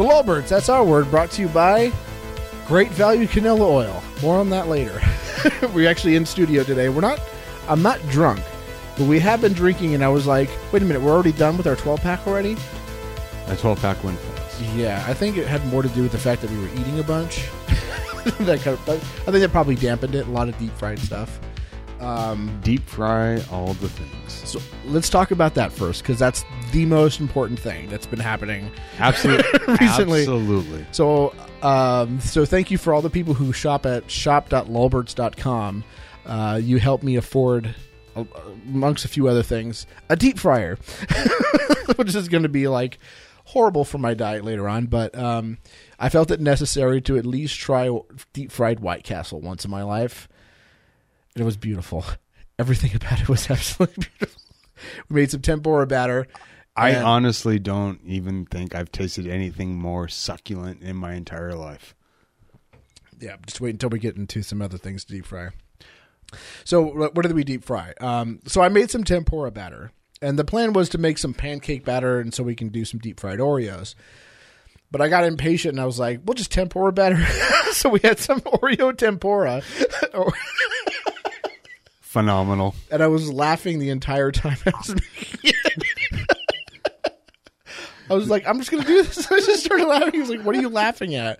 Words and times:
The 0.00 0.06
Lulberts, 0.06 0.48
that's 0.48 0.70
our 0.70 0.82
word, 0.82 1.10
brought 1.10 1.30
to 1.32 1.42
you 1.42 1.48
by 1.48 1.92
Great 2.66 2.88
Value 2.92 3.26
Canola 3.26 3.60
Oil. 3.60 4.02
More 4.22 4.38
on 4.38 4.48
that 4.48 4.66
later. 4.66 4.98
We're 5.74 5.90
actually 5.90 6.16
in 6.16 6.24
studio 6.24 6.64
today. 6.64 6.88
We're 6.88 7.02
not, 7.02 7.20
I'm 7.68 7.82
not 7.82 8.00
drunk, 8.08 8.40
but 8.96 9.06
we 9.06 9.20
have 9.20 9.42
been 9.42 9.52
drinking, 9.52 9.94
and 9.94 10.02
I 10.02 10.08
was 10.08 10.26
like, 10.26 10.48
wait 10.72 10.80
a 10.80 10.86
minute, 10.86 11.02
we're 11.02 11.12
already 11.12 11.32
done 11.32 11.58
with 11.58 11.66
our 11.66 11.76
12 11.76 12.00
pack 12.00 12.26
already? 12.26 12.56
A 13.48 13.56
12 13.56 13.82
pack 13.82 14.02
went 14.02 14.18
fast. 14.18 14.62
Yeah, 14.74 15.04
I 15.06 15.12
think 15.12 15.36
it 15.36 15.46
had 15.46 15.62
more 15.66 15.82
to 15.82 15.88
do 15.90 16.02
with 16.02 16.12
the 16.12 16.18
fact 16.18 16.40
that 16.40 16.50
we 16.50 16.58
were 16.58 16.68
eating 16.68 16.98
a 16.98 17.04
bunch. 17.04 17.50
that 18.38 18.60
kind 18.62 18.78
of, 18.78 18.88
I 18.88 18.96
think 18.96 19.40
that 19.40 19.50
probably 19.52 19.74
dampened 19.74 20.14
it. 20.14 20.26
A 20.26 20.30
lot 20.30 20.48
of 20.48 20.56
deep 20.58 20.72
fried 20.78 20.98
stuff. 20.98 21.38
Um, 22.00 22.60
Deep 22.64 22.86
fry 22.88 23.42
all 23.50 23.74
the 23.74 23.88
things. 23.88 24.32
so 24.48 24.58
let's 24.86 25.10
talk 25.10 25.30
about 25.32 25.54
that 25.54 25.70
first, 25.70 26.02
because 26.02 26.18
that's 26.18 26.44
the 26.72 26.86
most 26.86 27.20
important 27.20 27.58
thing 27.58 27.88
that's 27.90 28.06
been 28.06 28.18
happening 28.18 28.70
Absolutely. 28.98 29.44
Recently. 29.80 30.20
Absolutely. 30.20 30.86
So, 30.92 31.34
um, 31.62 32.18
so 32.20 32.46
thank 32.46 32.70
you 32.70 32.78
for 32.78 32.94
all 32.94 33.02
the 33.02 33.10
people 33.10 33.34
who 33.34 33.52
shop 33.52 33.84
at 33.84 34.10
shop.lulberts.com. 34.10 35.84
Uh, 36.24 36.60
you 36.62 36.78
helped 36.78 37.04
me 37.04 37.16
afford, 37.16 37.74
uh, 38.16 38.24
amongst 38.66 39.04
a 39.04 39.08
few 39.08 39.28
other 39.28 39.42
things, 39.42 39.86
a 40.08 40.16
deep 40.16 40.38
fryer, 40.38 40.78
which 41.96 42.14
is 42.14 42.28
going 42.28 42.44
to 42.44 42.48
be 42.48 42.66
like 42.68 42.98
horrible 43.44 43.84
for 43.84 43.98
my 43.98 44.14
diet 44.14 44.44
later 44.44 44.68
on. 44.68 44.86
But 44.86 45.16
um, 45.18 45.58
I 45.98 46.08
felt 46.08 46.30
it 46.30 46.40
necessary 46.40 47.00
to 47.02 47.18
at 47.18 47.26
least 47.26 47.58
try 47.58 47.90
deep 48.32 48.52
fried 48.52 48.80
White 48.80 49.04
Castle 49.04 49.40
once 49.40 49.64
in 49.64 49.70
my 49.70 49.82
life. 49.82 50.28
It 51.36 51.42
was 51.42 51.56
beautiful. 51.56 52.04
Everything 52.58 52.94
about 52.94 53.20
it 53.20 53.28
was 53.28 53.50
absolutely 53.50 54.06
beautiful. 54.18 54.42
We 55.08 55.20
made 55.20 55.30
some 55.30 55.40
tempura 55.42 55.86
batter. 55.86 56.26
I 56.76 56.90
and- 56.90 57.04
honestly 57.04 57.58
don't 57.58 58.00
even 58.04 58.46
think 58.46 58.74
I've 58.74 58.92
tasted 58.92 59.26
anything 59.26 59.76
more 59.76 60.08
succulent 60.08 60.82
in 60.82 60.96
my 60.96 61.14
entire 61.14 61.54
life. 61.54 61.94
Yeah, 63.18 63.36
just 63.46 63.60
wait 63.60 63.70
until 63.70 63.90
we 63.90 63.98
get 63.98 64.16
into 64.16 64.42
some 64.42 64.62
other 64.62 64.78
things 64.78 65.04
to 65.04 65.12
deep 65.12 65.26
fry. 65.26 65.50
So, 66.64 66.80
what 66.80 67.14
what 67.14 67.22
did 67.22 67.32
we 67.34 67.44
deep 67.44 67.64
fry? 67.64 67.92
Um, 68.00 68.40
so, 68.46 68.62
I 68.62 68.68
made 68.70 68.90
some 68.90 69.04
tempura 69.04 69.50
batter, 69.50 69.92
and 70.22 70.38
the 70.38 70.44
plan 70.44 70.72
was 70.72 70.88
to 70.90 70.98
make 70.98 71.18
some 71.18 71.34
pancake 71.34 71.84
batter, 71.84 72.18
and 72.20 72.32
so 72.32 72.42
we 72.42 72.54
can 72.54 72.68
do 72.68 72.84
some 72.84 73.00
deep 73.00 73.20
fried 73.20 73.40
Oreos. 73.40 73.94
But 74.90 75.00
I 75.02 75.08
got 75.08 75.24
impatient, 75.24 75.72
and 75.72 75.80
I 75.80 75.86
was 75.86 75.98
like, 75.98 76.20
"We'll 76.24 76.34
just 76.34 76.50
tempura 76.52 76.92
batter." 76.92 77.22
so 77.72 77.90
we 77.90 78.00
had 78.00 78.18
some 78.18 78.40
Oreo 78.40 78.96
tempura, 78.96 79.62
Phenomenal. 82.10 82.74
and 82.90 83.04
I 83.04 83.06
was 83.06 83.32
laughing 83.32 83.78
the 83.78 83.90
entire 83.90 84.32
time 84.32 84.56
I 84.66 84.72
was 84.76 84.88
making 84.88 85.38
it. 85.44 86.26
I 88.10 88.14
was 88.14 88.28
like, 88.28 88.44
"I'm 88.48 88.58
just 88.58 88.72
gonna 88.72 88.84
do 88.84 89.00
this." 89.04 89.26
I 89.30 89.38
just 89.38 89.64
started 89.64 89.86
laughing. 89.86 90.14
He 90.14 90.18
was 90.18 90.28
like, 90.28 90.42
"What 90.42 90.56
are 90.56 90.60
you 90.60 90.68
laughing 90.70 91.14
at?" 91.14 91.38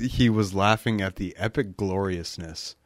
He 0.00 0.30
was 0.30 0.54
laughing 0.54 1.00
at 1.00 1.16
the 1.16 1.34
epic 1.36 1.76
gloriousness 1.76 2.76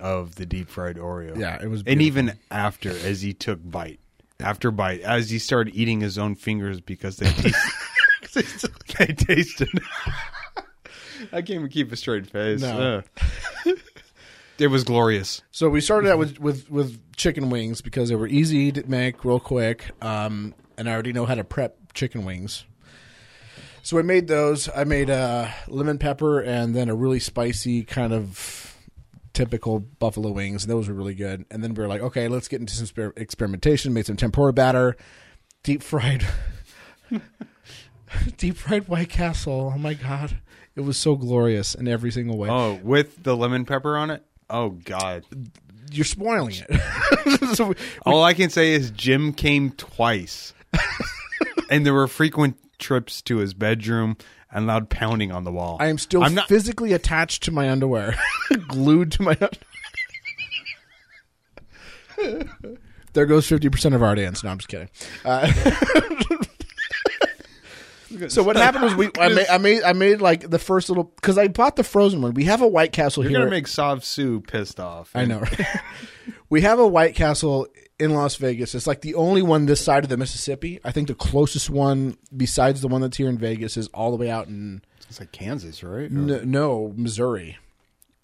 of 0.00 0.34
the 0.34 0.44
deep 0.44 0.68
fried 0.68 0.96
Oreo. 0.96 1.38
Yeah, 1.38 1.62
it 1.62 1.68
was. 1.68 1.84
And 1.86 2.02
even 2.02 2.36
after, 2.50 2.90
as 2.90 3.22
he 3.22 3.32
took 3.32 3.60
bite 3.64 4.00
after 4.40 4.72
bite, 4.72 5.00
as 5.02 5.30
he 5.30 5.38
started 5.38 5.76
eating 5.76 6.00
his 6.00 6.18
own 6.18 6.34
fingers 6.34 6.80
because 6.80 7.18
they 7.18 7.30
tasted, 8.32 8.72
they 8.98 9.06
tasted. 9.12 9.70
I 11.32 11.42
can't 11.42 11.50
even 11.50 11.68
keep 11.68 11.92
a 11.92 11.96
straight 11.96 12.26
face. 12.28 12.60
No. 12.60 13.02
Ugh. 13.66 13.78
It 14.58 14.68
was 14.68 14.84
glorious. 14.84 15.42
So 15.50 15.68
we 15.68 15.80
started 15.80 16.10
out 16.10 16.18
with, 16.18 16.38
with, 16.38 16.70
with 16.70 17.00
chicken 17.16 17.50
wings 17.50 17.80
because 17.80 18.08
they 18.08 18.16
were 18.16 18.26
easy 18.28 18.72
to 18.72 18.88
make 18.88 19.24
real 19.24 19.40
quick, 19.40 19.90
um, 20.02 20.54
and 20.76 20.88
I 20.88 20.92
already 20.92 21.12
know 21.12 21.26
how 21.26 21.34
to 21.34 21.44
prep 21.44 21.92
chicken 21.94 22.24
wings. 22.24 22.64
So 23.82 23.98
I 23.98 24.02
made 24.02 24.28
those. 24.28 24.68
I 24.74 24.84
made 24.84 25.08
uh, 25.08 25.48
lemon 25.66 25.96
pepper 25.96 26.40
and 26.40 26.74
then 26.74 26.90
a 26.90 26.94
really 26.94 27.20
spicy 27.20 27.84
kind 27.84 28.12
of 28.12 28.76
typical 29.32 29.80
buffalo 29.80 30.30
wings, 30.30 30.64
and 30.64 30.70
those 30.70 30.88
were 30.88 30.94
really 30.94 31.14
good. 31.14 31.46
And 31.50 31.64
then 31.64 31.72
we 31.72 31.82
were 31.82 31.88
like, 31.88 32.02
okay, 32.02 32.28
let's 32.28 32.48
get 32.48 32.60
into 32.60 32.74
some 32.74 32.86
exper- 32.86 33.18
experimentation. 33.18 33.94
Made 33.94 34.04
some 34.04 34.16
tempura 34.16 34.52
batter, 34.52 34.96
deep 35.62 35.82
fried, 35.82 36.26
deep 38.36 38.56
fried 38.56 38.88
White 38.88 39.08
Castle. 39.08 39.72
Oh 39.74 39.78
my 39.78 39.94
god, 39.94 40.38
it 40.74 40.82
was 40.82 40.98
so 40.98 41.16
glorious 41.16 41.74
in 41.74 41.88
every 41.88 42.10
single 42.10 42.36
way. 42.36 42.50
Oh, 42.50 42.80
with 42.82 43.22
the 43.22 43.36
lemon 43.36 43.64
pepper 43.64 43.96
on 43.96 44.10
it. 44.10 44.22
Oh 44.50 44.70
God! 44.70 45.24
You're 45.90 46.04
spoiling 46.04 46.54
it. 46.68 47.54
so 47.54 47.66
we, 47.68 47.74
All 48.06 48.22
I 48.24 48.34
can 48.34 48.50
say 48.50 48.72
is 48.72 48.90
Jim 48.90 49.32
came 49.32 49.70
twice, 49.72 50.52
and 51.70 51.84
there 51.86 51.94
were 51.94 52.08
frequent 52.08 52.56
trips 52.78 53.20
to 53.22 53.38
his 53.38 53.54
bedroom 53.54 54.16
and 54.50 54.66
loud 54.66 54.88
pounding 54.88 55.30
on 55.32 55.44
the 55.44 55.52
wall. 55.52 55.76
I 55.80 55.86
am 55.86 55.98
still 55.98 56.22
I'm 56.24 56.34
not. 56.34 56.48
physically 56.48 56.92
attached 56.92 57.42
to 57.44 57.50
my 57.50 57.68
underwear, 57.70 58.14
glued 58.68 59.12
to 59.12 59.22
my. 59.22 59.36
underwear. 62.18 62.44
there 63.12 63.26
goes 63.26 63.46
fifty 63.46 63.68
percent 63.68 63.94
of 63.94 64.02
our 64.02 64.10
audience. 64.10 64.42
No, 64.44 64.50
I'm 64.50 64.58
just 64.58 64.68
kidding. 64.68 64.88
Uh, 65.24 65.52
so 68.28 68.42
what 68.42 68.56
happened 68.64 68.84
was 68.84 68.94
we 68.94 69.10
I 69.18 69.28
made 69.28 69.46
I 69.48 69.58
made 69.58 69.82
I 69.82 69.92
made 69.92 70.20
like 70.20 70.48
the 70.50 70.58
first 70.58 70.88
little 70.88 71.04
because 71.04 71.38
I 71.38 71.48
bought 71.48 71.76
the 71.76 71.84
frozen 71.84 72.20
one. 72.22 72.34
We 72.34 72.44
have 72.44 72.60
a 72.62 72.66
White 72.66 72.92
Castle 72.92 73.22
You're 73.22 73.30
here. 73.30 73.38
gonna 73.40 73.50
make 73.50 73.66
Sav 73.68 74.04
Sue 74.04 74.40
pissed 74.40 74.80
off. 74.80 75.10
I 75.14 75.24
know. 75.24 75.40
right? 75.40 75.66
we 76.50 76.62
have 76.62 76.78
a 76.78 76.86
White 76.86 77.14
Castle 77.14 77.66
in 77.98 78.14
Las 78.14 78.36
Vegas. 78.36 78.74
It's 78.74 78.86
like 78.86 79.00
the 79.00 79.14
only 79.14 79.42
one 79.42 79.66
this 79.66 79.80
side 79.84 80.04
of 80.04 80.10
the 80.10 80.16
Mississippi. 80.16 80.80
I 80.84 80.92
think 80.92 81.08
the 81.08 81.14
closest 81.14 81.68
one 81.70 82.16
besides 82.36 82.80
the 82.80 82.88
one 82.88 83.00
that's 83.00 83.16
here 83.16 83.28
in 83.28 83.38
Vegas 83.38 83.76
is 83.76 83.88
all 83.88 84.10
the 84.10 84.16
way 84.16 84.30
out 84.30 84.46
in 84.48 84.82
It's 85.08 85.18
like 85.20 85.32
Kansas, 85.32 85.82
right? 85.82 86.10
N- 86.10 86.42
no, 86.50 86.92
Missouri. 86.96 87.58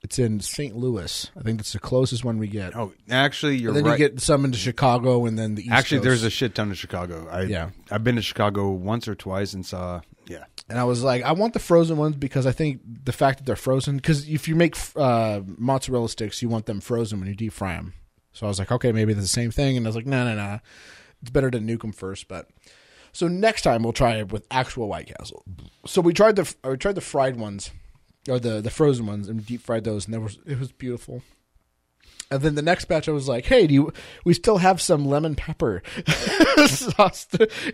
It's 0.04 0.18
in 0.18 0.40
St. 0.40 0.76
Louis. 0.76 1.30
I 1.34 1.40
think 1.40 1.56
that's 1.56 1.72
the 1.72 1.78
closest 1.78 2.26
one 2.26 2.36
we 2.36 2.46
get. 2.46 2.76
Oh, 2.76 2.92
actually, 3.08 3.56
you're 3.56 3.70
and 3.70 3.78
then 3.78 3.84
right. 3.86 3.98
you 3.98 4.08
get 4.10 4.20
some 4.20 4.44
into 4.44 4.58
Chicago 4.58 5.24
and 5.24 5.38
then 5.38 5.54
the 5.54 5.62
East 5.62 5.72
actually, 5.72 5.96
Coast. 5.98 6.04
there's 6.04 6.22
a 6.24 6.30
shit 6.30 6.54
ton 6.54 6.70
of 6.70 6.76
Chicago. 6.76 7.26
I, 7.30 7.44
Yeah. 7.44 7.70
I've 7.90 8.04
been 8.04 8.16
to 8.16 8.22
Chicago 8.22 8.68
once 8.70 9.08
or 9.08 9.14
twice 9.14 9.54
and 9.54 9.64
saw. 9.64 10.02
Yeah, 10.26 10.44
and 10.68 10.78
I 10.78 10.84
was 10.84 11.02
like, 11.02 11.22
I 11.22 11.32
want 11.32 11.54
the 11.54 11.58
frozen 11.58 11.96
ones 11.96 12.16
because 12.16 12.46
I 12.46 12.52
think 12.52 12.82
the 13.04 13.12
fact 13.12 13.38
that 13.38 13.46
they're 13.46 13.56
frozen. 13.56 13.96
Because 13.96 14.28
if 14.28 14.46
you 14.46 14.54
make 14.56 14.76
uh, 14.94 15.40
mozzarella 15.46 16.10
sticks, 16.10 16.42
you 16.42 16.50
want 16.50 16.66
them 16.66 16.82
frozen 16.82 17.18
when 17.18 17.28
you 17.30 17.34
deep 17.34 17.54
fry 17.54 17.74
them. 17.76 17.94
So 18.32 18.44
I 18.46 18.50
was 18.50 18.58
like, 18.58 18.72
okay, 18.72 18.92
maybe 18.92 19.12
it's 19.12 19.22
the 19.22 19.26
same 19.26 19.50
thing. 19.50 19.78
And 19.78 19.86
I 19.86 19.88
was 19.88 19.96
like, 19.96 20.06
no, 20.06 20.24
no, 20.26 20.34
no, 20.34 20.60
it's 21.22 21.30
better 21.30 21.50
to 21.50 21.58
nuke 21.60 21.80
them 21.80 21.92
first. 21.92 22.28
But 22.28 22.50
so 23.12 23.26
next 23.26 23.62
time 23.62 23.82
we'll 23.82 23.94
try 23.94 24.16
it 24.16 24.30
with 24.32 24.46
actual 24.50 24.86
White 24.88 25.14
Castle. 25.16 25.44
So 25.86 26.02
we 26.02 26.12
tried 26.12 26.36
the 26.36 26.54
we 26.62 26.76
tried 26.76 26.96
the 26.96 27.00
fried 27.00 27.36
ones 27.36 27.70
or 28.28 28.38
the 28.38 28.60
the 28.60 28.70
frozen 28.70 29.06
ones 29.06 29.28
and 29.28 29.44
deep 29.44 29.60
fried 29.60 29.84
those, 29.84 30.06
and 30.06 30.14
that 30.14 30.20
was 30.20 30.38
it 30.46 30.58
was 30.58 30.72
beautiful. 30.72 31.22
And 32.30 32.42
then 32.42 32.54
the 32.54 32.62
next 32.62 32.86
batch, 32.86 33.08
I 33.08 33.12
was 33.12 33.28
like, 33.28 33.46
"Hey, 33.46 33.66
do 33.66 33.74
you? 33.74 33.92
We 34.24 34.34
still 34.34 34.58
have 34.58 34.80
some 34.80 35.04
lemon 35.06 35.34
pepper 35.34 35.82
sauce 36.66 37.28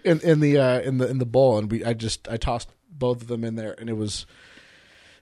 in 0.04 0.20
in 0.20 0.40
the 0.40 0.58
uh, 0.58 0.80
in 0.80 0.98
the 0.98 1.08
in 1.08 1.18
the 1.18 1.26
bowl." 1.26 1.58
And 1.58 1.70
we, 1.70 1.84
I 1.84 1.94
just, 1.94 2.28
I 2.28 2.36
tossed 2.36 2.68
both 2.90 3.22
of 3.22 3.28
them 3.28 3.44
in 3.44 3.54
there, 3.54 3.74
and 3.78 3.88
it 3.88 3.96
was 3.96 4.26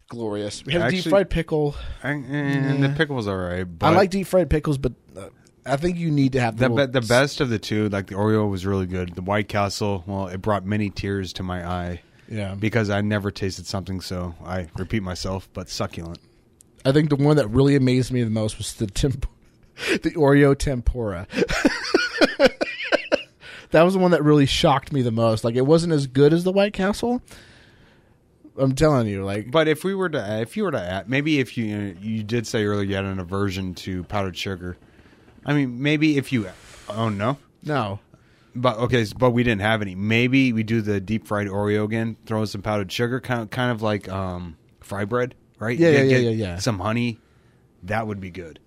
glorious. 0.08 0.64
We 0.64 0.72
had 0.72 0.82
a 0.82 0.90
deep 0.90 1.04
fried 1.04 1.30
pickle. 1.30 1.76
I, 2.02 2.10
and 2.10 2.82
the 2.82 2.88
pickle 2.88 3.16
was 3.16 3.28
all 3.28 3.36
right. 3.36 3.64
But 3.64 3.88
I 3.88 3.90
like 3.96 4.10
deep 4.10 4.26
fried 4.26 4.48
pickles, 4.48 4.78
but 4.78 4.94
uh, 5.16 5.28
I 5.66 5.76
think 5.76 5.98
you 5.98 6.10
need 6.10 6.32
to 6.32 6.40
have 6.40 6.56
the 6.56 6.70
be- 6.70 6.86
the 6.86 7.02
best 7.02 7.42
of 7.42 7.50
the 7.50 7.58
two. 7.58 7.90
Like 7.90 8.06
the 8.06 8.14
Oreo 8.14 8.50
was 8.50 8.64
really 8.64 8.86
good. 8.86 9.14
The 9.14 9.22
White 9.22 9.48
Castle, 9.48 10.04
well, 10.06 10.28
it 10.28 10.40
brought 10.40 10.64
many 10.64 10.88
tears 10.88 11.34
to 11.34 11.42
my 11.42 11.66
eye 11.68 12.00
Yeah, 12.28 12.54
because 12.54 12.90
I 12.90 13.00
never 13.00 13.30
tasted 13.30 13.66
something 13.66 14.00
so. 14.00 14.34
I 14.44 14.68
repeat 14.76 15.02
myself, 15.02 15.48
but 15.54 15.70
succulent. 15.70 16.18
I 16.84 16.92
think 16.92 17.08
the 17.10 17.16
one 17.16 17.36
that 17.36 17.48
really 17.48 17.74
amazed 17.74 18.12
me 18.12 18.22
the 18.22 18.30
most 18.30 18.58
was 18.58 18.74
the 18.74 18.86
temp- 18.86 19.26
the 19.90 20.12
Oreo 20.12 20.56
tempura. 20.56 21.26
that 23.70 23.82
was 23.82 23.94
the 23.94 24.00
one 24.00 24.10
that 24.10 24.22
really 24.22 24.46
shocked 24.46 24.92
me 24.92 25.02
the 25.02 25.10
most. 25.10 25.44
Like 25.44 25.54
it 25.54 25.66
wasn't 25.66 25.92
as 25.92 26.06
good 26.06 26.32
as 26.32 26.44
the 26.44 26.52
White 26.52 26.72
Castle. 26.72 27.22
I'm 28.58 28.74
telling 28.74 29.06
you, 29.06 29.24
like 29.24 29.50
But 29.50 29.68
if 29.68 29.84
we 29.84 29.94
were 29.94 30.08
to, 30.08 30.40
if 30.40 30.56
you 30.56 30.64
were 30.64 30.72
to 30.72 30.80
add, 30.80 31.08
maybe 31.08 31.38
if 31.38 31.56
you 31.56 31.96
you 32.00 32.22
did 32.22 32.46
say 32.46 32.64
earlier 32.64 32.88
you 32.88 32.94
had 32.94 33.04
an 33.04 33.20
aversion 33.20 33.74
to 33.76 34.04
powdered 34.04 34.36
sugar. 34.36 34.76
I 35.46 35.54
mean, 35.54 35.80
maybe 35.80 36.18
if 36.18 36.32
you, 36.32 36.48
oh 36.88 37.08
no, 37.08 37.38
no, 37.62 38.00
but 38.54 38.78
okay, 38.78 39.06
but 39.16 39.30
we 39.30 39.42
didn't 39.42 39.60
have 39.62 39.82
any. 39.82 39.94
Maybe 39.94 40.52
we 40.52 40.62
do 40.62 40.80
the 40.80 41.00
deep 41.00 41.26
fried 41.26 41.46
Oreo 41.46 41.84
again, 41.84 42.16
throw 42.26 42.40
in 42.40 42.46
some 42.46 42.62
powdered 42.62 42.90
sugar, 42.92 43.20
kind 43.20 43.42
of, 43.42 43.50
kind 43.50 43.70
of 43.70 43.82
like 43.82 44.08
um, 44.08 44.56
fry 44.80 45.04
bread, 45.04 45.34
right? 45.58 45.78
Yeah, 45.78 45.90
Get- 45.90 46.06
yeah, 46.08 46.16
yeah, 46.16 46.30
yeah, 46.30 46.46
yeah. 46.52 46.56
Some 46.58 46.78
honey, 46.78 47.18
that 47.82 48.06
would 48.06 48.20
be 48.20 48.30
good 48.30 48.58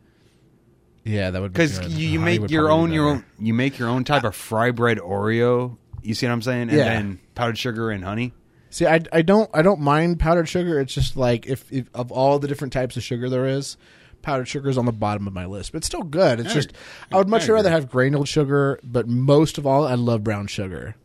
yeah, 1.04 1.32
that 1.32 1.42
would 1.42 1.52
be 1.54 1.58
because 1.58 1.80
good. 1.80 1.92
you, 1.92 2.10
you 2.10 2.20
make 2.20 2.50
your 2.52 2.70
own 2.70 2.92
your 2.92 3.08
own 3.08 3.26
you 3.40 3.54
make 3.54 3.80
your 3.80 3.90
own 3.90 4.04
type 4.04 4.24
of 4.24 4.36
fry 4.36 4.70
bread 4.72 5.00
Oreo. 5.00 5.78
You 6.04 6.14
see 6.14 6.28
what 6.28 6.34
I'm 6.34 6.42
saying? 6.44 6.70
And 6.70 6.74
Yeah. 6.78 6.84
then 6.86 7.20
powdered 7.36 7.58
sugar 7.58 7.90
and 7.90 8.04
honey. 8.04 8.34
See, 8.70 8.86
I, 8.86 9.02
I 9.12 9.22
don't 9.24 9.50
I 9.54 9.64
don't 9.64 9.82
mind 9.82 10.20
powdered 10.20 10.48
sugar. 10.48 10.80
It's 10.80 10.94
just 10.94 11.18
like 11.18 11.48
if, 11.48 11.72
if 11.72 11.88
of 11.96 12.12
all 12.12 12.38
the 12.40 12.48
different 12.48 12.72
types 12.72 12.98
of 12.98 13.04
sugar 13.04 13.30
there 13.30 13.48
is, 13.48 13.78
powdered 14.22 14.48
sugar 14.48 14.70
is 14.70 14.78
on 14.78 14.86
the 14.86 14.92
bottom 14.92 15.28
of 15.28 15.34
my 15.34 15.46
list. 15.46 15.72
But 15.72 15.80
it's 15.80 15.88
still 15.88 16.04
good. 16.04 16.40
It's 16.40 16.52
I- 16.52 16.54
just 16.54 16.74
I 17.12 17.18
would 17.18 17.28
much 17.28 17.50
I 17.50 17.54
rather 17.54 17.70
have 17.70 17.90
granulated 17.90 18.28
sugar, 18.30 18.80
but 18.84 19.08
most 19.08 19.58
of 19.58 19.66
all, 19.68 19.86
I 19.86 19.96
love 19.96 20.24
brown 20.24 20.48
sugar. 20.48 20.96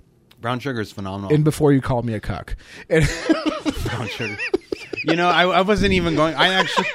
Brown 0.41 0.61
sugar 0.61 0.81
is 0.81 0.93
phenomenal. 0.93 1.35
And 1.35 1.45
before 1.45 1.73
you 1.73 1.81
call 1.81 2.03
me 2.03 2.13
a 2.15 2.21
cuck. 2.21 2.57
Brown 2.89 4.09
sugar. 4.09 4.37
You 5.05 5.17
know, 5.17 5.29
I, 5.29 5.47
I 5.47 5.61
wasn't 5.63 5.93
even 5.95 6.15
going. 6.15 6.35
I 6.35 6.49
actually, 6.55 6.87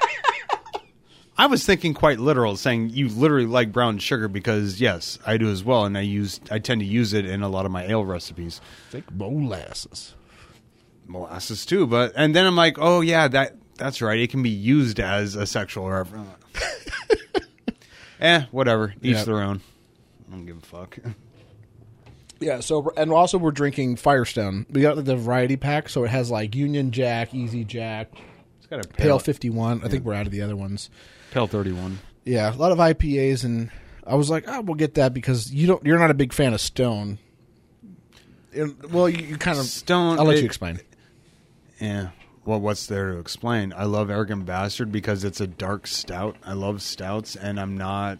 I 1.38 1.48
was 1.48 1.66
thinking 1.66 1.94
quite 1.94 2.20
literal, 2.20 2.56
saying 2.56 2.90
you 2.92 3.10
literally 3.10 3.48
like 3.48 3.72
brown 3.72 3.98
sugar 3.98 4.28
because 4.28 4.80
yes, 4.80 5.18
I 5.26 5.38
do 5.38 5.50
as 5.50 5.64
well, 5.64 5.86
and 5.86 5.98
I 5.98 6.02
use 6.02 6.40
I 6.52 6.60
tend 6.60 6.82
to 6.82 6.86
use 6.86 7.14
it 7.14 7.26
in 7.26 7.42
a 7.42 7.50
lot 7.50 7.66
of 7.66 7.72
my 7.72 7.84
ale 7.86 8.06
recipes, 8.06 8.62
think 8.90 9.12
molasses. 9.12 10.14
molasses 11.08 11.66
too. 11.66 11.88
But 11.88 12.14
and 12.16 12.36
then 12.36 12.46
I'm 12.46 12.56
like, 12.56 12.78
oh 12.80 13.02
yeah, 13.02 13.28
that 13.30 13.56
that's 13.78 14.02
right. 14.02 14.20
It 14.20 14.30
can 14.30 14.44
be 14.44 14.50
used 14.50 15.00
as 15.00 15.36
a 15.36 15.46
sexual 15.46 15.90
reference. 15.90 16.30
eh, 18.20 18.44
whatever. 18.52 18.94
Each 19.02 19.16
Yeah. 19.18 19.24
their 19.24 19.42
own. 19.42 19.62
I 20.28 20.32
don't 20.36 20.46
give 20.46 20.58
a 20.58 20.62
fuck. 20.62 20.98
Yeah, 22.44 22.60
so 22.62 22.92
and 22.98 23.12
also 23.12 23.38
we're 23.38 23.52
drinking 23.52 23.98
Firestone. 23.98 24.66
We 24.72 24.82
got 24.82 24.96
the 25.06 25.16
variety 25.16 25.58
pack, 25.58 25.90
so 25.90 26.04
it 26.06 26.10
has 26.10 26.32
like 26.32 26.56
Union 26.56 26.90
Jack, 26.90 27.36
Easy 27.36 27.64
Jack, 27.64 28.14
It's 28.58 28.66
got 28.66 28.84
a 28.84 28.88
Pale 28.90 29.06
pale, 29.06 29.20
51. 29.20 29.84
I 29.84 29.88
think 29.88 30.04
we're 30.04 30.16
out 30.16 30.26
of 30.26 30.32
the 30.32 30.42
other 30.42 30.56
ones. 30.56 30.90
pale 31.30 31.46
thirty 31.46 31.72
one. 31.72 32.00
Yeah, 32.26 32.52
a 32.52 32.58
lot 32.58 32.72
of 32.72 32.80
IPAs 32.80 33.44
and 33.44 33.70
I 34.08 34.16
was 34.16 34.32
like, 34.32 34.46
"Oh, 34.48 34.62
we'll 34.62 34.74
get 34.74 34.96
that 34.96 35.14
because 35.14 35.54
you 35.54 35.68
don't 35.68 35.86
you're 35.86 36.00
not 36.00 36.10
a 36.10 36.16
big 36.16 36.34
fan 36.34 36.56
of 36.56 36.62
Stone." 36.62 37.20
And, 38.56 38.92
well, 38.92 39.08
you, 39.08 39.24
you 39.24 39.38
kind 39.38 39.60
of 39.60 39.66
Stone. 39.66 40.18
I'll 40.18 40.26
let 40.26 40.38
it- 40.38 40.40
you 40.40 40.46
explain. 40.48 40.80
Yeah. 41.80 42.10
Well, 42.44 42.60
what's 42.60 42.88
there 42.88 43.12
to 43.12 43.20
explain? 43.20 43.72
I 43.76 43.84
love 43.84 44.10
Arrogant 44.10 44.46
Bastard 44.46 44.92
because 44.92 45.24
it's 45.24 45.40
a 45.40 45.48
dark 45.48 45.86
stout. 45.86 46.36
I 46.44 46.54
love 46.54 46.82
stouts, 46.82 47.36
and 47.36 47.60
I'm 47.60 47.78
not 47.78 48.18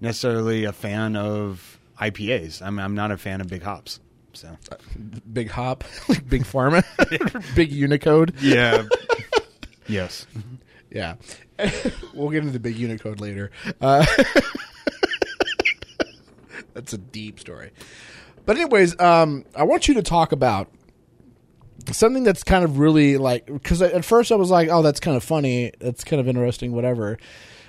necessarily 0.00 0.64
a 0.64 0.72
fan 0.72 1.14
of 1.14 1.78
IPAs. 2.00 2.60
I'm, 2.60 2.78
I'm 2.80 2.94
not 2.96 3.12
a 3.12 3.16
fan 3.16 3.40
of 3.40 3.48
big 3.48 3.62
hops. 3.62 4.00
So 4.34 4.56
Big 5.30 5.50
Hop, 5.50 5.84
Big 6.28 6.44
Pharma, 6.44 6.82
Big 7.54 7.70
Unicode. 7.70 8.34
yeah, 8.40 8.84
yes. 9.86 10.26
Yeah, 10.90 11.14
we'll 12.14 12.30
get 12.30 12.38
into 12.40 12.52
the 12.52 12.58
Big 12.60 12.76
Unicode 12.76 13.20
later. 13.20 13.50
Uh, 13.80 14.04
that's 16.74 16.92
a 16.92 16.98
deep 16.98 17.40
story. 17.40 17.72
But 18.44 18.56
anyways, 18.56 18.98
um, 19.00 19.44
I 19.54 19.62
want 19.64 19.86
you 19.88 19.94
to 19.94 20.02
talk 20.02 20.32
about 20.32 20.68
something 21.90 22.24
that's 22.24 22.44
kind 22.44 22.64
of 22.64 22.78
really 22.78 23.16
like 23.16 23.46
because 23.46 23.82
at 23.82 24.04
first 24.04 24.30
I 24.32 24.36
was 24.36 24.50
like, 24.50 24.68
oh, 24.70 24.82
that's 24.82 25.00
kind 25.00 25.16
of 25.16 25.24
funny, 25.24 25.72
that's 25.80 26.04
kind 26.04 26.20
of 26.20 26.28
interesting, 26.28 26.72
whatever. 26.72 27.18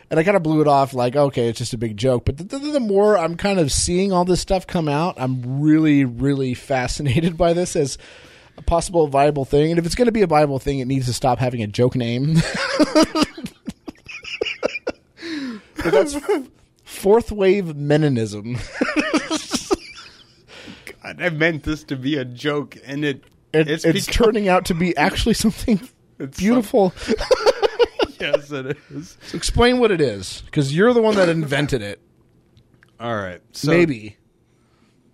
And 0.10 0.20
I 0.20 0.24
kind 0.24 0.38
of 0.38 0.44
blew 0.44 0.62
it 0.62 0.68
off 0.68 0.94
like, 0.94 1.16
okay, 1.16 1.50
it's 1.50 1.58
just 1.58 1.74
a 1.74 1.78
big 1.78 1.98
joke. 1.98 2.26
But 2.26 2.38
the, 2.38 2.44
the, 2.44 2.60
the 2.60 2.80
more 2.80 3.18
I'm 3.18 3.36
kind 3.36 3.60
of 3.60 3.72
seeing 3.72 4.12
all 4.12 4.26
this 4.26 4.42
stuff 4.42 4.68
come 4.68 4.88
out, 4.88 5.16
I'm 5.18 5.62
really, 5.62 6.06
really 6.06 6.54
fascinated 6.54 7.38
by 7.38 7.54
this 7.54 7.76
as 7.76 7.98
a 8.58 8.62
possible 8.62 9.08
viable 9.08 9.46
thing. 9.46 9.72
And 9.72 9.80
if 9.80 9.86
it's 9.86 9.96
going 9.96 10.06
to 10.06 10.12
be 10.12 10.22
a 10.22 10.28
viable 10.28 10.60
thing, 10.60 10.80
it 10.80 10.86
needs 10.86 11.08
to 11.08 11.14
stop 11.14 11.40
having 11.40 11.64
a 11.64 11.68
joke 11.68 11.96
name. 11.96 12.36
but 15.78 15.92
that's 15.92 16.16
fourth 16.84 17.32
wave 17.32 17.66
Meninism. 17.76 18.60
God, 21.04 21.22
I 21.22 21.30
meant 21.30 21.64
this 21.64 21.84
to 21.86 21.96
be 21.96 22.18
a 22.18 22.26
joke, 22.26 22.78
and 22.86 23.04
it 23.04 23.24
It, 23.54 23.70
it's 23.70 23.86
it's 23.86 24.06
turning 24.08 24.48
out 24.50 24.66
to 24.66 24.74
be 24.74 24.96
actually 24.98 25.36
something 25.36 25.88
It's 26.20 26.38
beautiful. 26.40 26.94
yes, 28.20 28.52
it 28.52 28.78
is. 28.92 29.18
So 29.28 29.36
explain 29.38 29.80
what 29.80 29.92
it 29.92 30.02
is, 30.02 30.42
because 30.46 30.76
you're 30.76 30.94
the 30.94 31.02
one 31.02 31.16
that 31.16 31.30
invented 31.30 31.82
it. 31.82 32.00
All 33.00 33.16
right, 33.16 33.42
so 33.52 33.72
Maybe. 33.72 34.18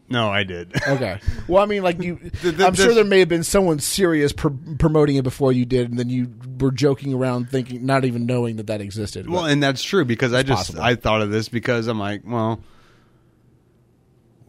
no, 0.09 0.29
I 0.29 0.43
did. 0.43 0.75
Okay. 0.87 1.19
Well, 1.47 1.63
I 1.63 1.65
mean, 1.65 1.81
like 1.83 2.01
you, 2.03 2.15
The- 2.41 2.51
the- 2.51 2.67
I'm 2.67 2.75
sure 2.75 2.93
there 2.93 3.03
may 3.05 3.19
have 3.19 3.29
been 3.29 3.43
someone 3.43 3.79
serious 3.79 4.31
pr- 4.33 4.49
promoting 4.77 5.15
it 5.15 5.23
before 5.23 5.51
you 5.51 5.65
did, 5.65 5.89
and 5.89 5.97
then 5.97 6.09
you 6.09 6.31
were 6.59 6.71
joking 6.71 7.13
around, 7.13 7.49
thinking, 7.49 7.85
not 7.85 8.05
even 8.05 8.25
knowing 8.25 8.57
that 8.57 8.67
that 8.67 8.81
existed. 8.81 9.29
Well, 9.29 9.45
and 9.45 9.63
that's 9.63 9.81
true 9.83 10.05
because 10.05 10.33
I 10.33 10.43
just 10.43 10.59
possible. 10.67 10.81
I 10.81 10.95
thought 10.95 11.21
of 11.21 11.31
this 11.31 11.49
because 11.49 11.87
I'm 11.87 11.99
like, 11.99 12.21
well, 12.25 12.59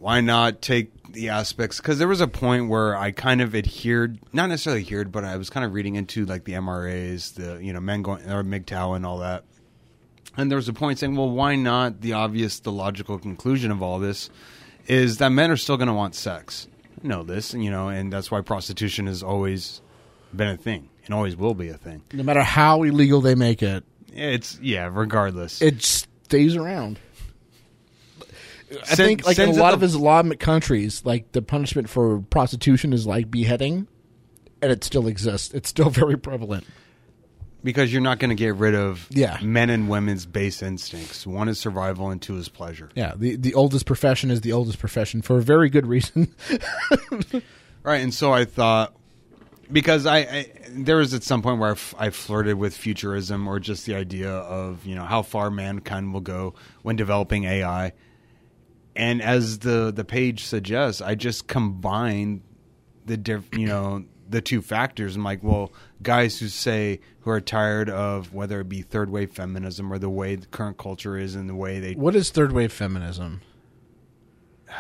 why 0.01 0.21
not 0.21 0.61
take 0.63 0.91
the 1.13 1.29
aspects? 1.29 1.77
Because 1.77 1.99
there 1.99 2.09
was 2.09 2.21
a 2.21 2.27
point 2.27 2.69
where 2.69 2.97
I 2.97 3.11
kind 3.11 3.41
of 3.41 3.55
adhered, 3.55 4.19
not 4.33 4.49
necessarily 4.49 4.81
adhered, 4.83 5.13
but 5.13 5.25
I 5.25 5.37
was 5.37 5.51
kind 5.51 5.65
of 5.65 5.73
reading 5.75 5.95
into 5.97 6.25
like 6.25 6.45
the 6.45 6.53
MRAs, 6.55 7.35
the 7.35 7.63
you 7.63 7.73
know 7.73 7.81
men 7.81 8.03
going 8.03 8.23
or 8.29 8.43
MGTOW 8.43 8.97
and 8.97 9.05
all 9.07 9.19
that. 9.19 9.45
And 10.37 10.51
there 10.51 10.57
was 10.57 10.69
a 10.69 10.73
point 10.73 10.99
saying, 10.99 11.17
well, 11.17 11.29
why 11.31 11.57
not? 11.57 12.01
The 12.01 12.15
obvious, 12.15 12.61
the 12.61 12.73
logical 12.73 13.19
conclusion 13.19 13.71
of 13.71 13.83
all 13.83 13.99
this 13.99 14.31
is 14.87 15.19
that 15.19 15.31
men 15.31 15.51
are 15.51 15.57
still 15.57 15.77
going 15.77 15.89
to 15.89 15.95
want 15.95 16.15
sex. 16.15 16.67
I 17.05 17.07
know 17.09 17.23
this, 17.23 17.53
you 17.53 17.71
know, 17.71 17.89
and 17.89 18.13
that's 18.13 18.31
why 18.31 18.41
prostitution 18.41 19.07
has 19.07 19.23
always 19.23 19.83
been 20.35 20.49
a 20.49 20.57
thing 20.57 20.89
and 21.05 21.13
always 21.15 21.37
will 21.37 21.55
be 21.55 21.69
a 21.69 21.77
thing. 21.77 22.03
no 22.13 22.23
matter 22.23 22.43
how 22.43 22.83
illegal 22.85 23.21
they 23.21 23.35
make 23.35 23.63
it, 23.63 23.85
It's 24.15 24.59
yeah, 24.63 24.89
regardless. 24.91 25.61
it 25.61 25.83
stays 25.83 26.55
around. 26.57 26.99
I 28.71 28.95
think, 28.95 29.27
like 29.27 29.39
in 29.39 29.49
a 29.49 29.53
lot 29.53 29.71
the- 29.71 29.77
of 29.79 29.83
Islamic 29.83 30.39
countries, 30.41 31.03
like 31.05 31.33
the 31.33 31.43
punishment 31.43 31.89
for 31.89 32.21
prostitution 32.21 32.93
is 32.93 33.07
like 33.07 33.31
beheading, 33.31 33.87
and 34.63 34.71
it 34.71 34.85
still 34.85 35.07
exists. 35.07 35.53
It's 35.55 35.69
still 35.69 35.91
very 35.91 36.17
prevalent. 36.17 36.65
Because 37.63 37.93
you're 37.93 38.01
not 38.01 38.19
going 38.19 38.31
to 38.31 38.35
get 38.35 38.55
rid 38.55 38.75
of 38.75 39.07
Yeah. 39.11 39.39
men 39.43 39.69
and 39.69 39.89
women's 39.91 40.25
base 40.25 40.63
instincts. 40.63 41.27
One 41.27 41.47
is 41.47 41.59
survival 41.61 42.09
and 42.09 42.23
two 42.23 42.39
is 42.39 42.49
pleasure. 42.49 42.89
Yeah, 42.95 43.13
the 43.17 43.37
the 43.37 43.53
oldest 43.53 43.85
profession 43.85 44.31
is 44.31 44.41
the 44.41 44.53
oldest 44.53 44.79
profession 44.79 45.21
for 45.21 45.37
a 45.37 45.43
very 45.43 45.69
good 45.69 45.87
reason. 45.87 46.35
Right. 47.83 48.03
And 48.03 48.13
so 48.13 48.31
I 48.33 48.45
thought, 48.45 48.95
because 49.73 50.05
I, 50.05 50.19
I 50.19 50.53
there 50.69 50.97
was 50.99 51.15
at 51.15 51.23
some 51.23 51.41
point 51.41 51.59
where 51.61 51.71
I, 51.71 51.73
f- 51.73 51.95
I 51.99 52.11
flirted 52.11 52.57
with 52.57 52.77
futurism 52.77 53.49
or 53.49 53.59
just 53.59 53.87
the 53.87 53.95
idea 53.95 54.31
of, 54.31 54.85
you 54.85 54.95
know, 54.95 55.05
how 55.05 55.23
far 55.23 55.51
mankind 55.51 56.13
will 56.13 56.21
go 56.21 56.55
when 56.83 56.97
developing 56.97 57.45
AI. 57.45 57.93
And 59.01 59.23
as 59.23 59.61
the, 59.61 59.91
the 59.91 60.05
page 60.05 60.45
suggests, 60.45 61.01
I 61.01 61.15
just 61.15 61.47
combine 61.47 62.43
the 63.07 63.17
diff, 63.17 63.49
you 63.57 63.67
know, 63.67 64.05
the 64.29 64.43
two 64.43 64.61
factors. 64.61 65.17
I'm 65.17 65.25
like, 65.25 65.43
well, 65.43 65.73
guys 66.03 66.39
who 66.39 66.49
say 66.49 67.01
who 67.21 67.31
are 67.31 67.41
tired 67.41 67.89
of 67.89 68.35
whether 68.35 68.61
it 68.61 68.69
be 68.69 68.83
third 68.83 69.09
wave 69.09 69.33
feminism 69.33 69.91
or 69.91 69.99
the 69.99 70.11
way 70.11 70.35
the 70.37 70.47
current 70.47 70.77
culture 70.77 71.17
is 71.17 71.35
and 71.35 71.49
the 71.49 71.55
way 71.55 71.81
they 71.81 71.95
what 71.95 72.15
is 72.15 72.29
third 72.31 72.53
wave 72.53 72.75
feminism? 72.75 73.41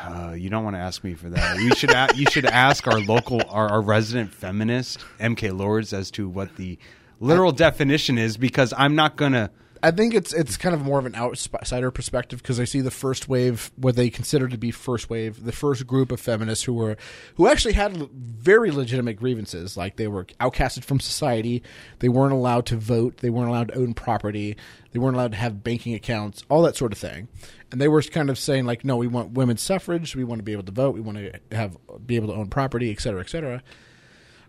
Uh, 0.05 0.35
you 0.37 0.51
don't 0.51 0.65
want 0.65 0.77
to 0.77 0.81
ask 0.81 1.03
me 1.03 1.15
for 1.15 1.31
that. 1.31 1.59
You 1.59 1.75
should 1.75 1.91
a- 1.91 2.09
you 2.15 2.27
should 2.31 2.45
ask 2.45 2.87
our 2.87 3.01
local 3.01 3.41
our, 3.49 3.71
our 3.71 3.81
resident 3.81 4.35
feminist 4.35 4.99
MK 5.19 5.57
Lords 5.59 5.95
as 5.95 6.11
to 6.13 6.29
what 6.29 6.57
the 6.57 6.79
literal 7.21 7.53
definition 7.53 8.19
is 8.19 8.37
because 8.37 8.75
I'm 8.77 8.95
not 8.95 9.17
gonna. 9.17 9.51
I 9.83 9.91
think 9.91 10.15
it's 10.15 10.35
it's 10.35 10.57
kind 10.59 10.75
of 10.75 10.83
more 10.83 10.99
of 10.99 11.07
an 11.07 11.15
outsider 11.15 11.91
perspective 11.91 12.43
because 12.43 12.61
I 12.61 12.65
see 12.65 12.83
the 12.83 12.91
first 12.91 13.29
wave, 13.29 13.71
what 13.77 13.97
they 13.97 14.11
consider 14.11 14.47
to 14.49 14.59
be 14.59 14.71
first 14.71 15.09
wave, 15.09 15.45
the 15.45 15.53
first 15.53 15.87
group 15.87 16.13
of 16.13 16.21
feminists 16.21 16.65
who 16.65 16.75
were 16.75 16.97
who 17.37 17.47
actually 17.47 17.73
had 17.73 17.97
very 18.13 18.71
legitimate 18.71 19.15
grievances, 19.15 19.77
like 19.77 19.97
they 19.97 20.07
were 20.09 20.25
outcasted 20.39 20.85
from 20.85 21.01
society, 21.01 21.63
they 22.01 22.11
weren't 22.11 22.33
allowed 22.33 22.67
to 22.67 22.77
vote, 22.77 23.19
they 23.19 23.31
weren't 23.31 23.49
allowed 23.49 23.69
to 23.69 23.79
own 23.79 23.95
property, 23.95 24.57
they 24.93 24.99
weren't 24.99 25.17
allowed 25.17 25.33
to 25.33 25.39
have 25.39 25.65
banking 25.65 25.95
accounts, 25.95 26.43
all 26.51 26.63
that 26.63 26.77
sort 26.77 26.93
of 26.93 26.99
thing, 26.99 27.29
and 27.73 27.81
they 27.81 27.89
were 27.89 28.03
kind 28.03 28.29
of 28.29 28.39
saying 28.39 28.67
like, 28.67 28.85
no, 28.85 28.97
we 28.97 29.07
want 29.07 29.33
women's 29.33 29.63
suffrage, 29.63 30.15
we 30.15 30.25
want 30.25 30.41
to 30.41 30.45
be 30.45 30.53
able 30.53 30.65
to 30.65 30.73
vote, 30.73 30.95
we 30.95 31.01
want 31.01 31.17
to 31.17 31.57
have 31.57 31.77
be 32.07 32.17
able 32.17 32.29
to 32.29 32.35
own 32.35 32.49
property, 32.49 32.91
et 32.91 33.01
cetera, 33.01 33.21
et 33.21 33.31
cetera 33.31 33.63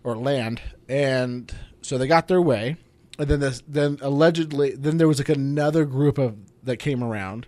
or 0.04 0.16
land, 0.16 0.60
and 0.88 1.54
so 1.80 1.96
they 1.96 2.06
got 2.06 2.28
their 2.28 2.42
way. 2.42 2.76
And 3.18 3.28
then 3.28 3.40
this, 3.40 3.62
then 3.68 3.98
allegedly, 4.00 4.74
then 4.74 4.96
there 4.96 5.08
was 5.08 5.18
like 5.18 5.28
another 5.28 5.84
group 5.84 6.16
of 6.18 6.36
that 6.62 6.78
came 6.78 7.04
around, 7.04 7.46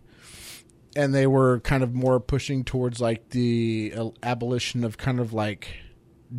and 0.94 1.14
they 1.14 1.26
were 1.26 1.60
kind 1.60 1.82
of 1.82 1.94
more 1.94 2.20
pushing 2.20 2.64
towards 2.64 3.00
like 3.00 3.30
the 3.30 3.92
uh, 3.96 4.10
abolition 4.22 4.84
of 4.84 4.98
kind 4.98 5.20
of 5.20 5.32
like 5.32 5.68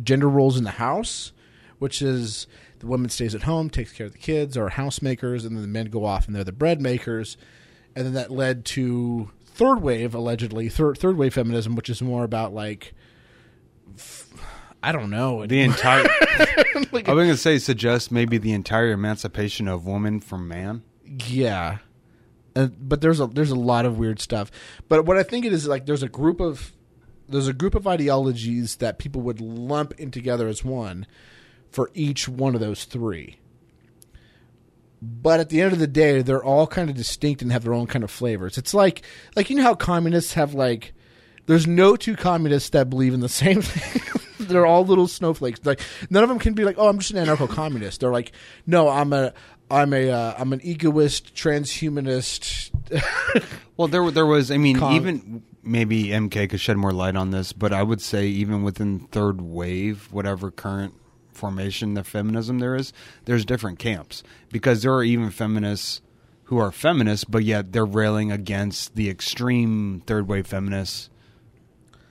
gender 0.02 0.28
roles 0.28 0.56
in 0.56 0.64
the 0.64 0.70
house, 0.72 1.32
which 1.78 2.00
is 2.00 2.46
the 2.78 2.86
woman 2.86 3.10
stays 3.10 3.34
at 3.34 3.42
home, 3.42 3.68
takes 3.68 3.92
care 3.92 4.06
of 4.06 4.12
the 4.12 4.18
kids, 4.18 4.56
or 4.56 4.70
housemakers, 4.70 5.44
and 5.44 5.56
then 5.56 5.62
the 5.62 5.68
men 5.68 5.86
go 5.86 6.04
off 6.04 6.26
and 6.26 6.36
they're 6.36 6.44
the 6.44 6.52
bread 6.52 6.80
makers, 6.80 7.36
and 7.96 8.06
then 8.06 8.12
that 8.14 8.30
led 8.30 8.64
to 8.64 9.30
third 9.44 9.82
wave 9.82 10.14
allegedly 10.14 10.68
third 10.68 10.98
third 10.98 11.16
wave 11.16 11.34
feminism, 11.34 11.74
which 11.74 11.90
is 11.90 12.00
more 12.00 12.22
about 12.22 12.54
like. 12.54 12.94
f- 13.96 14.25
I 14.86 14.92
don't 14.92 15.10
know. 15.10 15.44
The 15.46 15.60
entire 15.62 16.04
Like, 16.92 17.08
I 17.08 17.12
was 17.12 17.24
gonna 17.24 17.36
say 17.36 17.58
suggest 17.58 18.12
maybe 18.12 18.38
the 18.38 18.52
entire 18.52 18.92
emancipation 18.92 19.66
of 19.66 19.84
woman 19.84 20.20
from 20.20 20.46
man. 20.46 20.84
Yeah, 21.04 21.78
uh, 22.54 22.68
but 22.78 23.00
there's 23.00 23.18
a 23.18 23.26
there's 23.26 23.50
a 23.50 23.56
lot 23.56 23.84
of 23.84 23.98
weird 23.98 24.20
stuff. 24.20 24.50
But 24.88 25.04
what 25.04 25.16
I 25.16 25.24
think 25.24 25.44
it 25.44 25.52
is 25.52 25.66
like 25.66 25.86
there's 25.86 26.04
a 26.04 26.08
group 26.08 26.40
of 26.40 26.72
there's 27.28 27.48
a 27.48 27.52
group 27.52 27.74
of 27.74 27.88
ideologies 27.88 28.76
that 28.76 28.98
people 28.98 29.22
would 29.22 29.40
lump 29.40 29.92
in 29.98 30.12
together 30.12 30.46
as 30.46 30.64
one 30.64 31.06
for 31.70 31.90
each 31.92 32.28
one 32.28 32.54
of 32.54 32.60
those 32.60 32.84
three. 32.84 33.40
But 35.02 35.40
at 35.40 35.48
the 35.48 35.60
end 35.60 35.72
of 35.72 35.78
the 35.80 35.86
day, 35.88 36.22
they're 36.22 36.44
all 36.44 36.66
kind 36.68 36.88
of 36.88 36.96
distinct 36.96 37.42
and 37.42 37.50
have 37.50 37.64
their 37.64 37.74
own 37.74 37.86
kind 37.88 38.04
of 38.04 38.10
flavors. 38.10 38.56
It's 38.56 38.72
like 38.72 39.02
like 39.34 39.50
you 39.50 39.56
know 39.56 39.64
how 39.64 39.74
communists 39.74 40.34
have 40.34 40.54
like 40.54 40.94
There's 41.46 41.66
no 41.66 41.96
two 41.96 42.14
communists 42.14 42.70
that 42.70 42.88
believe 42.88 43.14
in 43.14 43.20
the 43.20 43.28
same 43.28 43.62
thing. 43.62 44.22
They're 44.48 44.66
all 44.66 44.84
little 44.84 45.08
snowflakes. 45.08 45.60
Like 45.64 45.80
none 46.10 46.22
of 46.22 46.28
them 46.28 46.38
can 46.38 46.54
be 46.54 46.64
like, 46.64 46.76
"Oh, 46.78 46.88
I'm 46.88 46.98
just 46.98 47.12
an 47.12 47.24
anarcho-communist." 47.24 48.00
They're 48.00 48.10
like, 48.12 48.32
"No, 48.66 48.88
I'm 48.88 49.12
a 49.12 49.32
I'm 49.70 49.92
a 49.92 50.10
uh, 50.10 50.34
I'm 50.38 50.52
an 50.52 50.60
egoist, 50.62 51.34
transhumanist." 51.34 52.70
Well, 53.76 53.88
there 53.88 54.10
there 54.10 54.24
was. 54.24 54.50
I 54.50 54.56
mean, 54.56 54.78
Con- 54.78 54.94
even 54.94 55.42
maybe 55.62 56.04
MK 56.04 56.48
could 56.48 56.60
shed 56.60 56.78
more 56.78 56.92
light 56.92 57.14
on 57.14 57.30
this, 57.30 57.52
but 57.52 57.72
I 57.72 57.82
would 57.82 58.00
say 58.00 58.26
even 58.26 58.62
within 58.62 59.00
third 59.10 59.42
wave, 59.42 60.08
whatever 60.10 60.50
current 60.50 60.94
formation 61.32 61.96
of 61.98 62.06
feminism 62.06 62.58
there 62.58 62.74
is, 62.74 62.94
there's 63.26 63.44
different 63.44 63.78
camps 63.78 64.22
because 64.50 64.82
there 64.82 64.94
are 64.94 65.04
even 65.04 65.30
feminists 65.30 66.00
who 66.44 66.56
are 66.58 66.72
feminists, 66.72 67.24
but 67.24 67.44
yet 67.44 67.72
they're 67.72 67.84
railing 67.84 68.32
against 68.32 68.94
the 68.94 69.10
extreme 69.10 70.02
third 70.06 70.26
wave 70.26 70.46
feminists 70.46 71.10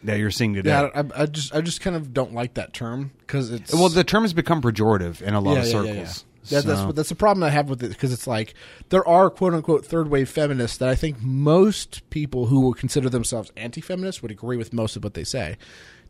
that 0.04 0.18
you're 0.20 0.32
seeing 0.32 0.54
today. 0.54 0.70
yeah, 0.70 0.90
I, 1.16 1.24
I 1.24 1.26
just 1.26 1.54
I 1.56 1.62
just 1.62 1.82
kind 1.82 1.96
of 1.96 2.14
don't 2.14 2.34
like 2.34 2.56
that 2.56 2.74
term 2.74 3.12
because 3.20 3.52
it's 3.52 3.74
Well, 3.74 3.90
the 3.90 4.04
term 4.04 4.24
has 4.24 4.34
become 4.34 4.62
pejorative 4.62 5.22
in 5.22 5.34
a 5.34 5.40
lot 5.40 5.58
of 5.58 5.66
yeah, 5.66 5.72
circles. 5.72 5.88
yeah, 5.96 6.02
yeah. 6.04 6.14
That, 6.62 6.66
that's 6.66 6.80
So- 6.82 6.86
what 6.88 6.96
that's 6.96 7.10
the 7.10 7.16
problem 7.16 7.44
I 7.44 7.50
have 7.50 7.70
with 7.70 7.82
it 7.84 7.90
because 7.90 8.14
it's 8.14 8.28
like 8.28 8.54
there 8.90 9.08
are 9.08 9.32
quote 9.32 9.54
unquote 9.56 9.84
third 9.86 10.10
wave 10.10 10.30
feminists 10.30 10.78
that 10.78 10.90
I 10.90 10.94
think 10.96 11.22
most 11.22 12.08
people 12.12 12.46
who 12.48 12.62
would 12.68 12.78
consider 12.78 13.10
themselves 13.10 13.52
anti 13.58 13.82
feminists 13.82 14.22
would 14.22 14.30
agree 14.32 14.58
with 14.58 14.72
most 14.72 14.96
of 14.96 15.04
what 15.04 15.16
they 15.16 15.24
say. 15.24 15.58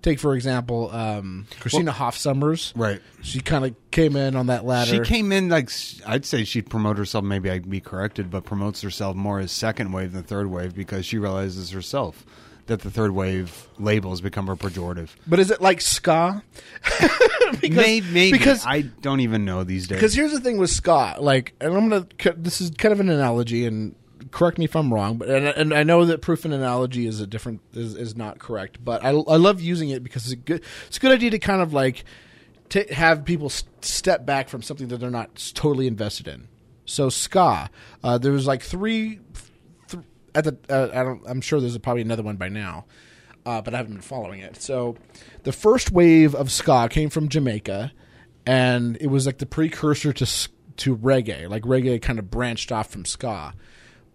Take 0.02 0.20
for 0.20 0.36
example, 0.36 0.92
um, 0.92 1.48
Christina 1.62 1.92
Hoff 1.94 2.18
Sommers. 2.18 2.74
right. 2.76 3.02
She 3.24 3.40
kind 3.40 3.66
of 3.66 3.76
came 3.92 4.16
in 4.18 4.36
on 4.36 4.48
that 4.48 4.66
ladder. 4.66 4.92
She 4.92 5.00
came 5.10 5.32
in 5.32 5.48
like 5.48 5.70
I'd 6.06 6.26
say 6.26 6.44
she'd 6.44 6.70
promote 6.70 6.98
herself. 6.98 7.24
Maybe 7.24 7.50
I'd 7.50 7.70
be 7.70 7.80
corrected, 7.80 8.30
but 8.30 8.44
promotes 8.44 8.82
herself 8.82 9.16
more 9.16 9.40
as 9.40 9.54
second 9.54 9.94
wave 9.94 10.12
than 10.12 10.24
third 10.24 10.48
wave 10.48 10.76
because 10.76 11.06
she 11.06 11.18
realizes 11.18 11.72
herself 11.72 12.26
that 12.68 12.82
the 12.82 12.92
third 12.92 13.12
wave 13.12 13.68
label 13.78 14.10
has 14.10 14.22
become 14.22 14.50
a 14.50 14.56
pejorative. 14.56 15.10
but 15.28 15.40
is 15.40 15.52
it 15.52 15.62
like 15.62 15.82
ska? 15.82 16.44
because, 17.62 17.78
maybe, 17.78 18.08
maybe 18.12 18.38
because 18.38 18.66
I 18.66 18.82
don't 18.82 19.20
even 19.20 19.46
know 19.46 19.64
these 19.64 19.88
days. 19.88 19.98
Because 19.98 20.14
here's 20.14 20.32
the 20.32 20.40
thing 20.40 20.58
with 20.58 20.70
ska, 20.70 21.16
like, 21.20 21.54
and 21.62 21.76
I'm 21.76 21.90
gonna. 21.90 22.08
This 22.38 22.62
is 22.62 22.72
kind 22.72 22.92
of 22.92 23.00
an 23.00 23.10
analogy, 23.10 23.66
and 23.66 23.96
correct 24.32 24.58
me 24.58 24.66
if 24.66 24.76
I'm 24.76 24.94
wrong, 24.94 25.18
but 25.18 25.30
and, 25.30 25.46
and 25.48 25.74
I 25.74 25.84
know 25.84 26.06
that 26.06 26.22
proof 26.22 26.46
and 26.46 26.54
analogy 26.54 27.08
is 27.08 27.22
a 27.22 27.28
different 27.28 27.62
is, 27.74 27.96
is 27.96 28.16
not 28.16 28.40
correct, 28.40 28.84
but 28.84 29.04
I, 29.04 29.10
I 29.10 29.38
love 29.38 29.62
using 29.62 29.90
it 29.90 30.04
because 30.04 30.24
it's 30.26 30.34
a 30.34 30.36
good 30.36 30.62
it's 30.88 30.98
a 30.98 31.00
good 31.00 31.12
idea 31.12 31.32
to 31.32 31.40
kind 31.40 31.62
of 31.62 31.74
like 31.74 32.04
to 32.70 32.84
have 32.94 33.26
people 33.26 33.50
step 33.82 34.26
back 34.26 34.50
from 34.50 34.62
something 34.62 34.88
that 34.88 34.98
they're 34.98 35.10
not 35.10 35.52
totally 35.54 35.88
invested 35.88 36.28
in. 36.28 36.48
So 36.86 37.10
ska, 37.10 37.70
uh, 38.04 38.18
there 38.18 38.32
was 38.32 38.48
like 38.48 38.62
three 38.62 39.20
th- 39.34 39.52
at 40.36 40.44
the 40.44 40.58
uh, 40.70 40.90
I 40.94 41.04
don't 41.04 41.22
I'm 41.26 41.42
sure 41.42 41.60
there's 41.60 41.78
probably 41.80 42.02
another 42.02 42.24
one 42.24 42.36
by 42.36 42.50
now. 42.50 42.86
Uh, 43.46 43.62
but 43.62 43.76
I 43.76 43.78
haven't 43.78 43.94
been 43.94 44.02
following 44.02 44.40
it. 44.40 44.60
So, 44.60 44.96
the 45.44 45.52
first 45.52 45.92
wave 45.92 46.34
of 46.34 46.52
ska 46.52 46.88
came 46.90 47.12
from 47.12 47.30
Jamaica, 47.30 47.92
and 48.48 48.98
it 49.00 49.08
was 49.08 49.28
like 49.28 49.38
the 49.38 49.46
precursor 49.46 50.12
to 50.14 50.50
to 50.78 50.98
reggae. 50.98 51.48
Like 51.48 51.62
reggae 51.62 52.02
kind 52.02 52.18
of 52.18 52.32
branched 52.32 52.72
off 52.72 52.90
from 52.90 53.06
ska, 53.06 53.54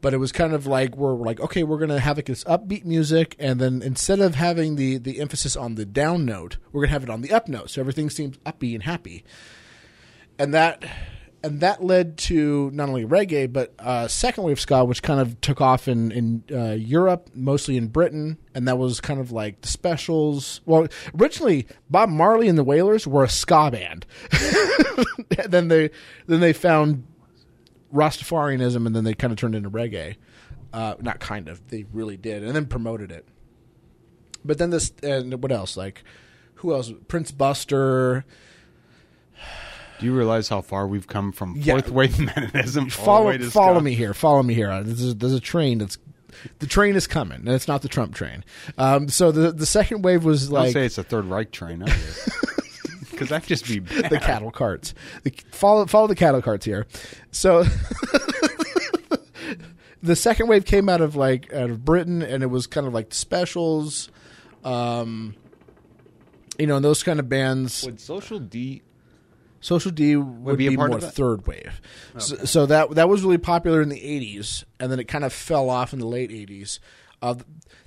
but 0.01 0.15
it 0.15 0.17
was 0.17 0.33
kind 0.33 0.53
of 0.53 0.67
like 0.67 0.97
we're 0.97 1.15
like 1.15 1.39
okay, 1.41 1.63
we're 1.63 1.79
gonna 1.79 2.01
have 2.01 2.17
like 2.17 2.27
this 2.27 2.43
upbeat 2.45 2.85
music, 2.85 3.37
and 3.39 3.61
then 3.61 3.83
instead 3.83 4.19
of 4.19 4.35
having 4.35 4.75
the 4.75 4.99
the 4.99 5.21
emphasis 5.21 5.57
on 5.57 5.77
the 5.77 5.87
down 5.87 6.25
note, 6.25 6.59
we're 6.73 6.83
gonna 6.83 6.93
have 6.93 7.05
it 7.05 7.11
on 7.11 7.21
the 7.21 7.33
up 7.33 7.49
note, 7.49 7.71
so 7.71 7.81
everything 7.81 8.11
seems 8.11 8.37
upbeat 8.39 8.75
and 8.75 8.83
happy. 8.83 9.25
And 10.41 10.53
that 10.55 10.85
and 11.43 11.61
that 11.61 11.83
led 11.83 12.19
to 12.19 12.71
not 12.73 12.89
only 12.89 13.05
reggae 13.05 13.51
but 13.51 13.73
uh, 13.79 14.07
second 14.09 14.45
wave 14.45 14.61
ska, 14.61 14.85
which 14.85 15.03
kind 15.03 15.21
of 15.21 15.41
took 15.41 15.61
off 15.61 15.89
in 15.89 16.13
in 16.13 16.45
uh, 16.53 16.73
Europe, 16.73 17.31
mostly 17.35 17.77
in 17.77 17.89
Britain, 17.89 18.39
and 18.55 18.69
that 18.69 18.79
was 18.79 19.01
kind 19.01 19.21
of 19.21 19.33
like 19.33 19.61
the 19.63 19.69
Specials. 19.69 20.61
Well, 20.67 20.87
originally 21.19 21.67
Bob 21.89 22.09
Marley 22.09 22.49
and 22.49 22.59
the 22.59 22.65
Wailers 22.65 23.07
were 23.07 23.25
a 23.25 23.29
ska 23.29 23.71
band. 23.71 24.07
then 25.49 25.69
they 25.69 25.91
then 26.27 26.41
they 26.41 26.53
found 26.53 27.05
Rastafarianism, 27.95 28.87
and 28.87 28.95
then 28.95 29.05
they 29.05 29.15
kind 29.15 29.33
of 29.33 29.39
turned 29.39 29.55
into 29.55 29.71
reggae. 29.71 30.17
Uh, 30.73 30.95
not 31.01 31.19
kind 31.19 31.49
of, 31.49 31.67
they 31.69 31.85
really 31.93 32.17
did, 32.17 32.45
and 32.45 32.55
then 32.55 32.67
promoted 32.67 33.11
it. 33.11 33.27
But 34.45 34.59
then 34.59 34.71
this 34.71 34.93
and 35.03 35.43
what 35.43 35.53
else? 35.53 35.77
Like 35.77 36.05
who 36.61 36.75
else? 36.75 36.93
Prince 37.09 37.31
Buster. 37.31 38.25
Do 40.01 40.07
you 40.07 40.15
realize 40.15 40.49
how 40.49 40.61
far 40.63 40.87
we've 40.87 41.07
come 41.07 41.33
from 41.33 41.55
Yeah. 41.57 41.75
fourth 41.75 41.91
wave 41.91 42.11
Mennonitism? 42.19 42.79
all 42.79 42.85
the 42.85 42.91
follow 42.91 43.27
way 43.27 43.39
follow 43.39 43.75
ska? 43.77 43.85
me 43.85 43.95
here. 43.95 44.15
Follow 44.15 44.43
me 44.43 44.55
here. 44.55 44.83
This 44.83 45.01
is, 45.01 45.17
there's 45.17 45.35
a 45.35 45.41
train 45.41 45.79
that's 45.79 45.99
the 46.59 46.67
train 46.67 46.97
is 46.97 47.07
coming, 47.07 47.41
and 47.41 47.49
it's 47.51 47.69
not 47.69 47.83
the 47.83 47.89
Trump 47.89 48.15
train. 48.15 48.45
Um, 48.79 49.09
so 49.09 49.31
the 49.33 49.53
the 49.53 49.67
second 49.67 50.03
wave 50.03 50.25
was 50.25 50.49
Don't 50.49 50.61
like 50.61 50.73
say 50.73 50.87
it's 50.87 50.97
a 50.97 51.03
Third 51.03 51.27
Reich 51.27 51.51
train 51.53 51.83
either, 51.83 51.95
because 53.11 53.29
that'd 53.29 53.47
just 53.49 53.67
be 53.69 53.81
bad. 53.81 54.11
the 54.11 54.19
cattle 54.19 54.51
carts. 54.51 54.95
The, 55.25 55.33
follow 55.53 55.85
follow 55.87 56.07
the 56.07 56.15
cattle 56.15 56.41
carts 56.41 56.65
here. 56.65 56.87
So 57.31 57.65
the 60.03 60.17
second 60.17 60.49
wave 60.49 60.65
came 60.65 60.89
out 60.89 61.01
of 61.01 61.17
like 61.17 61.53
out 61.53 61.71
of 61.71 61.85
Britain, 61.85 62.23
and 62.23 62.43
it 62.43 62.47
was 62.47 62.67
kind 62.67 62.87
of 62.87 62.95
like 62.95 63.11
the 63.11 63.17
specials, 63.17 64.09
um, 64.65 65.35
you 66.59 66.67
know, 66.67 66.77
and 66.77 66.85
those 66.85 67.03
kind 67.03 67.21
of 67.21 67.29
bands. 67.29 67.85
Would 67.85 68.01
Social 68.01 68.39
D 68.39 68.83
Social 69.61 69.91
D 69.91 70.17
would, 70.17 70.57
be 70.57 70.69
be, 70.71 70.77
more 70.77 70.99
third 71.01 71.47
wave. 71.47 71.81
So, 72.19 72.37
so 72.45 72.67
that 72.67 72.91
that 72.93 73.09
was 73.09 73.23
really 73.23 73.39
popular 73.39 73.83
in 73.83 73.89
the 73.91 74.01
'80s, 74.01 74.65
and 74.79 74.91
then 74.91 74.99
it 74.99 75.05
kind 75.05 75.25
of 75.25 75.33
fell 75.33 75.69
off 75.69 75.93
in 75.93 75.99
the 75.99 76.07
late 76.07 76.31
'80s. 76.31 76.79
Uh, 77.21 77.35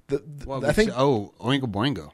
the, 0.07 0.17
the, 0.19 0.45
Well, 0.45 0.65
I 0.65 0.71
think 0.71 0.91
oh 0.95 1.33
Oingo 1.39 1.63
Boingo 1.63 2.11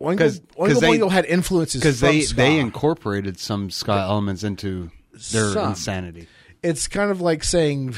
Oingo, 0.00 0.18
'cause- 0.18 0.40
'cause 0.56 0.76
Oingo 0.76 0.80
they- 0.80 0.88
Boingo 0.98 1.10
had 1.10 1.24
influences 1.24 1.80
because 1.80 1.98
they 2.00 2.20
ska. 2.20 2.36
they 2.36 2.58
incorporated 2.60 3.38
some 3.40 3.70
ska 3.70 3.92
elements 3.92 4.44
into 4.44 4.90
their 5.32 5.52
Some. 5.52 5.70
insanity. 5.70 6.28
it's 6.62 6.86
kind 6.86 7.10
of 7.10 7.20
like 7.20 7.42
saying 7.42 7.94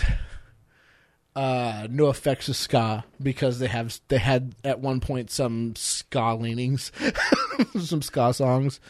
uh, 1.35 1.87
no 1.91 2.09
effects 2.11 2.49
of 2.49 2.57
ska 2.57 3.05
because 3.23 3.59
they 3.59 3.67
have 3.69 3.99
they 4.09 4.19
had 4.19 4.55
at 4.64 4.81
one 4.81 5.00
point 5.00 5.31
some 5.31 5.75
ska 5.76 6.35
leanings, 6.35 6.93
some 7.83 8.02
ska 8.02 8.35
songs. 8.35 8.81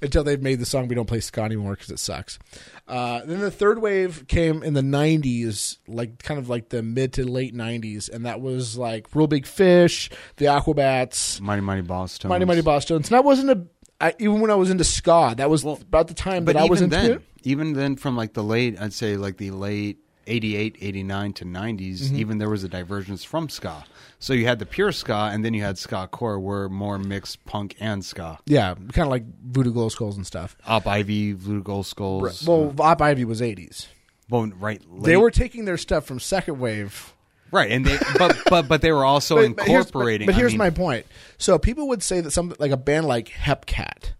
Until 0.00 0.22
they've 0.22 0.40
made 0.40 0.60
the 0.60 0.66
song, 0.66 0.86
we 0.88 0.94
don't 0.94 1.06
play 1.08 1.20
ska 1.20 1.42
anymore 1.42 1.72
because 1.74 1.90
it 1.90 1.98
sucks. 1.98 2.38
Uh, 2.86 3.20
then 3.24 3.40
the 3.40 3.50
third 3.50 3.80
wave 3.80 4.26
came 4.28 4.62
in 4.62 4.74
the 4.74 4.80
'90s, 4.80 5.78
like 5.88 6.22
kind 6.22 6.38
of 6.38 6.48
like 6.48 6.68
the 6.68 6.82
mid 6.82 7.12
to 7.14 7.24
late 7.28 7.54
'90s, 7.54 8.08
and 8.08 8.24
that 8.26 8.40
was 8.40 8.76
like 8.78 9.08
Real 9.14 9.26
Big 9.26 9.44
Fish, 9.46 10.08
the 10.36 10.46
Aquabats, 10.46 11.40
Mighty 11.40 11.62
Mighty 11.62 11.82
Bosstones. 11.82 12.28
Mighty 12.28 12.44
Mighty 12.44 12.62
Bosstones. 12.62 12.96
And 12.96 13.04
that 13.06 13.24
wasn't 13.24 13.50
a 13.50 13.66
I, 14.00 14.14
even 14.20 14.40
when 14.40 14.50
I 14.52 14.54
was 14.54 14.70
into 14.70 14.84
ska. 14.84 15.34
That 15.36 15.50
was 15.50 15.64
about 15.64 16.06
the 16.06 16.14
time 16.14 16.44
But 16.44 16.54
that 16.54 16.62
I 16.62 16.66
was 16.66 16.80
even 16.80 16.92
into 16.94 17.08
then, 17.08 17.16
it. 17.18 17.22
even 17.42 17.72
then, 17.72 17.96
from 17.96 18.16
like 18.16 18.32
the 18.34 18.44
late, 18.44 18.80
I'd 18.80 18.92
say 18.92 19.16
like 19.16 19.38
the 19.38 19.50
late 19.50 19.98
88, 20.28 20.76
89 20.80 21.32
to 21.32 21.44
90s, 21.44 21.98
Mm-hmm. 22.02 22.16
even 22.16 22.38
there 22.38 22.48
was 22.50 22.62
a 22.62 22.68
divergence 22.68 23.24
from 23.24 23.48
ska. 23.48 23.84
So 24.20 24.32
you 24.32 24.46
had 24.46 24.58
the 24.58 24.66
pure 24.66 24.90
ska, 24.90 25.30
and 25.32 25.44
then 25.44 25.54
you 25.54 25.62
had 25.62 25.78
ska 25.78 26.08
core, 26.10 26.40
where 26.40 26.68
more 26.68 26.98
mixed 26.98 27.44
punk 27.44 27.76
and 27.78 28.04
ska. 28.04 28.38
Yeah, 28.46 28.74
kind 28.74 29.06
of 29.06 29.08
like 29.08 29.22
Voodoo 29.44 29.72
Glow 29.72 29.88
Skulls 29.88 30.16
and 30.16 30.26
stuff. 30.26 30.56
Op 30.66 30.86
Ivy, 30.88 31.32
Voodoo 31.32 31.62
Glow 31.62 31.82
Skulls. 31.82 32.46
Well, 32.46 32.74
Op 32.80 33.00
Ivy 33.00 33.24
was 33.24 33.40
'80s. 33.40 33.86
well, 34.28 34.50
right. 34.58 34.82
They 35.02 35.16
were 35.16 35.30
taking 35.30 35.66
their 35.66 35.76
stuff 35.78 36.04
from 36.04 36.18
second 36.18 36.58
wave. 36.58 37.12
right, 37.52 37.70
and 37.70 37.84
they, 37.86 37.96
but 38.18 38.36
but 38.50 38.66
but 38.68 38.82
they 38.82 38.90
were 38.90 39.04
also 39.04 39.36
But- 39.36 39.56
but 39.56 39.66
here's- 39.68 39.86
incorporating. 39.86 40.26
But, 40.26 40.34
here's 40.34 40.52
mean, 40.52 40.58
my 40.58 40.70
point. 40.70 41.06
So 41.38 41.56
people 41.58 41.86
would 41.88 42.02
say 42.02 42.20
that 42.20 42.32
something 42.32 42.56
like 42.58 42.72
a 42.72 42.76
band 42.76 43.06
like 43.06 43.28
Hepcat 43.28 44.14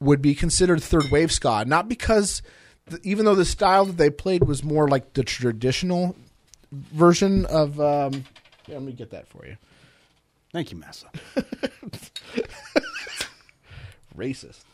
would 0.00 0.20
be 0.20 0.34
considered 0.34 0.82
third 0.82 1.04
wave 1.10 1.32
ska, 1.32 1.64
not 1.66 1.88
because 1.88 2.42
the, 2.86 3.00
even 3.04 3.24
though 3.24 3.34
the 3.36 3.44
style 3.46 3.86
that 3.86 3.96
they 3.96 4.10
played 4.10 4.44
was 4.44 4.62
more 4.62 4.86
like 4.88 5.14
the 5.14 5.22
traditional 5.24 6.14
version 6.70 7.46
of. 7.46 7.80
Um, 7.80 8.24
yeah, 8.66 8.74
let 8.74 8.82
me 8.82 8.92
get 8.92 9.10
that 9.10 9.28
for 9.28 9.46
you. 9.46 9.56
Thank 10.52 10.70
you, 10.70 10.78
Massa. 10.78 11.06
Racist. 14.16 14.64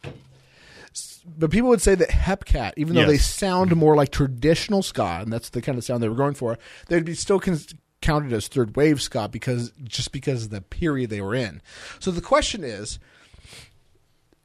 But 1.38 1.50
people 1.50 1.68
would 1.68 1.82
say 1.82 1.94
that 1.94 2.08
Hepcat, 2.08 2.72
even 2.76 2.94
though 2.94 3.06
they 3.06 3.18
sound 3.18 3.74
more 3.76 3.94
like 3.94 4.10
traditional 4.10 4.82
ska, 4.82 5.20
and 5.22 5.32
that's 5.32 5.50
the 5.50 5.62
kind 5.62 5.78
of 5.78 5.84
sound 5.84 6.02
they 6.02 6.08
were 6.08 6.14
going 6.14 6.34
for, 6.34 6.58
they'd 6.88 7.04
be 7.04 7.14
still 7.14 7.38
con- 7.38 7.58
counted 8.00 8.32
as 8.32 8.48
third 8.48 8.76
wave 8.76 9.00
ska 9.02 9.28
because 9.28 9.72
just 9.84 10.10
because 10.10 10.44
of 10.44 10.50
the 10.50 10.60
period 10.60 11.10
they 11.10 11.20
were 11.20 11.34
in. 11.34 11.60
So 12.00 12.10
the 12.10 12.20
question 12.20 12.64
is, 12.64 12.98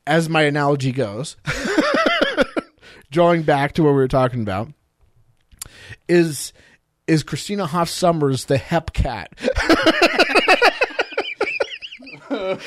as 0.05 0.29
my 0.29 0.43
analogy 0.43 0.91
goes, 0.91 1.37
drawing 3.11 3.43
back 3.43 3.73
to 3.73 3.83
what 3.83 3.91
we 3.91 3.95
were 3.95 4.07
talking 4.07 4.41
about, 4.41 4.69
is 6.07 6.51
is 7.07 7.23
Christina 7.23 7.65
Hoff 7.65 7.89
Sommers 7.89 8.45
the 8.45 8.57
Hepcat? 8.57 9.27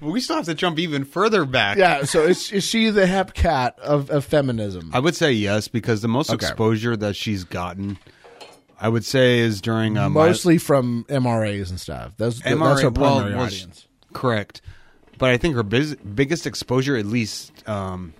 Well, 0.00 0.12
we 0.12 0.20
still 0.22 0.36
have 0.36 0.46
to 0.46 0.54
jump 0.54 0.78
even 0.78 1.04
further 1.04 1.44
back. 1.44 1.76
yeah. 1.76 2.04
So 2.04 2.22
is, 2.22 2.50
is 2.52 2.64
she 2.64 2.88
the 2.88 3.02
Hepcat 3.04 3.78
of, 3.80 4.08
of 4.10 4.24
feminism? 4.24 4.90
I 4.94 4.98
would 4.98 5.14
say 5.14 5.30
yes 5.32 5.68
because 5.68 6.00
the 6.00 6.08
most 6.08 6.30
Okay. 6.30 6.46
exposure 6.46 6.96
that 6.96 7.16
she's 7.16 7.44
gotten, 7.44 7.98
I 8.80 8.88
would 8.88 9.04
say 9.04 9.40
is 9.40 9.60
during 9.60 9.98
uh, 9.98 10.08
my- 10.08 10.28
Mostly 10.28 10.56
from 10.56 11.04
MRAs 11.10 11.68
and 11.68 11.78
stuff. 11.78 12.14
That's 12.16 12.40
that's 12.40 12.54
her 12.82 12.88
well, 12.90 13.20
primary 13.20 13.34
audience. 13.34 13.86
Correct, 14.14 14.62
but 15.18 15.30
I 15.30 15.36
think 15.36 15.54
her 15.54 15.62
biz- 15.62 15.96
biggest 15.96 16.46
exposure, 16.46 16.96
at 16.96 17.04
least 17.04 17.68
um, 17.68 18.14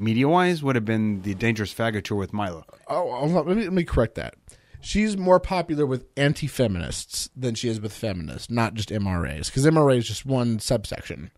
media 0.00 0.28
wise, 0.28 0.62
would 0.62 0.76
have 0.76 0.84
been 0.84 1.22
the 1.22 1.34
Dangerous 1.34 1.72
Faggot 1.72 2.04
tour 2.04 2.18
with 2.18 2.32
Milo. 2.32 2.64
Oh, 2.88 3.26
let 3.26 3.46
me 3.46 3.64
let 3.64 3.72
me 3.72 3.84
correct 3.84 4.14
that. 4.16 4.34
She's 4.80 5.16
more 5.16 5.38
popular 5.38 5.84
with 5.84 6.06
anti-feminists 6.16 7.28
than 7.36 7.54
she 7.54 7.68
is 7.68 7.80
with 7.80 7.92
feminists, 7.92 8.50
not 8.50 8.74
just 8.74 8.88
MRAs, 8.88 9.46
because 9.46 9.66
MRA 9.66 9.98
is 9.98 10.06
just 10.06 10.24
one 10.24 10.58
subsection. 10.58 11.30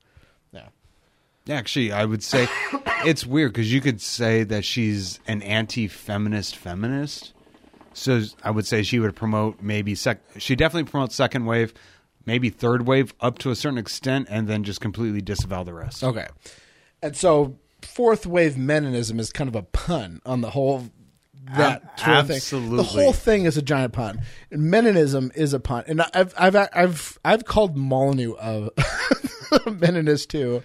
Yeah. 0.52 0.68
Actually, 1.50 1.90
I 1.90 2.04
would 2.04 2.22
say 2.22 2.46
it's 3.04 3.26
weird 3.26 3.52
because 3.52 3.72
you 3.72 3.80
could 3.80 4.00
say 4.00 4.44
that 4.44 4.64
she's 4.64 5.18
an 5.26 5.42
anti-feminist 5.42 6.56
feminist. 6.56 7.32
So 7.94 8.22
I 8.42 8.50
would 8.50 8.66
say 8.66 8.82
she 8.82 9.00
would 9.00 9.16
promote 9.16 9.60
maybe 9.60 9.94
sec. 9.94 10.20
She 10.38 10.54
definitely 10.54 10.88
promotes 10.90 11.14
second 11.14 11.44
wave, 11.44 11.74
maybe 12.24 12.48
third 12.48 12.86
wave 12.86 13.12
up 13.20 13.38
to 13.38 13.50
a 13.50 13.56
certain 13.56 13.78
extent, 13.78 14.28
and 14.30 14.48
then 14.48 14.62
just 14.62 14.80
completely 14.80 15.20
disavow 15.20 15.64
the 15.64 15.74
rest. 15.74 16.04
Okay. 16.04 16.28
And 17.02 17.16
so 17.16 17.58
fourth 17.84 18.26
wave 18.26 18.54
meninism 18.54 19.18
is 19.20 19.32
kind 19.32 19.48
of 19.48 19.54
a 19.56 19.62
pun 19.62 20.20
on 20.26 20.40
the 20.40 20.50
whole 20.50 20.88
that 21.56 21.98
sort 21.98 22.16
of 22.18 22.26
thing. 22.28 22.36
absolutely. 22.36 22.76
The 22.76 22.82
whole 22.84 23.12
thing 23.12 23.44
is 23.44 23.56
a 23.56 23.62
giant 23.62 23.92
pun. 23.92 24.20
And 24.50 24.72
Meninism 24.72 25.34
is 25.36 25.52
a 25.52 25.60
pun. 25.60 25.84
And 25.88 26.00
I've 26.14 26.32
I've 26.38 26.56
I've 26.56 27.18
I've 27.24 27.44
called 27.44 27.76
Molyneux 27.76 28.34
a 28.38 28.70
Meninist 29.66 30.28
too. 30.28 30.62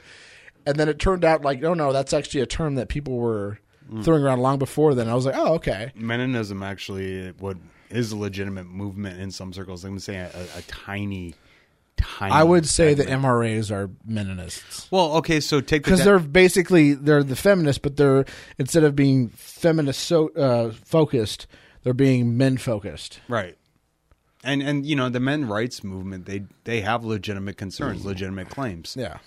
And 0.66 0.76
then 0.78 0.90
it 0.90 1.00
turned 1.00 1.24
out 1.26 1.42
like, 1.44 1.64
oh 1.64 1.74
no, 1.74 1.94
that's 1.94 2.14
actually 2.14 2.42
a 2.42 2.46
term 2.46 2.76
that 2.76 2.90
people 2.90 3.18
were 3.18 3.60
Mm. 3.90 4.04
throwing 4.04 4.22
around 4.22 4.42
long 4.42 4.60
before 4.60 4.94
then. 4.96 5.08
I 5.08 5.14
was 5.16 5.26
like, 5.26 5.38
oh, 5.38 5.54
okay. 5.54 5.94
Meninism 5.98 6.62
actually 6.62 7.30
what 7.40 7.56
is 7.90 8.12
a 8.12 8.18
legitimate 8.18 8.66
movement 8.66 9.22
in 9.22 9.32
some 9.32 9.54
circles. 9.54 9.86
I'm 9.86 9.98
saying 10.00 10.28
a, 10.34 10.58
a 10.58 10.62
tiny, 10.64 11.36
tiny. 11.98 12.32
I 12.32 12.44
would 12.44 12.66
say 12.68 12.96
segment. 12.96 13.24
MRAs 13.24 13.72
are 13.72 13.90
Meninists. 14.10 14.90
Well, 14.92 15.14
okay, 15.18 15.40
so 15.40 15.60
take 15.62 15.84
the 15.84 15.90
because 15.92 16.00
de- 16.00 16.06
they're 16.06 16.20
basically 16.20 16.94
they're 16.94 17.24
the 17.24 17.36
feminists, 17.36 17.80
but 17.80 17.98
they're 17.98 18.26
instead 18.58 18.84
of 18.84 18.96
being 18.96 19.30
feminist 19.30 20.02
so 20.04 20.30
uh, 20.30 20.72
focused, 20.72 21.48
they're 21.84 21.94
being 21.94 22.38
men 22.38 22.58
focused. 22.58 23.20
right, 23.28 23.58
and 24.44 24.62
and 24.62 24.86
you 24.86 24.96
know 24.96 25.10
the 25.10 25.20
men 25.20 25.48
rights 25.48 25.84
movement 25.84 26.26
they 26.26 26.44
they 26.64 26.82
have 26.82 27.04
legitimate 27.04 27.58
concerns, 27.58 28.06
legitimate 28.06 28.50
claims. 28.50 28.96
Yeah, 28.98 29.18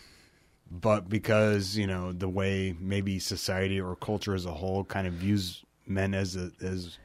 but 0.70 1.08
because 1.08 1.76
you 1.76 1.86
know 1.86 2.12
the 2.12 2.28
way 2.28 2.74
maybe 2.80 3.18
society 3.18 3.80
or 3.80 3.96
culture 3.96 4.34
as 4.34 4.46
a 4.46 4.52
whole 4.52 4.84
kind 4.84 5.06
of 5.06 5.14
views 5.14 5.64
men 5.86 6.14
as 6.14 6.36
a, 6.36 6.52
as 6.62 6.98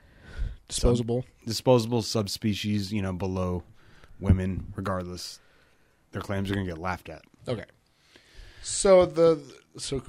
disposable. 0.68 1.26
disposable 1.46 2.02
subspecies, 2.02 2.94
you 2.94 3.02
know, 3.02 3.14
below 3.14 3.64
women, 4.20 4.72
regardless, 4.76 5.40
their 6.16 6.22
claims 6.22 6.50
are 6.50 6.54
going 6.54 6.66
to 6.66 6.72
get 6.72 6.82
laughed 6.82 7.10
at. 7.10 7.22
Okay, 7.48 7.66
so 8.64 9.06
the 9.06 9.40
so 9.78 10.02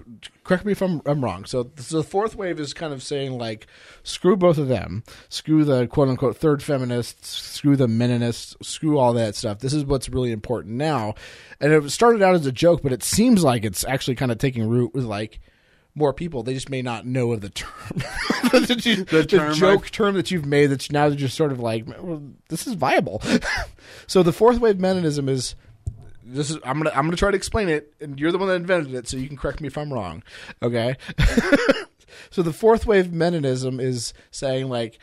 correct 0.44 0.64
me 0.64 0.72
if 0.72 0.80
I'm 0.80 1.02
I'm 1.04 1.22
wrong. 1.22 1.44
So, 1.44 1.70
so 1.76 1.98
the 1.98 2.04
fourth 2.04 2.36
wave 2.36 2.60
is 2.60 2.72
kind 2.72 2.92
of 2.92 3.02
saying 3.02 3.36
like 3.36 3.66
screw 4.04 4.36
both 4.36 4.58
of 4.58 4.68
them, 4.68 5.02
screw 5.28 5.64
the 5.64 5.86
quote 5.88 6.08
unquote 6.08 6.36
third 6.36 6.62
feminists, 6.62 7.28
screw 7.28 7.76
the 7.76 7.88
meninists, 7.88 8.54
screw 8.64 8.99
all 8.99 9.12
that 9.14 9.34
stuff. 9.34 9.58
This 9.58 9.75
is 9.75 9.84
what's 9.84 10.08
really 10.08 10.30
important 10.32 10.76
now. 10.76 11.14
And 11.60 11.73
it 11.73 11.90
started 11.90 12.23
out 12.23 12.34
as 12.34 12.47
a 12.47 12.52
joke, 12.52 12.82
but 12.82 12.92
it 12.92 13.02
seems 13.02 13.42
like 13.42 13.64
it's 13.64 13.84
actually 13.84 14.14
kind 14.14 14.30
of 14.30 14.38
taking 14.38 14.69
root 14.69 14.95
with 14.95 15.04
like 15.04 15.40
more 15.97 16.12
people. 16.12 16.42
They 16.42 16.54
just 16.54 16.71
may 16.71 16.82
not 16.82 17.06
know 17.06 17.32
of 17.32 17.40
the 17.40 17.50
term, 17.50 17.71
the, 18.52 19.06
the 19.10 19.25
term, 19.26 19.54
joke 19.54 19.80
I've- 19.82 19.90
term 19.90 20.14
that 20.14 20.30
you've 20.30 20.47
made. 20.47 20.69
That 20.69 20.92
now 20.92 21.08
they're 21.08 21.19
just 21.19 21.36
sort 21.36 21.52
of 21.52 21.58
like, 21.58 21.86
well, 21.86 22.23
this 22.49 22.66
is 22.66 22.75
viable. 22.75 23.23
so 24.06 24.23
the 24.23 24.32
fourth 24.32 24.60
wave 24.60 24.76
meninism 24.76 25.28
is 25.28 25.56
this 26.26 26.50
is 26.50 26.58
I'm 26.65 26.78
gonna 26.78 26.91
I'm 26.91 27.06
gonna 27.06 27.17
try 27.17 27.30
to 27.30 27.36
explain 27.36 27.69
it, 27.69 27.95
and 28.00 28.19
you're 28.19 28.32
the 28.32 28.39
one 28.39 28.49
that 28.49 28.56
invented 28.56 28.95
it, 28.95 29.08
so 29.08 29.17
you 29.17 29.28
can 29.28 29.36
correct 29.36 29.60
me 29.60 29.69
if 29.69 29.78
I'm 29.78 29.93
wrong. 29.93 30.23
Okay. 30.62 30.97
so 32.30 32.43
the 32.43 32.52
fourth 32.52 32.86
wave 32.86 33.06
meninism 33.06 33.80
is 33.80 34.12
saying 34.30 34.69
like, 34.69 34.99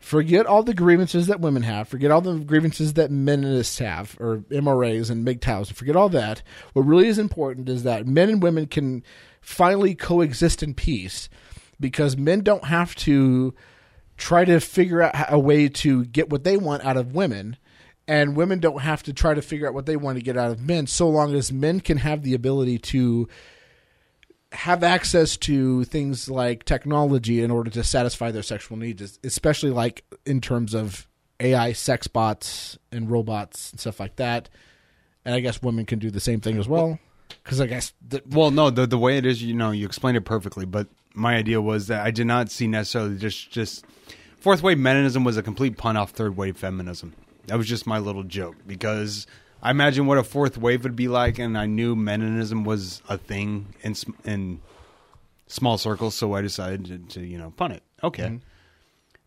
forget 0.00 0.46
all 0.46 0.62
the 0.62 0.74
grievances 0.74 1.28
that 1.28 1.40
women 1.40 1.62
have, 1.62 1.88
forget 1.88 2.10
all 2.10 2.20
the 2.20 2.38
grievances 2.38 2.94
that 2.94 3.10
meninists 3.10 3.78
have, 3.78 4.16
or 4.20 4.38
MRAs 4.50 5.10
and 5.10 5.26
MGTOWs, 5.26 5.72
forget 5.72 5.96
all 5.96 6.08
that. 6.08 6.42
What 6.72 6.82
really 6.82 7.08
is 7.08 7.18
important 7.18 7.68
is 7.68 7.84
that 7.84 8.06
men 8.06 8.28
and 8.28 8.42
women 8.42 8.66
can 8.66 9.04
finally 9.40 9.94
coexist 9.94 10.62
in 10.62 10.74
peace, 10.74 11.28
because 11.78 12.16
men 12.16 12.40
don't 12.40 12.64
have 12.64 12.94
to 12.96 13.54
try 14.16 14.44
to 14.44 14.60
figure 14.60 15.02
out 15.02 15.14
a 15.28 15.38
way 15.38 15.68
to 15.68 16.04
get 16.06 16.30
what 16.30 16.42
they 16.42 16.56
want 16.56 16.84
out 16.84 16.96
of 16.96 17.14
women 17.14 17.56
and 18.08 18.36
women 18.36 18.60
don't 18.60 18.80
have 18.80 19.02
to 19.04 19.12
try 19.12 19.34
to 19.34 19.42
figure 19.42 19.66
out 19.66 19.74
what 19.74 19.86
they 19.86 19.96
want 19.96 20.16
to 20.16 20.22
get 20.22 20.36
out 20.36 20.50
of 20.50 20.60
men 20.60 20.86
so 20.86 21.08
long 21.08 21.34
as 21.34 21.52
men 21.52 21.80
can 21.80 21.98
have 21.98 22.22
the 22.22 22.34
ability 22.34 22.78
to 22.78 23.28
have 24.52 24.84
access 24.84 25.36
to 25.36 25.84
things 25.84 26.30
like 26.30 26.64
technology 26.64 27.42
in 27.42 27.50
order 27.50 27.70
to 27.70 27.82
satisfy 27.82 28.30
their 28.30 28.42
sexual 28.42 28.76
needs 28.76 29.18
especially 29.24 29.70
like 29.70 30.04
in 30.24 30.40
terms 30.40 30.74
of 30.74 31.06
AI 31.40 31.72
sex 31.72 32.06
bots 32.06 32.78
and 32.92 33.10
robots 33.10 33.70
and 33.70 33.80
stuff 33.80 34.00
like 34.00 34.16
that 34.16 34.48
and 35.24 35.34
I 35.34 35.40
guess 35.40 35.60
women 35.60 35.84
can 35.84 35.98
do 35.98 36.10
the 36.10 36.20
same 36.20 36.40
thing 36.40 36.58
as 36.58 36.68
well 36.68 36.98
cuz 37.44 37.60
I 37.60 37.66
guess 37.66 37.92
the, 38.06 38.22
Well, 38.30 38.50
no, 38.50 38.70
the 38.70 38.86
the 38.86 38.98
way 38.98 39.18
it 39.18 39.26
is, 39.26 39.42
you 39.42 39.54
know, 39.54 39.72
you 39.72 39.84
explained 39.84 40.16
it 40.16 40.24
perfectly. 40.24 40.64
But 40.64 40.86
my 41.14 41.34
idea 41.34 41.60
was 41.60 41.88
that 41.88 42.06
I 42.06 42.10
did 42.10 42.26
not 42.26 42.50
see 42.50 42.66
necessarily 42.68 43.16
just 43.16 43.50
just 43.50 43.84
fourth 44.38 44.62
wave 44.62 44.80
feminism 44.80 45.24
was 45.24 45.36
a 45.36 45.42
complete 45.42 45.76
pun 45.76 45.96
off 45.96 46.10
third 46.10 46.36
wave 46.36 46.56
feminism. 46.56 47.14
That 47.46 47.58
was 47.58 47.66
just 47.66 47.86
my 47.86 47.98
little 47.98 48.22
joke 48.22 48.56
because 48.66 49.26
I 49.62 49.70
imagine 49.70 50.06
what 50.06 50.18
a 50.18 50.22
fourth 50.22 50.58
wave 50.58 50.84
would 50.84 50.96
be 50.96 51.08
like, 51.08 51.38
and 51.38 51.56
I 51.56 51.66
knew 51.66 51.96
meninism 51.96 52.64
was 52.64 53.02
a 53.08 53.18
thing 53.18 53.74
in 53.82 53.94
in 54.24 54.60
small 55.46 55.78
circles, 55.78 56.14
so 56.14 56.34
I 56.34 56.42
decided 56.42 56.86
to, 56.86 56.98
to 57.20 57.26
you 57.26 57.38
know 57.38 57.52
pun 57.56 57.72
it. 57.72 57.82
Okay. 58.02 58.24
Mm-hmm. 58.24 58.36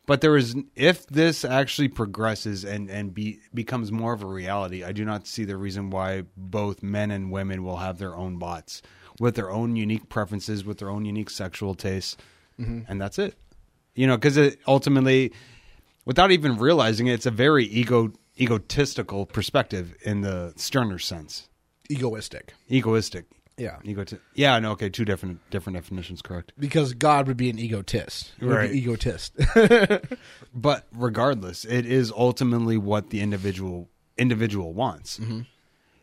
But 0.05 0.21
there 0.21 0.35
is, 0.35 0.55
if 0.75 1.05
this 1.05 1.45
actually 1.45 1.87
progresses 1.87 2.65
and 2.65 2.89
and 2.89 3.13
be 3.13 3.41
becomes 3.53 3.91
more 3.91 4.13
of 4.13 4.23
a 4.23 4.25
reality, 4.25 4.83
I 4.83 4.91
do 4.91 5.05
not 5.05 5.27
see 5.27 5.45
the 5.45 5.55
reason 5.55 5.91
why 5.91 6.23
both 6.35 6.81
men 6.81 7.11
and 7.11 7.31
women 7.31 7.63
will 7.63 7.77
have 7.77 7.99
their 7.99 8.15
own 8.15 8.37
bots 8.37 8.81
with 9.19 9.35
their 9.35 9.51
own 9.51 9.75
unique 9.75 10.09
preferences, 10.09 10.65
with 10.65 10.79
their 10.79 10.89
own 10.89 11.05
unique 11.05 11.29
sexual 11.29 11.75
tastes, 11.75 12.17
mm-hmm. 12.59 12.79
and 12.87 12.99
that's 12.99 13.19
it. 13.19 13.35
You 13.93 14.07
know, 14.07 14.17
because 14.17 14.37
it 14.37 14.59
ultimately, 14.67 15.31
without 16.05 16.31
even 16.31 16.57
realizing 16.57 17.07
it, 17.07 17.13
it's 17.13 17.25
a 17.25 17.31
very 17.31 17.65
ego 17.65 18.11
egotistical 18.39 19.25
perspective 19.25 19.95
in 20.03 20.21
the 20.21 20.53
Stirner 20.55 20.97
sense. 20.99 21.49
egoistic 21.91 22.53
Egoistic. 22.69 23.25
yeah 23.57 23.77
Egoti- 23.83 24.19
yeah, 24.33 24.57
no, 24.59 24.71
okay, 24.71 24.89
two 24.89 25.03
different 25.05 25.39
different 25.51 25.75
definitions, 25.75 26.21
correct. 26.21 26.53
because 26.57 26.93
God 26.93 27.27
would 27.27 27.35
be 27.37 27.49
an 27.49 27.59
egotist 27.59 28.31
He 28.39 28.45
Right. 28.45 28.71
egotist 28.71 29.35
But 30.53 30.87
regardless, 30.93 31.65
it 31.65 31.85
is 31.85 32.11
ultimately 32.11 32.77
what 32.77 33.09
the 33.09 33.19
individual 33.21 33.89
individual 34.17 34.73
wants. 34.73 35.19
Mm-hmm. 35.19 35.41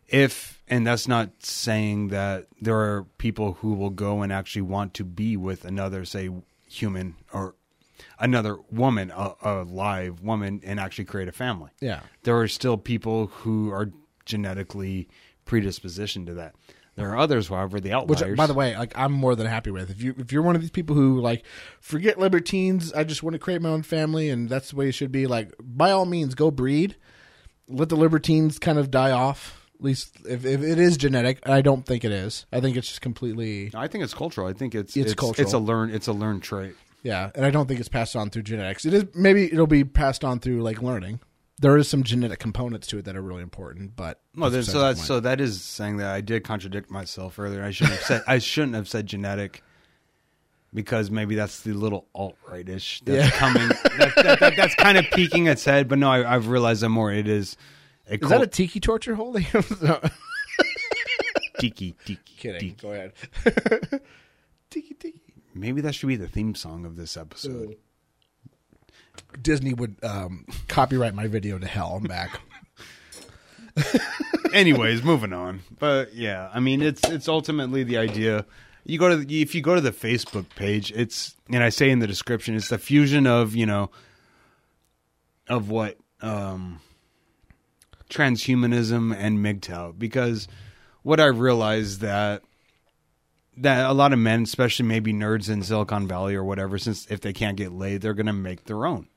If 0.08 0.62
and 0.68 0.86
that's 0.86 1.08
not 1.08 1.30
saying 1.42 2.08
that 2.08 2.46
there 2.60 2.76
are 2.76 3.04
people 3.18 3.54
who 3.54 3.72
will 3.74 3.90
go 3.90 4.22
and 4.22 4.32
actually 4.32 4.62
want 4.62 4.94
to 4.94 5.04
be 5.04 5.36
with 5.36 5.64
another, 5.64 6.04
say, 6.04 6.30
human 6.68 7.16
or 7.32 7.54
another 8.18 8.56
woman, 8.70 9.10
a, 9.14 9.34
a 9.42 9.52
live 9.64 10.20
woman, 10.22 10.60
and 10.64 10.78
actually 10.80 11.04
create 11.04 11.28
a 11.28 11.32
family. 11.32 11.70
yeah 11.80 12.00
There 12.22 12.38
are 12.38 12.48
still 12.48 12.76
people 12.76 13.28
who 13.28 13.70
are 13.70 13.90
genetically 14.24 15.08
predispositioned 15.46 16.26
to 16.26 16.34
that. 16.34 16.54
There 16.96 17.10
are 17.12 17.18
others, 17.18 17.48
however, 17.48 17.78
the 17.78 17.90
Which, 17.90 18.20
outliers. 18.22 18.36
by 18.38 18.46
the 18.46 18.54
way, 18.54 18.74
like 18.76 18.96
I'm 18.96 19.12
more 19.12 19.36
than 19.36 19.46
happy 19.46 19.70
with. 19.70 19.90
If 19.90 20.02
you 20.02 20.14
if 20.16 20.32
you're 20.32 20.42
one 20.42 20.56
of 20.56 20.62
these 20.62 20.70
people 20.70 20.96
who 20.96 21.20
like 21.20 21.44
forget 21.78 22.18
libertines, 22.18 22.90
I 22.92 23.04
just 23.04 23.22
want 23.22 23.34
to 23.34 23.38
create 23.38 23.60
my 23.60 23.68
own 23.68 23.82
family, 23.82 24.30
and 24.30 24.48
that's 24.48 24.70
the 24.70 24.76
way 24.76 24.88
it 24.88 24.92
should 24.92 25.12
be. 25.12 25.26
Like, 25.26 25.52
by 25.60 25.90
all 25.90 26.06
means, 26.06 26.34
go 26.34 26.50
breed. 26.50 26.96
Let 27.68 27.90
the 27.90 27.96
libertines 27.96 28.58
kind 28.58 28.78
of 28.78 28.90
die 28.90 29.10
off. 29.10 29.62
At 29.74 29.84
least 29.84 30.16
if, 30.26 30.46
if 30.46 30.62
it 30.62 30.78
is 30.78 30.96
genetic, 30.96 31.46
I 31.46 31.60
don't 31.60 31.84
think 31.84 32.02
it 32.02 32.12
is. 32.12 32.46
I 32.50 32.60
think 32.60 32.78
it's 32.78 32.88
just 32.88 33.02
completely 33.02 33.70
I 33.74 33.88
think 33.88 34.02
it's 34.02 34.14
cultural. 34.14 34.46
I 34.46 34.54
think 34.54 34.74
it's 34.74 34.96
It's 34.96 35.12
it's, 35.12 35.20
cultural. 35.20 35.44
It's 35.44 35.52
a 35.52 35.58
learn. 35.58 35.90
It's 35.90 36.06
a 36.06 36.14
learned 36.14 36.42
trait. 36.42 36.74
Yeah, 37.06 37.30
and 37.34 37.44
I 37.46 37.50
don't 37.50 37.66
think 37.68 37.78
it's 37.78 37.88
passed 37.88 38.16
on 38.16 38.30
through 38.30 38.42
genetics. 38.42 38.84
It 38.84 38.92
is 38.94 39.04
maybe 39.14 39.44
it'll 39.52 39.66
be 39.66 39.84
passed 39.84 40.24
on 40.24 40.40
through 40.40 40.62
like 40.62 40.82
learning. 40.82 41.20
There 41.58 41.76
is 41.78 41.88
some 41.88 42.02
genetic 42.02 42.38
components 42.38 42.86
to 42.88 42.98
it 42.98 43.04
that 43.06 43.16
are 43.16 43.22
really 43.22 43.42
important, 43.42 43.94
but 43.96 44.20
Well, 44.36 44.50
that's 44.50 44.70
so 44.70 44.80
that's 44.80 44.98
point. 45.00 45.06
so 45.06 45.20
that 45.20 45.40
is 45.40 45.62
saying 45.62 45.98
that 45.98 46.12
I 46.12 46.20
did 46.20 46.42
contradict 46.44 46.90
myself 46.90 47.38
earlier. 47.38 47.62
I 47.64 47.70
shouldn't 47.70 47.96
have 47.98 48.04
said 48.06 48.22
I 48.26 48.38
shouldn't 48.38 48.74
have 48.74 48.88
said 48.88 49.06
genetic 49.06 49.62
because 50.74 51.10
maybe 51.10 51.34
that's 51.36 51.60
the 51.60 51.72
little 51.72 52.08
alt 52.14 52.36
rightish 52.50 53.00
that's 53.06 53.28
Yeah. 53.28 53.38
coming. 53.38 53.68
That, 53.68 54.12
that, 54.16 54.40
that, 54.40 54.56
that's 54.56 54.74
kind 54.74 54.98
of 54.98 55.06
peeking 55.12 55.46
its 55.46 55.64
head, 55.64 55.88
but 55.88 55.98
no, 55.98 56.10
I, 56.10 56.34
I've 56.34 56.48
realized 56.48 56.82
that 56.82 56.90
more. 56.90 57.10
It 57.12 57.26
is 57.28 57.56
a 58.10 58.14
Is 58.14 58.20
cult- 58.20 58.30
that 58.32 58.42
a 58.42 58.46
tiki 58.48 58.78
torture 58.80 59.14
holding? 59.14 59.46
no, 59.80 60.00
tiki 61.58 61.94
tiki 62.04 62.20
kidding. 62.36 62.60
tiki. 62.60 62.76
Go 62.82 62.92
ahead. 62.92 63.12
tiki 64.70 64.94
tiki. 64.94 65.25
Maybe 65.56 65.80
that 65.80 65.94
should 65.94 66.08
be 66.08 66.16
the 66.16 66.28
theme 66.28 66.54
song 66.54 66.84
of 66.84 66.96
this 66.96 67.16
episode. 67.16 67.76
Disney 69.40 69.74
would 69.74 69.96
um, 70.02 70.46
copyright 70.68 71.14
my 71.14 71.26
video 71.26 71.58
to 71.58 71.66
hell. 71.66 71.96
I'm 71.96 72.04
back. 72.04 72.40
Anyways, 74.52 75.02
moving 75.02 75.32
on. 75.32 75.60
But 75.78 76.14
yeah, 76.14 76.50
I 76.52 76.60
mean, 76.60 76.82
it's 76.82 77.06
it's 77.08 77.28
ultimately 77.28 77.82
the 77.82 77.98
idea. 77.98 78.46
You 78.84 78.98
go 78.98 79.08
to 79.08 79.16
the, 79.16 79.42
if 79.42 79.54
you 79.54 79.62
go 79.62 79.74
to 79.74 79.80
the 79.80 79.90
Facebook 79.90 80.46
page, 80.54 80.92
it's 80.92 81.34
and 81.50 81.62
I 81.62 81.70
say 81.70 81.90
in 81.90 81.98
the 81.98 82.06
description, 82.06 82.54
it's 82.54 82.68
the 82.68 82.78
fusion 82.78 83.26
of 83.26 83.54
you 83.54 83.66
know 83.66 83.90
of 85.48 85.70
what 85.70 85.96
um, 86.20 86.80
transhumanism 88.10 89.14
and 89.16 89.38
MGTOW. 89.38 89.98
Because 89.98 90.48
what 91.02 91.20
I 91.20 91.26
realized 91.26 92.00
that 92.00 92.42
that 93.58 93.88
a 93.88 93.92
lot 93.92 94.12
of 94.12 94.18
men, 94.18 94.42
especially 94.42 94.86
maybe 94.86 95.12
nerds 95.12 95.48
in 95.48 95.62
Silicon 95.62 96.06
Valley 96.06 96.34
or 96.34 96.44
whatever, 96.44 96.78
since 96.78 97.06
if 97.10 97.20
they 97.20 97.32
can't 97.32 97.56
get 97.56 97.72
laid, 97.72 98.02
they're 98.02 98.14
going 98.14 98.26
to 98.26 98.32
make 98.32 98.64
their 98.64 98.86
own. 98.86 99.08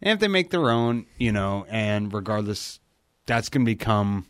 And 0.00 0.12
if 0.12 0.20
they 0.20 0.28
make 0.28 0.50
their 0.50 0.70
own, 0.70 1.06
you 1.18 1.32
know, 1.32 1.66
and 1.68 2.12
regardless, 2.12 2.80
that's 3.26 3.48
going 3.48 3.64
to 3.64 3.70
become, 3.70 4.26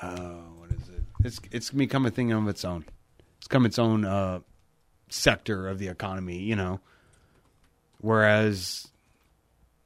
uh, 0.00 0.18
what 0.56 0.70
is 0.70 0.88
it? 0.88 1.02
It's 1.24 1.40
it's 1.50 1.70
going 1.70 1.78
to 1.80 1.86
become 1.86 2.06
a 2.06 2.10
thing 2.10 2.32
of 2.32 2.46
its 2.48 2.64
own. 2.64 2.84
It's 3.38 3.48
come 3.48 3.66
its 3.66 3.78
own 3.78 4.04
uh, 4.04 4.40
sector 5.08 5.68
of 5.68 5.78
the 5.78 5.88
economy, 5.88 6.38
you 6.38 6.56
know. 6.56 6.80
Whereas, 8.00 8.86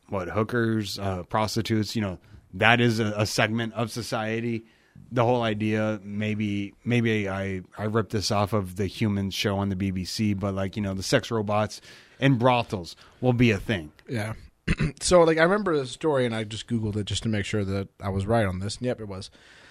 what 0.08 0.28
hookers, 0.28 0.98
uh, 0.98 1.22
prostitutes, 1.24 1.96
you 1.96 2.02
know, 2.02 2.18
that 2.54 2.80
is 2.80 3.00
a, 3.00 3.14
a 3.16 3.26
segment 3.26 3.72
of 3.72 3.90
society 3.90 4.66
the 5.12 5.24
whole 5.24 5.42
idea 5.42 6.00
maybe 6.02 6.74
maybe 6.84 7.28
I 7.28 7.62
I 7.76 7.84
ripped 7.84 8.12
this 8.12 8.30
off 8.30 8.52
of 8.52 8.76
the 8.76 8.86
human 8.86 9.30
show 9.30 9.58
on 9.58 9.68
the 9.68 9.76
BBC 9.76 10.38
but 10.38 10.54
like 10.54 10.76
you 10.76 10.82
know 10.82 10.94
the 10.94 11.02
sex 11.02 11.30
robots 11.30 11.80
and 12.18 12.38
brothels 12.38 12.96
will 13.20 13.32
be 13.32 13.50
a 13.50 13.58
thing. 13.58 13.92
Yeah. 14.08 14.34
so 15.00 15.22
like 15.22 15.38
I 15.38 15.42
remember 15.42 15.76
the 15.76 15.86
story 15.86 16.24
and 16.24 16.34
I 16.34 16.44
just 16.44 16.66
googled 16.68 16.96
it 16.96 17.04
just 17.04 17.22
to 17.24 17.28
make 17.28 17.44
sure 17.44 17.64
that 17.64 17.88
I 18.00 18.08
was 18.08 18.26
right 18.26 18.46
on 18.46 18.60
this. 18.60 18.76
And 18.76 18.86
yep, 18.86 19.00
it 19.00 19.08
was. 19.08 19.30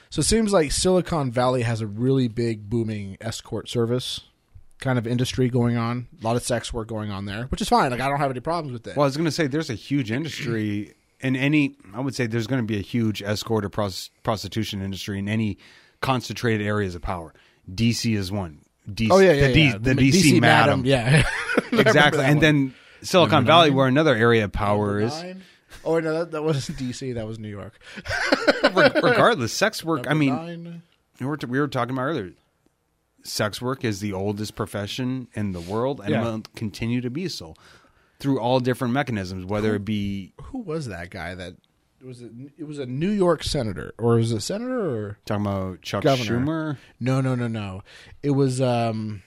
So 0.09 0.19
it 0.19 0.25
seems 0.25 0.51
like 0.51 0.73
Silicon 0.73 1.31
Valley 1.31 1.61
has 1.61 1.79
a 1.79 1.87
really 1.87 2.27
big 2.27 2.69
booming 2.69 3.17
escort 3.21 3.69
service 3.69 4.21
kind 4.81 4.99
of 4.99 5.07
industry 5.07 5.47
going 5.47 5.77
on. 5.77 6.07
A 6.19 6.25
lot 6.25 6.35
of 6.35 6.43
sex 6.43 6.73
work 6.73 6.89
going 6.89 7.09
on 7.09 7.25
there, 7.25 7.45
which 7.45 7.61
is 7.61 7.69
fine. 7.69 7.91
Like 7.91 8.01
I 8.01 8.09
don't 8.09 8.19
have 8.19 8.31
any 8.31 8.41
problems 8.41 8.73
with 8.73 8.83
that. 8.83 8.97
Well, 8.97 9.05
I 9.05 9.07
was 9.07 9.15
going 9.15 9.25
to 9.25 9.31
say 9.31 9.47
there's 9.47 9.69
a 9.69 9.75
huge 9.75 10.11
industry 10.11 10.95
in 11.21 11.35
any 11.35 11.75
I 11.93 11.99
would 11.99 12.15
say 12.15 12.27
there's 12.27 12.47
going 12.47 12.61
to 12.61 12.67
be 12.67 12.77
a 12.77 12.81
huge 12.81 13.21
escort 13.21 13.65
or 13.65 13.69
pros- 13.69 14.09
prostitution 14.23 14.81
industry 14.81 15.19
in 15.19 15.27
any 15.29 15.57
concentrated 16.01 16.65
areas 16.65 16.95
of 16.95 17.01
power. 17.01 17.33
DC 17.71 18.15
is 18.15 18.31
one. 18.31 18.59
DC, 18.89 19.09
oh 19.11 19.19
yeah, 19.19 19.33
yeah, 19.33 19.47
the, 19.47 19.53
D- 19.53 19.63
yeah. 19.65 19.77
the 19.79 19.93
DC, 19.93 20.41
madam. 20.41 20.83
yeah, 20.85 21.23
exactly. 21.71 22.23
And 22.23 22.35
one. 22.37 22.39
then 22.41 22.73
Silicon 23.03 23.31
Number 23.37 23.51
Valley, 23.51 23.69
nine? 23.69 23.77
where 23.77 23.87
another 23.87 24.15
area 24.15 24.43
of 24.45 24.51
power 24.51 24.99
is. 24.99 25.11
Nine? 25.23 25.43
Oh 25.85 25.99
no, 25.99 26.19
that, 26.19 26.31
that 26.31 26.43
wasn't 26.43 26.77
DC. 26.79 27.13
That 27.15 27.27
was 27.27 27.39
New 27.39 27.47
York. 27.49 27.79
Re- 28.73 28.91
regardless, 29.01 29.53
sex 29.53 29.83
work. 29.83 30.05
I 30.09 30.13
mean, 30.13 30.35
nine. 30.35 30.81
we 31.19 31.25
were, 31.25 31.37
we 31.47 31.59
were 31.59 31.67
talking 31.67 31.93
about 31.93 32.03
earlier. 32.03 32.31
Sex 33.23 33.61
work 33.61 33.83
is 33.85 33.99
the 33.99 34.13
oldest 34.13 34.55
profession 34.55 35.27
in 35.35 35.51
the 35.51 35.61
world, 35.61 36.01
and 36.01 36.09
Yeah. 36.09 36.23
will 36.23 36.41
continue 36.55 37.01
to 37.01 37.09
be 37.11 37.27
so 37.27 37.53
through 38.21 38.39
all 38.39 38.59
different 38.59 38.93
mechanisms, 38.93 39.45
whether 39.45 39.75
it 39.75 39.83
be 39.85 40.33
who 40.41 40.59
was 40.59 40.87
that 40.87 41.09
guy 41.09 41.35
that 41.35 41.55
was 42.03 42.21
it? 42.21 42.31
It 42.57 42.63
was 42.65 42.79
a 42.79 42.85
New 42.85 43.09
York 43.11 43.43
senator, 43.43 43.93
or 43.97 44.15
was 44.15 44.31
it 44.31 44.39
senator 44.41 44.79
or 45.07 45.17
talking 45.25 45.45
about 45.45 45.81
Chuck 45.81 46.03
Governor. 46.03 46.39
Schumer. 46.39 46.77
no, 46.99 47.21
no, 47.21 47.35
no, 47.35 47.47
no. 47.47 47.83
It 48.23 48.31
was 48.31 48.61
um. 48.61 49.21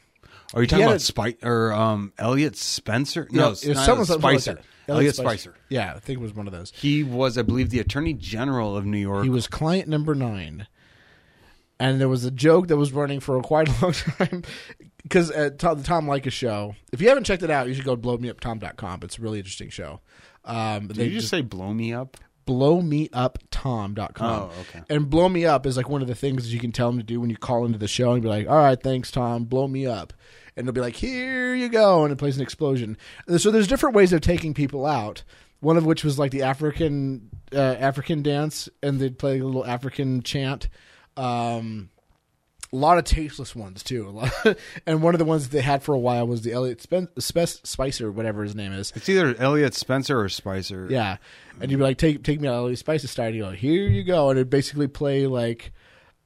Are 0.54 0.60
you 0.62 0.66
talking 0.68 0.82
had 0.82 0.88
about 0.90 0.96
a- 0.96 1.04
Spike 1.04 1.38
or 1.44 1.72
um, 1.72 2.12
Elliot 2.18 2.56
Spencer? 2.56 3.26
No, 3.30 3.46
it 3.46 3.50
was 3.50 3.64
not 3.66 3.84
someone- 3.86 4.06
something 4.06 4.22
like 4.22 4.40
Spicer. 4.40 4.54
that. 4.86 4.92
Elliot 4.92 5.16
Spicer. 5.16 5.54
Yeah, 5.70 5.94
I 5.96 5.98
think 5.98 6.18
it 6.18 6.22
was 6.22 6.34
one 6.34 6.46
of 6.46 6.52
those. 6.52 6.70
He 6.74 7.02
was, 7.02 7.38
I 7.38 7.42
believe, 7.42 7.70
the 7.70 7.80
Attorney 7.80 8.12
General 8.12 8.76
of 8.76 8.84
New 8.84 8.98
York. 8.98 9.24
He 9.24 9.30
was 9.30 9.46
client 9.48 9.88
number 9.88 10.14
nine, 10.14 10.66
and 11.80 12.00
there 12.00 12.08
was 12.08 12.24
a 12.24 12.30
joke 12.30 12.68
that 12.68 12.76
was 12.76 12.92
running 12.92 13.20
for 13.20 13.40
quite 13.40 13.68
a 13.68 13.82
long 13.82 13.92
time 14.18 14.42
because 15.04 15.30
at 15.30 15.60
to- 15.60 15.74
the 15.76 15.84
Tom 15.84 16.06
Leykis 16.06 16.32
show. 16.32 16.74
If 16.92 17.00
you 17.00 17.08
haven't 17.08 17.24
checked 17.24 17.42
it 17.44 17.50
out, 17.50 17.68
you 17.68 17.74
should 17.74 17.84
go 17.84 17.94
to 17.94 18.02
blowmeuptom.com. 18.02 19.00
It's 19.04 19.18
a 19.18 19.22
really 19.22 19.38
interesting 19.38 19.70
show. 19.70 20.00
Um, 20.44 20.88
Did 20.88 20.96
they 20.96 21.04
you 21.06 21.12
just 21.20 21.28
say 21.28 21.40
"blow 21.40 21.72
me 21.72 21.92
up"? 21.94 22.16
blowmeuptom.com. 22.46 24.42
Oh, 24.42 24.52
okay. 24.60 24.82
And 24.90 25.08
blow 25.08 25.28
me 25.28 25.46
up 25.46 25.66
is 25.66 25.76
like 25.76 25.88
one 25.88 26.02
of 26.02 26.08
the 26.08 26.14
things 26.14 26.44
that 26.44 26.50
you 26.50 26.60
can 26.60 26.72
tell 26.72 26.88
them 26.90 26.98
to 26.98 27.04
do 27.04 27.20
when 27.20 27.30
you 27.30 27.36
call 27.36 27.64
into 27.64 27.78
the 27.78 27.88
show 27.88 28.12
and 28.12 28.22
be 28.22 28.28
like, 28.28 28.48
all 28.48 28.56
right, 28.56 28.80
thanks, 28.80 29.10
Tom, 29.10 29.44
blow 29.44 29.66
me 29.66 29.86
up. 29.86 30.12
And 30.56 30.66
they'll 30.66 30.72
be 30.74 30.80
like, 30.80 30.96
here 30.96 31.54
you 31.54 31.68
go. 31.68 32.04
And 32.04 32.12
it 32.12 32.16
plays 32.16 32.36
an 32.36 32.42
explosion. 32.42 32.96
And 33.26 33.40
so 33.40 33.50
there's 33.50 33.66
different 33.66 33.96
ways 33.96 34.12
of 34.12 34.20
taking 34.20 34.54
people 34.54 34.86
out. 34.86 35.22
One 35.60 35.76
of 35.78 35.86
which 35.86 36.04
was 36.04 36.18
like 36.18 36.30
the 36.30 36.42
African 36.42 37.30
uh, 37.50 37.58
African 37.58 38.22
dance, 38.22 38.68
and 38.82 39.00
they'd 39.00 39.18
play 39.18 39.38
a 39.38 39.44
little 39.44 39.64
African 39.64 40.22
chant. 40.22 40.68
Um, 41.16 41.88
a 42.74 42.76
lot 42.76 42.98
of 42.98 43.04
tasteless 43.04 43.54
ones 43.54 43.82
too. 43.84 44.08
A 44.08 44.10
lot- 44.10 44.58
and 44.86 45.00
one 45.02 45.14
of 45.14 45.18
the 45.20 45.24
ones 45.24 45.48
they 45.48 45.60
had 45.60 45.82
for 45.82 45.94
a 45.94 45.98
while 45.98 46.26
was 46.26 46.42
the 46.42 46.52
Elliot 46.52 46.82
Spen- 46.82 47.08
Spe- 47.18 47.64
Spicer, 47.64 48.10
whatever 48.10 48.42
his 48.42 48.54
name 48.54 48.72
is. 48.72 48.92
It's 48.96 49.08
either 49.08 49.34
Elliot 49.38 49.74
Spencer 49.74 50.20
or 50.20 50.28
Spicer. 50.28 50.88
Yeah, 50.90 51.18
and 51.60 51.70
you'd 51.70 51.78
be 51.78 51.82
like, 51.84 51.98
"Take 51.98 52.22
take 52.24 52.40
me 52.40 52.48
out 52.48 52.66
these 52.68 52.80
spices 52.80 53.10
style." 53.12 53.26
And 53.28 53.36
you 53.36 53.42
go, 53.44 53.50
"Here 53.52 53.86
you 53.88 54.02
go," 54.02 54.30
and 54.30 54.38
it 54.38 54.50
basically 54.50 54.88
play 54.88 55.26
like, 55.26 55.72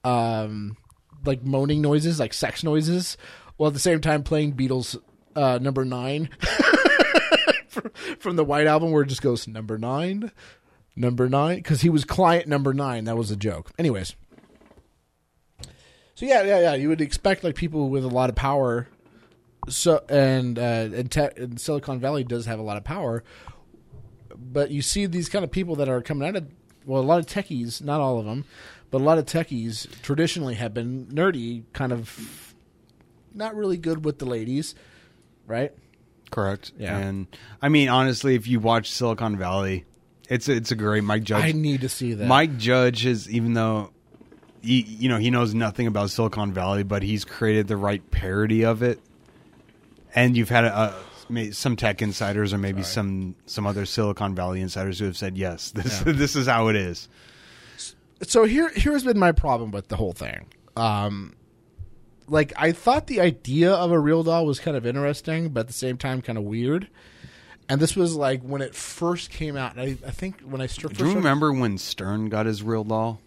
um, 0.04 0.76
like 1.24 1.44
moaning 1.44 1.82
noises, 1.82 2.18
like 2.18 2.32
sex 2.32 2.64
noises, 2.64 3.16
while 3.56 3.68
at 3.68 3.74
the 3.74 3.80
same 3.80 4.00
time 4.00 4.22
playing 4.22 4.54
Beatles 4.54 4.96
uh, 5.36 5.58
number 5.60 5.84
nine 5.84 6.30
from, 7.68 7.90
from 8.18 8.36
the 8.36 8.44
White 8.44 8.66
Album, 8.66 8.90
where 8.90 9.02
it 9.02 9.08
just 9.08 9.22
goes 9.22 9.46
number 9.46 9.78
nine, 9.78 10.32
number 10.96 11.28
nine, 11.28 11.56
because 11.56 11.82
he 11.82 11.90
was 11.90 12.04
client 12.04 12.46
number 12.48 12.72
nine. 12.72 13.04
That 13.04 13.16
was 13.16 13.30
a 13.30 13.36
joke. 13.36 13.70
Anyways, 13.78 14.16
so 16.18 16.26
yeah, 16.26 16.42
yeah, 16.42 16.58
yeah. 16.58 16.74
You 16.74 16.88
would 16.88 17.00
expect 17.00 17.44
like 17.44 17.54
people 17.54 17.90
with 17.90 18.04
a 18.04 18.08
lot 18.08 18.28
of 18.28 18.34
power. 18.34 18.88
So 19.68 20.02
and 20.08 20.58
uh, 20.58 20.88
and, 20.92 21.08
te- 21.08 21.28
and 21.36 21.60
Silicon 21.60 22.00
Valley 22.00 22.24
does 22.24 22.46
have 22.46 22.58
a 22.58 22.62
lot 22.62 22.76
of 22.76 22.82
power, 22.82 23.22
but 24.36 24.72
you 24.72 24.82
see 24.82 25.06
these 25.06 25.28
kind 25.28 25.44
of 25.44 25.52
people 25.52 25.76
that 25.76 25.88
are 25.88 26.02
coming 26.02 26.26
out 26.26 26.34
of 26.34 26.48
well, 26.84 27.00
a 27.00 27.04
lot 27.04 27.20
of 27.20 27.26
techies, 27.26 27.80
not 27.80 28.00
all 28.00 28.18
of 28.18 28.24
them, 28.24 28.46
but 28.90 29.00
a 29.00 29.04
lot 29.04 29.18
of 29.18 29.26
techies 29.26 29.88
traditionally 30.02 30.56
have 30.56 30.74
been 30.74 31.06
nerdy, 31.06 31.62
kind 31.72 31.92
of 31.92 32.52
not 33.32 33.54
really 33.54 33.76
good 33.76 34.04
with 34.04 34.18
the 34.18 34.26
ladies, 34.26 34.74
right? 35.46 35.72
correct. 36.32 36.72
Yeah. 36.76 36.98
And 36.98 37.28
I 37.62 37.68
mean, 37.68 37.88
honestly, 37.88 38.34
if 38.34 38.48
you 38.48 38.58
watch 38.58 38.90
Silicon 38.90 39.36
Valley, 39.36 39.84
it's 40.28 40.48
a, 40.48 40.52
it's 40.52 40.72
a 40.72 40.76
great 40.76 41.04
Mike 41.04 41.22
Judge. 41.22 41.44
I 41.44 41.52
need 41.52 41.82
to 41.82 41.88
see 41.88 42.14
that. 42.14 42.26
Mike 42.26 42.58
Judge 42.58 43.06
is 43.06 43.30
even 43.30 43.54
though 43.54 43.92
he 44.62 44.82
you 44.82 45.08
know 45.08 45.18
he 45.18 45.30
knows 45.30 45.54
nothing 45.54 45.86
about 45.86 46.10
Silicon 46.10 46.52
Valley, 46.52 46.82
but 46.82 47.02
he's 47.02 47.24
created 47.24 47.68
the 47.68 47.76
right 47.76 48.08
parody 48.10 48.64
of 48.64 48.82
it. 48.82 49.00
And 50.14 50.36
you've 50.36 50.48
had 50.48 50.64
a, 50.64 50.94
a 51.30 51.52
some 51.52 51.76
tech 51.76 52.00
insiders 52.02 52.52
or 52.54 52.58
maybe 52.58 52.82
some 52.82 53.34
some 53.46 53.66
other 53.66 53.84
Silicon 53.86 54.34
Valley 54.34 54.60
insiders 54.60 54.98
who 54.98 55.04
have 55.04 55.16
said 55.16 55.36
yes, 55.36 55.70
this 55.74 56.02
Yeah. 56.04 56.12
this 56.12 56.36
is 56.36 56.46
how 56.46 56.68
it 56.68 56.76
is. 56.76 57.08
so 58.22 58.44
here 58.44 58.70
here's 58.74 59.04
been 59.04 59.18
my 59.18 59.32
problem 59.32 59.70
with 59.70 59.88
the 59.88 59.96
whole 59.96 60.12
thing. 60.12 60.46
Um 60.76 61.34
like 62.26 62.52
I 62.56 62.72
thought 62.72 63.06
the 63.06 63.20
idea 63.20 63.72
of 63.72 63.90
a 63.90 63.98
real 63.98 64.22
doll 64.22 64.44
was 64.46 64.60
kind 64.60 64.76
of 64.76 64.86
interesting, 64.86 65.48
but 65.50 65.60
at 65.60 65.66
the 65.68 65.72
same 65.72 65.96
time 65.96 66.20
kind 66.22 66.36
of 66.38 66.44
weird. 66.44 66.88
And 67.70 67.80
this 67.80 67.94
was 67.94 68.14
like 68.14 68.40
when 68.42 68.62
it 68.62 68.74
first 68.74 69.28
came 69.30 69.56
out. 69.56 69.78
I, 69.78 69.96
I 70.06 70.10
think 70.10 70.40
when 70.40 70.60
I 70.62 70.66
st- 70.66 70.88
first 70.90 70.98
Do 70.98 71.06
you 71.08 71.14
remember 71.16 71.52
when 71.52 71.76
Stern 71.76 72.30
got 72.30 72.46
his 72.46 72.62
real 72.62 72.82
doll? 72.84 73.20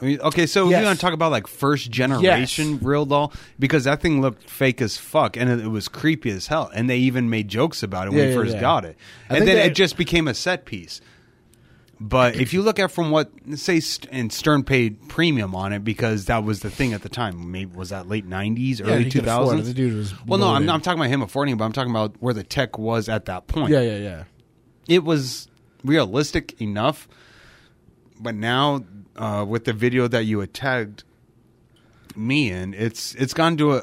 I 0.00 0.04
mean, 0.06 0.20
okay, 0.20 0.46
so 0.46 0.68
Yes. 0.68 0.80
you 0.80 0.86
want 0.86 0.98
to 0.98 1.04
talk 1.04 1.14
about 1.14 1.30
like 1.30 1.46
first 1.46 1.90
generation 1.90 2.72
Yes. 2.74 2.82
real 2.82 3.06
doll 3.06 3.32
because 3.58 3.84
that 3.84 4.00
thing 4.02 4.20
looked 4.20 4.50
fake 4.50 4.82
as 4.82 4.96
fuck 4.96 5.36
and 5.36 5.48
it, 5.48 5.60
it 5.60 5.68
was 5.68 5.86
creepy 5.88 6.30
as 6.30 6.48
hell, 6.48 6.70
and 6.74 6.90
they 6.90 6.98
even 6.98 7.30
made 7.30 7.48
jokes 7.48 7.82
about 7.82 8.08
it 8.08 8.10
when 8.10 8.18
Yeah, 8.24 8.28
he 8.30 8.34
first 8.34 8.54
yeah. 8.54 8.60
got 8.60 8.84
it, 8.84 8.96
I 9.30 9.36
and 9.38 9.46
then 9.46 9.56
they- 9.56 9.64
it 9.66 9.74
just 9.74 9.96
became 9.96 10.26
a 10.28 10.34
set 10.34 10.64
piece. 10.64 11.00
But 12.00 12.34
if 12.34 12.52
you 12.52 12.60
look 12.60 12.80
at 12.80 12.90
from 12.90 13.12
what 13.12 13.30
say 13.54 13.80
and 14.10 14.32
Stern 14.32 14.64
paid 14.64 15.08
premium 15.08 15.54
on 15.54 15.72
it 15.72 15.84
because 15.84 16.24
that 16.24 16.42
was 16.42 16.60
the 16.60 16.68
thing 16.68 16.92
at 16.92 17.02
the 17.02 17.08
time. 17.08 17.52
Maybe 17.52 17.74
was 17.74 17.90
that 17.90 18.08
late 18.08 18.26
nineties, 18.26 18.80
early 18.80 19.08
two 19.08 19.20
thousands. 19.20 19.68
The 19.68 19.74
dude 19.74 19.94
was 19.96 20.12
well, 20.26 20.40
no, 20.40 20.48
I'm. 20.48 20.68
I'm 20.68 20.80
talking 20.80 20.98
about 21.00 21.08
him 21.08 21.22
affording 21.22 21.54
it, 21.54 21.58
but 21.58 21.64
I'm 21.64 21.72
talking 21.72 21.92
about 21.92 22.16
where 22.18 22.34
the 22.34 22.42
tech 22.42 22.78
was 22.78 23.08
at 23.08 23.26
that 23.26 23.46
point 23.46 23.70
Yeah, 23.70 23.80
yeah, 23.80 23.96
yeah. 23.98 24.24
it 24.88 25.04
was 25.04 25.46
realistic 25.84 26.60
enough, 26.60 27.06
but 28.20 28.34
now 28.34 28.82
uh, 29.16 29.44
with 29.48 29.64
the 29.64 29.72
video 29.72 30.08
that 30.08 30.24
you 30.24 30.40
had 30.40 30.52
tagged 30.54 31.04
me 32.16 32.50
in, 32.50 32.74
it's 32.74 33.14
it's 33.16 33.34
gone 33.34 33.56
to 33.58 33.74
a 33.74 33.82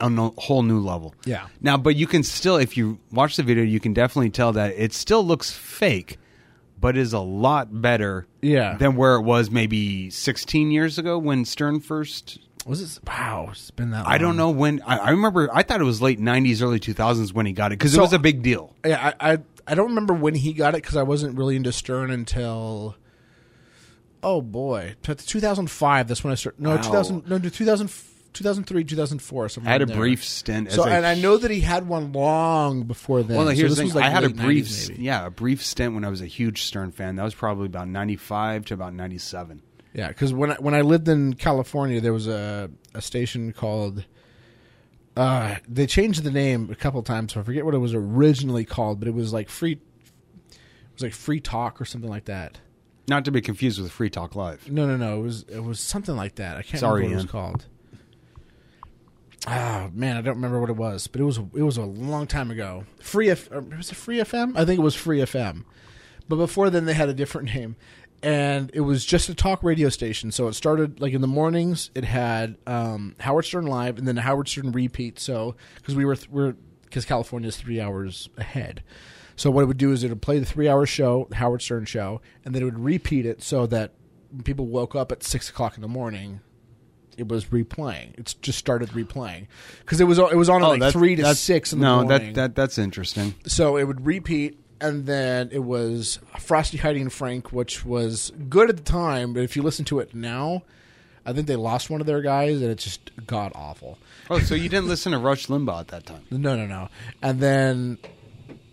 a 0.00 0.10
no, 0.10 0.34
whole 0.38 0.62
new 0.62 0.80
level. 0.80 1.14
Yeah. 1.24 1.46
Now, 1.60 1.76
but 1.76 1.94
you 1.96 2.06
can 2.06 2.22
still, 2.24 2.56
if 2.56 2.76
you 2.76 2.98
watch 3.12 3.36
the 3.36 3.42
video, 3.44 3.62
you 3.64 3.78
can 3.80 3.92
definitely 3.94 4.30
tell 4.30 4.52
that 4.52 4.74
it 4.76 4.92
still 4.92 5.24
looks 5.24 5.52
fake, 5.52 6.18
but 6.80 6.96
is 6.96 7.12
a 7.12 7.20
lot 7.20 7.80
better. 7.80 8.26
Yeah. 8.42 8.76
Than 8.76 8.96
where 8.96 9.14
it 9.14 9.22
was 9.22 9.50
maybe 9.52 10.10
16 10.10 10.72
years 10.72 10.98
ago 10.98 11.16
when 11.16 11.44
Stern 11.44 11.80
first 11.80 12.38
Was 12.66 12.80
it? 12.82 12.98
Wow, 13.06 13.48
it's 13.52 13.70
been 13.70 13.90
that. 13.92 14.06
I 14.06 14.18
don't 14.18 14.36
know 14.36 14.50
when. 14.50 14.82
I, 14.84 14.98
I 14.98 15.10
remember. 15.10 15.48
I 15.54 15.62
thought 15.62 15.80
it 15.80 15.84
was 15.84 16.02
late 16.02 16.18
'90s, 16.20 16.60
early 16.62 16.80
2000s 16.80 17.32
when 17.32 17.46
he 17.46 17.52
got 17.52 17.72
it 17.72 17.78
because 17.78 17.92
So- 17.92 17.98
it 17.98 18.02
was 18.02 18.12
a 18.12 18.18
big 18.18 18.42
deal. 18.42 18.74
Yeah, 18.84 19.12
I, 19.20 19.32
I 19.34 19.38
I 19.66 19.74
don't 19.74 19.88
remember 19.90 20.12
when 20.12 20.34
he 20.34 20.52
got 20.52 20.74
it 20.74 20.82
because 20.82 20.96
I 20.96 21.02
wasn't 21.04 21.38
really 21.38 21.56
into 21.56 21.72
Stern 21.72 22.10
until. 22.10 22.96
Oh 24.24 24.40
boy, 24.40 24.94
2005. 25.02 26.08
That's 26.08 26.24
when 26.24 26.32
I 26.32 26.34
started. 26.34 26.60
No, 26.60 26.70
Wow. 26.70 26.82
2000. 26.82 27.28
No, 27.28 27.38
2000, 27.38 27.90
2003, 28.32 28.82
2004. 28.84 29.48
somewhere 29.48 29.68
I 29.68 29.72
had 29.72 29.82
a 29.82 29.86
there. 29.86 29.96
brief 29.96 30.24
stint. 30.24 30.72
So, 30.72 30.84
and 30.86 31.06
I 31.06 31.14
know 31.14 31.36
that 31.36 31.50
he 31.50 31.60
had 31.60 31.86
one 31.86 32.12
long 32.12 32.82
before 32.84 33.22
then. 33.22 33.36
Well, 33.36 33.46
So 33.46 33.52
here's 33.52 33.76
this 33.76 33.78
the 33.78 33.84
thing. 33.86 33.94
like 33.94 34.04
I 34.04 34.10
had 34.10 34.24
a 34.24 34.30
brief, 34.30 34.66
90s 34.66 34.96
yeah, 34.98 35.26
a 35.26 35.30
brief 35.30 35.64
stint 35.64 35.94
when 35.94 36.04
I 36.04 36.08
was 36.08 36.20
a 36.20 36.26
huge 36.26 36.62
Stern 36.62 36.90
fan. 36.90 37.16
That 37.16 37.22
was 37.24 37.34
probably 37.34 37.66
about 37.66 37.86
'95 37.88 38.64
to 38.66 38.74
about 38.74 38.94
'97. 38.94 39.62
Yeah, 39.92 40.08
because 40.08 40.32
when 40.34 40.50
I, 40.50 40.54
when 40.56 40.74
I 40.74 40.80
lived 40.80 41.08
in 41.08 41.34
California, 41.34 42.00
there 42.00 42.12
was 42.12 42.26
a 42.26 42.70
a 42.94 43.02
station 43.02 43.52
called. 43.52 44.04
Uh, 45.16 45.56
they 45.68 45.86
changed 45.86 46.24
the 46.24 46.30
name 46.32 46.70
a 46.72 46.74
couple 46.74 47.00
times. 47.02 47.34
So 47.34 47.40
I 47.40 47.44
forget 47.44 47.64
what 47.64 47.74
it 47.74 47.78
was 47.78 47.94
originally 47.94 48.64
called, 48.64 48.98
but 48.98 49.06
it 49.06 49.14
was 49.14 49.32
like 49.32 49.48
free. 49.48 49.72
It 50.50 50.58
was 50.94 51.02
like 51.02 51.12
free 51.12 51.38
talk 51.40 51.80
or 51.80 51.84
something 51.84 52.10
like 52.10 52.24
that. 52.24 52.58
Not 53.06 53.24
to 53.26 53.30
be 53.30 53.40
confused 53.40 53.80
with 53.80 53.92
Free 53.92 54.08
Talk 54.08 54.34
Live. 54.34 54.70
No, 54.70 54.86
no, 54.86 54.96
no. 54.96 55.18
It 55.18 55.22
was 55.22 55.42
it 55.48 55.62
was 55.62 55.80
something 55.80 56.16
like 56.16 56.36
that. 56.36 56.56
I 56.56 56.62
can't 56.62 56.80
Sorry, 56.80 57.02
remember 57.02 57.16
what 57.16 57.20
it 57.20 57.24
was 57.24 57.30
called. 57.30 57.66
Ah, 59.46 59.90
man, 59.92 60.16
I 60.16 60.22
don't 60.22 60.36
remember 60.36 60.58
what 60.58 60.70
it 60.70 60.76
was, 60.76 61.06
but 61.06 61.20
it 61.20 61.24
was 61.24 61.38
it 61.38 61.62
was 61.62 61.76
a 61.76 61.82
long 61.82 62.26
time 62.26 62.50
ago. 62.50 62.84
Free 63.00 63.28
F, 63.28 63.50
or 63.52 63.60
was 63.60 63.90
it 63.90 63.94
Free 63.94 64.18
FM? 64.18 64.56
I 64.56 64.64
think 64.64 64.78
it 64.78 64.82
was 64.82 64.94
Free 64.94 65.18
FM. 65.18 65.64
But 66.28 66.36
before 66.36 66.70
then, 66.70 66.86
they 66.86 66.94
had 66.94 67.10
a 67.10 67.14
different 67.14 67.54
name, 67.54 67.76
and 68.22 68.70
it 68.72 68.80
was 68.80 69.04
just 69.04 69.28
a 69.28 69.34
talk 69.34 69.62
radio 69.62 69.90
station. 69.90 70.32
So 70.32 70.48
it 70.48 70.54
started 70.54 70.98
like 70.98 71.12
in 71.12 71.20
the 71.20 71.26
mornings. 71.26 71.90
It 71.94 72.04
had 72.04 72.56
um, 72.66 73.16
Howard 73.20 73.44
Stern 73.44 73.66
live, 73.66 73.98
and 73.98 74.08
then 74.08 74.16
Howard 74.16 74.48
Stern 74.48 74.72
repeat. 74.72 75.18
So 75.18 75.56
because 75.76 75.94
we 75.94 76.06
were 76.06 76.16
th- 76.16 76.30
we're 76.30 76.54
because 76.84 77.04
California 77.04 77.48
is 77.48 77.56
three 77.58 77.82
hours 77.82 78.30
ahead. 78.38 78.82
So 79.36 79.50
what 79.50 79.62
it 79.62 79.66
would 79.66 79.78
do 79.78 79.92
is 79.92 80.04
it 80.04 80.08
would 80.10 80.22
play 80.22 80.38
the 80.38 80.46
three-hour 80.46 80.86
show, 80.86 81.26
the 81.30 81.36
Howard 81.36 81.60
Stern 81.62 81.84
show, 81.86 82.20
and 82.44 82.54
then 82.54 82.62
it 82.62 82.64
would 82.66 82.78
repeat 82.78 83.26
it 83.26 83.42
so 83.42 83.66
that 83.66 83.92
when 84.30 84.42
people 84.42 84.66
woke 84.66 84.94
up 84.94 85.10
at 85.12 85.22
six 85.22 85.48
o'clock 85.48 85.76
in 85.76 85.82
the 85.82 85.88
morning. 85.88 86.40
It 87.16 87.28
was 87.28 87.44
replaying. 87.44 88.18
It's 88.18 88.34
just 88.34 88.58
started 88.58 88.88
replaying 88.88 89.46
because 89.78 90.00
it 90.00 90.04
was 90.04 90.18
it 90.18 90.36
was 90.36 90.48
on 90.48 90.62
at 90.62 90.66
oh, 90.66 90.70
like 90.70 90.82
Oh, 90.82 90.90
three 90.90 91.14
to 91.14 91.32
six 91.36 91.72
in 91.72 91.78
the 91.78 91.84
no, 91.86 92.02
morning. 92.02 92.32
that 92.32 92.34
that 92.34 92.54
that's 92.56 92.76
interesting. 92.76 93.36
so 93.46 93.76
it 93.76 93.84
would 93.84 94.04
repeat, 94.04 94.58
and 94.80 95.06
then 95.06 95.48
it 95.52 95.60
was 95.62 96.18
Frosty, 96.40 96.78
Heidi, 96.78 97.00
and 97.00 97.12
Frank, 97.12 97.52
which 97.52 97.84
was 97.84 98.32
good 98.48 98.68
at 98.68 98.76
the 98.76 98.82
time, 98.82 99.32
but 99.32 99.44
if 99.44 99.54
you 99.54 99.62
listen 99.62 99.84
to 99.84 100.00
it 100.00 100.12
now, 100.12 100.64
I 101.24 101.32
think 101.32 101.46
they 101.46 101.54
lost 101.54 101.88
one 101.88 102.00
of 102.00 102.08
their 102.08 102.20
guys, 102.20 102.60
and 102.60 102.68
it's 102.72 102.82
just 102.82 103.12
god 103.28 103.52
awful. 103.54 103.96
Oh, 104.28 104.40
so 104.40 104.56
you 104.56 104.68
didn't 104.68 104.88
listen 104.88 105.12
to 105.12 105.18
Rush 105.18 105.46
Limbaugh 105.46 105.78
at 105.78 105.88
that 105.88 106.06
time? 106.06 106.24
No, 106.32 106.56
no, 106.56 106.66
no. 106.66 106.88
And 107.22 107.38
then 107.38 107.98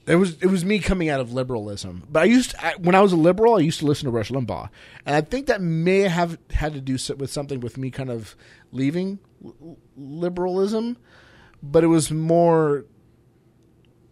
it 0.07 0.15
was 0.15 0.37
it 0.41 0.47
was 0.47 0.65
me 0.65 0.79
coming 0.79 1.09
out 1.09 1.19
of 1.19 1.31
liberalism. 1.33 2.03
But 2.09 2.21
I 2.21 2.25
used 2.25 2.55
I, 2.59 2.73
when 2.77 2.95
I 2.95 3.01
was 3.01 3.11
a 3.11 3.17
liberal, 3.17 3.55
I 3.55 3.59
used 3.59 3.79
to 3.79 3.85
listen 3.85 4.05
to 4.05 4.11
Rush 4.11 4.29
Limbaugh, 4.29 4.69
and 5.05 5.15
I 5.15 5.21
think 5.21 5.47
that 5.47 5.61
may 5.61 5.99
have 6.01 6.37
had 6.51 6.73
to 6.73 6.81
do 6.81 6.97
with 7.17 7.31
something 7.31 7.59
with 7.59 7.77
me 7.77 7.91
kind 7.91 8.09
of 8.09 8.35
leaving 8.71 9.19
liberalism. 9.95 10.97
But 11.63 11.83
it 11.83 11.87
was 11.87 12.11
more. 12.11 12.85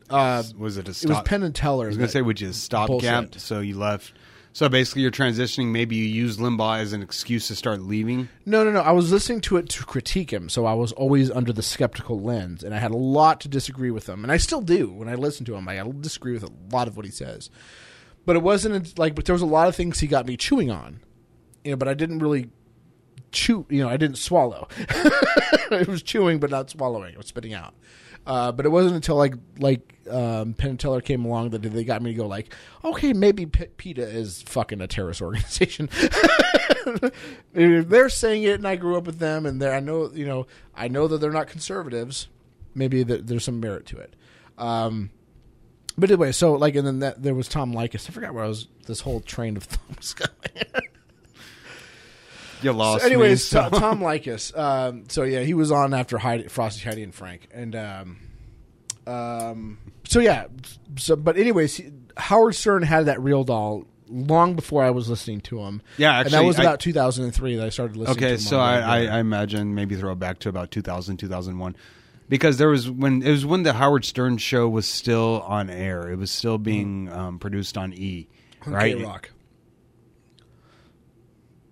Uh, 0.10 0.43
Was 0.58 0.78
it 0.78 0.88
a 0.88 0.91
it 0.91 1.10
was? 1.10 1.21
Penn 1.23 1.43
and 1.43 1.54
Teller. 1.54 1.86
I 1.86 1.88
was 1.89 1.97
going 1.97 2.08
to 2.08 2.12
say, 2.12 2.21
which 2.21 2.41
is 2.41 2.56
stopgap. 2.58 3.36
So 3.36 3.60
you 3.60 3.78
left. 3.78 4.13
So 4.60 4.67
basically, 4.67 5.04
you're 5.04 5.12
transitioning. 5.12 5.67
Maybe 5.67 5.95
you 5.95 6.04
use 6.04 6.36
Limbaugh 6.36 6.80
as 6.80 6.91
an 6.91 7.02
excuse 7.02 7.48
to 7.48 7.56
start 7.56 7.80
leaving. 7.80 8.28
No, 8.45 8.65
no, 8.65 8.72
no. 8.72 8.82
I 8.82 8.91
was 8.91 9.10
listening 9.10 9.39
to 9.43 9.56
it 9.56 9.69
to 9.69 9.86
critique 9.86 10.34
him, 10.34 10.50
so 10.50 10.65
I 10.65 10.74
was 10.74 10.91
always 10.91 11.32
under 11.32 11.54
the 11.54 11.63
skeptical 11.63 12.19
lens, 12.19 12.62
and 12.62 12.76
I 12.76 12.80
had 12.80 12.91
a 12.91 12.98
lot 12.98 13.39
to 13.39 13.48
disagree 13.48 13.89
with 13.89 14.10
him, 14.10 14.22
and 14.22 14.34
I 14.34 14.36
still 14.36 14.60
do 14.60 14.91
when 14.91 15.08
I 15.08 15.15
listen 15.15 15.45
to 15.45 15.56
him. 15.56 15.69
I 15.69 15.82
disagree 16.02 16.34
with 16.34 16.43
a 16.43 16.52
lot 16.74 16.89
of 16.89 16.98
what 16.98 17.06
he 17.06 17.12
says, 17.12 17.50
but 18.26 18.36
it 18.36 18.41
wasn't 18.41 19.00
like. 19.00 19.15
But 19.15 19.24
there 19.24 19.32
was 19.32 19.41
a 19.41 19.45
lot 19.45 19.69
of 19.69 19.78
things 19.78 20.02
he 20.02 20.08
got 20.08 20.28
me 20.28 20.36
chewing 20.36 20.69
on, 20.69 21.00
you 21.63 21.72
know. 21.72 21.78
But 21.78 21.88
I 21.88 21.93
didn't 21.93 22.19
really 22.19 22.50
chew. 23.32 23.65
You 23.69 23.84
know, 23.84 23.89
I 23.89 23.95
didn't 23.95 24.17
swallow. 24.17 24.67
it 24.78 25.88
was 25.88 26.04
chewing, 26.04 26.38
but 26.41 26.50
not 26.50 26.69
swallowing. 26.69 27.13
It 27.13 27.17
was 27.17 27.28
spitting 27.28 27.54
out. 27.54 27.76
Uh, 28.30 28.52
but 28.52 28.63
it 28.63 28.70
wasn't 28.70 28.94
until 28.94 29.15
like 29.15 29.34
like 29.58 29.96
um, 30.08 30.54
Penn 30.54 30.70
and 30.70 30.80
Teller 30.80 31.02
came 31.02 31.26
along 31.26 31.50
that 31.50 31.63
they 31.63 31.84
got 31.84 32.04
me 32.04 32.12
to 32.12 32.15
go 32.15 32.28
like, 32.28 32.54
okay, 32.86 33.12
maybe 33.12 33.48
P- 33.48 33.65
PETA 33.76 34.08
is 34.08 34.44
fucking 34.44 34.82
a 34.82 34.88
terrorist 34.88 35.20
organization. 35.24 35.89
they're 37.54 38.08
saying 38.10 38.44
it, 38.44 38.54
and 38.54 38.68
I 38.68 38.76
grew 38.76 38.98
up 38.98 39.06
with 39.06 39.18
them, 39.18 39.48
and 39.48 39.63
I 39.63 39.80
know 39.80 40.12
you 40.13 40.28
know 40.28 40.46
I 40.76 40.88
know 40.88 41.08
that 41.08 41.18
they're 41.18 41.32
not 41.32 41.48
conservatives. 41.48 42.28
Maybe 42.76 43.04
th- 43.04 43.22
there's 43.24 43.46
some 43.46 43.60
merit 43.60 43.88
to 43.88 43.98
it. 43.98 44.15
Um, 44.60 45.10
but 45.98 46.12
anyway, 46.12 46.32
so 46.32 46.54
like, 46.54 46.76
and 46.76 46.86
then 46.86 47.00
that, 47.00 47.24
there 47.24 47.34
was 47.34 47.48
Tom 47.48 47.74
Leykis. 47.74 48.08
I 48.08 48.13
forgot 48.13 48.36
where 48.36 48.44
I 48.44 48.48
was. 48.48 48.68
This 48.86 49.02
whole 49.02 49.22
train 49.22 49.58
of 49.58 49.63
thought 49.65 49.98
was 49.98 50.13
going. 50.13 50.84
You 52.62 52.74
lost. 52.74 53.02
So 53.02 53.08
anyways, 53.08 53.32
me, 53.32 53.36
so- 53.38 53.69
To- 53.69 53.80
Tom 53.80 54.00
Leykis. 54.02 54.58
Um, 54.58 55.04
so 55.10 55.24
yeah, 55.24 55.41
he 55.41 55.54
was 55.54 55.72
on 55.72 55.93
after 55.93 56.17
Heidi, 56.17 56.48
Frosty, 56.48 56.82
Heidi, 56.84 57.04
and 57.04 57.13
Frank, 57.15 57.48
and 57.54 57.76
um, 57.76 58.17
um, 59.08 59.78
so 60.08 60.19
yeah. 60.19 60.45
So, 60.98 61.15
but 61.15 61.38
anyways, 61.38 61.76
he, 61.78 61.91
Howard 62.17 62.56
Stern 62.56 62.84
had 62.84 63.06
that 63.06 63.22
real 63.22 63.43
doll 63.43 63.86
long 64.08 64.56
before 64.56 64.84
I 64.84 64.89
was 64.91 65.10
listening 65.10 65.41
to 65.41 65.60
him. 65.60 65.82
Yeah, 65.98 66.17
and 66.19 66.28
that 66.28 66.34
actually, 66.34 66.48
was 66.48 66.60
I- 66.60 66.63
about 66.63 66.80
2003 66.80 67.56
that 67.58 67.65
I 67.65 67.69
started 67.69 67.95
listening. 67.98 68.17
to 68.17 68.26
Okay, 68.26 68.38
so 68.38 68.60
I, 68.60 68.80
I. 68.80 68.98
I 69.06 69.19
imagine 69.19 69.76
maybe 69.76 69.95
throw 69.95 70.12
it 70.12 70.19
back 70.19 70.39
to 70.39 70.50
about 70.50 70.72
2000, 70.72 71.17
2001. 71.17 71.76
Because 72.28 72.58
there 72.58 72.69
was 72.69 72.88
when 72.89 73.24
it 73.24 73.32
was 73.32 73.43
when 73.43 73.63
the 73.63 73.74
Howard 73.74 74.06
Stern 74.06 74.38
show 74.38 74.69
was 74.69 74.86
still 74.88 75.41
on 75.48 75.67
air. 75.72 76.08
It 76.12 76.17
was 76.17 76.30
still 76.30 76.60
being 76.60 77.10
um, 77.12 77.39
produced 77.39 77.76
on 77.76 77.91
E, 77.93 78.28
On 78.67 78.74
right? 78.74 78.95
K-Rock. 78.95 79.32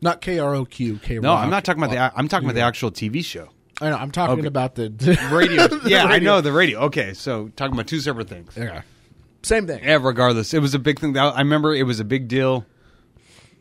Not 0.02 0.22
K 0.22 0.40
R 0.40 0.54
O 0.56 0.66
Q. 0.66 1.00
K 1.00 1.20
No, 1.20 1.34
I'm 1.34 1.50
not 1.50 1.64
talking 1.66 1.82
about 1.84 1.94
the. 1.94 2.18
I'm 2.20 2.28
talking 2.28 2.48
about 2.48 2.56
the 2.56 2.62
actual 2.62 2.92
TV 2.92 3.24
show. 3.26 3.50
I 3.82 3.90
know. 3.90 3.96
I'm 3.98 4.12
talking 4.12 4.40
Okay. 4.40 4.48
about 4.48 4.76
the 4.76 4.90
Radio. 5.32 5.68
the 5.68 5.90
yeah, 5.90 6.06
I 6.06 6.14
radio. 6.14 6.36
know 6.36 6.42
the 6.42 6.52
radio. 6.52 6.80
Okay, 6.82 7.14
so 7.14 7.50
talking 7.56 7.74
about 7.74 7.88
two 7.88 8.00
separate 8.00 8.28
things. 8.30 8.58
Okay. 8.58 8.82
Same 9.44 9.68
thing. 9.68 9.84
Yeah, 9.84 10.00
regardless, 10.02 10.54
it 10.54 10.60
was 10.60 10.74
a 10.74 10.80
big 10.80 11.00
thing. 11.00 11.14
That 11.14 11.36
I 11.36 11.40
remember 11.40 11.74
it 11.74 11.84
was 11.84 12.00
a 12.00 12.04
big 12.06 12.28
deal. 12.28 12.66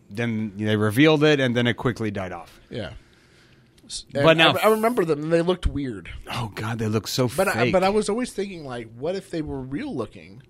Then 0.09 0.53
they 0.57 0.77
revealed 0.77 1.25
it, 1.25 1.41
and 1.41 1.57
then 1.57 1.67
it 1.67 1.75
quickly 1.75 2.11
died 2.11 2.33
off. 2.33 2.61
Yeah. 2.71 2.93
But 4.13 4.37
now- 4.37 4.53
I, 4.57 4.67
I 4.67 4.71
remember 4.71 5.05
them. 5.05 5.23
and 5.25 5.33
They 5.33 5.43
looked 5.43 5.67
weird. 5.67 6.11
Oh 6.33 6.51
God, 6.55 6.79
they 6.79 6.89
look 6.89 7.07
so 7.09 7.29
But 7.29 7.49
I, 7.49 7.53
fake. 7.53 7.73
but 7.73 7.85
I 7.85 7.89
was 7.89 8.09
always 8.09 8.33
thinking 8.33 8.65
like, 8.65 8.89
what 8.97 9.15
if 9.15 9.31
they 9.31 9.43
were 9.43 9.61
real 9.61 9.95
looking? 9.95 10.43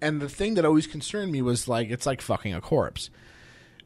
And 0.00 0.20
the 0.20 0.28
thing 0.28 0.54
that 0.54 0.64
always 0.64 0.86
concerned 0.86 1.30
me 1.32 1.42
was 1.42 1.66
like, 1.68 1.90
it's 1.90 2.06
like 2.06 2.20
fucking 2.22 2.54
a 2.54 2.60
corpse. 2.60 3.10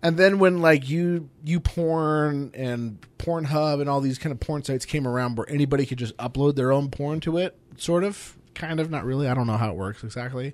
And 0.05 0.19
then 0.19 0.39
when 0.39 0.61
like 0.61 0.87
you 0.87 1.31
you 1.43 1.61
porn 1.61 2.51
and 2.53 3.01
Pornhub 3.17 3.81
and 3.81 3.89
all 3.89 4.03
these 4.03 4.19
kind 4.19 4.33
of 4.33 4.39
porn 4.39 4.63
sites 4.63 4.85
came 4.85 5.09
around 5.09 5.39
where 5.39 5.49
anybody 5.49 5.87
could 5.87 5.97
just 5.97 6.15
upload 6.19 6.57
their 6.57 6.73
own 6.73 6.91
porn 6.91 7.21
to 7.21 7.39
it, 7.39 7.57
sort 7.79 8.05
of, 8.05 8.37
kind 8.55 8.81
of, 8.81 8.91
not 8.91 9.07
really. 9.07 9.29
I 9.29 9.35
don't 9.35 9.47
know 9.47 9.57
how 9.57 9.71
it 9.71 9.77
works 9.77 10.05
exactly. 10.05 10.53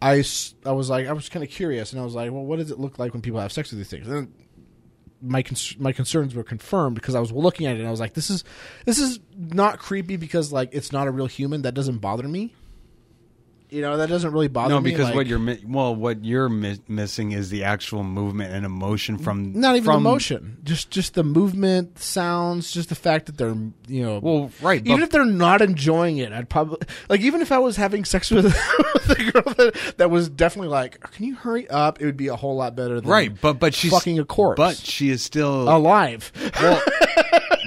I, 0.00 0.22
I 0.64 0.70
was 0.70 0.88
like 0.88 1.08
I 1.08 1.12
was 1.12 1.28
kind 1.28 1.42
of 1.42 1.50
curious 1.50 1.92
and 1.92 2.00
I 2.00 2.04
was 2.04 2.14
like, 2.14 2.30
well, 2.30 2.44
what 2.44 2.60
does 2.60 2.70
it 2.70 2.78
look 2.78 2.96
like 2.96 3.12
when 3.12 3.22
people 3.22 3.40
have 3.40 3.50
sex 3.50 3.72
with 3.72 3.80
these 3.80 3.90
things? 3.90 4.06
And 4.06 4.32
my 5.20 5.42
cons- 5.42 5.76
my 5.80 5.90
concerns 5.90 6.32
were 6.36 6.44
confirmed 6.44 6.94
because 6.94 7.16
I 7.16 7.20
was 7.20 7.32
looking 7.32 7.66
at 7.66 7.74
it 7.74 7.80
and 7.80 7.88
I 7.88 7.90
was 7.90 7.98
like, 7.98 8.14
this 8.14 8.30
is 8.30 8.44
this 8.84 9.00
is 9.00 9.18
not 9.36 9.80
creepy 9.80 10.16
because 10.16 10.52
like 10.52 10.68
it's 10.72 10.92
not 10.92 11.08
a 11.08 11.10
real 11.10 11.26
human. 11.26 11.62
That 11.62 11.74
doesn't 11.74 11.98
bother 11.98 12.28
me. 12.28 12.54
You 13.74 13.80
know, 13.80 13.96
that 13.96 14.08
doesn't 14.08 14.30
really 14.30 14.46
bother 14.46 14.68
no, 14.72 14.80
me. 14.80 14.92
No, 14.92 14.96
because 14.96 15.06
like- 15.06 15.16
what 15.16 15.26
you're 15.26 15.40
mi- 15.40 15.64
well, 15.66 15.96
what 15.96 16.24
you're 16.24 16.48
mi- 16.48 16.78
missing 16.86 17.32
is 17.32 17.50
the 17.50 17.64
actual 17.64 18.04
movement 18.04 18.54
and 18.54 18.64
emotion 18.64 19.18
from 19.18 19.58
not 19.58 19.74
even 19.74 19.84
from, 19.84 19.96
emotion, 19.96 20.58
just 20.62 20.92
just 20.92 21.14
the 21.14 21.24
movement, 21.24 21.98
sounds, 21.98 22.70
just 22.70 22.88
the 22.88 22.94
fact 22.94 23.26
that 23.26 23.36
they're 23.36 23.56
you 23.88 24.02
know. 24.04 24.20
Well, 24.22 24.52
right, 24.62 24.80
even 24.86 25.02
if 25.02 25.10
they're 25.10 25.24
not 25.24 25.60
enjoying 25.60 26.18
it, 26.18 26.32
I'd 26.32 26.48
probably 26.48 26.78
like. 27.08 27.20
Even 27.22 27.40
if 27.40 27.50
I 27.50 27.58
was 27.58 27.74
having 27.76 28.04
sex 28.04 28.30
with, 28.30 28.44
with 28.94 29.10
a 29.10 29.32
girl 29.32 29.54
that, 29.54 29.94
that 29.96 30.08
was 30.08 30.28
definitely 30.28 30.68
like, 30.68 31.00
"Can 31.10 31.24
you 31.24 31.34
hurry 31.34 31.68
up?" 31.68 32.00
It 32.00 32.04
would 32.06 32.16
be 32.16 32.28
a 32.28 32.36
whole 32.36 32.54
lot 32.54 32.76
better 32.76 33.00
than 33.00 33.10
right, 33.10 33.32
but 33.40 33.54
but 33.58 33.74
she's 33.74 33.90
fucking 33.90 34.20
a 34.20 34.24
corpse, 34.24 34.56
But 34.56 34.76
she 34.76 35.10
is 35.10 35.20
still 35.20 35.68
alive. 35.68 36.30
well, 36.60 36.80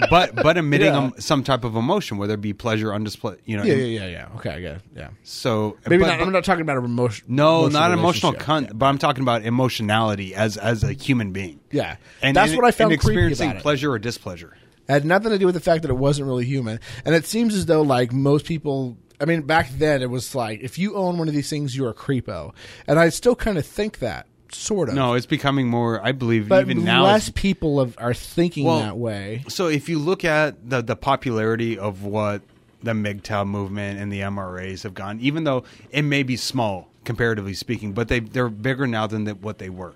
but 0.09 0.35
but 0.35 0.57
emitting 0.57 0.87
Yeah. 0.87 0.97
um, 0.97 1.13
some 1.19 1.43
type 1.43 1.63
of 1.63 1.75
emotion, 1.75 2.17
whether 2.17 2.33
it 2.35 2.41
be 2.41 2.53
pleasure, 2.53 2.87
undisplay, 2.89 3.37
you 3.45 3.57
know. 3.57 3.63
yeah, 3.63 3.73
yeah, 3.75 3.99
yeah, 4.01 4.07
yeah. 4.07 4.27
Okay, 4.37 4.49
I 4.51 4.59
get 4.61 4.75
it. 4.77 4.81
Yeah, 4.95 5.09
So 5.23 5.77
maybe 5.87 6.03
but- 6.03 6.07
not. 6.17 6.21
I'm 6.21 6.31
not 6.31 6.43
talking 6.43 6.61
about 6.61 6.77
a 6.77 6.83
emotion. 6.85 7.25
no, 7.29 7.67
not 7.67 7.91
emotional 7.91 8.33
relationship. 8.33 8.71
but 8.77 8.85
I'm 8.85 8.97
talking 8.97 9.23
about 9.23 9.43
emotionality 9.43 10.35
as 10.35 10.57
as 10.57 10.83
a 10.83 10.93
human 10.93 11.31
being. 11.33 11.59
Yeah, 11.71 11.97
And 12.21 12.35
that's 12.35 12.53
what 12.55 12.65
I 12.65 12.71
found 12.71 12.89
creepy 12.91 12.95
experiencing 12.95 13.49
about 13.51 13.59
it. 13.59 13.63
pleasure 13.63 13.91
or 13.91 13.99
displeasure. 13.99 14.55
It 14.87 14.91
had 14.93 15.05
nothing 15.05 15.31
to 15.31 15.37
do 15.37 15.45
with 15.45 15.55
the 15.55 15.61
fact 15.61 15.81
that 15.81 15.89
it 15.91 15.97
wasn't 15.97 16.27
really 16.27 16.45
human. 16.45 16.79
And 17.03 17.13
it 17.13 17.25
seems 17.25 17.53
as 17.55 17.65
though 17.65 17.81
like 17.81 18.13
most 18.13 18.45
people 18.45 18.97
I 19.19 19.25
mean 19.25 19.41
back 19.41 19.69
then 19.71 20.01
it 20.03 20.09
was 20.09 20.35
like 20.35 20.61
if 20.61 20.77
you 20.77 20.95
own 20.95 21.17
one 21.17 21.27
of 21.27 21.33
these 21.33 21.49
things 21.49 21.75
you're 21.75 21.89
a 21.89 21.93
creepo. 21.93 22.53
And 22.87 22.97
I 22.99 23.09
still 23.09 23.35
kind 23.35 23.57
of 23.57 23.65
think 23.65 23.99
that. 23.99 24.26
Sort 24.53 24.89
of. 24.89 24.95
No, 24.95 25.13
it's 25.13 25.25
becoming 25.25 25.67
more. 25.67 26.03
I 26.03 26.11
believe 26.11 26.47
but 26.49 26.61
even 26.61 26.83
now. 26.83 27.03
less 27.03 27.29
people 27.29 27.79
have, 27.79 27.95
are 27.97 28.13
thinking 28.13 28.65
Well, 28.65 28.79
that 28.79 28.97
way. 28.97 29.43
So 29.47 29.67
if 29.67 29.89
you 29.89 29.99
look 29.99 30.25
at 30.25 30.69
the 30.69 30.81
the 30.81 30.95
popularity 30.95 31.77
of 31.77 32.03
what 32.03 32.41
the 32.83 32.93
MGTOW 32.93 33.47
movement 33.47 33.99
and 33.99 34.11
the 34.11 34.21
MRAs 34.21 34.83
have 34.83 34.93
gone, 34.93 35.19
even 35.19 35.43
though 35.43 35.63
it 35.91 36.03
may 36.03 36.23
be 36.23 36.37
small 36.37 36.89
comparatively 37.03 37.53
speaking, 37.53 37.93
but 37.93 38.07
they 38.07 38.19
they're 38.19 38.49
bigger 38.49 38.87
now 38.87 39.07
than 39.07 39.23
the, 39.23 39.35
what 39.35 39.57
they 39.57 39.69
were. 39.69 39.93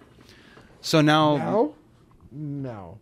So 0.82 1.02
now, 1.02 1.38
No, 1.38 1.76
no, 2.32 3.00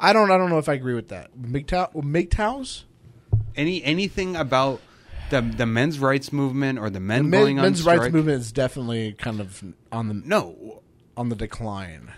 I 0.00 0.12
don't. 0.12 0.30
I 0.30 0.38
don't 0.38 0.50
know 0.50 0.58
if 0.58 0.68
I 0.68 0.74
agree 0.74 0.94
with 0.94 1.08
that. 1.08 1.30
MGTOW, 1.38 1.94
MGTOWs, 1.94 2.84
any 3.56 3.82
anything 3.84 4.36
about 4.36 4.80
the 5.30 5.42
the 5.42 5.66
men's 5.66 5.98
rights 5.98 6.32
movement 6.32 6.78
or 6.78 6.90
the 6.90 7.00
men 7.00 7.28
Men, 7.28 7.40
going 7.40 7.58
on 7.58 7.64
men's 7.64 7.80
strike, 7.80 8.00
rights 8.00 8.12
movement 8.12 8.40
is 8.40 8.52
definitely 8.52 9.12
kind 9.12 9.40
of 9.40 9.62
on 9.92 10.08
the 10.08 10.14
No, 10.14 10.82
on 11.18 11.28
the 11.28 11.36
decline. 11.36 12.12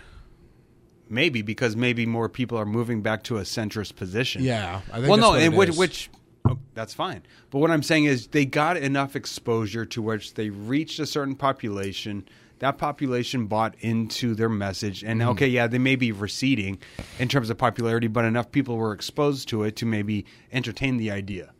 maybe 1.09 1.41
because 1.41 1.75
maybe 1.75 2.05
more 2.05 2.29
people 2.29 2.57
are 2.57 2.65
moving 2.65 3.01
back 3.01 3.23
to 3.23 3.37
a 3.37 3.41
centrist 3.41 3.95
position. 3.95 4.43
Yeah, 4.43 4.81
I 4.91 4.97
think 5.01 5.07
well, 5.09 5.17
that's 5.17 5.21
no, 5.21 5.29
what 5.31 5.41
and 5.41 5.53
it 5.53 5.57
which, 5.57 5.75
which 5.75 6.09
oh, 6.47 6.57
that's 6.73 6.93
fine. 6.93 7.23
But 7.49 7.59
what 7.59 7.71
I'm 7.71 7.83
saying 7.83 8.05
is 8.05 8.27
they 8.27 8.45
got 8.45 8.77
enough 8.77 9.15
exposure 9.15 9.85
to 9.87 10.01
which 10.01 10.35
they 10.35 10.49
reached 10.49 10.99
a 10.99 11.05
certain 11.05 11.35
population. 11.35 12.25
That 12.59 12.77
population 12.77 13.47
bought 13.47 13.75
into 13.79 14.35
their 14.35 14.47
message, 14.49 15.03
and 15.03 15.19
Mm-hmm. 15.19 15.29
okay, 15.31 15.47
yeah, 15.47 15.67
they 15.67 15.79
may 15.79 15.95
be 15.95 16.11
receding 16.11 16.79
in 17.19 17.27
terms 17.27 17.49
of 17.49 17.57
popularity, 17.57 18.07
but 18.07 18.23
enough 18.23 18.51
people 18.51 18.77
were 18.77 18.93
exposed 18.93 19.49
to 19.49 19.63
it 19.63 19.75
to 19.77 19.85
maybe 19.85 20.25
entertain 20.51 20.97
the 20.97 21.09
idea. 21.11 21.53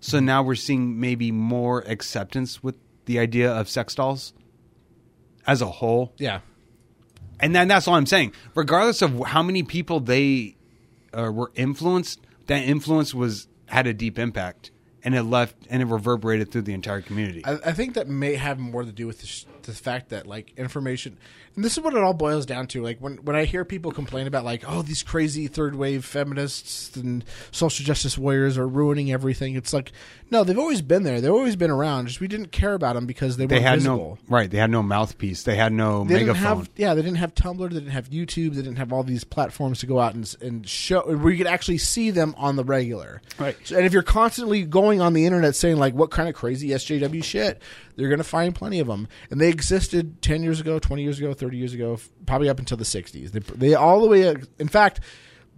So 0.00 0.20
now 0.20 0.42
we're 0.42 0.56
seeing 0.56 0.98
maybe 1.00 1.30
more 1.32 1.80
acceptance 1.86 2.62
with 2.62 2.74
the 3.06 3.18
idea 3.20 3.50
of 3.52 3.68
sex 3.68 3.94
dolls 3.94 4.32
as 5.46 5.62
a 5.62 5.66
whole 5.66 6.12
yeah, 6.18 6.40
and 7.40 7.54
then 7.54 7.68
that's 7.68 7.88
all 7.88 7.94
I'm 7.94 8.06
saying. 8.06 8.32
Regardless 8.54 9.02
of 9.02 9.20
how 9.26 9.42
many 9.42 9.62
people 9.62 10.00
they 10.00 10.56
uh, 11.12 11.30
were 11.32 11.52
influenced, 11.54 12.20
that 12.46 12.62
influence 12.64 13.14
was 13.14 13.48
had 13.66 13.86
a 13.86 13.94
deep 13.94 14.18
impact, 14.18 14.70
and 15.04 15.14
it 15.14 15.22
left 15.22 15.56
and 15.70 15.82
it 15.82 15.86
reverberated 15.86 16.50
through 16.50 16.62
the 16.62 16.72
entire 16.72 17.02
community. 17.02 17.44
I, 17.44 17.54
I 17.66 17.72
think 17.72 17.94
that 17.94 18.08
may 18.08 18.34
have 18.34 18.58
more 18.58 18.82
to 18.82 18.92
do 18.92 19.06
with 19.06 19.20
the, 19.20 19.44
the 19.76 19.82
fact 19.82 20.08
that 20.08 20.26
like 20.26 20.52
information, 20.56 21.16
and 21.54 21.64
this 21.64 21.76
is 21.78 21.84
what 21.84 21.94
it 21.94 22.02
all 22.02 22.14
boils 22.14 22.46
down 22.46 22.66
to. 22.68 22.82
Like 22.82 22.98
when 22.98 23.16
when 23.18 23.36
I 23.36 23.44
hear 23.44 23.64
people 23.64 23.92
complain 23.92 24.26
about 24.26 24.44
like 24.44 24.64
oh 24.66 24.82
these 24.82 25.02
crazy 25.02 25.46
third 25.46 25.74
wave 25.76 26.04
feminists 26.04 26.96
and 26.96 27.24
social 27.50 27.84
justice 27.84 28.18
warriors 28.18 28.58
are 28.58 28.66
ruining 28.66 29.12
everything. 29.12 29.54
It's 29.54 29.72
like 29.72 29.92
no, 30.30 30.44
they've 30.44 30.58
always 30.58 30.82
been 30.82 31.04
there. 31.04 31.20
They've 31.20 31.30
always 31.32 31.56
been 31.56 31.70
around. 31.70 32.06
Just 32.08 32.20
we 32.20 32.28
didn't 32.28 32.52
care 32.52 32.74
about 32.74 32.94
them 32.94 33.06
because 33.06 33.36
they, 33.36 33.46
they 33.46 33.60
had 33.60 33.76
visible. 33.78 34.18
no 34.28 34.34
right. 34.36 34.50
They 34.50 34.58
had 34.58 34.70
no 34.70 34.82
mouthpiece. 34.82 35.42
They 35.44 35.56
had 35.56 35.72
no 35.72 36.04
they 36.04 36.14
didn't 36.14 36.28
megaphone. 36.28 36.58
have 36.58 36.70
yeah 36.76 36.94
they 36.94 37.02
didn't 37.02 37.18
have 37.18 37.34
tumblr 37.34 37.68
they 37.68 37.74
didn't 37.74 37.90
have 37.90 38.08
youtube 38.10 38.50
they 38.54 38.62
didn't 38.62 38.76
have 38.76 38.92
all 38.92 39.02
these 39.02 39.24
platforms 39.24 39.80
to 39.80 39.86
go 39.86 39.98
out 40.00 40.14
and, 40.14 40.34
and 40.40 40.68
show 40.68 41.00
where 41.02 41.30
you 41.30 41.38
could 41.38 41.46
actually 41.46 41.78
see 41.78 42.10
them 42.10 42.34
on 42.38 42.56
the 42.56 42.64
regular 42.64 43.20
Right. 43.38 43.56
so, 43.64 43.76
and 43.76 43.84
if 43.86 43.92
you're 43.92 44.02
constantly 44.02 44.62
going 44.64 45.00
on 45.00 45.12
the 45.12 45.24
internet 45.26 45.54
saying 45.54 45.76
like 45.76 45.94
what 45.94 46.10
kind 46.10 46.28
of 46.28 46.34
crazy 46.34 46.68
sjw 46.70 47.22
shit 47.24 47.60
you're 47.98 48.08
going 48.08 48.18
to 48.18 48.24
find 48.24 48.54
plenty 48.54 48.80
of 48.80 48.86
them 48.86 49.08
and 49.30 49.40
they 49.40 49.48
existed 49.48 50.22
10 50.22 50.42
years 50.42 50.60
ago 50.60 50.78
20 50.78 51.02
years 51.02 51.18
ago 51.18 51.34
30 51.34 51.56
years 51.56 51.74
ago 51.74 51.98
probably 52.26 52.48
up 52.48 52.58
until 52.58 52.76
the 52.76 52.84
60s 52.84 53.32
they, 53.32 53.40
they 53.40 53.74
all 53.74 54.00
the 54.00 54.08
way 54.08 54.28
uh, 54.28 54.34
in 54.58 54.68
fact 54.68 55.00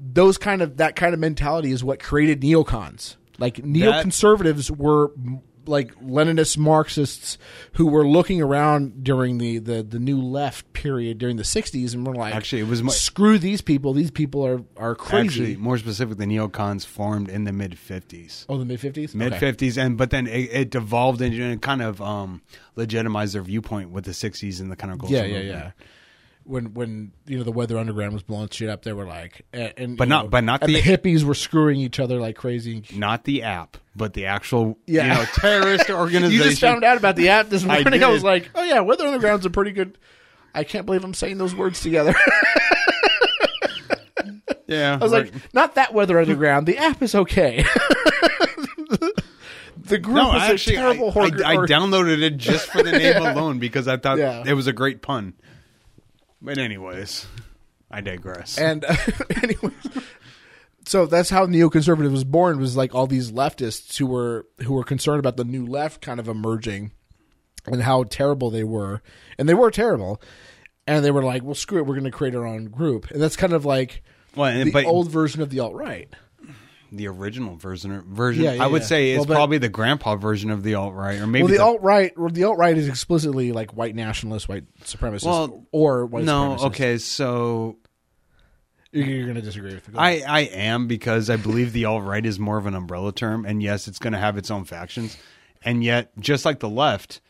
those 0.00 0.38
kind 0.38 0.62
of 0.62 0.78
that 0.78 0.96
kind 0.96 1.12
of 1.12 1.20
mentality 1.20 1.70
is 1.70 1.84
what 1.84 2.00
created 2.00 2.40
neocons. 2.40 3.16
Like 3.38 3.56
neoconservatives 3.56 4.70
were 4.74 5.12
m- 5.16 5.42
like 5.66 5.94
Leninist 6.00 6.56
Marxists 6.58 7.38
who 7.74 7.86
were 7.86 8.06
looking 8.06 8.40
around 8.42 9.04
during 9.04 9.38
the, 9.38 9.58
the, 9.58 9.82
the 9.82 9.98
new 9.98 10.20
left 10.20 10.72
period 10.72 11.18
during 11.18 11.36
the 11.36 11.42
60s 11.42 11.94
and 11.94 12.06
were 12.06 12.14
like, 12.14 12.34
Actually, 12.34 12.62
it 12.62 12.68
was 12.68 12.82
mo- 12.82 12.90
screw 12.90 13.38
these 13.38 13.60
people. 13.60 13.92
These 13.92 14.10
people 14.10 14.44
are, 14.46 14.62
are 14.76 14.94
crazy. 14.94 15.26
Actually, 15.26 15.56
more 15.56 15.78
specifically, 15.78 16.26
the 16.26 16.36
neocons 16.36 16.84
formed 16.86 17.28
in 17.28 17.44
the 17.44 17.52
mid 17.52 17.72
'50s. 17.72 18.46
oh, 18.48 18.58
the 18.58 18.64
mid 18.64 18.80
50s? 18.80 19.14
Mid 19.14 19.32
'50s, 19.32 19.76
and 19.76 19.96
but 19.96 20.10
then 20.10 20.26
it, 20.26 20.50
it 20.52 20.70
devolved 20.70 21.20
into 21.20 21.42
and 21.42 21.60
kind 21.60 21.82
of 21.82 22.00
um, 22.00 22.42
legitimized 22.76 23.34
their 23.34 23.42
viewpoint 23.42 23.90
with 23.90 24.04
the 24.04 24.12
'60s 24.12 24.60
and 24.60 24.70
the 24.70 24.76
kind 24.76 24.92
of 24.92 25.10
Yeah, 25.10 25.24
yeah, 25.24 25.38
yeah. 25.40 25.70
When 26.44 26.74
when 26.74 27.12
you 27.26 27.38
know 27.38 27.44
the 27.44 27.52
Weather 27.52 27.78
Underground 27.78 28.12
was 28.12 28.22
blowing 28.22 28.48
shit 28.48 28.68
up, 28.68 28.82
they 28.82 28.92
were 28.92 29.04
like, 29.06 29.42
and, 29.52 29.72
and, 29.76 29.96
But 29.96 30.08
not- 30.08 30.24
know, 30.24 30.30
but 30.30 30.42
not 30.42 30.62
and 30.62 30.74
the- 30.74 30.80
hippies 30.80 31.22
were 31.22 31.34
screwing 31.34 31.80
each 31.80 32.00
other 32.00 32.18
like 32.18 32.34
crazy. 32.36 32.82
Not 32.94 33.24
the 33.24 33.42
app, 33.44 33.76
but 33.94 34.14
the 34.14 34.26
actual 34.26 34.76
Yeah. 34.86 35.02
you 35.04 35.08
know 35.14 35.24
terrorist 35.34 35.90
organization. 35.90 36.32
You 36.44 36.50
just 36.50 36.60
found 36.60 36.82
out 36.82 36.96
about 36.96 37.16
the 37.16 37.28
app 37.28 37.50
this 37.50 37.62
morning. 37.64 38.02
I, 38.02 38.08
was 38.08 38.24
like, 38.24 38.50
oh 38.54 38.64
yeah, 38.64 38.80
Weather 38.80 39.06
Underground's 39.06 39.46
a 39.46 39.50
pretty 39.50 39.70
good. 39.72 39.96
I 40.54 40.64
can't 40.64 40.86
believe 40.86 41.04
I'm 41.04 41.14
saying 41.14 41.38
those 41.38 41.54
words 41.54 41.80
together. 41.80 42.14
Yeah, 44.66 44.98
I 45.00 45.02
was 45.02 45.10
like, 45.10 45.32
not 45.52 45.74
that 45.74 45.92
Weather 45.92 46.20
Underground. 46.20 46.64
The 46.68 46.78
app 46.78 47.02
is 47.02 47.16
okay. 47.16 47.64
the 49.76 49.98
group 49.98 50.14
no, 50.16 50.36
is 50.36 50.42
actually, 50.42 50.76
a 50.76 50.78
terrible 50.78 51.08
I, 51.08 51.12
hor- 51.12 51.22
I, 51.24 51.52
I 51.52 51.56
downloaded 51.66 52.22
it 52.22 52.36
just 52.36 52.68
for 52.70 52.80
the 52.82 52.92
name 52.92 53.00
Yeah. 53.20 53.32
alone 53.34 53.58
because 53.58 53.88
I 53.88 53.96
thought 53.96 54.18
Yeah. 54.18 54.44
it 54.46 54.52
was 54.54 54.68
a 54.68 54.72
great 54.72 55.02
pun. 55.02 55.34
But 56.42 56.58
anyways, 56.58 57.26
I 57.90 58.00
digress. 58.00 58.58
And 58.58 58.84
uh, 58.84 58.96
anyways, 59.42 59.72
so 60.86 61.06
that's 61.06 61.30
how 61.30 61.46
neoconservative 61.46 62.10
was 62.10 62.24
born. 62.24 62.58
Was 62.58 62.76
like 62.76 62.94
all 62.94 63.06
these 63.06 63.30
leftists 63.30 63.96
who 63.96 64.06
were 64.06 64.46
who 64.62 64.74
were 64.74 64.84
concerned 64.84 65.20
about 65.20 65.36
the 65.36 65.44
new 65.44 65.66
left 65.66 66.00
kind 66.00 66.18
of 66.20 66.28
emerging 66.28 66.92
and 67.66 67.82
how 67.82 68.04
terrible 68.04 68.50
they 68.50 68.64
were, 68.64 69.02
and 69.38 69.48
they 69.48 69.54
were 69.54 69.70
terrible. 69.70 70.20
And 70.86 71.04
they 71.04 71.10
were 71.10 71.22
like, 71.22 71.42
"Well, 71.42 71.54
screw 71.54 71.78
it, 71.78 71.86
we're 71.86 71.94
going 71.94 72.04
to 72.04 72.10
create 72.10 72.34
our 72.34 72.46
own 72.46 72.66
group." 72.66 73.10
And 73.10 73.20
that's 73.20 73.36
kind 73.36 73.52
of 73.52 73.64
like 73.64 74.02
well, 74.34 74.64
the 74.64 74.70
but 74.70 74.86
old 74.86 75.10
version 75.10 75.42
of 75.42 75.50
the 75.50 75.60
alt 75.60 75.74
right. 75.74 76.12
The 76.92 77.06
original 77.08 77.56
version, 77.56 78.02
version 78.08 78.42
Yeah, 78.44 78.52
yeah, 78.54 78.64
I 78.64 78.66
would 78.66 78.82
yeah. 78.82 78.88
say, 78.88 79.16
Well, 79.16 79.26
probably 79.26 79.58
the 79.58 79.68
grandpa 79.68 80.16
version 80.16 80.50
of 80.50 80.62
the 80.62 80.74
alt 80.74 80.94
right, 80.94 81.18
or 81.20 81.26
maybe 81.26 81.42
Well, 81.44 81.50
the 81.52 81.56
the- 81.58 81.62
alt 81.64 81.82
right, 81.82 82.12
the 82.32 82.44
alt 82.44 82.58
right 82.58 82.76
is 82.76 82.88
explicitly 82.88 83.52
like 83.52 83.76
white 83.76 83.94
nationalist, 83.94 84.48
white 84.48 84.64
supremacist, 84.84 85.24
Well, 85.26 85.66
or 85.72 86.06
white 86.06 86.24
no. 86.24 86.56
Okay, 86.58 86.98
so 86.98 87.76
you're, 88.92 89.06
you're 89.06 89.24
going 89.24 89.36
to 89.36 89.42
disagree 89.42 89.74
with 89.74 89.88
me. 89.88 89.94
I, 89.98 90.22
I 90.26 90.40
am 90.40 90.86
because 90.88 91.30
I 91.30 91.36
believe 91.36 91.72
the 91.72 91.84
alt 91.84 92.02
right 92.04 92.26
is 92.26 92.38
more 92.40 92.58
of 92.58 92.66
an 92.66 92.74
umbrella 92.74 93.12
term, 93.12 93.44
and 93.44 93.62
yes, 93.62 93.86
it's 93.88 93.98
going 94.00 94.14
to 94.14 94.18
have 94.18 94.36
its 94.36 94.50
own 94.50 94.64
factions, 94.64 95.16
and 95.62 95.84
yet 95.84 96.10
just 96.18 96.44
like 96.44 96.58
the 96.58 96.68
left, 96.68 97.20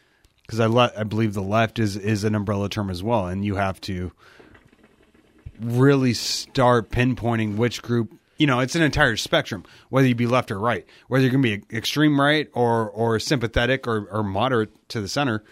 because 0.46 0.58
I 0.60 0.66
le- 0.66 0.92
I 0.96 1.04
believe 1.04 1.34
the 1.34 1.42
left 1.42 1.78
is 1.78 1.96
is 1.96 2.24
an 2.24 2.34
umbrella 2.34 2.68
term 2.70 2.88
as 2.90 3.02
well, 3.02 3.26
and 3.26 3.44
you 3.44 3.56
have 3.56 3.80
to 3.82 4.12
really 5.60 6.14
start 6.14 6.90
pinpointing 6.90 7.56
which 7.56 7.82
group. 7.82 8.14
You 8.40 8.46
know, 8.46 8.60
it's 8.60 8.74
an 8.74 8.80
entire 8.80 9.18
spectrum, 9.18 9.64
whether 9.90 10.08
you 10.08 10.14
be 10.14 10.26
left 10.26 10.50
or 10.50 10.58
right, 10.58 10.86
whether 11.08 11.22
you're 11.22 11.30
going 11.30 11.42
to 11.42 11.58
be 11.58 11.76
extreme 11.76 12.18
right 12.18 12.48
or 12.54 12.88
or 12.88 13.18
sympathetic 13.20 13.86
or, 13.86 14.08
or 14.10 14.22
moderate 14.22 14.70
to 14.88 15.02
the 15.02 15.08
center. 15.08 15.44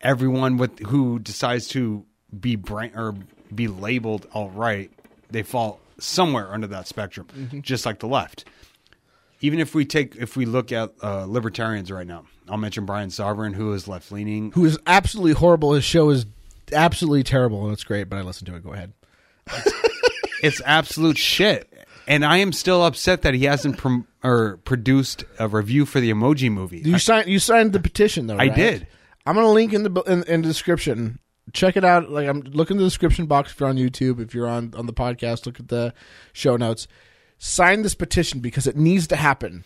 Everyone 0.00 0.56
with 0.56 0.80
who 0.80 1.20
decides 1.20 1.68
to 1.68 2.04
be 2.40 2.56
brain 2.56 2.90
or 2.96 3.14
be 3.54 3.68
labeled 3.68 4.26
all 4.32 4.50
right, 4.50 4.90
they 5.30 5.44
fall 5.44 5.78
somewhere 6.00 6.52
under 6.52 6.66
that 6.66 6.88
spectrum, 6.88 7.28
just 7.62 7.86
like 7.86 8.00
the 8.00 8.08
left. 8.08 8.44
Even 9.40 9.60
if 9.60 9.72
we 9.72 9.84
take 9.84 10.16
if 10.16 10.36
we 10.36 10.46
look 10.46 10.72
at 10.72 10.90
uh, 11.04 11.24
libertarians 11.24 11.92
right 11.92 12.06
now, 12.06 12.24
I'll 12.48 12.56
mention 12.56 12.84
Brian 12.84 13.10
Sovereign, 13.10 13.52
who 13.52 13.72
is 13.74 13.86
left 13.86 14.10
leaning. 14.10 14.50
who 14.52 14.64
is 14.64 14.76
absolutely 14.88 15.34
horrible. 15.34 15.74
His 15.74 15.84
show 15.84 16.10
is 16.10 16.26
absolutely 16.72 17.22
terrible, 17.22 17.62
and 17.62 17.72
it's 17.72 17.84
great. 17.84 18.08
But 18.08 18.18
I 18.18 18.22
listened 18.22 18.48
to 18.48 18.56
it. 18.56 18.64
Go 18.64 18.72
ahead. 18.72 18.92
It's 20.42 20.62
absolute 20.64 21.18
shit, 21.18 21.69
and 22.06 22.24
I 22.24 22.38
am 22.38 22.52
still 22.52 22.84
upset 22.84 23.22
that 23.22 23.34
he 23.34 23.44
hasn't 23.44 23.78
prom- 23.78 24.06
or 24.22 24.58
produced 24.58 25.24
a 25.38 25.48
review 25.48 25.86
for 25.86 26.00
the 26.00 26.10
Emoji 26.10 26.50
movie. 26.50 26.78
You 26.84 26.98
signed. 26.98 27.28
You 27.28 27.38
signed 27.38 27.72
the 27.72 27.80
petition, 27.80 28.26
though. 28.26 28.34
I 28.34 28.48
right? 28.48 28.54
did. 28.54 28.86
I'm 29.26 29.34
gonna 29.34 29.50
link 29.50 29.72
in 29.72 29.82
the 29.82 30.02
in, 30.02 30.22
in 30.24 30.42
the 30.42 30.48
description. 30.48 31.18
Check 31.52 31.76
it 31.76 31.84
out. 31.84 32.10
Like 32.10 32.28
I'm 32.28 32.40
look 32.40 32.70
in 32.70 32.76
the 32.76 32.84
description 32.84 33.26
box 33.26 33.52
if 33.52 33.60
you're 33.60 33.68
on 33.68 33.76
YouTube. 33.76 34.20
If 34.20 34.34
you're 34.34 34.48
on 34.48 34.72
on 34.76 34.86
the 34.86 34.92
podcast, 34.92 35.46
look 35.46 35.60
at 35.60 35.68
the 35.68 35.94
show 36.32 36.56
notes. 36.56 36.86
Sign 37.38 37.82
this 37.82 37.94
petition 37.94 38.40
because 38.40 38.66
it 38.66 38.76
needs 38.76 39.06
to 39.08 39.16
happen. 39.16 39.64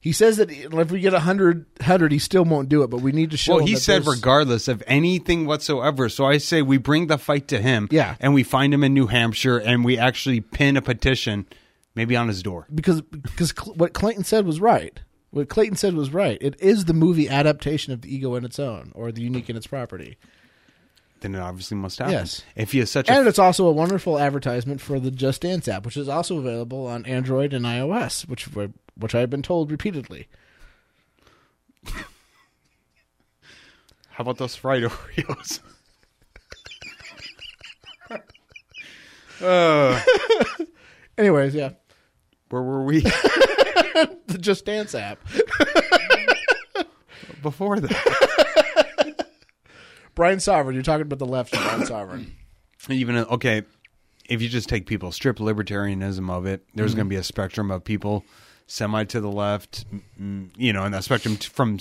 He 0.00 0.10
says 0.10 0.38
that 0.38 0.50
if 0.50 0.90
we 0.90 0.98
get 0.98 1.14
a 1.14 1.20
hundred 1.20 1.64
hundred, 1.80 2.10
he 2.10 2.18
still 2.18 2.44
won't 2.44 2.68
do 2.68 2.82
it. 2.82 2.90
But 2.90 3.02
we 3.02 3.12
need 3.12 3.30
to 3.30 3.36
show. 3.36 3.56
Well, 3.56 3.64
he 3.66 3.76
said 3.76 4.02
there's- 4.02 4.16
regardless 4.16 4.66
of 4.66 4.82
anything 4.88 5.46
whatsoever. 5.46 6.08
So 6.08 6.26
I 6.26 6.38
say 6.38 6.60
we 6.60 6.76
bring 6.78 7.06
the 7.06 7.18
fight 7.18 7.46
to 7.48 7.60
him. 7.62 7.86
Yeah. 7.92 8.16
And 8.18 8.34
we 8.34 8.42
find 8.42 8.74
him 8.74 8.82
in 8.82 8.94
New 8.94 9.06
Hampshire 9.06 9.58
and 9.58 9.84
we 9.84 9.96
actually 9.96 10.40
pin 10.40 10.76
a 10.76 10.82
petition 10.82 11.46
maybe 11.94 12.16
on 12.16 12.28
his 12.28 12.42
door. 12.42 12.66
because 12.74 13.00
because 13.02 13.52
Cl- 13.56 13.74
what 13.74 13.92
Clayton 13.92 14.24
said 14.24 14.46
was 14.46 14.60
right. 14.60 15.00
What 15.30 15.48
Clayton 15.48 15.76
said 15.76 15.94
was 15.94 16.12
right. 16.12 16.36
It 16.42 16.60
is 16.60 16.84
the 16.84 16.92
movie 16.92 17.28
adaptation 17.28 17.92
of 17.92 18.02
the 18.02 18.14
Ego 18.14 18.34
and 18.34 18.44
Its 18.44 18.58
Own, 18.58 18.92
or 18.94 19.10
the 19.10 19.22
Unique 19.22 19.48
and 19.48 19.56
Its 19.56 19.66
Property. 19.66 20.18
Then 21.20 21.34
it 21.34 21.40
obviously 21.40 21.76
must 21.76 21.98
happen. 21.98 22.12
Yes. 22.14 22.42
If 22.56 22.72
he 22.72 22.80
is 22.80 22.90
such 22.90 23.08
a 23.08 23.12
And 23.12 23.26
it's 23.28 23.38
also 23.38 23.66
a 23.66 23.72
wonderful 23.72 24.18
advertisement 24.18 24.80
for 24.80 24.98
the 25.00 25.10
Just 25.10 25.42
Dance 25.42 25.68
app, 25.68 25.86
which 25.86 25.96
is 25.96 26.08
also 26.08 26.36
available 26.38 26.86
on 26.86 27.06
Android 27.06 27.54
and 27.54 27.64
iOS, 27.64 28.28
which 28.28 28.44
which 28.96 29.14
I've 29.14 29.30
been 29.30 29.40
told 29.42 29.70
repeatedly. 29.70 30.28
how 31.84 32.02
about 34.18 34.36
those 34.38 34.54
fried 34.56 34.82
Oreos? 34.84 35.60
Uh, 39.40 40.00
Anyways, 41.18 41.52
yeah, 41.52 41.70
where 42.52 42.62
were 42.62 42.84
we 42.84 43.00
the 43.00 44.38
Just 44.38 44.66
Dance 44.66 44.94
app. 44.94 45.18
before 47.42 47.80
that? 47.80 49.26
Brian 50.14 50.38
Sovereign. 50.38 50.74
You're 50.74 50.82
talking 50.82 51.02
about 51.02 51.18
the 51.18 51.24
left, 51.24 51.52
Brian 51.52 51.86
Sovereign. 51.86 52.36
Even 52.90 53.16
uh, 53.16 53.24
okay, 53.30 53.62
if 54.28 54.42
you 54.42 54.50
just 54.50 54.68
take 54.68 54.84
people 54.84 55.12
strip 55.12 55.38
libertarianism 55.38 56.30
of 56.30 56.44
it, 56.44 56.62
there's 56.74 56.94
going 56.94 57.06
to 57.06 57.10
be 57.10 57.16
a 57.16 57.22
spectrum 57.22 57.70
of 57.70 57.84
people 57.84 58.22
semi 58.66 59.04
to 59.04 59.20
the 59.20 59.30
left, 59.30 59.86
you 60.56 60.74
know, 60.74 60.84
and 60.84 60.92
that 60.92 61.04
spectrum 61.04 61.36
from 61.36 61.78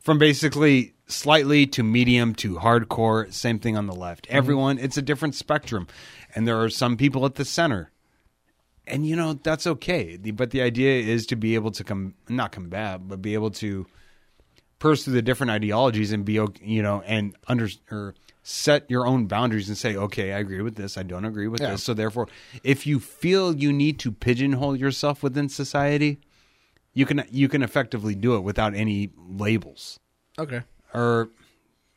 from 0.00 0.18
basically 0.18 0.94
slightly 1.06 1.68
to 1.68 1.84
medium 1.84 2.34
to 2.34 2.56
hardcore. 2.56 3.32
Same 3.32 3.60
thing 3.60 3.76
on 3.76 3.86
the 3.86 3.94
left. 3.94 4.26
Everyone, 4.28 4.76
it's 4.78 4.96
a 4.96 5.02
different 5.02 5.36
spectrum, 5.36 5.86
and 6.34 6.48
there 6.48 6.60
are 6.60 6.68
some 6.68 6.96
people 6.96 7.24
at 7.24 7.36
the 7.36 7.44
center. 7.44 7.92
And 8.90 9.06
you 9.06 9.16
know 9.16 9.34
that's 9.34 9.66
okay, 9.66 10.16
but 10.16 10.50
the 10.50 10.62
idea 10.62 11.00
is 11.02 11.26
to 11.26 11.36
be 11.36 11.54
able 11.54 11.70
to 11.72 11.84
come, 11.84 12.14
not 12.28 12.52
combat, 12.52 13.06
but 13.06 13.20
be 13.22 13.34
able 13.34 13.50
to 13.52 13.86
pursue 14.78 15.10
the 15.10 15.22
different 15.22 15.50
ideologies 15.50 16.12
and 16.12 16.24
be 16.24 16.34
you 16.62 16.82
know 16.82 17.02
and 17.06 17.34
under 17.48 17.68
or 17.90 18.14
set 18.44 18.88
your 18.90 19.06
own 19.06 19.26
boundaries 19.26 19.68
and 19.68 19.76
say 19.76 19.96
okay 19.96 20.32
i 20.32 20.38
agree 20.38 20.62
with 20.62 20.76
this 20.76 20.96
i 20.96 21.02
don't 21.02 21.24
agree 21.24 21.48
with 21.48 21.60
Yeah. 21.60 21.72
this 21.72 21.82
so 21.82 21.94
therefore 21.94 22.28
if 22.62 22.86
you 22.86 23.00
feel 23.00 23.56
you 23.56 23.72
need 23.72 23.98
to 23.98 24.12
pigeonhole 24.12 24.76
yourself 24.76 25.20
within 25.22 25.48
society 25.48 26.20
you 26.94 27.04
can 27.06 27.24
you 27.30 27.48
can 27.48 27.62
effectively 27.64 28.14
do 28.14 28.36
it 28.36 28.40
without 28.40 28.72
any 28.72 29.10
labels 29.16 29.98
Okay. 30.38 30.62
or 30.94 31.28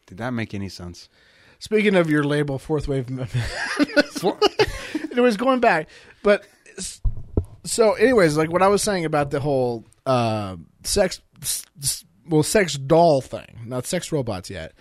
did 0.07 0.17
that 0.17 0.31
make 0.33 0.53
any 0.55 0.67
sense 0.69 1.07
Speaking 1.59 1.93
of 1.95 2.09
your 2.09 2.23
label, 2.23 2.57
fourth 2.57 2.87
wave. 2.87 3.05
It 4.23 5.19
was 5.19 5.37
going 5.37 5.59
back, 5.59 5.87
but 6.23 6.45
so, 7.63 7.93
anyways, 7.93 8.37
like 8.37 8.51
what 8.51 8.63
I 8.63 8.67
was 8.67 8.81
saying 8.81 9.05
about 9.05 9.31
the 9.31 9.39
whole 9.39 9.85
uh, 10.05 10.55
sex, 10.83 11.21
well, 12.27 12.43
sex 12.43 12.75
doll 12.75 13.21
thing, 13.21 13.61
not 13.65 13.85
sex 13.85 14.11
robots 14.11 14.49
yet, 14.49 14.73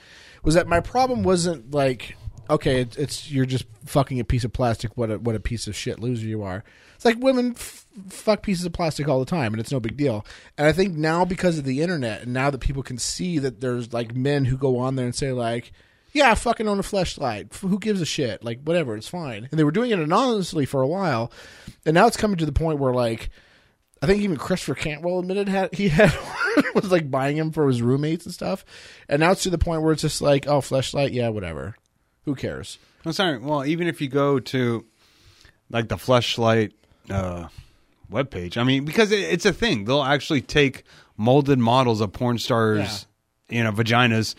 was 0.42 0.54
that 0.54 0.66
my 0.66 0.80
problem 0.80 1.22
wasn't 1.22 1.72
like, 1.72 2.16
okay, 2.48 2.80
it's, 2.80 2.96
it's 2.96 3.30
you're 3.30 3.46
just 3.46 3.66
fucking 3.84 4.20
a 4.20 4.24
piece 4.24 4.44
of 4.44 4.52
plastic. 4.52 4.96
What 4.96 5.10
a 5.10 5.18
what 5.18 5.34
a 5.34 5.40
piece 5.40 5.66
of 5.66 5.76
shit 5.76 6.00
loser 6.00 6.26
you 6.26 6.42
are. 6.42 6.64
It's 6.96 7.04
like 7.04 7.18
women 7.18 7.52
f- 7.56 7.86
fuck 8.08 8.42
pieces 8.42 8.64
of 8.64 8.72
plastic 8.72 9.08
all 9.08 9.20
the 9.20 9.26
time, 9.26 9.52
and 9.52 9.60
it's 9.60 9.72
no 9.72 9.80
big 9.80 9.96
deal. 9.96 10.24
And 10.56 10.66
I 10.66 10.72
think 10.72 10.96
now 10.96 11.24
because 11.24 11.58
of 11.58 11.64
the 11.64 11.82
internet, 11.82 12.22
and 12.22 12.32
now 12.32 12.50
that 12.50 12.58
people 12.58 12.82
can 12.82 12.98
see 12.98 13.38
that 13.38 13.60
there's 13.60 13.92
like 13.92 14.14
men 14.14 14.46
who 14.46 14.56
go 14.56 14.78
on 14.78 14.96
there 14.96 15.06
and 15.06 15.14
say 15.14 15.32
like. 15.32 15.72
Yeah, 16.12 16.34
fucking 16.34 16.66
own 16.66 16.78
a 16.78 16.82
fleshlight. 16.82 17.54
Who 17.56 17.78
gives 17.78 18.00
a 18.00 18.06
shit? 18.06 18.42
Like, 18.44 18.60
whatever, 18.62 18.96
it's 18.96 19.08
fine. 19.08 19.48
And 19.50 19.58
they 19.58 19.64
were 19.64 19.70
doing 19.70 19.90
it 19.90 19.98
anonymously 19.98 20.66
for 20.66 20.82
a 20.82 20.88
while, 20.88 21.30
and 21.86 21.94
now 21.94 22.06
it's 22.06 22.16
coming 22.16 22.36
to 22.38 22.46
the 22.46 22.52
point 22.52 22.78
where, 22.78 22.92
like, 22.92 23.30
I 24.02 24.06
think 24.06 24.22
even 24.22 24.36
Christopher 24.36 24.74
Cantwell 24.74 25.20
admitted 25.20 25.48
had 25.48 25.74
he 25.74 25.88
had 25.90 26.12
was 26.74 26.90
like 26.90 27.10
buying 27.10 27.36
him 27.36 27.52
for 27.52 27.68
his 27.68 27.82
roommates 27.82 28.24
and 28.24 28.34
stuff. 28.34 28.64
And 29.08 29.20
now 29.20 29.32
it's 29.32 29.42
to 29.44 29.50
the 29.50 29.58
point 29.58 29.82
where 29.82 29.92
it's 29.92 30.02
just 30.02 30.22
like, 30.22 30.46
oh, 30.46 30.60
fleshlight, 30.60 31.12
yeah, 31.12 31.28
whatever. 31.28 31.76
Who 32.24 32.34
cares? 32.34 32.78
i'm 33.04 33.12
sorry 33.12 33.38
well 33.38 33.64
even 33.64 33.88
if 33.88 34.02
you 34.02 34.08
go 34.08 34.38
to 34.38 34.84
like 35.70 35.88
the 35.88 35.96
fleshlight 35.96 36.72
uh 37.08 37.48
webpage 38.12 38.58
i 38.58 38.62
mean 38.62 38.84
because 38.84 39.10
it, 39.10 39.20
it's 39.20 39.46
a 39.46 39.52
thing 39.54 39.84
they'll 39.84 40.02
actually 40.02 40.42
take 40.42 40.84
molded 41.16 41.58
models 41.58 42.02
of 42.02 42.12
porn 42.12 42.36
stars 42.38 43.06
you 43.48 43.64
know 43.64 43.72
vaginas 43.72 44.34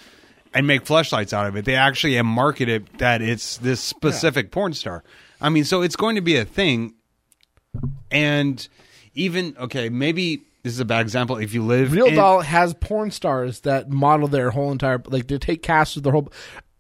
and 0.54 0.68
make 0.68 0.84
fleshlights 0.84 1.34
out 1.34 1.48
of 1.48 1.56
it 1.56 1.66
they 1.66 1.76
actually 1.76 2.16
have 2.16 2.26
marketed 2.26 2.88
that 2.98 3.22
it's 3.22 3.58
this 3.58 3.80
specific 3.80 4.52
porn 4.52 4.74
star 4.74 5.04
i 5.40 5.50
mean 5.50 5.64
so 5.64 5.82
it's 5.82 5.96
going 5.96 6.16
to 6.16 6.22
be 6.22 6.36
a 6.36 6.46
thing 6.46 6.94
and 8.12 8.68
even 9.14 9.56
okay 9.60 9.90
maybe 9.90 10.42
this 10.64 10.74
is 10.74 10.80
a 10.80 10.86
bad 10.86 11.02
example 11.02 11.38
if 11.38 11.54
you 11.54 11.64
live 11.64 11.92
Real 11.94 12.08
in, 12.08 12.16
Doll 12.16 12.42
has 12.42 12.74
porn 12.76 13.12
stars 13.12 13.62
that 13.62 13.90
model 13.90 14.28
their 14.28 14.52
whole 14.52 14.72
entire 14.72 15.02
like 15.08 15.28
they 15.28 15.38
take 15.38 15.64
casts 15.64 15.96
of 15.98 16.04
their 16.04 16.12
whole. 16.14 16.32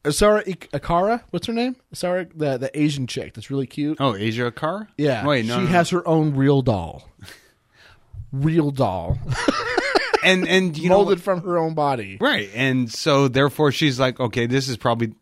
Sarah 0.09 0.43
Ik- 0.45 0.69
Akara, 0.71 1.21
what's 1.29 1.45
her 1.47 1.53
name? 1.53 1.75
Sarah, 1.93 2.25
the 2.35 2.57
the 2.57 2.79
Asian 2.79 3.07
chick 3.07 3.33
that's 3.33 3.49
really 3.49 3.65
cute. 3.67 3.97
oh 3.99 4.15
Asa 4.15 4.47
Akira 4.47 4.87
Yeah, 4.97 5.25
wait 5.25 5.45
no 5.45 5.55
she 5.55 5.59
no, 5.61 5.65
no. 5.65 5.71
has 5.71 5.89
her 5.91 6.07
own 6.07 6.35
real 6.35 6.61
doll. 6.61 7.09
real 8.31 8.69
doll 8.71 9.17
and 10.23 10.47
and 10.47 10.77
you 10.77 10.89
know 10.89 10.97
molded 10.97 11.21
from 11.21 11.41
her 11.41 11.57
own 11.57 11.73
body. 11.73 12.17
Right. 12.19 12.49
And 12.53 12.91
so 12.91 13.27
therefore 13.27 13.71
she's 13.71 13.99
like, 13.99 14.19
okay, 14.19 14.45
this 14.45 14.67
is 14.67 14.77
probably 14.77 15.13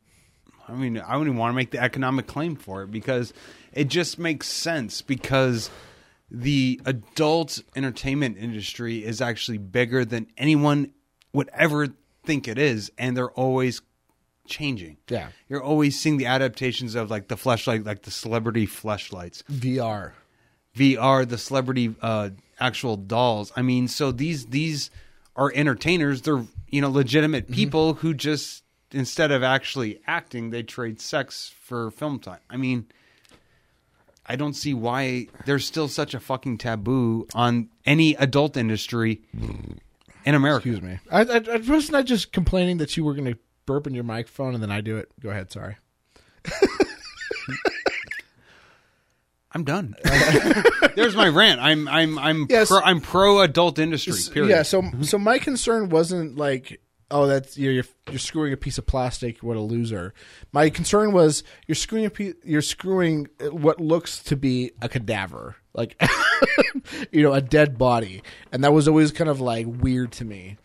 I 0.67 0.73
mean, 0.73 0.97
I 0.99 1.17
wouldn't 1.17 1.33
even 1.33 1.37
want 1.37 1.51
to 1.51 1.55
make 1.55 1.71
the 1.71 1.81
economic 1.81 2.27
claim 2.27 2.55
for 2.55 2.83
it 2.83 2.91
because 2.91 3.33
it 3.73 3.87
just 3.87 4.19
makes 4.19 4.47
sense 4.47 5.01
because 5.01 5.69
the 6.29 6.79
adult 6.85 7.61
entertainment 7.75 8.37
industry 8.37 9.03
is 9.03 9.19
actually 9.21 9.57
bigger 9.57 10.05
than 10.05 10.27
anyone 10.37 10.91
would 11.33 11.49
ever 11.53 11.87
think 12.23 12.47
it 12.47 12.57
is 12.57 12.91
and 12.97 13.17
they're 13.17 13.31
always 13.31 13.81
changing. 14.45 14.97
Yeah. 15.07 15.29
You're 15.47 15.63
always 15.63 15.99
seeing 15.99 16.17
the 16.17 16.27
adaptations 16.27 16.95
of 16.95 17.09
like 17.09 17.27
the 17.27 17.35
fleshlight 17.35 17.85
like 17.85 18.03
the 18.03 18.11
celebrity 18.11 18.67
fleshlights. 18.67 19.43
VR. 19.43 20.11
VR, 20.75 21.27
the 21.27 21.37
celebrity 21.37 21.95
uh, 22.01 22.29
actual 22.59 22.97
dolls. 22.97 23.51
I 23.55 23.61
mean, 23.61 23.87
so 23.87 24.11
these 24.11 24.47
these 24.47 24.91
are 25.35 25.51
entertainers. 25.53 26.21
They're 26.21 26.45
you 26.69 26.81
know 26.81 26.89
legitimate 26.89 27.45
mm-hmm. 27.45 27.53
people 27.55 27.93
who 27.95 28.13
just 28.13 28.63
instead 28.91 29.31
of 29.31 29.43
actually 29.43 30.01
acting, 30.07 30.49
they 30.49 30.63
trade 30.63 30.99
sex 30.99 31.53
for 31.61 31.91
film 31.91 32.19
time. 32.19 32.39
I 32.49 32.57
mean, 32.57 32.87
I 34.25 34.35
don't 34.35 34.53
see 34.53 34.73
why 34.73 35.27
there's 35.45 35.65
still 35.65 35.87
such 35.87 36.13
a 36.13 36.19
fucking 36.19 36.57
taboo 36.59 37.27
on 37.33 37.69
any 37.85 38.15
adult 38.15 38.57
industry 38.57 39.21
in 40.25 40.35
America. 40.35 40.69
Excuse 40.69 40.81
me. 40.81 40.99
I, 41.11 41.21
I, 41.21 41.41
I 41.53 41.57
wasn't 41.57 41.95
I 41.95 42.01
just 42.03 42.31
complaining 42.31 42.77
that 42.77 42.95
you 42.95 43.03
were 43.03 43.13
going 43.13 43.33
to 43.33 43.39
burp 43.65 43.87
in 43.87 43.93
your 43.93 44.03
microphone 44.03 44.53
and 44.53 44.63
then 44.63 44.71
I 44.71 44.81
do 44.81 44.97
it. 44.97 45.09
Go 45.19 45.29
ahead. 45.29 45.51
Sorry. 45.51 45.77
I'm 49.51 49.63
done. 49.63 49.95
There's 50.95 51.15
my 51.15 51.27
rant. 51.27 51.59
I'm 51.59 51.87
I'm 51.87 52.19
I'm 52.19 52.45
Yes. 52.49 52.67
pro, 52.69 52.79
I'm 52.81 53.01
pro 53.01 53.41
adult 53.41 53.79
industry. 53.79 54.13
Period. 54.33 54.49
Yeah. 54.49 54.61
So 54.63 54.83
so 55.01 55.17
my 55.17 55.39
concern 55.39 55.89
wasn't 55.89 56.37
like 56.37 56.81
oh 57.11 57.25
that's 57.25 57.57
you're 57.57 57.73
you're, 57.73 57.83
you're 58.11 58.19
screwing 58.19 58.53
a 58.53 58.57
piece 58.57 58.77
of 58.77 58.85
plastic. 58.85 59.39
What 59.41 59.57
a 59.57 59.61
loser. 59.61 60.13
My 60.51 60.69
concern 60.69 61.13
was 61.13 61.43
you're 61.67 61.75
screwing 61.75 62.05
a 62.05 62.09
piece, 62.11 62.35
you're 62.43 62.61
screwing 62.61 63.27
what 63.51 63.79
looks 63.81 64.21
to 64.25 64.35
be 64.35 64.71
a 64.83 64.87
cadaver, 64.89 65.55
like 65.73 65.99
you 67.11 67.23
know 67.23 67.33
a 67.33 67.41
dead 67.41 67.77
body, 67.77 68.21
and 68.51 68.63
that 68.63 68.71
was 68.71 68.87
always 68.87 69.11
kind 69.11 69.29
of 69.31 69.41
like 69.41 69.65
weird 69.67 70.11
to 70.13 70.25
me. 70.25 70.57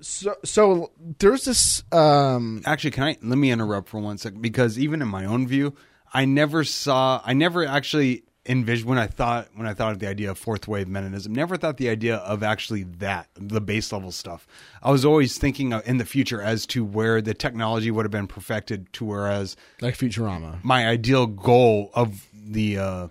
So 0.00 0.34
so 0.42 0.92
there's 1.18 1.44
this 1.44 1.84
um 1.92 2.62
actually 2.64 2.92
can 2.92 3.04
i 3.04 3.16
let 3.22 3.36
me 3.36 3.50
interrupt 3.50 3.90
for 3.90 4.00
one 4.00 4.16
second 4.16 4.40
because 4.40 4.78
even 4.78 5.02
in 5.02 5.08
my 5.08 5.26
own 5.26 5.46
view 5.46 5.74
i 6.12 6.24
never 6.24 6.64
saw 6.64 7.20
i 7.24 7.32
never 7.32 7.64
actually 7.64 8.22
envisioned 8.46 8.88
when 8.88 8.98
i 8.98 9.06
thought 9.06 9.48
when 9.54 9.66
i 9.66 9.74
thought 9.74 9.92
of 9.92 9.98
the 9.98 10.08
idea 10.08 10.30
of 10.30 10.38
fourth 10.38 10.66
wave 10.66 10.86
meninism 10.86 11.28
never 11.28 11.56
thought 11.56 11.76
the 11.76 11.88
idea 11.88 12.16
of 12.16 12.42
actually 12.42 12.84
that 12.84 13.28
the 13.34 13.60
base 13.60 13.92
level 13.92 14.10
stuff 14.10 14.46
i 14.82 14.90
was 14.90 15.04
always 15.04 15.38
thinking 15.38 15.72
in 15.84 15.98
the 15.98 16.04
future 16.04 16.40
as 16.40 16.66
to 16.66 16.84
where 16.84 17.20
the 17.20 17.34
technology 17.34 17.90
would 17.90 18.04
have 18.04 18.12
been 18.12 18.26
perfected 18.26 18.90
to 18.92 19.04
whereas 19.04 19.56
like 19.80 19.96
Futurama. 19.96 20.62
my 20.64 20.88
ideal 20.88 21.26
goal 21.26 21.90
of 21.94 22.26
the 22.32 22.78
uh 22.78 23.08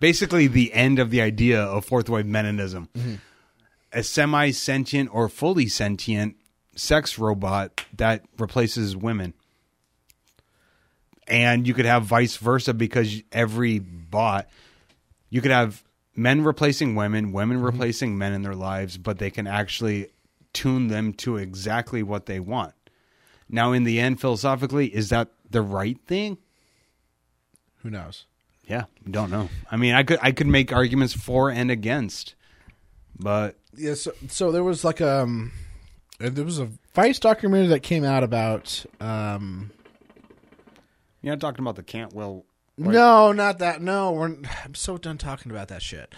basically 0.00 0.46
the 0.46 0.72
end 0.72 0.98
of 0.98 1.10
the 1.10 1.20
idea 1.20 1.62
of 1.62 1.84
fourth 1.84 2.08
wave 2.08 2.24
meninism 2.24 2.88
a 3.92 4.02
semi 4.02 4.50
sentient 4.50 5.10
or 5.12 5.28
fully 5.28 5.68
sentient 5.68 6.36
sex 6.74 7.18
robot 7.18 7.84
that 7.96 8.22
replaces 8.38 8.96
women. 8.96 9.34
And 11.28 11.66
you 11.66 11.74
could 11.74 11.84
have 11.84 12.04
vice 12.04 12.36
versa 12.36 12.74
because 12.74 13.22
every 13.30 13.78
bot, 13.78 14.48
you 15.30 15.40
could 15.40 15.50
have 15.50 15.84
men 16.16 16.44
replacing 16.44 16.94
women, 16.94 17.32
women 17.32 17.60
replacing 17.60 18.18
men 18.18 18.32
in 18.32 18.42
their 18.42 18.54
lives, 18.54 18.98
but 18.98 19.18
they 19.18 19.30
can 19.30 19.46
actually 19.46 20.08
tune 20.52 20.88
them 20.88 21.12
to 21.14 21.36
exactly 21.36 22.02
what 22.02 22.26
they 22.26 22.40
want. 22.40 22.74
Now, 23.48 23.72
in 23.72 23.84
the 23.84 24.00
end, 24.00 24.20
philosophically, 24.20 24.94
is 24.94 25.10
that 25.10 25.28
the 25.48 25.62
right 25.62 25.98
thing? 26.06 26.38
Who 27.82 27.90
knows? 27.90 28.26
Yeah, 28.66 28.84
don't 29.10 29.30
know. 29.30 29.48
I 29.70 29.76
mean, 29.76 29.94
I 29.94 30.02
could 30.02 30.18
I 30.22 30.32
could 30.32 30.46
make 30.46 30.72
arguments 30.72 31.12
for 31.12 31.50
and 31.50 31.70
against, 31.70 32.34
but 33.18 33.56
yeah, 33.76 33.94
so, 33.94 34.12
so 34.28 34.52
there 34.52 34.62
was 34.62 34.84
like 34.84 35.00
um 35.00 35.52
there 36.18 36.44
was 36.44 36.58
a 36.58 36.68
Vice 36.94 37.18
documentary 37.18 37.68
that 37.68 37.82
came 37.82 38.04
out 38.04 38.22
about 38.22 38.84
um 39.00 39.72
you're 41.22 41.32
not 41.32 41.40
talking 41.40 41.62
about 41.64 41.76
the 41.76 41.82
Cantwell. 41.82 42.44
No, 42.78 43.32
not 43.32 43.58
that. 43.58 43.82
No, 43.82 44.12
we're. 44.12 44.34
I'm 44.64 44.74
so 44.74 44.96
done 44.96 45.18
talking 45.18 45.52
about 45.52 45.68
that 45.68 45.82
shit. 45.82 46.12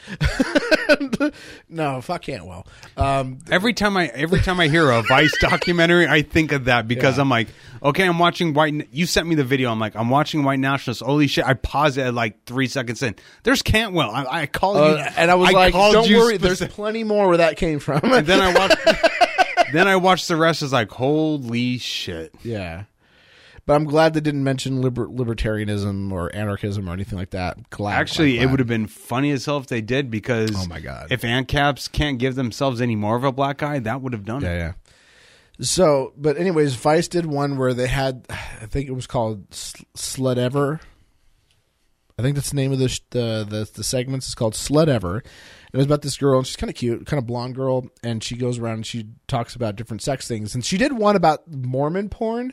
no, 1.68 2.00
fuck 2.00 2.22
Cantwell. 2.22 2.66
Um, 2.96 3.38
Every 3.50 3.74
time 3.74 3.96
I 3.96 4.06
every 4.06 4.40
time 4.40 4.60
I 4.60 4.68
hear 4.68 4.88
a 4.90 5.02
Vice 5.02 5.36
documentary, 5.40 6.06
I 6.06 6.22
think 6.22 6.52
of 6.52 6.66
that 6.66 6.86
because 6.86 7.16
Yeah. 7.16 7.22
I'm 7.22 7.28
like, 7.28 7.48
okay, 7.82 8.04
I'm 8.06 8.20
watching 8.20 8.54
White. 8.54 8.88
You 8.92 9.04
sent 9.06 9.26
me 9.26 9.34
the 9.34 9.44
video. 9.44 9.70
I'm 9.72 9.80
like, 9.80 9.96
I'm 9.96 10.10
watching 10.10 10.44
White 10.44 10.60
Nationalists. 10.60 11.02
Holy 11.02 11.26
shit! 11.26 11.44
I 11.44 11.54
pause 11.54 11.98
it 11.98 12.02
at 12.02 12.14
like 12.14 12.44
three 12.44 12.68
seconds 12.68 13.02
in. 13.02 13.16
There's 13.42 13.62
Cantwell. 13.62 14.10
I, 14.12 14.42
I 14.42 14.46
called 14.46 14.76
uh, 14.76 14.86
you, 14.90 14.96
and 15.16 15.30
I 15.32 15.34
was 15.34 15.50
like, 15.52 15.72
called 15.72 15.92
don't 15.94 16.08
worry, 16.10 16.36
there's 16.36 16.64
plenty 16.68 17.02
more 17.02 17.26
where 17.28 17.38
that 17.38 17.56
came 17.56 17.80
from. 17.80 18.00
And 18.04 18.26
then 18.26 18.40
I 18.40 18.54
watched. 18.54 18.76
then 19.72 19.88
I 19.88 19.96
watched 19.96 20.28
the 20.28 20.36
rest. 20.36 20.62
Is 20.62 20.72
like, 20.72 20.90
holy 20.90 21.78
shit! 21.78 22.32
yeah. 22.44 22.84
But 23.66 23.74
I'm 23.74 23.84
glad 23.84 24.12
they 24.12 24.20
didn't 24.20 24.44
mention 24.44 24.82
liber- 24.82 25.06
libertarianism 25.08 26.12
or 26.12 26.34
anarchism 26.36 26.86
or 26.88 26.92
anything 26.92 27.18
like 27.18 27.30
that. 27.30 27.70
Glad, 27.70 27.94
Actually, 27.98 28.34
glad, 28.34 28.42
it 28.42 28.50
would 28.50 28.58
have 28.60 28.68
been 28.68 28.86
funny 28.86 29.30
as 29.30 29.46
hell 29.46 29.56
if 29.56 29.68
they 29.68 29.80
did 29.80 30.10
because 30.10 30.50
Oh 30.54 30.66
my 30.68 30.80
God. 30.80 31.08
if 31.10 31.22
ANCAPs 31.22 31.90
can't 31.90 32.18
give 32.18 32.34
themselves 32.34 32.82
any 32.82 32.94
more 32.94 33.16
of 33.16 33.24
a 33.24 33.32
black 33.32 33.62
eye, 33.62 33.78
that 33.78 34.02
would 34.02 34.12
have 34.12 34.24
done 34.26 34.42
Yeah, 34.42 34.52
it. 34.52 34.56
yeah. 34.58 34.72
Yeah. 35.58 35.64
So, 35.64 36.12
but 36.16 36.36
anyways, 36.36 36.74
Vice 36.74 37.08
did 37.08 37.26
one 37.26 37.56
where 37.56 37.72
they 37.72 37.86
had, 37.86 38.26
I 38.28 38.66
think 38.66 38.88
it 38.88 38.92
was 38.92 39.06
called 39.06 39.54
Sl- 39.54 39.84
Slutever. 39.96 40.80
I 42.18 42.22
think 42.22 42.34
that's 42.36 42.50
the 42.50 42.56
name 42.56 42.72
of 42.72 42.78
the 42.78 42.88
sh- 42.88 43.00
the 43.10 43.44
the, 43.48 43.68
the 43.74 43.82
segments. 43.82 44.26
It's 44.26 44.34
called 44.36 44.54
Slutever. 44.54 45.18
It 45.72 45.76
was 45.76 45.86
about 45.86 46.02
this 46.02 46.16
girl, 46.16 46.38
and 46.38 46.46
she's 46.46 46.54
kind 46.56 46.70
of 46.70 46.76
cute, 46.76 47.06
kind 47.06 47.18
of 47.18 47.26
blonde 47.26 47.56
girl, 47.56 47.86
and 48.04 48.22
she 48.22 48.36
goes 48.36 48.58
around 48.58 48.74
and 48.74 48.86
she 48.86 49.06
talks 49.26 49.56
about 49.56 49.74
different 49.74 50.02
sex 50.02 50.28
things. 50.28 50.54
And 50.54 50.64
she 50.64 50.76
did 50.78 50.92
one 50.92 51.16
about 51.16 51.50
Mormon 51.52 52.08
porn, 52.08 52.52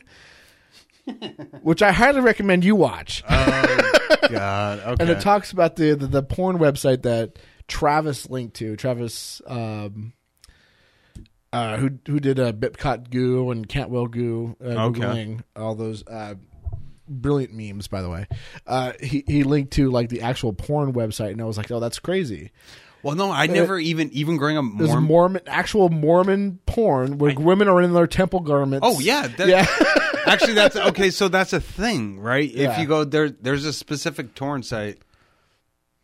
which 1.62 1.82
I 1.82 1.92
highly 1.92 2.20
recommend 2.20 2.64
you 2.64 2.76
watch. 2.76 3.22
God, 3.28 4.78
okay. 4.80 4.96
and 5.00 5.10
it 5.10 5.20
talks 5.20 5.52
about 5.52 5.76
the, 5.76 5.94
the 5.94 6.06
the 6.06 6.22
porn 6.22 6.58
website 6.58 7.02
that 7.02 7.38
Travis 7.68 8.28
linked 8.28 8.56
to. 8.56 8.76
Travis, 8.76 9.40
um, 9.46 10.12
uh, 11.52 11.76
who 11.76 11.90
who 12.06 12.20
did 12.20 12.38
uh, 12.40 12.52
Bipcot 12.52 13.10
Goo 13.10 13.50
and 13.50 13.68
Cantwell 13.68 14.06
Goo, 14.06 14.56
uh, 14.62 14.68
Okay. 14.68 15.00
googling 15.00 15.40
all 15.56 15.74
those 15.74 16.06
uh, 16.06 16.34
brilliant 17.08 17.52
memes. 17.52 17.88
By 17.88 18.02
the 18.02 18.10
way, 18.10 18.26
uh, 18.66 18.92
he 19.02 19.24
he 19.26 19.42
linked 19.42 19.72
to 19.74 19.90
like 19.90 20.08
the 20.08 20.22
actual 20.22 20.52
porn 20.52 20.92
website, 20.92 21.32
and 21.32 21.40
I 21.40 21.44
was 21.44 21.56
like, 21.56 21.70
oh, 21.70 21.80
that's 21.80 21.98
crazy. 21.98 22.52
Well, 23.02 23.14
no, 23.16 23.30
I 23.30 23.46
never 23.46 23.78
even 23.78 24.10
even 24.12 24.36
growing 24.36 24.56
up 24.56 24.64
There's 24.76 24.90
Mormon. 24.90 25.08
Mormon, 25.08 25.42
actual 25.46 25.88
Mormon 25.88 26.58
porn 26.66 27.18
where 27.18 27.34
women 27.34 27.68
are 27.68 27.82
in 27.82 27.92
their 27.92 28.06
temple 28.06 28.40
garments. 28.40 28.86
Oh 28.86 29.00
yeah, 29.00 29.26
that, 29.26 29.48
yeah. 29.48 29.66
Actually, 30.26 30.54
that's 30.54 30.76
okay. 30.76 31.10
So 31.10 31.28
that's 31.28 31.52
a 31.52 31.60
thing, 31.60 32.20
right? 32.20 32.50
If 32.52 32.78
you 32.78 32.86
go 32.86 33.04
there, 33.04 33.30
there's 33.30 33.64
a 33.64 33.72
specific 33.72 34.34
torrent 34.34 34.64
site 34.66 34.98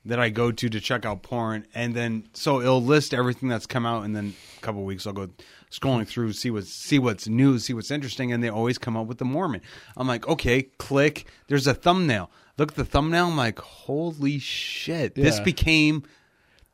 that 0.05 0.19
I 0.19 0.31
go 0.31 0.51
to 0.51 0.69
to 0.69 0.81
check 0.81 1.05
out 1.05 1.23
porn, 1.23 1.67
and 1.75 1.95
then 1.95 2.29
so 2.33 2.61
it'll 2.61 2.83
list 2.83 3.15
everything 3.15 3.49
that's 3.49 3.67
come 3.67 3.87
out, 3.87 4.05
and 4.05 4.17
then 4.17 4.35
a 4.57 4.61
couple 4.61 4.85
weeks 4.85 5.07
I'll 5.07 5.13
go 5.13 5.29
scrolling 5.71 6.07
through 6.07 6.33
see 6.33 6.51
what's 6.51 6.73
see 6.73 6.99
what's 6.99 7.29
new, 7.29 7.59
see 7.59 7.75
what's 7.75 7.91
interesting, 7.91 8.33
and 8.33 8.43
they 8.43 8.49
always 8.49 8.79
come 8.79 8.97
up 8.97 9.07
with 9.07 9.19
the 9.19 9.25
Mormon. 9.25 9.61
I'm 9.97 10.09
like, 10.09 10.27
okay, 10.27 10.63
click. 10.63 11.27
There's 11.49 11.67
a 11.67 11.75
thumbnail. 11.75 12.31
Look 12.57 12.73
at 12.73 12.77
the 12.77 12.85
thumbnail. 12.85 13.29
I'm 13.29 13.37
like, 13.37 13.59
holy 13.61 14.39
shit! 14.39 15.15
This 15.15 15.39
became 15.41 16.03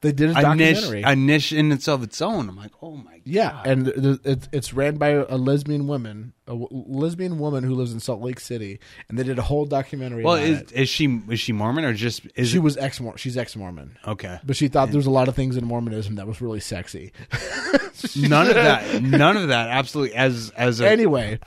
they 0.05 0.13
did 0.13 0.31
a 0.31 0.51
a 0.51 0.55
niche, 0.55 0.77
documentary. 0.77 1.03
a 1.03 1.17
niche 1.17 1.53
in 1.53 1.73
itself 1.73 2.03
its 2.03 2.23
own. 2.23 2.49
I'm 2.49 2.57
like, 2.57 2.73
oh 2.81 2.93
my 2.97 3.13
god. 3.13 3.21
Yeah, 3.25 3.51
god. 3.51 3.67
and 3.67 3.85
th- 3.87 4.21
it's 4.25 4.49
it's 4.53 4.73
ran 4.73 4.97
by 4.97 5.09
a 5.09 5.37
lesbian 5.37 5.87
woman, 5.87 6.35
a 6.47 6.51
w- 6.51 6.69
lesbian 6.71 7.39
woman 7.39 7.65
who 7.65 7.75
lives 7.75 7.93
in 7.93 8.01
Salt 8.01 8.21
Lake 8.21 8.39
City, 8.39 8.79
and 9.09 9.19
they 9.19 9.23
did 9.25 9.39
a 9.39 9.43
whole 9.43 9.65
documentary. 9.65 10.23
Well, 10.23 10.35
is 10.35 10.61
it. 10.61 10.73
is 10.73 10.89
she 10.89 11.21
is 11.29 11.41
she 11.41 11.53
Mormon 11.53 11.85
or 11.85 11.95
just 11.95 12.27
is 12.37 12.51
she 12.51 12.59
it, 12.59 12.61
was 12.61 12.77
ex 12.77 13.01
Mormon? 13.01 13.17
she's 13.19 13.37
ex 13.37 13.57
Mormon, 13.57 13.97
okay? 14.07 14.39
but 14.45 14.57
she 14.57 14.69
thought 14.69 14.91
there 14.91 14.99
was 14.99 15.07
a 15.07 15.11
lot 15.11 15.29
of 15.29 15.35
things 15.35 15.57
in 15.57 15.65
Mormonism 15.65 16.17
that 16.17 16.27
was 16.27 16.41
really 16.41 16.61
sexy. 16.61 17.13
None 18.17 18.49
of 18.49 18.55
that. 18.55 19.03
None 19.03 19.37
of 19.37 19.49
that. 19.49 19.69
Absolutely. 19.71 20.15
As 20.17 20.51
as 20.57 20.81
a 20.81 20.89
anyway, 20.89 21.39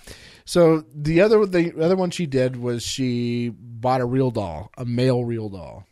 so 0.45 0.83
the 0.95 1.21
other 1.21 1.45
the 1.45 1.73
other 1.81 1.95
one 1.95 2.09
she 2.09 2.25
did 2.25 2.55
was 2.55 2.83
she 2.83 3.49
bought 3.49 4.01
a 4.01 4.05
real 4.05 4.31
doll, 4.31 4.71
a 4.77 4.85
male 4.85 5.23
real 5.23 5.49
doll. 5.49 5.85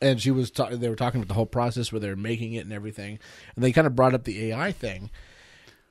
And 0.00 0.20
she 0.20 0.30
was 0.30 0.50
ta- 0.50 0.70
they 0.70 0.88
were 0.88 0.96
talking 0.96 1.20
about 1.20 1.28
the 1.28 1.34
whole 1.34 1.46
process 1.46 1.90
where 1.90 2.00
they're 2.00 2.16
making 2.16 2.52
it 2.52 2.64
and 2.64 2.72
everything, 2.72 3.18
and 3.54 3.64
they 3.64 3.72
kind 3.72 3.86
of 3.86 3.96
brought 3.96 4.14
up 4.14 4.24
the 4.24 4.52
AI 4.52 4.72
thing. 4.72 5.10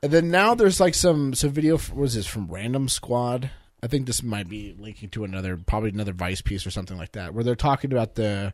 And 0.04 0.12
then 0.12 0.30
now 0.30 0.54
there's 0.54 0.80
like 0.80 0.94
some 0.94 1.34
some 1.34 1.50
video. 1.50 1.80
Was 1.94 2.14
this 2.14 2.28
from 2.28 2.48
Random 2.48 2.88
Squad? 2.88 3.50
I 3.82 3.88
think 3.88 4.06
this 4.06 4.24
might 4.24 4.48
be 4.48 4.76
linking 4.78 5.10
to 5.10 5.24
another 5.24 5.58
probably 5.58 5.90
another 5.90 6.14
Vice 6.14 6.42
piece 6.42 6.66
or 6.66 6.72
something 6.72 6.98
like 6.98 7.14
that, 7.14 7.34
where 7.34 7.44
they're 7.44 7.56
talking 7.56 7.92
about 7.92 8.16
the 8.16 8.54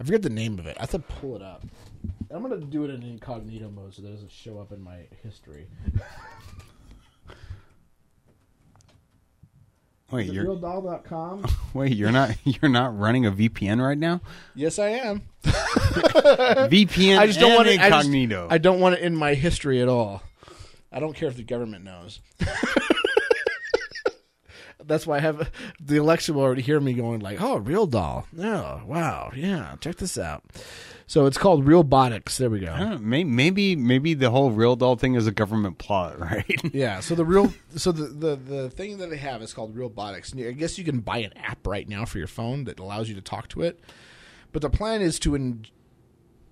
I 0.00 0.02
forget 0.04 0.22
the 0.22 0.30
name 0.30 0.58
of 0.58 0.66
it. 0.66 0.76
I 0.78 0.82
have 0.82 0.90
to 0.90 0.98
pull 0.98 1.36
it 1.36 1.42
up. 1.42 1.62
I'm 2.30 2.42
gonna 2.42 2.56
do 2.58 2.84
it 2.84 2.90
in 2.90 3.02
incognito 3.02 3.68
mode 3.68 3.94
so 3.94 4.02
that 4.02 4.08
it 4.08 4.12
doesn't 4.12 4.32
show 4.32 4.58
up 4.58 4.72
in 4.72 4.82
my 4.82 5.06
history. 5.22 5.66
wait, 10.10 10.32
you're 10.32 10.44
realdoll.com? 10.44 11.44
wait, 11.74 11.96
you're 11.96 12.12
not 12.12 12.36
you're 12.44 12.70
not 12.70 12.98
running 12.98 13.26
a 13.26 13.32
VPN 13.32 13.82
right 13.84 13.98
now. 13.98 14.20
yes, 14.54 14.78
I 14.78 14.88
am. 14.90 15.22
VPN. 15.44 17.18
I 17.18 17.26
just 17.26 17.40
don't 17.40 17.54
want 17.54 17.68
it. 17.68 17.80
I, 17.80 17.88
just- 17.90 18.06
incognito. 18.06 18.46
I 18.50 18.58
don't 18.58 18.80
want 18.80 18.96
it 18.96 19.02
in 19.02 19.14
my 19.16 19.34
history 19.34 19.80
at 19.80 19.88
all. 19.88 20.22
I 20.92 20.98
don't 21.00 21.14
care 21.14 21.28
if 21.28 21.36
the 21.36 21.44
government 21.44 21.84
knows. 21.84 22.20
That's 24.86 25.06
why 25.06 25.16
I 25.16 25.20
have 25.20 25.50
the 25.80 25.96
election 25.96 26.34
will 26.34 26.42
already 26.42 26.62
hear 26.62 26.80
me 26.80 26.92
going 26.94 27.20
like, 27.20 27.40
"Oh, 27.40 27.56
real 27.58 27.86
doll. 27.86 28.26
Oh, 28.38 28.82
wow, 28.86 29.30
yeah, 29.34 29.76
check 29.80 29.96
this 29.96 30.18
out." 30.18 30.44
So 31.06 31.26
it's 31.26 31.38
called 31.38 31.64
Realbotix. 31.66 32.36
There 32.36 32.48
we 32.50 32.60
go. 32.60 32.76
know, 32.76 32.98
may- 32.98 33.24
maybe 33.24 33.74
maybe 33.74 34.14
the 34.14 34.30
whole 34.30 34.52
real 34.52 34.76
doll 34.76 34.94
thing 34.96 35.14
is 35.14 35.26
a 35.26 35.32
government 35.32 35.78
plot, 35.78 36.20
right? 36.30 36.60
Yeah. 36.72 37.00
So 37.00 37.14
the 37.16 37.24
real, 37.24 37.52
so 37.74 37.90
the, 37.90 38.06
the 38.06 38.36
the 38.36 38.70
thing 38.70 38.98
that 38.98 39.10
they 39.10 39.16
have 39.16 39.42
is 39.42 39.52
called 39.52 39.76
Realbotix. 39.76 40.48
I 40.48 40.52
guess 40.52 40.78
you 40.78 40.84
can 40.84 41.00
buy 41.00 41.18
an 41.18 41.32
app 41.36 41.66
right 41.66 41.88
now 41.88 42.04
for 42.04 42.18
your 42.18 42.28
phone 42.28 42.64
that 42.64 42.78
allows 42.78 43.08
you 43.08 43.14
to 43.16 43.20
talk 43.20 43.48
to 43.48 43.62
it. 43.62 43.80
But 44.52 44.62
the 44.62 44.70
plan 44.70 45.02
is 45.02 45.18
to 45.20 45.34
in, 45.34 45.66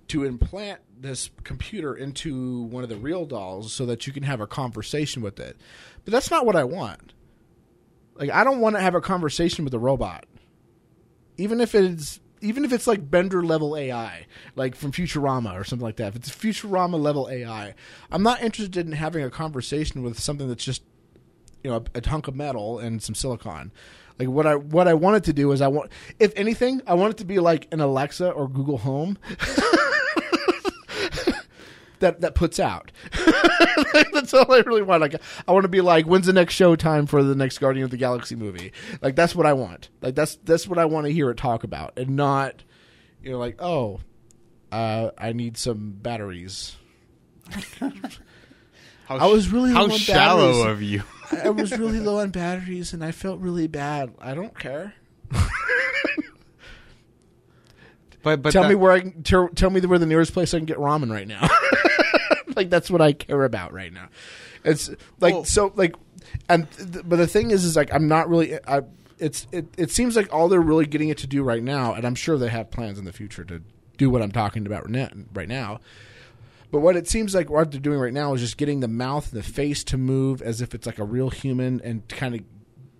to 0.08 0.24
implant 0.24 0.80
this 1.00 1.30
computer 1.44 1.94
into 1.94 2.62
one 2.62 2.82
of 2.82 2.88
the 2.88 2.96
real 2.96 3.26
dolls 3.26 3.72
so 3.72 3.86
that 3.86 4.06
you 4.06 4.12
can 4.12 4.24
have 4.24 4.40
a 4.40 4.46
conversation 4.46 5.22
with 5.22 5.38
it. 5.38 5.56
But 6.04 6.12
that's 6.12 6.30
not 6.30 6.44
what 6.46 6.56
I 6.56 6.64
want. 6.64 7.12
Like 8.18 8.30
I 8.30 8.44
don't 8.44 8.60
want 8.60 8.76
to 8.76 8.82
have 8.82 8.94
a 8.94 9.00
conversation 9.00 9.64
with 9.64 9.72
a 9.74 9.78
robot. 9.78 10.26
Even 11.36 11.60
if 11.60 11.74
it's 11.74 12.20
even 12.40 12.64
if 12.64 12.72
it's 12.72 12.86
like 12.86 13.10
Bender 13.10 13.42
level 13.42 13.76
AI, 13.76 14.26
like 14.54 14.74
from 14.74 14.92
Futurama 14.92 15.58
or 15.58 15.64
something 15.64 15.84
like 15.84 15.96
that. 15.96 16.08
If 16.08 16.16
it's 16.16 16.30
Futurama 16.30 17.00
level 17.00 17.28
AI, 17.30 17.74
I'm 18.10 18.22
not 18.22 18.42
interested 18.42 18.86
in 18.86 18.92
having 18.92 19.24
a 19.24 19.30
conversation 19.30 20.02
with 20.02 20.18
something 20.18 20.48
that's 20.48 20.64
just 20.64 20.82
you 21.62 21.70
know 21.70 21.84
a, 21.94 21.98
a 21.98 22.08
hunk 22.08 22.28
of 22.28 22.36
metal 22.36 22.78
and 22.78 23.02
some 23.02 23.14
silicon. 23.14 23.72
Like 24.18 24.28
what 24.28 24.46
I 24.46 24.56
what 24.56 24.88
I 24.88 24.94
wanted 24.94 25.24
to 25.24 25.32
do 25.32 25.52
is 25.52 25.60
I 25.60 25.68
want 25.68 25.90
if 26.18 26.32
anything 26.36 26.82
I 26.86 26.94
want 26.94 27.12
it 27.12 27.16
to 27.18 27.24
be 27.24 27.38
like 27.38 27.68
an 27.72 27.80
Alexa 27.80 28.30
or 28.30 28.48
Google 28.48 28.78
Home 28.78 29.16
that 32.00 32.20
that 32.20 32.34
puts 32.34 32.58
out. 32.60 32.92
that's 34.12 34.34
all 34.34 34.52
I 34.52 34.58
really 34.60 34.82
want. 34.82 35.00
Like 35.00 35.16
I 35.46 35.52
want 35.52 35.64
to 35.64 35.68
be 35.68 35.80
like 35.80 36.06
when's 36.06 36.26
the 36.26 36.32
next 36.32 36.54
show 36.54 36.76
time 36.76 37.06
for 37.06 37.22
the 37.22 37.34
next 37.34 37.58
Guardian 37.58 37.84
of 37.84 37.90
the 37.90 37.96
Galaxy 37.96 38.36
movie? 38.36 38.72
Like 39.00 39.16
that's 39.16 39.34
what 39.34 39.46
I 39.46 39.52
want. 39.52 39.88
Like 40.00 40.14
that's 40.14 40.36
that's 40.44 40.66
what 40.66 40.78
I 40.78 40.84
want 40.84 41.06
to 41.06 41.12
hear 41.12 41.30
it 41.30 41.36
talk 41.36 41.64
about 41.64 41.98
and 41.98 42.10
not 42.10 42.62
you 43.22 43.32
know 43.32 43.38
like 43.38 43.56
oh 43.60 44.00
uh, 44.70 45.10
I 45.16 45.32
need 45.32 45.56
some 45.56 45.92
batteries. 46.00 46.76
How, 49.06 49.16
I 49.16 49.26
was 49.26 49.48
really 49.48 49.72
how 49.72 49.86
low 49.86 49.94
on 49.94 49.98
shallow 49.98 50.52
batteries. 50.64 50.72
of 50.72 50.82
you. 50.82 51.02
I 51.42 51.48
was 51.48 51.78
really 51.78 51.98
low 51.98 52.18
on 52.18 52.28
batteries 52.28 52.92
and 52.92 53.02
I 53.02 53.10
felt 53.10 53.40
really 53.40 53.66
bad. 53.66 54.12
I 54.20 54.34
don't 54.34 54.58
care. 54.58 54.92
But 58.22 58.42
but 58.42 58.52
tell 58.52 58.64
that- 58.64 58.68
me 58.68 58.74
where 58.74 58.92
I 58.92 59.00
can 59.00 59.22
tell, 59.22 59.48
tell 59.48 59.70
me 59.70 59.80
where 59.80 59.98
the 59.98 60.06
nearest 60.06 60.32
place 60.32 60.52
I 60.52 60.58
can 60.58 60.66
get 60.66 60.76
ramen 60.76 61.10
right 61.10 61.26
now. 61.26 61.48
like 62.58 62.68
that's 62.70 62.90
what 62.90 63.00
I 63.00 63.12
care 63.14 63.44
about 63.44 63.72
right 63.72 63.92
now. 63.92 64.08
It's 64.64 64.90
like 65.20 65.32
Well- 65.34 65.44
so 65.44 65.72
like 65.76 65.94
and 66.50 66.70
th- 66.72 67.04
but 67.08 67.16
the 67.16 67.26
thing 67.26 67.50
is 67.50 67.64
is 67.64 67.74
like 67.76 67.92
I'm 67.94 68.06
not 68.08 68.28
really 68.28 68.58
I 68.66 68.82
it's 69.18 69.46
it 69.52 69.66
it 69.78 69.90
seems 69.90 70.14
like 70.16 70.32
all 70.32 70.48
they're 70.48 70.60
really 70.60 70.84
getting 70.86 71.08
it 71.08 71.18
to 71.18 71.26
do 71.26 71.42
right 71.42 71.62
now 71.62 71.94
and 71.94 72.06
I'm 72.06 72.14
sure 72.14 72.36
they 72.36 72.48
have 72.50 72.70
plans 72.70 72.98
in 72.98 73.04
the 73.06 73.12
future 73.12 73.44
to 73.44 73.62
do 73.96 74.10
what 74.10 74.20
I'm 74.22 74.30
talking 74.32 74.66
about 74.66 74.84
right 75.34 75.48
now- 75.48 75.80
But 76.70 76.80
what 76.80 76.96
it 76.96 77.08
seems 77.08 77.34
like 77.34 77.48
what 77.50 77.70
they're 77.72 77.80
doing 77.80 77.98
right 77.98 78.12
now 78.12 78.34
is 78.34 78.40
just 78.42 78.58
getting 78.58 78.80
the 78.80 78.86
mouth 78.88 79.32
and 79.32 79.42
the 79.42 79.46
face 79.46 79.82
to 79.84 79.96
move 79.96 80.42
as 80.42 80.60
if 80.60 80.74
it's 80.74 80.86
like 80.86 80.98
a 80.98 81.04
real 81.04 81.30
human 81.30 81.80
and 81.82 82.06
to 82.08 82.14
kind 82.14 82.34
of 82.34 82.42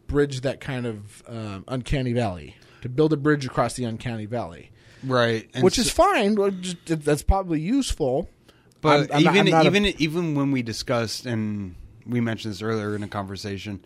bridge 0.07 0.41
that 0.41 0.59
kind 0.61 0.87
of 0.87 1.23
um, 1.29 1.65
uncanny 1.69 2.13
valley 2.15 2.57
to 2.81 2.89
build 2.89 3.13
a 3.13 3.17
bridge 3.17 3.45
across 3.45 3.75
the 3.75 3.85
uncanny 3.85 4.25
valley 4.25 4.71
right, 5.05 5.49
and 5.55 5.63
which 5.63 5.75
so- 5.77 5.83
is 5.83 5.91
fine. 5.91 6.35
just- 6.63 7.05
That's 7.05 7.23
probably 7.23 7.61
useful. 7.61 8.29
But 8.81 9.11
I'm- 9.13 9.27
I'm 9.27 9.37
even 9.37 9.47
I'm 9.47 9.51
not 9.51 9.65
a- 9.65 9.69
even 9.69 9.87
even 9.99 10.35
when 10.35 10.51
we 10.53 10.63
discussed 10.63 11.27
and 11.27 11.75
we 12.07 12.21
mentioned 12.21 12.55
this 12.55 12.63
earlier 12.63 12.95
in 12.95 13.03
a 13.03 13.09
conversation, 13.09 13.81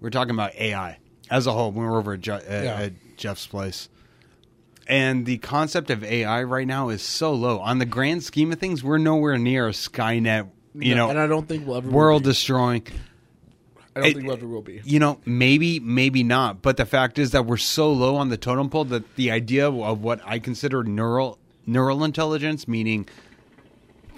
we 0.00 0.06
are 0.06 0.10
talking 0.10 0.34
about 0.34 0.54
AI 0.54 0.98
as 1.30 1.46
a 1.46 1.52
whole. 1.52 1.70
When 1.72 1.84
we 1.84 1.90
were 1.90 1.98
over 1.98 2.14
at, 2.14 2.28
uh, 2.28 2.34
Yeah. 2.48 2.80
at 2.80 3.16
Jeff's 3.16 3.46
place. 3.46 3.88
And 4.88 5.24
the 5.26 5.38
concept 5.38 5.90
of 5.90 6.02
AI 6.02 6.42
right 6.42 6.66
now 6.66 6.88
is 6.88 7.02
so 7.02 7.32
low. 7.32 7.58
On 7.60 7.78
the 7.78 7.84
grand 7.84 8.22
scheme 8.24 8.50
of 8.52 8.58
things, 8.58 8.82
we're 8.82 8.98
nowhere 8.98 9.38
near 9.38 9.68
a 9.68 9.72
Skynet, 9.72 10.48
you 10.74 10.94
No, 10.94 11.04
know, 11.06 11.10
and 11.10 11.18
I 11.18 11.26
don't 11.28 11.46
think 11.46 11.66
we'll 11.66 11.76
ever 11.76 11.90
world 11.90 12.24
destroying. 12.24 12.82
I 13.94 14.00
don't 14.00 14.08
it- 14.08 14.14
think 14.14 14.26
we'll 14.26 14.36
ever 14.36 14.46
will 14.48 14.62
be. 14.62 14.80
You 14.84 14.98
know, 14.98 15.18
maybe, 15.24 15.78
maybe 15.80 16.22
not. 16.24 16.62
But 16.62 16.76
the 16.76 16.86
fact 16.86 17.18
is 17.18 17.30
that 17.32 17.46
we're 17.46 17.56
so 17.56 17.92
low 17.92 18.16
on 18.16 18.30
the 18.30 18.36
totem 18.36 18.68
pole 18.70 18.84
that 18.86 19.16
the 19.16 19.30
idea 19.30 19.68
of 19.70 20.00
what 20.02 20.20
I 20.24 20.38
consider 20.38 20.82
neural 20.82 21.38
neural 21.66 22.02
intelligence, 22.02 22.66
meaning 22.66 23.06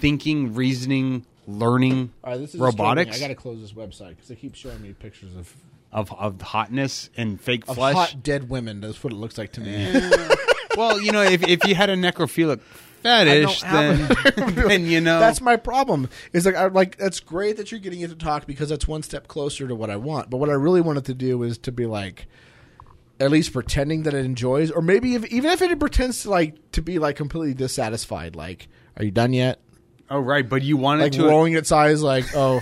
thinking, 0.03 0.53
reasoning, 0.53 1.25
learning, 1.47 2.11
All 2.25 2.31
right, 2.31 2.37
this 2.37 2.53
is 2.53 2.59
robotics 2.59 3.15
I 3.15 3.19
got 3.21 3.29
to 3.29 3.35
close 3.35 3.61
this 3.61 3.71
website 3.71 4.09
because 4.09 4.27
they 4.27 4.35
keep 4.35 4.53
showing 4.53 4.81
me 4.81 4.91
pictures 4.91 5.33
of, 5.33 5.55
of 5.93 6.11
of 6.11 6.41
hotness 6.41 7.09
and 7.15 7.39
fake 7.39 7.63
of 7.69 7.77
flesh. 7.77 7.95
hot 7.95 8.21
dead 8.21 8.49
women. 8.49 8.81
That's 8.81 9.01
what 9.01 9.13
it 9.13 9.15
looks 9.15 9.37
like 9.37 9.53
to 9.53 9.61
me. 9.61 9.93
well, 10.77 11.01
you 11.01 11.13
know, 11.13 11.21
if 11.21 11.47
if 11.47 11.63
you 11.63 11.73
had 11.73 11.89
a 11.89 11.95
necrophilic 11.95 12.59
fetish, 13.01 13.61
then, 13.61 14.55
then 14.55 14.85
you 14.87 14.99
know 14.99 15.21
That's 15.21 15.39
my 15.39 15.55
problem. 15.55 16.09
Is 16.33 16.45
like 16.45 16.55
I 16.55 16.67
like 16.67 16.97
that's 16.97 17.21
great 17.21 17.55
that 17.55 17.71
you're 17.71 17.79
getting 17.79 18.01
it 18.01 18.09
to 18.09 18.15
talk 18.17 18.45
because 18.45 18.67
that's 18.67 18.85
one 18.85 19.03
step 19.03 19.29
closer 19.29 19.69
to 19.69 19.75
what 19.75 19.89
I 19.89 19.95
want. 19.95 20.29
But 20.29 20.37
what 20.37 20.49
I 20.49 20.53
really 20.53 20.81
wanted 20.81 21.05
to 21.05 21.13
do 21.13 21.43
is 21.43 21.57
to 21.59 21.71
be 21.71 21.85
like 21.85 22.27
at 23.21 23.31
least 23.31 23.53
pretending 23.53 24.03
that 24.03 24.13
it 24.13 24.25
enjoys 24.25 24.69
or 24.69 24.81
maybe 24.81 25.15
if, 25.15 25.25
even 25.27 25.49
if 25.51 25.61
it 25.61 25.79
pretends 25.79 26.23
to 26.23 26.29
like 26.29 26.71
to 26.73 26.81
be 26.81 26.99
like 26.99 27.15
completely 27.15 27.53
dissatisfied 27.53 28.35
like 28.35 28.67
are 28.97 29.05
you 29.05 29.11
done 29.11 29.33
yet? 29.33 29.59
Oh 30.13 30.19
right, 30.19 30.47
but 30.47 30.61
you 30.61 30.77
wanted 30.77 31.05
Like 31.05 31.11
to 31.13 31.25
rolling 31.25 31.53
its 31.53 31.71
eyes 31.71 32.03
like, 32.03 32.25
"Oh, 32.35 32.61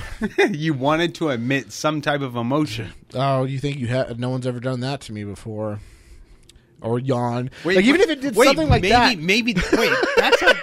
you 0.50 0.74
wanted 0.74 1.16
to 1.16 1.32
admit 1.32 1.74
some 1.74 2.00
type 2.00 2.22
of 2.22 2.38
emotion. 2.38 2.94
oh, 3.14 3.44
you 3.44 3.60
think 3.60 3.78
you 3.78 3.88
had? 3.88 4.18
no 4.22 4.30
one's 4.30 4.48
ever 4.48 4.62
done 4.62 4.80
that 4.80 5.02
to 5.02 5.12
me 5.12 5.26
before." 5.26 5.82
Or 6.80 6.98
yawn. 6.98 7.52
Wait, 7.66 7.76
like 7.76 7.86
even 7.86 8.00
if 8.00 8.10
it 8.10 8.22
did 8.22 8.38
wait, 8.38 8.46
something 8.46 8.70
like 8.70 8.82
maybe, 8.84 8.92
that. 8.92 9.20
Maybe 9.20 9.54
wait, 9.54 9.94
that's 10.16 10.42
a. 10.42 10.46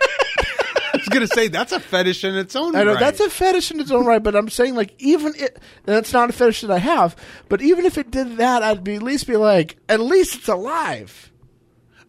I 0.95 0.97
was 0.97 1.09
gonna 1.11 1.27
say 1.27 1.49
that's 1.49 1.73
a 1.73 1.79
fetish 1.79 2.25
in 2.25 2.35
its 2.37 2.57
own 2.57 2.75
I 2.75 2.85
know 2.85 2.93
right. 2.93 3.01
that's 3.01 3.21
a 3.21 3.29
fetish 3.29 3.71
in 3.71 3.81
its 3.81 3.91
own 3.91 4.07
right, 4.07 4.23
but 4.23 4.35
I'm 4.35 4.49
saying 4.49 4.75
like 4.75 4.95
even 4.99 5.35
it 5.37 5.61
that's 5.85 6.15
not 6.15 6.31
a 6.31 6.33
fetish 6.33 6.63
that 6.63 6.71
I 6.71 6.79
have. 6.79 7.15
But 7.51 7.61
even 7.61 7.85
if 7.85 7.99
it 7.99 8.11
did 8.11 8.39
that, 8.39 8.63
I'd 8.63 8.83
be 8.83 8.95
at 8.95 9.03
least 9.03 9.27
be 9.27 9.37
like, 9.37 9.77
at 9.91 10.01
least 10.01 10.37
it's 10.37 10.49
alive. 10.49 11.31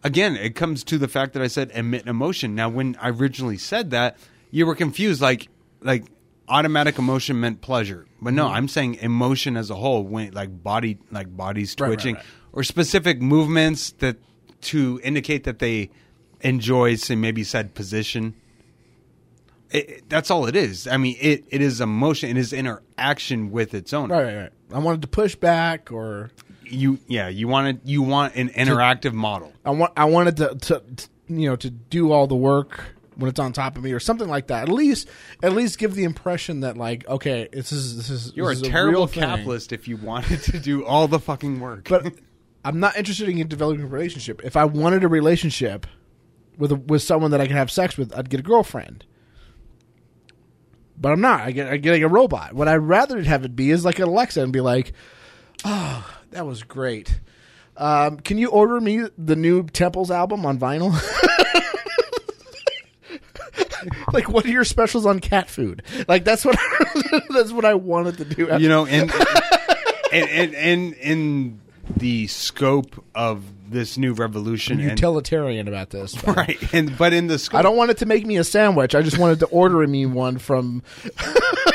Again, 0.02 0.36
it 0.36 0.54
comes 0.54 0.82
to 0.84 0.96
the 0.96 1.06
fact 1.06 1.34
that 1.34 1.42
I 1.42 1.48
said 1.48 1.70
emit 1.74 2.06
emotion. 2.06 2.54
Now, 2.54 2.70
when 2.70 2.96
I 2.98 3.10
originally 3.10 3.58
said 3.58 3.90
that, 3.90 4.16
you 4.50 4.66
were 4.66 4.74
confused. 4.74 5.20
Like, 5.20 5.48
like 5.82 6.04
automatic 6.48 6.98
emotion 6.98 7.38
meant 7.40 7.60
pleasure, 7.60 8.06
but 8.20 8.30
Mm-hmm. 8.30 8.36
no, 8.36 8.48
I'm 8.48 8.68
saying 8.68 8.96
emotion 8.96 9.56
as 9.56 9.70
a 9.70 9.74
whole. 9.74 10.02
When 10.04 10.32
like 10.32 10.62
body, 10.62 10.98
like 11.10 11.34
bodies 11.36 11.74
Right, 11.78 11.86
right, 11.88 11.94
twitching, 11.94 12.14
right. 12.16 12.24
or 12.52 12.62
specific 12.64 13.20
movements 13.20 13.92
that 13.98 14.16
to 14.62 15.00
indicate 15.02 15.44
that 15.44 15.58
they 15.58 15.90
enjoy, 16.42 16.94
say 16.96 17.16
maybe 17.16 17.44
said 17.44 17.74
position. 17.74 18.34
It, 19.70 19.88
it- 19.90 20.08
that's 20.08 20.30
all 20.30 20.46
it 20.46 20.56
is. 20.56 20.86
I 20.86 20.96
mean, 20.96 21.16
it, 21.20 21.44
it 21.48 21.60
is 21.62 21.80
emotion. 21.80 22.30
It 22.30 22.36
is 22.36 22.52
interaction 22.52 23.50
with 23.52 23.72
its 23.74 23.92
owner. 23.92 24.14
Right, 24.14 24.24
right, 24.24 24.36
right. 24.42 24.52
I 24.72 24.78
wanted 24.78 25.02
to 25.02 25.08
push 25.08 25.34
back, 25.36 25.90
or 25.92 26.30
You, 26.64 26.98
yeah, 27.06 27.28
you 27.28 27.48
wanted 27.48 27.80
you 27.84 28.02
want 28.02 28.34
an 28.36 28.48
interactive 28.50 29.12
model. 29.12 29.52
I 29.64 29.70
want 29.70 29.92
I 29.96 30.04
wanted 30.06 30.36
to, 30.38 30.54
to, 30.54 30.82
to 30.96 31.08
you 31.28 31.48
know 31.48 31.56
to 31.56 31.70
do 31.70 32.12
all 32.12 32.26
the 32.26 32.36
work 32.36 32.94
when 33.20 33.28
it's 33.28 33.38
on 33.38 33.52
top 33.52 33.76
of 33.76 33.84
me, 33.84 33.92
or 33.92 34.00
something 34.00 34.28
like 34.28 34.48
that. 34.48 34.64
At 34.64 34.68
least 34.68 35.08
at 35.42 35.52
least 35.52 35.78
give 35.78 35.94
the 35.94 36.04
impression 36.04 36.60
that 36.60 36.76
like, 36.76 37.06
okay, 37.08 37.48
this 37.52 37.70
is 37.70 37.96
this 37.96 38.10
is 38.10 38.32
You're 38.34 38.50
a 38.50 38.54
is 38.54 38.62
terrible 38.62 39.00
real 39.00 39.06
thing. 39.06 39.22
capitalist 39.22 39.72
if 39.72 39.86
you 39.86 39.96
wanted 39.96 40.42
to 40.44 40.58
do 40.58 40.84
all 40.84 41.06
the 41.06 41.20
fucking 41.20 41.60
work. 41.60 41.88
but 41.88 42.12
I'm 42.64 42.80
not 42.80 42.96
interested 42.96 43.28
in 43.28 43.48
developing 43.48 43.84
a 43.84 43.86
relationship. 43.86 44.42
If 44.44 44.56
I 44.56 44.64
wanted 44.66 45.02
a 45.04 45.08
relationship 45.08 45.86
with 46.58 46.72
a, 46.72 46.76
with 46.76 47.00
someone 47.02 47.30
that 47.30 47.40
I 47.40 47.46
could 47.46 47.56
have 47.56 47.70
sex 47.70 47.96
with, 47.96 48.14
I'd 48.14 48.28
get 48.28 48.40
a 48.40 48.42
girlfriend. 48.42 49.04
But 50.98 51.12
I'm 51.12 51.20
not. 51.22 51.40
I 51.40 51.52
get 51.52 51.68
I 51.72 51.78
get 51.78 51.92
like 51.92 52.02
a 52.02 52.08
robot. 52.08 52.52
What 52.52 52.68
I'd 52.68 52.76
rather 52.76 53.22
have 53.22 53.44
it 53.44 53.56
be 53.56 53.70
is 53.70 53.84
like 53.84 53.98
an 53.98 54.04
Alexa 54.08 54.42
and 54.42 54.52
be 54.52 54.60
like, 54.60 54.92
"Oh, 55.64 56.06
that 56.32 56.46
was 56.46 56.62
great. 56.62 57.20
Um, 57.78 58.18
can 58.20 58.36
you 58.36 58.50
order 58.50 58.78
me 58.78 59.04
the 59.16 59.36
new 59.36 59.64
Temples 59.64 60.10
album 60.10 60.44
on 60.44 60.58
vinyl?" 60.58 60.92
like, 64.12 64.28
what 64.28 64.44
are 64.44 64.50
your 64.50 64.64
specials 64.64 65.06
on 65.06 65.20
cat 65.20 65.48
food? 65.48 65.82
Like, 66.08 66.24
that's 66.24 66.44
what 66.44 66.58
that's 67.30 67.52
what 67.52 67.64
I 67.64 67.74
wanted 67.74 68.18
to 68.18 68.24
do. 68.24 68.48
you 68.58 68.68
know, 68.68 68.86
and 68.86 69.12
and 70.12 70.28
and 70.30 70.54
and 70.54 70.94
in 70.94 71.60
the 71.96 72.26
scope 72.28 73.04
of 73.14 73.42
this 73.70 73.96
new 73.98 74.12
revolution, 74.12 74.80
and, 74.80 74.90
utilitarian 74.90 75.68
about 75.68 75.90
this. 75.90 76.14
but- 76.14 76.36
right? 76.36 76.74
And 76.74 76.96
but 76.96 77.12
in 77.12 77.26
the 77.26 77.38
scope 77.38 77.58
I 77.58 77.62
don't 77.62 77.76
want 77.76 77.90
it 77.90 77.98
to 77.98 78.06
make 78.06 78.26
me 78.26 78.36
a 78.36 78.44
sandwich. 78.44 78.94
I 78.94 79.02
just 79.02 79.18
wanted 79.18 79.40
to 79.40 79.46
order 79.46 79.86
me 79.86 80.06
one 80.06 80.38
from. 80.38 80.82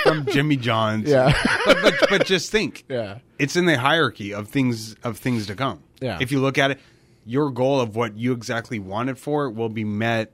from 0.04 0.26
Jimmy 0.28 0.56
John's, 0.56 1.10
Yeah, 1.10 1.34
But, 1.66 1.78
but 1.82 2.10
but 2.10 2.26
just 2.28 2.52
think, 2.52 2.84
yeah, 2.88 3.20
it's 3.40 3.56
in 3.56 3.66
the 3.66 3.76
hierarchy 3.78 4.36
of 4.36 4.48
things 4.50 4.96
of 5.04 5.18
things 5.18 5.48
to 5.48 5.56
come. 5.56 5.82
Yeah. 6.00 6.20
If 6.22 6.32
you 6.32 6.40
look 6.42 6.60
at 6.60 6.70
it, 6.72 6.80
your 7.26 7.50
goal 7.50 7.80
of 7.82 7.96
what 7.96 8.16
you 8.16 8.32
exactly 8.34 8.78
wanted 8.78 9.18
for 9.18 9.48
it 9.48 9.54
will 9.56 9.70
be 9.70 9.84
met 9.84 10.32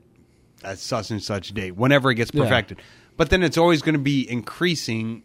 at 0.64 0.78
such 0.78 1.10
and 1.10 1.22
such 1.22 1.52
date, 1.54 1.76
whenever 1.76 2.10
it 2.10 2.16
gets 2.16 2.30
Yeah. 2.34 2.44
perfected. 2.44 2.78
But 3.16 3.30
then 3.30 3.42
it's 3.42 3.58
always 3.58 3.82
going 3.82 3.94
to 3.94 3.98
be 4.00 4.28
increasing 4.30 5.22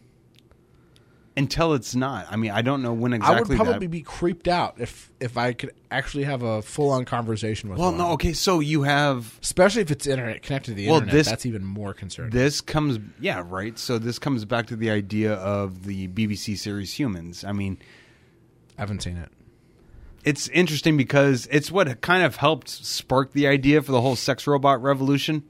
until 1.36 1.72
it's 1.72 1.94
not. 1.94 2.26
I 2.30 2.36
mean, 2.36 2.50
I 2.50 2.62
don't 2.62 2.82
know 2.82 2.92
when 2.92 3.12
exactly. 3.12 3.36
I 3.36 3.40
would 3.40 3.56
probably 3.56 3.86
that, 3.86 3.90
be 3.92 4.02
creeped 4.02 4.48
out 4.48 4.74
if 4.78 5.10
if 5.20 5.36
I 5.38 5.52
could 5.52 5.70
actually 5.90 6.24
have 6.24 6.42
a 6.42 6.62
full 6.62 6.90
on 6.90 7.04
conversation 7.04 7.70
with. 7.70 7.78
well, 7.78 7.90
one. 7.90 7.98
no. 7.98 8.10
Okay, 8.12 8.32
so 8.32 8.58
you 8.60 8.82
have 8.82 9.38
especially 9.42 9.82
if 9.82 9.90
it's 9.92 10.06
internet 10.06 10.42
connected 10.42 10.72
to 10.72 10.74
the 10.74 10.86
Well, 10.88 10.96
internet. 10.96 11.14
this- 11.14 11.28
that's 11.28 11.46
even 11.46 11.64
more 11.64 11.94
concerning. 11.94 12.30
this 12.32 12.60
comes 12.60 12.98
yeah 13.20 13.42
right. 13.46 13.78
So 13.78 13.98
this 13.98 14.18
comes 14.18 14.44
back 14.44 14.66
to 14.66 14.76
the 14.76 14.90
idea 14.90 15.34
of 15.34 15.84
the 15.84 16.08
BBC 16.08 16.56
series 16.58 16.98
Humans. 16.98 17.44
I 17.44 17.52
mean, 17.52 17.78
I 18.76 18.82
haven't 18.82 19.02
seen 19.02 19.16
it. 19.16 19.30
It's 20.24 20.48
interesting 20.48 20.96
because 20.96 21.46
it's 21.50 21.70
what 21.70 22.00
kind 22.00 22.22
of 22.24 22.36
helped 22.36 22.68
spark 22.68 23.32
the 23.32 23.46
idea 23.46 23.82
for 23.82 23.92
the 23.92 24.00
whole 24.00 24.16
sex 24.16 24.46
robot 24.46 24.82
revolution. 24.82 25.42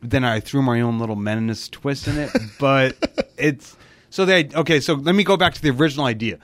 Then 0.00 0.24
I 0.24 0.40
threw 0.40 0.62
my 0.62 0.80
own 0.80 0.98
little 0.98 1.16
meninist 1.16 1.72
twist 1.72 2.08
in 2.08 2.18
it, 2.18 2.30
but 2.60 2.96
it's 3.36 3.76
so 4.10 4.24
they 4.24 4.48
okay. 4.54 4.80
So 4.80 4.94
let 4.94 5.14
me 5.14 5.24
go 5.24 5.36
back 5.36 5.54
to 5.54 5.62
the 5.62 5.70
original 5.70 6.06
idea. 6.06 6.38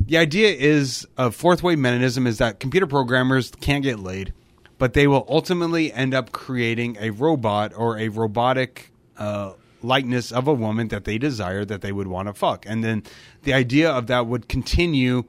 The 0.00 0.16
idea 0.16 0.52
is 0.52 1.06
of 1.16 1.34
fourth 1.34 1.62
wave 1.62 1.78
meninism 1.78 2.26
is 2.26 2.38
that 2.38 2.60
computer 2.60 2.86
programmers 2.86 3.50
can't 3.60 3.82
get 3.82 4.00
laid, 4.00 4.32
but 4.78 4.94
they 4.94 5.06
will 5.06 5.26
ultimately 5.28 5.92
end 5.92 6.14
up 6.14 6.32
creating 6.32 6.96
a 7.00 7.10
robot 7.10 7.72
or 7.76 7.98
a 7.98 8.08
robotic 8.08 8.90
uh, 9.18 9.52
likeness 9.82 10.32
of 10.32 10.48
a 10.48 10.54
woman 10.54 10.88
that 10.88 11.04
they 11.04 11.18
desire 11.18 11.64
that 11.64 11.82
they 11.82 11.92
would 11.92 12.08
want 12.08 12.28
to 12.28 12.34
fuck, 12.34 12.64
and 12.66 12.82
then 12.82 13.02
the 13.42 13.52
idea 13.52 13.90
of 13.90 14.06
that 14.06 14.26
would 14.26 14.48
continue 14.48 15.24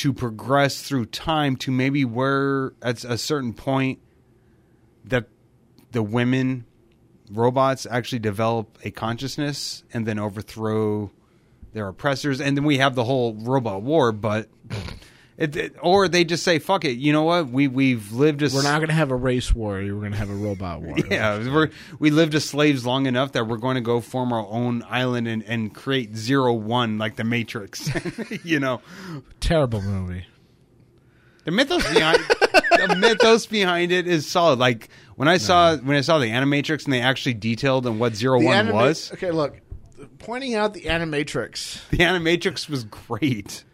to 0.00 0.14
progress 0.14 0.80
through 0.80 1.04
time 1.04 1.56
to 1.56 1.70
maybe 1.70 2.06
where 2.06 2.72
at 2.80 3.04
a 3.04 3.18
certain 3.18 3.52
point 3.52 3.98
that 5.04 5.28
the 5.92 6.02
women 6.02 6.64
robots 7.30 7.86
actually 7.90 8.18
develop 8.18 8.78
a 8.82 8.90
consciousness 8.90 9.84
and 9.92 10.06
then 10.06 10.18
overthrow 10.18 11.10
their 11.74 11.86
oppressors. 11.86 12.40
And 12.40 12.56
then 12.56 12.64
we 12.64 12.78
have 12.78 12.94
the 12.94 13.04
whole 13.04 13.34
robot 13.34 13.82
war 13.82 14.10
but 14.10 14.48
it, 15.40 15.56
it- 15.56 15.76
or 15.82 16.06
they 16.06 16.22
just 16.22 16.44
say 16.44 16.60
fuck 16.60 16.84
it 16.84 16.98
you 16.98 17.12
know 17.12 17.24
what 17.24 17.48
we 17.48 17.66
we've 17.66 18.12
lived 18.12 18.42
as 18.44 18.54
We're 18.54 18.62
not 18.62 18.76
going 18.78 18.88
to 18.88 18.94
have 18.94 19.10
a 19.10 19.16
race 19.16 19.52
war. 19.52 19.74
We're 19.78 19.94
going 19.94 20.12
to 20.12 20.18
have 20.18 20.30
a 20.30 20.34
robot 20.34 20.82
war. 20.82 20.96
yeah 21.10 21.38
we're, 21.52 21.70
we 21.98 22.10
lived 22.10 22.34
as 22.36 22.44
slaves 22.44 22.86
long 22.86 23.06
enough 23.06 23.32
that 23.32 23.48
we're 23.48 23.56
going 23.56 23.74
to 23.74 23.80
go 23.80 24.00
form 24.00 24.32
our 24.32 24.46
own 24.46 24.84
island 24.88 25.26
and, 25.26 25.42
and 25.42 25.74
create 25.74 26.14
zero 26.16 26.52
one 26.52 26.98
like 26.98 27.16
the 27.16 27.24
matrix 27.24 27.90
you 28.44 28.60
know 28.60 28.80
Terrible 29.40 29.82
movie. 29.82 30.26
The 31.44 31.50
mythos 31.52 31.90
behind 31.92 32.18
the 32.18 32.96
mythos 32.98 33.46
behind 33.46 33.92
it 33.92 34.06
is 34.06 34.26
solid. 34.26 34.58
Like 34.58 34.90
when 35.16 35.26
I 35.26 35.38
saw 35.38 35.74
when 35.78 35.96
I 35.96 36.02
saw 36.02 36.18
the 36.18 36.26
Animatrix 36.28 36.84
and 36.84 36.92
they 36.92 37.00
actually 37.00 37.32
detailed 37.34 37.86
on 37.86 37.98
what 37.98 38.14
Zero 38.14 38.38
The 38.38 38.44
One 38.46 38.54
anima- 38.56 38.74
was, 38.76 39.10
Okay, 39.14 39.30
look. 39.30 39.58
Pointing 40.18 40.54
out 40.54 40.74
the 40.74 40.82
Animatrix. 40.82 41.88
the 41.88 41.98
Animatrix 41.98 42.68
was 42.68 42.84
great. 42.84 43.64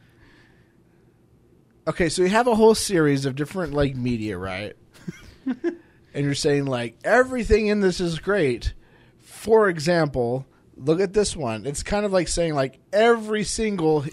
Okay, 1.88 2.08
so 2.08 2.22
you 2.22 2.28
have 2.28 2.46
a 2.48 2.54
whole 2.54 2.74
series 2.74 3.24
of 3.26 3.36
different 3.36 3.72
like 3.72 3.94
media, 3.94 4.36
right? 4.36 4.74
and 5.46 6.24
you're 6.24 6.34
saying 6.34 6.66
like 6.66 6.96
everything 7.04 7.68
in 7.68 7.80
this 7.80 8.00
is 8.00 8.18
great. 8.18 8.74
For 9.20 9.68
example, 9.68 10.46
look 10.76 11.00
at 11.00 11.12
this 11.12 11.36
one. 11.36 11.64
It's 11.66 11.82
kind 11.84 12.04
of 12.04 12.12
like 12.12 12.26
saying 12.28 12.54
like 12.54 12.78
every 12.92 13.44
single 13.44 14.04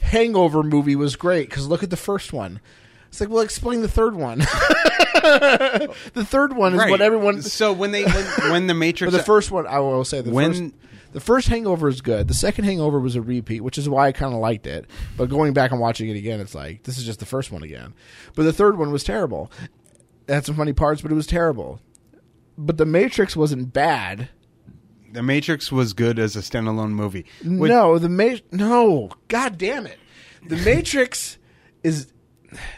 Hangover 0.00 0.62
movie 0.62 0.96
was 0.96 1.16
great 1.16 1.48
because 1.48 1.66
look 1.66 1.82
at 1.82 1.90
the 1.90 1.96
first 1.96 2.32
one. 2.32 2.60
It's 3.08 3.20
like, 3.20 3.30
well, 3.30 3.42
explain 3.42 3.80
the 3.80 3.88
third 3.88 4.16
one. 4.16 4.38
the 5.24 6.26
third 6.28 6.54
one 6.54 6.74
is 6.74 6.80
Right. 6.80 6.90
what 6.90 7.00
everyone. 7.00 7.40
So 7.42 7.72
when 7.72 7.92
they 7.92 8.04
when, 8.04 8.24
when 8.50 8.66
the 8.66 8.74
But 8.74 8.78
Matrix 8.78 9.12
the 9.12 9.22
first 9.22 9.50
one, 9.50 9.66
I 9.66 9.78
will 9.78 10.04
say 10.04 10.20
the 10.20 10.30
When- 10.30 10.52
first. 10.52 10.74
The 11.14 11.20
first 11.20 11.48
Hangover 11.48 11.88
is 11.88 12.00
good. 12.02 12.28
The 12.28 12.34
second 12.34 12.64
Hangover 12.64 12.98
was 13.00 13.14
a 13.16 13.22
repeat, 13.22 13.60
which 13.62 13.78
is 13.78 13.88
why 13.88 14.08
I 14.08 14.12
kind 14.12 14.34
of 14.34 14.40
liked 14.40 14.66
it. 14.66 14.86
But 15.16 15.30
going 15.30 15.52
back 15.54 15.70
and 15.70 15.80
watching 15.80 16.08
it 16.10 16.16
again, 16.16 16.40
it's 16.40 16.54
like 16.56 16.82
this 16.82 16.98
is 16.98 17.04
just 17.04 17.20
the 17.20 17.24
first 17.26 17.50
one 17.52 17.62
again. 17.62 17.94
But 18.34 18.42
the 18.42 18.52
third 18.52 18.76
one 18.76 18.90
was 18.90 19.04
terrible. 19.04 19.50
It 20.26 20.34
had 20.34 20.44
some 20.44 20.56
funny 20.56 20.72
parts, 20.72 21.02
but 21.02 21.12
it 21.12 21.14
was 21.14 21.26
terrible. 21.28 21.80
But 22.58 22.78
the 22.78 22.84
Matrix 22.86 23.36
wasn't 23.36 23.72
bad. 23.72 24.28
the 25.12 25.22
Matrix 25.22 25.70
was 25.70 25.92
good 25.92 26.18
as 26.18 26.34
a 26.34 26.40
standalone 26.40 26.90
movie. 26.90 27.24
Which- 27.44 27.70
no, 27.70 27.98
the 28.00 28.08
Ma- 28.08 28.38
no, 28.50 29.10
god 29.28 29.56
damn 29.56 29.86
it. 29.86 29.98
The 30.48 30.56
Matrix 30.56 31.38
is 31.84 32.12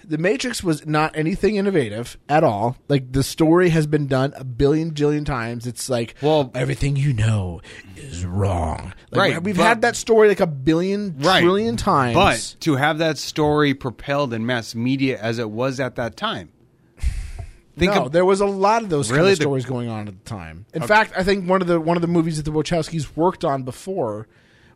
the 0.05 0.19
Matrix 0.19 0.63
was 0.63 0.87
not 0.87 1.17
anything 1.17 1.57
innovative 1.57 2.17
at 2.29 2.43
all. 2.45 2.77
Like 2.89 3.13
the 3.13 3.23
story 3.23 3.69
has 3.71 3.87
been 3.87 4.07
done 4.07 4.33
a 4.37 4.45
billion 4.45 4.93
jillion 4.93 5.25
times. 5.27 5.67
It's 5.67 5.89
like 5.89 6.15
Well- 6.23 6.51
everything 6.55 6.97
you 6.97 7.13
know 7.13 7.61
is 7.97 8.25
wrong. 8.25 8.93
Like, 9.11 9.33
Right, 9.35 9.43
We've 9.43 9.57
but- 9.57 9.63
had 9.65 9.81
that 9.83 9.97
story 9.97 10.29
like 10.29 10.41
a 10.41 10.47
billion 10.47 11.17
Right. 11.19 11.43
trillion 11.43 11.77
times. 11.77 12.15
But 12.15 12.57
to 12.61 12.77
have 12.77 12.99
that 12.99 13.19
story 13.19 13.75
propelled 13.75 14.33
in 14.33 14.47
mass 14.47 14.75
media 14.75 15.19
as 15.21 15.39
it 15.39 15.51
was 15.51 15.81
at 15.81 15.97
that 15.97 16.17
time. 16.17 16.51
Think 17.79 17.95
no, 17.95 18.07
of, 18.07 18.13
there 18.13 18.25
was 18.25 18.41
a 18.41 18.47
lot 18.47 18.83
of 18.83 18.89
those 18.89 19.09
kind 19.09 19.19
Really? 19.21 19.33
of 19.33 19.39
The- 19.39 19.43
stories 19.43 19.67
going 19.67 19.89
on 19.89 20.09
at 20.09 20.15
the 20.25 20.29
time. 20.29 20.65
In 20.73 20.83
fact, 20.83 21.13
I 21.17 21.23
think 21.23 21.49
one 21.49 21.61
of 21.61 21.69
the 21.69 21.79
one 21.81 21.97
of 21.97 22.01
the 22.01 22.09
movies 22.09 22.39
that 22.39 22.45
the 22.45 22.53
Wachowskis 22.53 23.15
worked 23.17 23.45
on 23.45 23.65
before 23.65 24.27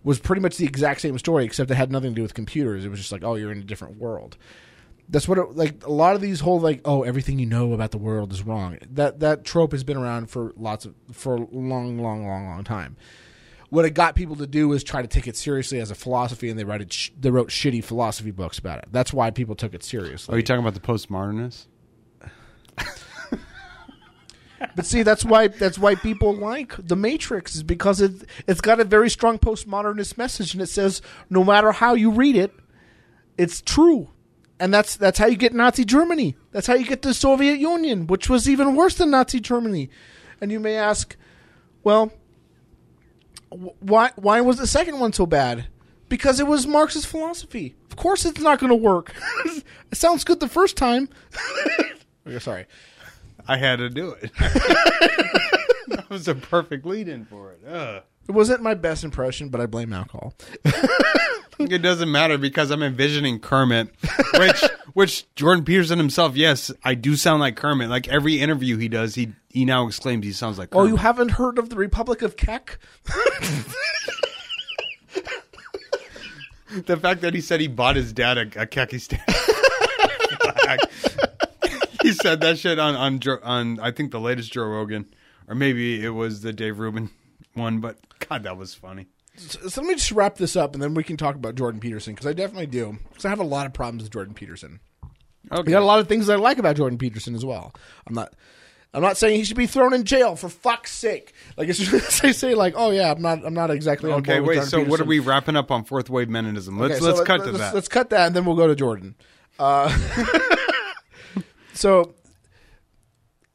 was 0.05 0.18
pretty 0.18 0.40
much 0.42 0.57
the 0.57 0.64
exact 0.66 1.01
same 1.01 1.18
story, 1.18 1.44
except 1.44 1.70
it 1.70 1.74
had 1.74 1.90
nothing 1.90 2.11
to 2.11 2.14
do 2.14 2.22
with 2.22 2.34
computers. 2.34 2.84
It 2.84 2.88
was 2.90 2.98
just 3.01 3.12
like, 3.12 3.22
oh, 3.24 3.34
you're 3.36 3.53
in 3.53 3.59
a 3.59 3.64
different 3.64 3.98
world. 3.98 4.36
That's 5.11 5.26
what 5.26 5.38
it, 5.38 5.56
like 5.56 5.84
a 5.84 5.92
lot 5.92 6.14
of 6.14 6.20
these 6.20 6.40
whole 6.40 6.61
like, 6.61 6.80
oh, 6.84 7.02
everything 7.02 7.38
you 7.38 7.46
know 7.46 7.72
about 7.72 7.90
the 7.90 7.98
world 7.98 8.32
is 8.32 8.42
wrong. 8.44 8.78
That 8.92 9.20
that 9.20 9.44
trope 9.44 9.72
has 9.72 9.84
been 9.84 9.96
around 9.96 10.30
for 10.30 10.52
lots 10.56 10.84
of 10.84 10.94
for 11.12 11.34
a 11.34 11.40
long, 11.40 11.98
long, 11.98 12.26
long, 12.26 12.46
long 12.46 12.64
time. 12.64 12.96
What 13.70 13.84
it 13.84 13.90
got 13.90 14.14
people 14.16 14.36
to 14.36 14.46
do 14.46 14.68
was 14.68 14.82
try 14.82 15.02
to 15.02 15.08
take 15.08 15.28
it 15.28 15.36
seriously 15.36 15.80
as 15.80 15.90
a 15.90 15.94
philosophy, 15.94 16.48
and 16.48 16.58
they 16.58 16.64
write 16.64 16.80
it 16.80 16.92
sh- 16.92 17.11
they 17.18 17.30
wrote 17.30 17.48
shitty 17.48 17.84
philosophy 17.84 18.30
books 18.30 18.58
about 18.58 18.78
it. 18.78 18.88
That's 18.90 19.12
why 19.12 19.30
people 19.30 19.54
took 19.54 19.74
it 19.74 19.82
seriously. 19.82 20.34
are 20.34 20.38
you 20.38 20.42
talking 20.42 20.61
about 20.61 20.74
the 20.74 20.80
postmodernists? 20.80 21.66
But 24.76 24.84
see, 24.84 25.02
that's 25.02 25.24
why 25.24 25.48
that's 25.48 25.78
why 25.78 25.94
people 25.94 26.34
like 26.34 26.74
the 26.78 26.96
Matrix 26.96 27.56
is 27.56 27.62
because 27.62 28.00
it 28.00 28.12
it's 28.46 28.61
got 28.61 28.78
a 28.78 28.84
very 28.84 29.08
strong 29.08 29.38
postmodernist 29.38 30.18
message, 30.18 30.52
and 30.52 30.62
it 30.62 30.66
says 30.66 31.00
no 31.30 31.42
matter 31.42 31.72
how 31.72 31.94
you 31.94 32.11
read 32.11 32.36
it, 32.36 32.52
it's 33.38 33.62
true, 33.62 34.11
and 34.61 34.72
that's 34.72 34.96
that's 34.96 35.18
how 35.18 35.26
you 35.26 35.36
get 35.36 35.54
Nazi 35.54 35.84
Germany. 35.84 36.36
That's 36.52 36.66
how 36.66 36.74
you 36.74 36.84
get 36.86 37.02
the 37.02 37.14
Soviet 37.14 37.58
Union, 37.58 38.06
which 38.06 38.28
was 38.28 38.48
even 38.48 38.76
worse 38.76 38.94
than 38.94 39.11
Nazi 39.11 39.40
Germany. 39.40 39.88
And 40.40 40.52
you 40.52 40.61
may 40.61 40.76
ask, 40.76 41.16
well, 41.82 42.12
wh- 43.50 43.82
why 43.82 44.11
why 44.16 44.42
was 44.42 44.58
the 44.58 44.66
second 44.66 45.00
one 45.00 45.12
so 45.14 45.26
bad? 45.26 45.66
Because 46.08 46.40
it 46.40 46.46
was 46.46 46.66
Marxist 46.66 47.06
philosophy. 47.06 47.74
Of 47.90 47.96
course, 47.96 48.24
it's 48.24 48.40
not 48.40 48.58
going 48.58 48.70
to 48.70 48.76
work. 48.76 49.14
it 49.46 49.64
sounds 49.94 50.24
good 50.24 50.38
the 50.40 50.48
first 50.48 50.76
time. 50.76 51.08
Oh, 52.26 52.32
okay, 52.32 52.38
Sorry. 52.38 52.66
I 53.48 53.56
had 53.56 53.76
to 53.76 53.88
do 53.88 54.11
it. 54.11 54.30
that 54.38 56.04
was 56.11 56.28
a 56.28 56.34
perfect 56.34 56.84
lead 56.84 57.08
in 57.08 57.24
for 57.24 57.52
it. 57.52 57.62
Ugh. 57.66 58.02
It 58.28 58.32
wasn't 58.32 58.62
my 58.62 58.74
best 58.74 59.04
impression, 59.04 59.48
but 59.48 59.58
I 59.58 59.64
blame 59.64 59.94
alcohol. 59.94 60.34
It 61.70 61.82
doesn't 61.82 62.11
matter 62.11 62.38
because 62.38 62.70
I'm 62.70 62.82
envisioning 62.82 63.38
Kermit, 63.38 63.94
which 64.34 64.64
which 64.94 65.34
Jordan 65.34 65.64
Peterson 65.64 65.98
himself, 65.98 66.36
yes, 66.36 66.72
I 66.84 66.94
do 66.94 67.16
sound 67.16 67.40
like 67.40 67.56
Kermit. 67.56 67.90
Like 67.90 68.08
every 68.08 68.40
interview 68.40 68.76
he 68.78 68.88
does, 68.88 69.14
he 69.14 69.32
he 69.48 69.64
now 69.64 69.86
exclaims 69.86 70.24
he 70.24 70.32
sounds 70.32 70.58
like 70.58 70.74
Oh, 70.74 70.86
you 70.86 70.96
haven't 70.96 71.32
heard 71.32 71.58
of 71.58 71.68
the 71.68 71.76
Republic 71.76 72.22
of 72.22 72.36
Kek? 72.36 72.78
the 76.86 76.96
fact 76.96 77.20
that 77.20 77.34
he 77.34 77.40
said 77.40 77.61
he 77.61 77.68
bought 77.68 77.96
his 77.96 78.12
dad 78.12 78.38
a, 78.38 78.42
a 78.62 78.66
Kekistan. 78.66 79.20
he 82.02 82.12
said 82.12 82.40
that 82.40 82.58
shit 82.58 82.78
on 82.78 82.94
on 82.96 83.20
on 83.42 83.80
I 83.80 83.90
think 83.90 84.12
the 84.12 84.20
latest 84.20 84.52
Joe 84.52 84.64
Rogan, 84.64 85.06
or 85.46 85.54
maybe 85.54 86.04
it 86.04 86.11
was 86.11 86.40
the 86.40 86.52
Dave 86.52 86.78
Rubin 86.78 87.11
one. 87.54 87.80
But 87.80 87.98
God, 88.18 88.44
that 88.44 88.56
was 88.56 88.74
funny. 88.74 89.08
So, 89.41 89.68
so 89.68 89.80
let 89.80 89.88
me 89.88 89.95
just 89.95 90.12
wrap 90.12 90.36
this 90.36 90.55
up, 90.57 90.74
and 90.74 90.82
then 90.82 90.95
we 90.95 91.03
can 91.03 91.16
talk 91.16 91.34
about 91.34 91.55
Jordan 91.55 91.80
Peterson 91.80 92.14
because 92.14 92.26
I 92.26 92.32
definitely 92.32 92.66
do. 92.66 92.99
Because 93.09 93.24
I 93.24 93.30
have 93.30 93.41
a 93.41 93.45
lot 93.45 93.66
of 93.66 93.72
problems 93.72 94.03
with 94.03 94.12
Jordan 94.12 94.34
Peterson. 94.34 94.80
Okay, 95.51 95.62
We 95.62 95.72
got 95.72 95.82
a 95.82 95.86
lot 95.86 95.99
of 95.99 96.09
things 96.09 96.26
that 96.26 96.34
I 96.34 96.36
like 96.36 96.59
about 96.59 96.76
Jordan 96.76 96.99
Peterson 96.99 97.34
as 97.34 97.45
well. 97.45 97.72
I'm 98.07 98.14
not. 98.14 98.34
I'm 98.93 99.03
not 99.03 99.16
saying 99.16 99.36
he 99.36 99.45
should 99.45 99.57
be 99.57 99.68
thrown 99.68 99.95
in 99.95 100.03
jail 100.03 100.34
for 100.34 100.49
fuck's 100.49 100.91
sake. 100.91 101.32
Like 101.57 101.68
as 101.68 101.78
soon 101.78 102.01
as 102.07 102.20
I 102.24 102.32
say, 102.32 102.55
like, 102.55 102.74
oh 102.76 102.91
yeah, 102.91 103.12
I'm 103.12 103.22
not. 103.22 103.45
I'm 103.45 103.55
not 103.55 103.70
exactly. 103.70 104.12
Okay. 104.12 104.41
Wait, 104.41 104.64
so 104.64 104.84
what 104.84 105.01
are 105.01 105.05
we 105.05 105.20
wrapping 105.20 105.57
up 105.57 105.70
on 105.70 105.84
fourth 105.84 106.11
wave 106.11 106.28
meninism? 106.28 106.78
Let's 106.78 106.97
Okay, 106.97 107.05
let's 107.05 107.18
let- 107.18 107.26
cut 107.26 107.41
let's, 107.41 107.53
to 107.53 107.59
that. 107.59 107.74
Let's 107.74 107.88
cut 107.88 108.11
that, 108.11 108.26
and 108.26 108.36
then 108.36 108.45
we'll 108.45 108.57
go 108.57 108.66
to 108.66 108.74
Jordan. 108.74 109.14
Uh, 109.59 109.97
so, 111.74 112.14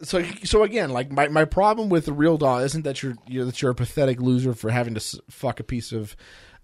so, 0.08 0.24
so 0.43 0.64
again, 0.64 0.89
like 0.89 1.12
my, 1.12 1.28
my 1.28 1.45
problem 1.45 1.89
with 1.89 2.06
the 2.06 2.14
real 2.14 2.38
doll 2.38 2.60
isn't 2.60 2.84
that 2.84 3.03
you're, 3.03 3.16
you're 3.28 3.45
that 3.45 3.62
you're 3.62 3.72
a 3.72 3.76
pathetic 3.76 4.20
loser 4.22 4.53
for 4.53 4.70
having 4.70 4.95
to 4.95 5.22
fuck 5.30 5.60
a 5.60 5.64
piece 5.64 5.91
of 5.91 6.16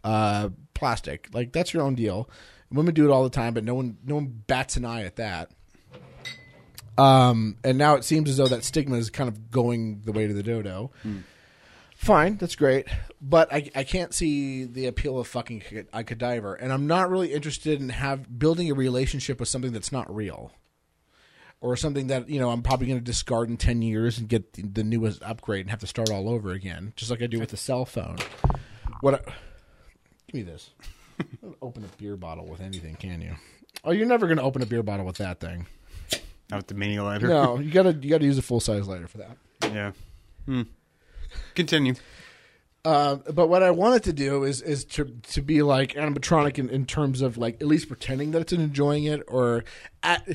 uh, 0.04 0.50
plastic. 0.74 1.30
Like 1.34 1.52
that's 1.52 1.74
your 1.74 1.84
own 1.84 1.96
deal. 1.96 2.30
Women 2.72 2.94
do 2.94 3.06
it 3.06 3.12
all 3.12 3.24
the 3.24 3.30
time, 3.30 3.54
but 3.54 3.64
no 3.64 3.74
one 3.76 3.98
no 4.06 4.16
one 4.16 4.28
bats 4.48 4.78
an 4.78 4.86
eye 4.86 5.04
at 5.04 5.18
that. 5.18 5.52
Um, 6.98 7.58
and 7.64 7.78
now 7.78 7.96
it 7.96 8.04
seems 8.04 8.30
as 8.30 8.38
though 8.38 8.48
that 8.48 8.64
stigma 8.64 8.98
is 8.98 9.10
kind 9.10 9.28
of 9.28 9.50
going 9.52 10.02
the 10.06 10.12
way 10.12 10.28
to 10.28 10.34
the 10.34 10.44
dodo. 10.44 10.92
Fine, 11.96 12.38
that's 12.38 12.56
great, 12.56 12.88
but 13.22 13.54
I, 13.54 13.70
I 13.76 13.84
can't 13.84 14.12
see 14.12 14.64
the 14.66 14.88
appeal 14.88 15.20
of 15.20 15.28
fucking 15.28 15.86
a 15.94 16.04
cadaver, 16.04 16.56
and 16.56 16.74
I'm 16.74 16.88
not 16.88 17.12
really 17.12 17.32
interested 17.32 17.80
in 17.80 17.90
have 17.90 18.40
building 18.40 18.72
a 18.72 18.74
relationship 18.74 19.40
with 19.40 19.50
something 19.50 19.72
that's 19.72 19.92
not 19.92 20.14
real, 20.14 20.52
or 21.62 21.78
something 21.78 22.08
that 22.08 22.28
you 22.28 22.40
know 22.40 22.50
I'm 22.50 22.64
probably 22.64 22.88
going 22.88 23.00
to 23.00 23.06
discard 23.06 23.50
in 23.50 23.58
ten 23.58 23.82
years 23.82 24.18
and 24.18 24.28
get 24.28 24.54
the, 24.54 24.64
the 24.64 24.84
newest 24.84 25.24
upgrade 25.24 25.62
and 25.62 25.70
have 25.70 25.80
to 25.80 25.88
start 25.88 26.10
all 26.10 26.28
over 26.28 26.52
again, 26.52 26.94
just 26.96 27.10
like 27.10 27.22
I 27.22 27.28
do 27.28 27.40
with 27.40 27.50
the 27.50 27.58
cell 27.58 27.86
phone. 27.86 28.18
What? 29.00 29.14
I, 29.16 29.18
give 30.28 30.34
me 30.34 30.42
this. 30.44 30.72
Don't 31.42 31.56
open 31.62 31.84
a 31.84 32.02
beer 32.02 32.18
bottle 32.18 32.48
with 32.48 32.62
anything, 32.62 32.96
can 32.96 33.22
you? 33.22 33.36
Oh, 33.84 33.92
you're 33.92 34.08
never 34.08 34.28
going 34.28 34.38
to 34.38 34.44
open 34.44 34.62
a 34.62 34.66
beer 34.66 34.84
bottle 34.84 35.06
with 35.06 35.18
that 35.18 35.40
thing. 35.40 35.68
Not 36.50 36.58
with 36.58 36.68
the 36.68 36.74
mini 36.74 37.00
lighter. 37.00 37.28
No, 37.28 37.60
you 37.60 37.72
gotta 37.72 37.94
you 37.94 38.10
gotta 38.10 38.26
use 38.26 38.38
a 38.38 38.42
full 38.42 38.60
size 38.60 38.88
lighter 38.88 39.08
for 39.08 39.20
that. 39.20 39.38
yeah. 39.64 39.92
Hmm. 40.46 40.64
Continue. 41.56 41.96
Uh, 42.84 43.18
but 43.32 43.48
what 43.48 43.62
I 43.62 43.72
wanted 43.72 44.04
to 44.04 44.14
do 44.14 44.44
is 44.44 44.62
is 44.62 44.84
to 44.86 45.06
to 45.30 45.42
be 45.42 45.62
like 45.62 45.94
animatronic 45.94 46.58
in, 46.58 46.70
in 46.70 46.86
terms 46.86 47.22
of 47.22 47.38
like 47.38 47.62
at 47.62 47.68
least 47.68 47.88
pretending 47.88 48.32
that 48.32 48.42
it's 48.42 48.54
enjoying 48.54 49.04
it, 49.06 49.22
or 49.28 49.64
at 50.04 50.28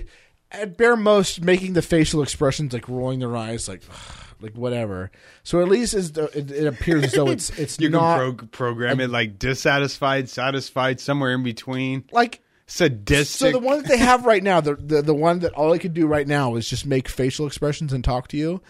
at 0.50 0.76
bare 0.76 0.96
most 0.96 1.42
making 1.42 1.72
the 1.74 1.82
facial 1.82 2.22
expressions 2.22 2.72
like 2.72 2.88
rolling 2.88 3.18
their 3.18 3.36
eyes, 3.36 3.68
like 3.68 3.82
like 4.40 4.54
whatever. 4.54 5.10
So 5.42 5.60
at 5.60 5.68
least 5.68 5.94
it, 5.94 6.16
it 6.18 6.66
appears 6.66 7.04
as 7.04 7.12
though 7.12 7.28
it's 7.28 7.50
it's 7.58 7.78
You 7.80 7.90
not 7.90 8.18
can 8.18 8.36
pro- 8.36 8.46
program 8.48 9.00
it 9.00 9.10
like 9.10 9.38
dissatisfied, 9.38 10.28
satisfied, 10.28 11.00
somewhere 11.00 11.32
in 11.32 11.42
between. 11.42 12.04
like. 12.12 12.42
Sadistic. 12.68 13.52
So 13.52 13.52
the 13.52 13.64
one 13.64 13.76
that 13.80 13.86
they 13.86 13.96
have 13.96 14.26
right 14.26 14.42
now, 14.42 14.60
the, 14.60 14.74
the 14.74 15.00
the 15.00 15.14
one 15.14 15.38
that 15.38 15.52
all 15.52 15.72
I 15.72 15.78
could 15.78 15.94
do 15.94 16.08
right 16.08 16.26
now 16.26 16.56
is 16.56 16.68
just 16.68 16.84
make 16.84 17.08
facial 17.08 17.46
expressions 17.46 17.92
and 17.92 18.02
talk 18.02 18.26
to 18.28 18.36
you. 18.36 18.60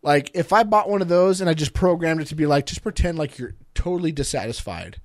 Like 0.00 0.30
if 0.32 0.54
I 0.54 0.62
bought 0.62 0.88
one 0.88 1.02
of 1.02 1.08
those 1.08 1.42
and 1.42 1.50
I 1.50 1.52
just 1.52 1.74
programmed 1.74 2.22
it 2.22 2.28
to 2.28 2.34
be 2.34 2.46
like, 2.46 2.64
just 2.64 2.82
pretend 2.82 3.18
like 3.18 3.38
you're 3.38 3.54
totally 3.74 4.10
dissatisfied. 4.10 5.02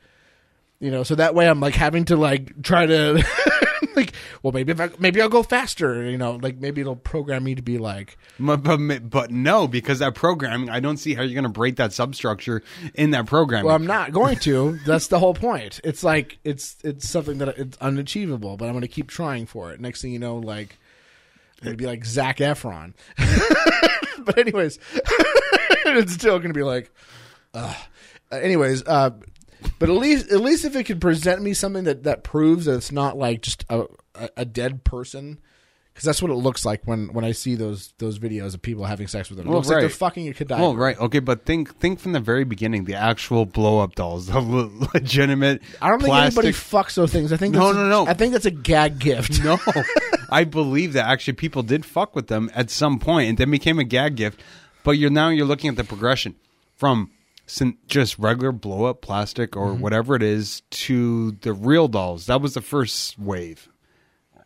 You 0.79 0.91
know, 0.91 1.03
so 1.03 1.15
that 1.15 1.35
way 1.35 1.49
I'm 1.49 1.59
like 1.59 1.75
having 1.75 2.05
to 2.05 2.15
like 2.15 2.61
try 2.63 2.85
to 2.85 3.21
like, 3.97 4.13
well 4.43 4.53
maybe 4.53 4.71
if 4.71 4.79
I, 4.79 4.89
maybe 4.99 5.21
I'll 5.21 5.29
go 5.29 5.43
faster. 5.43 6.09
You 6.09 6.17
know, 6.17 6.39
like 6.41 6.57
maybe 6.57 6.81
it'll 6.81 6.95
program 6.95 7.43
me 7.43 7.55
to 7.55 7.61
be 7.61 7.77
like, 7.77 8.17
but, 8.39 8.57
but, 8.57 9.09
but 9.09 9.31
no, 9.31 9.67
because 9.67 9.99
that 9.99 10.15
programming, 10.15 10.69
I 10.69 10.79
don't 10.79 10.97
see 10.97 11.13
how 11.13 11.23
you're 11.23 11.33
going 11.33 11.43
to 11.43 11.49
break 11.49 11.75
that 11.77 11.91
substructure 11.93 12.63
in 12.93 13.11
that 13.11 13.25
programming. 13.25 13.65
well 13.67 13.75
I'm 13.75 13.87
not 13.87 14.13
going 14.13 14.37
to. 14.39 14.79
That's 14.85 15.07
the 15.07 15.19
whole 15.19 15.33
point. 15.33 15.81
It's 15.83 16.03
like 16.03 16.39
it's 16.43 16.77
it's 16.83 17.09
something 17.09 17.39
that 17.39 17.57
it's 17.57 17.77
unachievable, 17.79 18.55
but 18.55 18.65
I'm 18.65 18.71
going 18.71 18.81
to 18.81 18.87
keep 18.87 19.09
trying 19.09 19.45
for 19.45 19.71
it. 19.71 19.81
Next 19.81 20.01
thing 20.01 20.11
you 20.11 20.19
know, 20.19 20.37
like 20.37 20.77
it'd 21.63 21.77
be 21.77 21.87
like 21.87 22.05
Zac 22.05 22.37
Efron. 22.37 22.93
but 24.19 24.37
anyways, 24.37 24.79
it's 25.85 26.13
still 26.13 26.37
going 26.37 26.49
to 26.49 26.53
be 26.53 26.63
like, 26.63 26.91
uh, 27.53 27.73
anyways, 28.31 28.83
uh, 28.85 29.11
but 29.79 29.89
at 29.89 29.95
least 29.95 30.31
at 30.31 30.41
least 30.41 30.65
if 30.65 30.75
it 30.75 30.83
could 30.85 31.01
present 31.01 31.41
me 31.41 31.53
something 31.53 31.83
that 31.85 32.03
that 32.03 32.23
proves 32.23 32.65
that 32.65 32.75
it's 32.75 32.91
not 32.91 33.17
like 33.17 33.41
just 33.41 33.65
a 33.69 33.85
a, 34.15 34.29
a 34.37 34.45
dead 34.45 34.83
person. 34.83 35.39
Because 35.93 36.05
that's 36.05 36.21
what 36.21 36.29
it 36.29 36.35
looks 36.35 36.63
like 36.63 36.83
when, 36.85 37.11
when 37.11 37.25
I 37.25 37.31
see 37.31 37.55
those 37.55 37.91
those 37.97 38.19
videos 38.19 38.53
of 38.53 38.61
people 38.61 38.85
having 38.85 39.07
sex 39.07 39.29
with 39.31 39.37
them. 39.39 39.47
It 39.47 39.49
Well, 39.49 39.57
looks 39.57 39.67
like 39.67 39.79
they're 39.79 39.89
fucking 39.89 40.27
a 40.27 40.33
cadaver. 40.35 40.61
Well, 40.61 40.75
right, 40.75 40.95
okay, 40.99 41.17
but 41.17 41.43
think 41.43 41.75
think 41.79 41.99
from 41.99 42.11
the 42.11 42.19
very 42.19 42.43
beginning, 42.43 42.83
the 42.83 42.93
actual 42.93 43.47
blow 43.47 43.79
up 43.79 43.95
dolls, 43.95 44.27
the 44.27 44.39
le- 44.39 44.69
legitimate. 44.93 45.63
I 45.81 45.89
don't 45.89 45.97
think 45.97 46.09
plastic, 46.09 46.37
anybody 46.43 46.53
fucks 46.55 46.93
those 46.93 47.11
things. 47.11 47.33
I 47.33 47.37
think 47.37 47.55
No, 47.55 47.73
that's 47.73 47.77
no, 47.77 47.85
a- 47.85 47.89
no. 47.89 48.05
I 48.05 48.13
think 48.13 48.33
that's 48.33 48.45
a 48.45 48.51
gag 48.51 48.99
gift. 48.99 49.43
No, 49.43 49.57
I 50.29 50.43
believe 50.43 50.93
that 50.93 51.07
actually 51.07 51.33
people 51.33 51.63
did 51.63 51.83
fuck 51.83 52.15
with 52.15 52.27
them 52.27 52.51
at 52.53 52.69
some 52.69 52.99
point, 52.99 53.29
and 53.29 53.37
then 53.39 53.49
became 53.49 53.79
a 53.79 53.83
gag 53.83 54.17
gift. 54.17 54.39
But 54.83 54.99
you're 54.99 55.09
now 55.09 55.29
you're 55.29 55.47
looking 55.47 55.71
at 55.71 55.77
the 55.77 55.83
progression 55.83 56.35
from 56.75 57.09
just 57.87 58.19
regular 58.19 58.51
blow 58.51 58.85
up 58.85 59.01
plastic 59.01 59.55
or 59.55 59.67
mm-hmm. 59.67 59.81
whatever 59.81 60.15
it 60.15 60.23
is 60.23 60.61
to 60.69 61.31
the 61.31 61.53
real 61.53 61.87
dolls. 61.87 62.25
That 62.25 62.41
was 62.41 62.53
the 62.53 62.61
first 62.61 63.17
wave. 63.17 63.69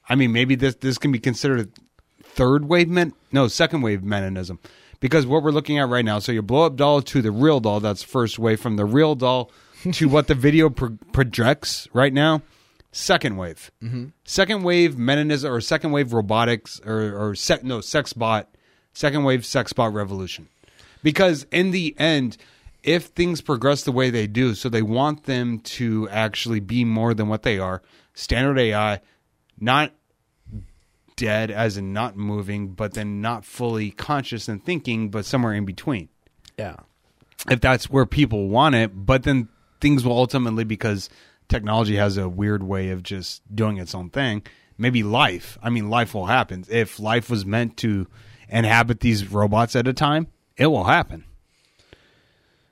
I 0.08 0.16
mean, 0.16 0.32
maybe 0.32 0.56
this 0.56 0.76
this 0.76 0.98
can 0.98 1.12
be 1.12 1.20
considered 1.20 1.60
a 1.60 2.24
third 2.24 2.66
wave 2.66 2.90
men 2.90 3.14
no 3.32 3.48
second 3.48 3.82
wave 3.82 4.02
meninism 4.02 4.58
because 5.00 5.26
what 5.26 5.44
we're 5.44 5.52
looking 5.52 5.80
at 5.80 5.90
right 5.90 6.06
now. 6.06 6.20
So 6.20 6.32
your 6.32 6.44
blow 6.44 6.66
up 6.66 6.76
doll 6.76 7.02
to 7.02 7.22
the 7.22 7.32
real 7.32 7.60
doll. 7.60 7.80
That's 7.80 8.04
first 8.04 8.40
wave 8.40 8.60
from 8.60 8.78
the 8.78 8.86
real 8.86 9.16
doll 9.16 9.52
to 9.92 10.08
what 10.08 10.28
the 10.28 10.36
video 10.36 10.70
pro- 10.70 10.98
projects 11.12 11.88
right 11.94 12.14
now. 12.14 12.42
Second 12.94 13.38
wave, 13.38 13.72
mm-hmm. 13.82 14.08
second 14.26 14.64
wave 14.64 14.96
meninism 14.96 15.50
or 15.50 15.62
second 15.62 15.92
wave 15.92 16.12
robotics 16.12 16.82
or 16.86 17.18
or 17.18 17.36
sec, 17.36 17.64
no 17.64 17.80
sex 17.80 18.12
bot, 18.12 18.54
second 18.94 19.24
wave 19.24 19.46
sex 19.46 19.72
bot 19.72 19.94
revolution. 19.94 20.50
Because 21.02 21.48
in 21.52 21.72
the 21.72 21.96
end, 21.98 22.36
if 22.84 23.06
things 23.06 23.42
progress 23.42 23.84
the 23.84 23.92
way 23.92 24.10
they 24.10 24.28
do, 24.28 24.56
so 24.56 24.70
they 24.70 24.82
want 24.82 25.24
them 25.26 25.60
to 25.60 26.10
actually 26.10 26.60
be 26.60 26.84
more 26.84 27.14
than 27.14 27.28
what 27.28 27.44
they 27.44 27.60
are, 27.60 27.82
standard 28.14 28.58
AI, 28.58 29.02
not 29.60 29.94
dead 31.16 31.52
as 31.52 31.78
in 31.78 31.94
not 31.94 32.18
moving, 32.18 32.70
but 32.70 32.94
then 32.94 33.22
not 33.22 33.46
fully 33.46 33.92
conscious 33.92 34.48
and 34.48 34.64
thinking, 34.64 35.10
but 35.10 35.26
somewhere 35.26 35.54
in 35.54 35.66
between. 35.66 36.10
Yeah. 36.58 36.78
If 37.50 37.62
that's 37.62 37.90
where 37.90 38.06
people 38.06 38.50
want 38.50 38.76
it, 38.76 38.92
but 38.94 39.24
then 39.24 39.50
things 39.80 40.04
will 40.04 40.18
ultimately 40.18 40.64
because 40.64 41.10
technology 41.48 41.96
has 41.98 42.18
a 42.18 42.30
weird 42.30 42.64
way 42.64 42.90
of 42.90 43.04
just 43.04 43.44
doing 43.54 43.78
its 43.78 43.94
own 43.94 44.10
thing. 44.10 44.44
Maybe 44.78 45.04
life. 45.04 45.60
I 45.62 45.70
mean, 45.70 45.90
life 45.90 46.16
will 46.16 46.26
happen. 46.26 46.66
If 46.70 47.00
life 47.00 47.30
was 47.30 47.46
meant 47.46 47.78
to 47.78 48.08
inhabit 48.50 49.00
these 49.00 49.32
robots 49.32 49.76
at 49.76 49.88
a 49.88 49.94
time, 49.94 50.28
it 50.58 50.68
will 50.68 50.86
happen. 50.86 51.26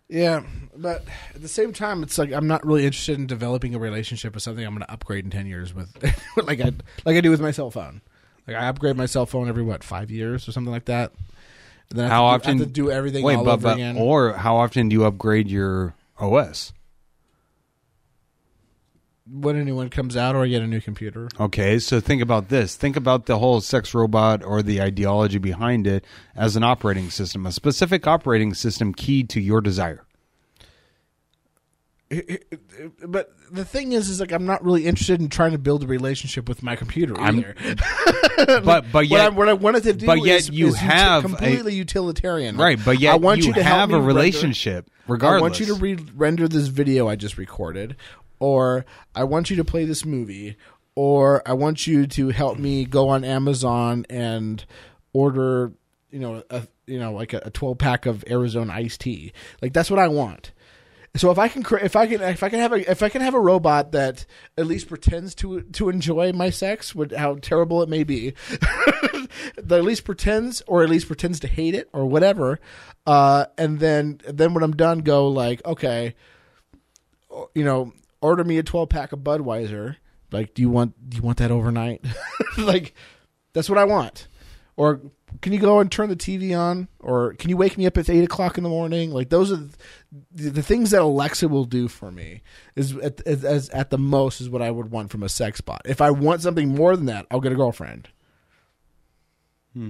Yeah, 0.10 0.42
but 0.76 1.06
at 1.36 1.42
the 1.42 1.48
same 1.48 1.72
time, 1.72 2.02
it's 2.02 2.18
like 2.18 2.34
I'm 2.34 2.48
not 2.48 2.66
really 2.66 2.86
interested 2.86 3.20
in 3.20 3.28
developing 3.28 3.76
a 3.76 3.80
relationship 3.80 4.34
with 4.34 4.42
something 4.42 4.66
I'm 4.66 4.74
going 4.74 4.86
to 4.86 4.92
upgrade 4.92 5.24
in 5.24 5.30
ten 5.30 5.46
years 5.46 5.74
with, 5.74 5.96
like 6.48 6.60
I 6.60 6.74
like 7.06 7.16
I 7.16 7.22
do 7.22 7.30
with 7.30 7.42
my 7.42 7.52
cell 7.52 7.70
phone. 7.70 8.02
Like 8.48 8.58
I 8.58 8.68
upgrade 8.68 8.98
my 8.98 9.06
cell 9.06 9.28
phone 9.28 9.48
every 9.48 9.62
what 9.62 9.84
five 9.84 10.10
years 10.10 10.48
or 10.48 10.52
something 10.52 10.72
like 10.72 10.86
that. 10.86 11.12
And 11.92 12.00
then 12.00 12.06
I 12.06 12.10
have 12.10 12.18
How 12.18 12.38
to 12.38 12.44
do, 12.44 12.50
I 12.50 12.58
have 12.58 12.68
to 12.68 12.74
do 12.74 12.92
everything 12.92 13.24
Wait, 13.24 13.36
all 13.36 13.46
but, 13.46 13.54
over 13.54 13.64
but 13.64 13.76
again? 13.76 13.98
or 13.98 14.34
how 14.34 14.58
often 14.58 14.90
do 14.90 14.96
you 14.96 15.06
upgrade 15.06 15.48
your 15.48 15.94
OS? 16.20 16.74
When 19.32 19.56
a 19.56 19.64
new 19.64 19.76
one 19.76 19.90
comes 19.90 20.18
out, 20.18 20.36
or 20.36 20.44
I 20.44 20.48
get 20.48 20.62
a 20.62 20.68
new 20.68 20.82
computer. 20.82 21.30
Okay, 21.40 21.80
so 21.80 22.00
think 22.00 22.22
about 22.22 22.50
this. 22.50 22.76
Think 22.76 22.96
about 22.96 23.26
the 23.26 23.40
whole 23.40 23.62
sex 23.62 23.94
robot 23.94 24.44
or 24.44 24.62
the 24.62 24.82
ideology 24.82 25.38
behind 25.38 25.88
it 25.88 26.06
as 26.36 26.56
an 26.56 26.64
operating 26.64 27.10
system, 27.10 27.46
a 27.46 27.52
specific 27.52 28.08
operating 28.08 28.54
system 28.54 28.94
keyed 28.94 29.30
to 29.30 29.40
your 29.42 29.62
desire. 29.62 30.06
But 33.08 33.32
the 33.52 33.64
thing 33.66 33.92
is, 33.92 34.10
is 34.10 34.20
like 34.20 34.32
I'm 34.32 34.46
not 34.46 34.64
really 34.64 34.88
interested 34.88 35.22
in 35.22 35.30
trying 35.30 35.52
to 35.52 35.60
build 35.60 35.84
a 35.84 35.88
relationship 35.88 36.50
with 36.50 36.64
my 36.64 36.76
computer 36.76 37.20
I'm- 37.20 37.40
either. 37.40 37.56
But 38.40 38.64
but 38.64 38.94
what, 38.94 38.96
I, 38.96 39.02
yet 39.02 39.34
what 39.34 39.50
I 39.50 39.54
wanted 39.54 39.84
to 39.84 39.92
do, 39.94 40.06
but 40.06 40.24
yet 40.24 40.40
is, 40.40 40.50
you 40.50 40.68
is 40.68 40.76
uti- 40.76 40.86
have 40.86 41.26
a- 41.26 41.28
completely 41.28 41.76
utilitarian, 41.76 42.56
right, 42.56 42.80
but 42.84 42.98
yet 42.98 43.14
I 43.14 43.18
want 43.18 43.42
you, 43.42 43.48
you, 43.48 43.54
to 43.56 43.64
have 43.64 43.90
a 43.90 43.96
render- 43.96 44.08
relationship 44.08 44.90
regardless. 45.10 45.40
I 45.40 45.42
want 45.42 45.60
you 45.60 45.66
to 45.66 45.74
re- 45.74 46.06
render 46.16 46.48
this 46.48 46.68
video 46.68 47.10
I 47.10 47.18
just 47.18 47.38
recorded, 47.38 47.98
or 48.40 48.86
I 49.16 49.24
want 49.24 49.50
you 49.50 49.56
to 49.58 49.64
play 49.64 49.86
this 49.86 50.06
movie, 50.06 50.58
or 50.96 51.42
I 51.48 51.54
want 51.54 51.88
you 51.88 52.08
to 52.08 52.30
help 52.30 52.58
me 52.58 52.86
go 52.86 53.10
on 53.10 53.24
Amazon 53.24 54.06
and 54.10 54.64
order, 55.14 55.74
you 56.12 56.20
know, 56.20 56.44
a 56.50 56.68
you 56.88 57.00
know 57.00 57.14
like 57.14 57.34
a, 57.34 57.42
a 57.46 57.50
twelve 57.50 57.78
pack 57.78 58.06
of 58.06 58.24
Arizona 58.30 58.74
iced 58.74 59.02
tea. 59.02 59.34
Like 59.62 59.74
that's 59.74 59.92
what 59.92 60.00
I 60.00 60.08
want. 60.08 60.52
So 61.16 61.32
if 61.32 61.40
I 61.40 61.48
can, 61.48 61.66
if 61.82 61.96
I 61.96 62.06
can, 62.06 62.22
if 62.22 62.44
I 62.44 62.50
can 62.50 62.60
have 62.60 62.72
a, 62.72 62.90
if 62.90 63.02
I 63.02 63.10
can 63.10 63.22
have 63.22 63.34
a 63.34 63.40
robot 63.40 63.94
that 63.94 64.26
at 64.58 64.68
least 64.68 64.88
pretends 64.88 65.34
to 65.36 65.62
to 65.62 65.90
enjoy 65.90 66.32
my 66.34 66.52
sex, 66.52 66.94
with 66.94 67.12
how 67.16 67.36
terrible 67.36 67.82
it 67.82 67.90
may 67.90 68.04
be, 68.04 68.36
that 69.58 69.72
at 69.72 69.84
least 69.84 70.06
pretends, 70.06 70.62
or 70.68 70.84
at 70.84 70.90
least 70.90 71.08
pretends 71.08 71.40
to 71.40 71.48
hate 71.48 71.74
it, 71.74 71.90
or 71.94 72.06
whatever, 72.06 72.60
uh, 73.08 73.46
and 73.58 73.80
then 73.80 74.22
then 74.28 74.54
when 74.54 74.64
I'm 74.64 74.76
done, 74.76 75.00
go 75.00 75.28
like, 75.28 75.66
okay, 75.66 76.14
you 77.56 77.64
know, 77.64 77.92
order 78.22 78.44
me 78.44 78.58
a 78.58 78.64
12 78.64 78.90
pack 78.90 79.12
of 79.12 79.20
Budweiser. 79.20 79.98
Like, 80.32 80.54
do 80.54 80.62
you 80.62 80.70
want 80.70 81.10
do 81.10 81.18
you 81.18 81.24
want 81.24 81.38
that 81.38 81.52
overnight? 81.52 82.06
like, 82.58 82.94
that's 83.54 83.70
what 83.70 83.78
I 83.78 83.86
want. 83.86 84.28
Or 84.78 85.02
can 85.42 85.54
you 85.54 85.60
go 85.60 85.80
and 85.80 85.92
turn 85.92 86.10
the 86.10 86.16
TV 86.16 86.58
on? 86.58 86.88
Or 87.00 87.34
can 87.34 87.50
you 87.50 87.58
wake 87.58 87.78
me 87.78 87.86
up 87.86 87.98
at 87.98 88.10
eight 88.10 88.24
o'clock 88.24 88.58
in 88.58 88.64
the 88.64 88.70
morning? 88.70 89.12
Like 89.12 89.30
those 89.30 89.52
are 89.52 89.58
the, 90.32 90.50
the 90.50 90.64
things 90.64 90.92
that 90.92 91.02
Alexa 91.02 91.48
will 91.48 91.66
do 91.66 91.88
for 91.88 92.12
me. 92.12 92.42
Is 92.76 92.96
at, 92.98 93.22
as, 93.28 93.70
at 93.70 93.90
the 93.90 93.98
most 93.98 94.42
is 94.42 94.50
what 94.50 94.62
I 94.62 94.72
would 94.72 94.90
want 94.90 95.12
from 95.12 95.24
a 95.24 95.30
sex 95.30 95.62
bot. 95.62 95.82
If 95.86 96.02
I 96.02 96.12
want 96.12 96.42
something 96.42 96.70
more 96.70 96.96
than 96.96 97.08
that, 97.08 97.26
I'll 97.30 97.42
get 97.42 97.52
a 97.52 97.56
girlfriend. 97.56 98.10
Hmm. 99.74 99.90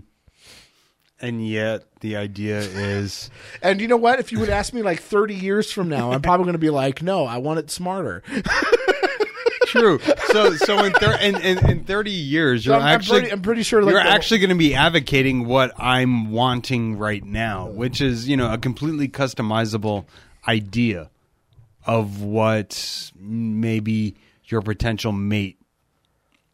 And 1.21 1.45
yet 1.45 1.83
the 1.99 2.15
idea 2.15 2.59
is 2.59 3.29
And 3.61 3.81
you 3.81 3.87
know 3.87 3.97
what? 3.97 4.19
If 4.19 4.31
you 4.31 4.39
would 4.39 4.49
ask 4.49 4.73
me 4.73 4.81
like 4.81 5.01
thirty 5.01 5.35
years 5.35 5.71
from 5.71 5.89
now, 5.89 6.11
I'm 6.11 6.21
probably 6.21 6.45
going 6.45 6.53
to 6.53 6.59
be 6.59 6.69
like, 6.69 7.01
no, 7.01 7.25
I 7.25 7.37
want 7.37 7.59
it 7.59 7.69
smarter. 7.69 8.23
true. 9.65 9.99
So 10.31 10.55
so 10.55 10.83
in, 10.83 10.93
thir- 10.93 11.19
in, 11.21 11.35
in 11.41 11.69
in 11.69 11.83
30 11.83 12.11
years 12.11 12.65
you're 12.65 12.75
I'm, 12.75 12.81
I'm 12.81 12.95
actually 12.95 13.19
pretty, 13.21 13.33
I'm 13.33 13.41
pretty 13.41 13.63
sure 13.63 13.83
like 13.83 13.91
you're 13.91 14.01
actually 14.01 14.39
going 14.39 14.49
to 14.49 14.55
be 14.55 14.75
advocating 14.75 15.45
what 15.45 15.71
I'm 15.77 16.31
wanting 16.31 16.97
right 16.97 17.23
now, 17.23 17.67
which 17.69 18.01
is, 18.01 18.27
you 18.27 18.35
know, 18.35 18.51
a 18.51 18.57
completely 18.57 19.07
customizable 19.07 20.05
idea 20.47 21.09
of 21.85 22.21
what 22.21 23.11
maybe 23.15 24.15
your 24.45 24.61
potential 24.61 25.11
mate, 25.11 25.59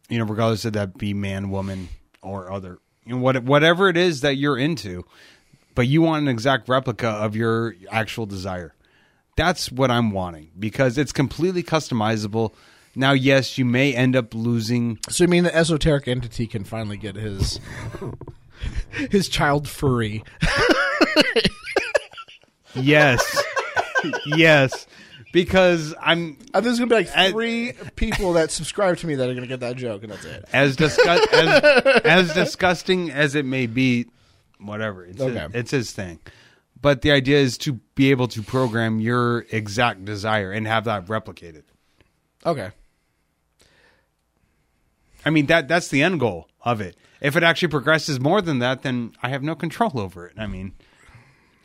you 0.08 0.18
know, 0.18 0.24
regardless 0.24 0.64
of 0.64 0.74
that 0.74 0.96
be 0.98 1.14
man, 1.14 1.50
woman, 1.50 1.88
or 2.22 2.50
other, 2.50 2.78
you 3.06 3.14
know, 3.14 3.20
what, 3.20 3.42
whatever 3.44 3.88
it 3.88 3.96
is 3.96 4.20
that 4.22 4.36
you're 4.36 4.58
into, 4.58 5.04
but 5.74 5.86
you 5.86 6.02
want 6.02 6.22
an 6.22 6.28
exact 6.28 6.68
replica 6.68 7.08
of 7.08 7.36
your 7.36 7.74
actual 7.90 8.26
desire. 8.26 8.74
That's 9.36 9.70
what 9.70 9.90
I'm 9.90 10.10
wanting 10.10 10.50
because 10.58 10.98
it's 10.98 11.12
completely 11.12 11.62
customizable. 11.62 12.52
Now, 12.94 13.12
yes, 13.12 13.58
you 13.58 13.64
may 13.64 13.94
end 13.94 14.16
up 14.16 14.34
losing 14.34 14.98
So 15.08 15.24
you 15.24 15.28
mean 15.28 15.44
the 15.44 15.54
esoteric 15.54 16.08
entity 16.08 16.46
can 16.46 16.64
finally 16.64 16.96
get 16.96 17.14
his 17.16 17.60
his 19.10 19.28
child 19.28 19.68
furry? 19.68 20.24
Yes. 22.76 23.42
yes. 24.26 24.86
Because 25.36 25.94
I'm 26.00 26.38
Uh, 26.54 26.62
there's 26.62 26.78
gonna 26.78 26.88
be 26.88 26.94
like 26.94 27.10
As- 27.14 27.30
three 27.30 27.74
people 27.96 28.32
that 28.32 28.50
subscribe 28.50 28.96
to 28.96 29.06
me 29.06 29.16
that 29.16 29.28
are 29.28 29.34
gonna 29.34 29.46
get 29.46 29.60
that 29.60 29.76
joke, 29.76 30.02
and 30.02 30.10
that's 30.10 30.24
it. 30.24 30.46
as 30.50 30.76
disgust 30.76 31.30
as, 31.30 32.00
as 32.06 32.32
disgusting 32.32 33.10
as 33.10 33.34
it 33.34 33.44
may 33.44 33.66
be, 33.66 34.06
whatever. 34.58 35.04
It's 35.04 35.20
Okay. 35.20 35.38
his, 35.38 35.50
it's 35.54 35.70
his 35.72 35.92
thing. 35.92 36.20
But 36.80 37.02
the 37.02 37.10
idea 37.12 37.36
is 37.36 37.58
to 37.58 37.74
be 37.94 38.10
able 38.12 38.28
to 38.28 38.42
program 38.42 38.98
your 38.98 39.44
exact 39.50 40.06
desire 40.06 40.52
and 40.52 40.66
have 40.66 40.84
that 40.84 41.04
replicated. 41.04 41.64
Okay. 42.46 42.70
I 45.22 45.28
mean 45.28 45.44
that 45.46 45.68
that's 45.68 45.88
the 45.88 46.02
end 46.02 46.18
goal 46.18 46.48
of 46.62 46.80
it. 46.80 46.96
If 47.20 47.36
it 47.36 47.42
actually 47.42 47.68
progresses 47.68 48.18
more 48.18 48.40
than 48.40 48.60
that, 48.60 48.80
then 48.84 49.12
I 49.22 49.28
have 49.28 49.42
no 49.42 49.54
control 49.54 50.00
over 50.00 50.26
it. 50.28 50.38
I 50.38 50.46
mean, 50.46 50.72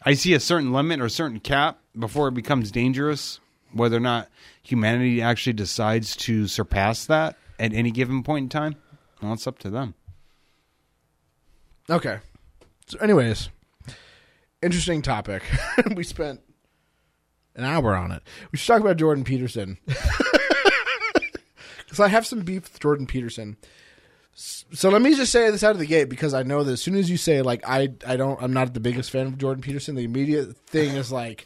I 0.06 0.14
see 0.16 0.34
a 0.34 0.42
certain 0.42 0.74
limit 0.74 1.00
or 1.00 1.06
a 1.06 1.10
certain 1.10 1.40
cap 1.40 1.80
before 1.98 2.28
it 2.28 2.34
becomes 2.34 2.70
dangerous. 2.70 3.40
Whether 3.74 3.98
or 3.98 4.02
not 4.02 4.30
humanity 4.62 5.22
actually 5.22 5.54
decides 5.54 6.16
to 6.18 6.48
surpass 6.48 7.06
that 7.06 7.38
at 7.60 7.74
any 7.74 7.92
given 7.92 8.24
point 8.24 8.44
in 8.44 8.50
time, 8.50 8.76
well, 9.22 9.34
it's 9.34 9.48
up 9.48 9.60
to 9.60 9.70
them. 9.70 9.94
Okay. 11.90 12.20
So, 12.88 12.98
anyways, 13.00 13.50
interesting 14.62 15.02
topic. 15.02 15.44
we 15.96 16.04
spent 16.04 16.42
an 17.56 17.64
hour 17.64 17.96
on 17.96 18.12
it. 18.12 18.24
We 18.52 18.58
should 18.58 18.68
talk 18.68 18.82
about 18.82 18.98
Jordan 18.98 19.24
Peterson. 19.24 19.78
Because 21.92 22.06
I 22.06 22.08
have 22.08 22.26
some 22.26 22.40
beef 22.40 22.64
with 22.64 22.80
Jordan 22.80 23.06
Peterson. 23.06 23.58
So 24.34 24.90
let 24.90 25.02
me 25.02 25.14
just 25.14 25.30
say 25.30 25.52
this 25.52 25.62
out 25.62 25.74
of 25.74 25.80
the 25.80 25.86
gate 25.86 26.06
because 26.06 26.34
I 26.34 26.42
know 26.42 26.64
that 26.64 26.72
as 26.72 26.82
soon 26.82 26.96
as 26.96 27.10
you 27.10 27.18
say 27.18 27.42
like 27.42 27.68
I 27.68 27.90
I 28.08 28.16
don't 28.16 28.42
I'm 28.42 28.54
not 28.54 28.74
the 28.74 28.80
biggest 28.80 29.12
fan 29.12 29.28
of 29.28 29.38
Jordan 29.38 29.62
Peterson, 29.62 29.96
the 29.96 30.06
immediate 30.06 30.56
thing 30.68 30.96
is 30.96 31.12
like, 31.12 31.46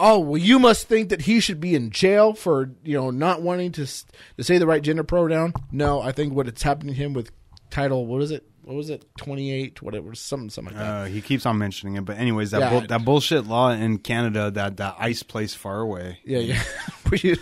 oh 0.00 0.18
well, 0.18 0.38
you 0.38 0.58
must 0.58 0.86
think 0.88 1.08
that 1.10 1.22
he 1.22 1.40
should 1.40 1.60
be 1.60 1.74
in 1.74 1.90
jail 1.90 2.32
for 2.34 2.70
you 2.84 2.96
know 2.96 3.10
not 3.10 3.42
wanting 3.42 3.72
to 3.72 3.86
to 3.86 4.44
say 4.44 4.58
the 4.58 4.66
right 4.66 4.82
gender 4.82 5.04
pronoun. 5.04 5.52
No, 5.72 6.00
I 6.00 6.12
think 6.12 6.32
what 6.34 6.48
it's 6.48 6.62
happening 6.62 6.94
to 6.94 7.00
him 7.00 7.12
with 7.14 7.30
title 7.70 8.06
what 8.06 8.22
is 8.22 8.30
it 8.30 8.44
what 8.62 8.76
was 8.76 8.90
it 8.90 9.04
twenty 9.18 9.50
eight 9.52 9.82
whatever 9.82 10.14
something 10.14 10.50
something 10.50 10.74
like 10.74 10.82
that. 10.82 10.90
Uh, 10.90 11.04
he 11.06 11.20
keeps 11.20 11.44
on 11.46 11.58
mentioning 11.58 11.96
it, 11.96 12.04
but 12.04 12.16
anyways, 12.18 12.50
that 12.52 12.60
Yeah. 12.60 12.70
bull 12.70 12.80
that 12.82 13.04
bullshit 13.04 13.46
law 13.46 13.70
in 13.70 13.98
Canada 13.98 14.50
that 14.50 14.76
that 14.78 14.96
ice 14.98 15.22
place 15.22 15.54
far 15.54 15.80
away. 15.80 16.18
Yeah, 16.24 16.38
yeah. 16.38 16.62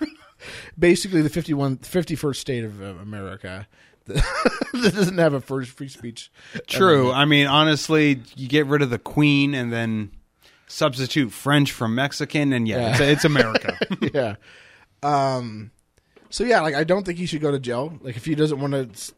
Basically, 0.78 1.22
the 1.22 1.30
51, 1.30 1.78
51st 1.78 2.36
state 2.36 2.64
of 2.64 2.80
America 2.80 3.66
that 4.06 4.22
doesn't 4.72 5.16
have 5.18 5.32
a 5.32 5.40
first 5.40 5.70
free 5.70 5.88
speech. 5.88 6.30
True. 6.66 7.10
I 7.10 7.24
mean, 7.24 7.46
honestly, 7.46 8.20
you 8.36 8.48
get 8.48 8.66
rid 8.66 8.82
of 8.82 8.90
the 8.90 8.98
queen 8.98 9.54
and 9.54 9.72
then 9.72 10.10
substitute 10.74 11.30
French 11.32 11.70
from 11.70 11.94
Mexican, 11.94 12.52
and 12.52 12.66
yeah, 12.66 12.78
Yeah. 12.78 12.90
It's, 12.90 13.00
it's 13.00 13.24
America. 13.24 13.78
yeah. 14.12 14.36
Um. 15.02 15.70
So 16.30 16.42
yeah, 16.44 16.60
like 16.60 16.74
I 16.74 16.84
don't 16.84 17.06
think 17.06 17.18
he 17.18 17.26
should 17.26 17.40
go 17.40 17.52
to 17.52 17.60
jail. 17.60 17.96
Like 18.02 18.16
if 18.16 18.24
he 18.24 18.34
doesn't 18.34 18.60
want 18.60 18.72
to, 18.72 19.14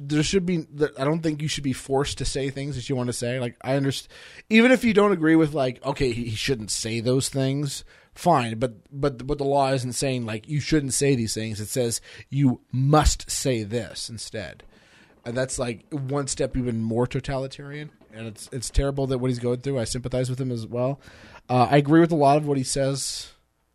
there 0.00 0.22
should 0.22 0.44
be. 0.44 0.66
I 0.98 1.04
don't 1.04 1.22
think 1.22 1.40
you 1.40 1.48
should 1.48 1.64
be 1.64 1.72
forced 1.72 2.18
to 2.18 2.26
say 2.26 2.50
things 2.50 2.76
that 2.76 2.88
you 2.88 2.96
want 2.96 3.06
to 3.06 3.14
say. 3.14 3.40
Like 3.40 3.56
I 3.62 3.76
understand, 3.76 4.12
even 4.50 4.70
if 4.70 4.84
you 4.84 4.92
don't 4.92 5.12
agree 5.12 5.36
with 5.36 5.54
like, 5.54 5.84
okay, 5.84 6.12
he 6.12 6.30
shouldn't 6.30 6.70
say 6.70 7.00
those 7.00 7.28
things. 7.30 7.84
Fine, 8.14 8.58
but 8.58 8.74
but 8.92 9.26
but 9.26 9.38
the 9.38 9.44
law 9.44 9.72
isn't 9.72 9.94
saying 9.94 10.26
like 10.26 10.46
you 10.46 10.60
shouldn't 10.60 10.92
say 10.92 11.14
these 11.14 11.32
things. 11.32 11.58
It 11.60 11.68
says 11.68 12.02
you 12.28 12.60
must 12.70 13.30
say 13.30 13.62
this 13.62 14.10
instead, 14.10 14.64
and 15.24 15.34
that's 15.34 15.58
like 15.58 15.86
one 15.90 16.26
step 16.26 16.54
even 16.54 16.82
more 16.82 17.06
totalitarian. 17.06 17.92
And 18.12 18.26
it's 18.26 18.48
it's 18.52 18.70
terrible 18.70 19.06
that 19.08 19.18
what 19.18 19.28
he's 19.30 19.38
going 19.38 19.60
through. 19.60 19.78
I 19.78 19.84
sympathize 19.84 20.28
with 20.30 20.40
him 20.40 20.50
as 20.50 20.66
well. 20.66 21.00
Uh, 21.48 21.68
I 21.70 21.76
agree 21.76 22.00
with 22.00 22.12
a 22.12 22.16
lot 22.16 22.36
of 22.36 22.46
what 22.46 22.56
he 22.58 22.64
says 22.64 23.32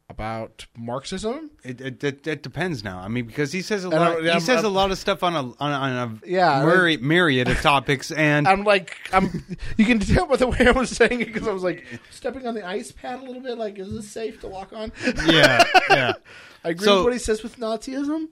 about 0.10 0.68
Marxism. 0.78 1.50
It, 1.64 1.82
it, 1.82 2.04
it, 2.04 2.28
it 2.28 2.44
depends 2.44 2.84
now. 2.84 3.00
I 3.00 3.08
mean, 3.08 3.26
because 3.26 3.52
he 3.52 3.62
says 3.62 3.84
a 3.86 3.90
I 3.90 3.98
lot. 3.98 4.22
he 4.22 4.30
I'm- 4.30 4.40
says 4.40 4.62
a 4.62 4.66
I'm- 4.68 4.74
lot 4.74 4.92
of 4.92 4.98
stuff 4.98 5.24
on 5.24 5.34
a 5.36 5.40
on 5.40 5.54
a, 5.60 5.74
on 5.74 5.92
a 6.24 6.28
Yeah, 6.30 6.62
myri- 6.62 7.02
myriad 7.02 7.48
of 7.50 7.60
topics, 7.62 8.12
and 8.12 8.48
I'm 8.48 8.64
like, 8.64 8.96
I'm. 9.14 9.44
You 9.78 9.86
can 9.86 10.00
tell 10.00 10.28
by 10.28 10.36
the 10.38 10.48
way 10.48 10.68
I 10.68 10.72
was 10.72 10.90
saying 10.92 11.22
it 11.22 11.26
because 11.34 11.48
I 11.48 11.52
was 11.52 11.64
like 11.64 11.84
stepping 12.12 12.46
on 12.46 12.54
the 12.56 12.66
ice 12.66 12.92
pad 12.92 13.20
a 13.22 13.24
little 13.26 13.42
bit. 13.42 13.58
Like, 13.58 13.80
is 13.80 13.92
this 13.94 14.10
safe 14.10 14.42
to 14.42 14.48
walk 14.48 14.74
on? 14.74 14.92
yeah, 15.28 15.64
yeah. 15.90 16.14
I 16.64 16.70
agree 16.70 16.86
So- 16.86 16.98
with 16.98 17.04
what 17.06 17.14
he 17.14 17.20
says 17.20 17.42
with 17.44 17.58
Nazism. 17.58 18.28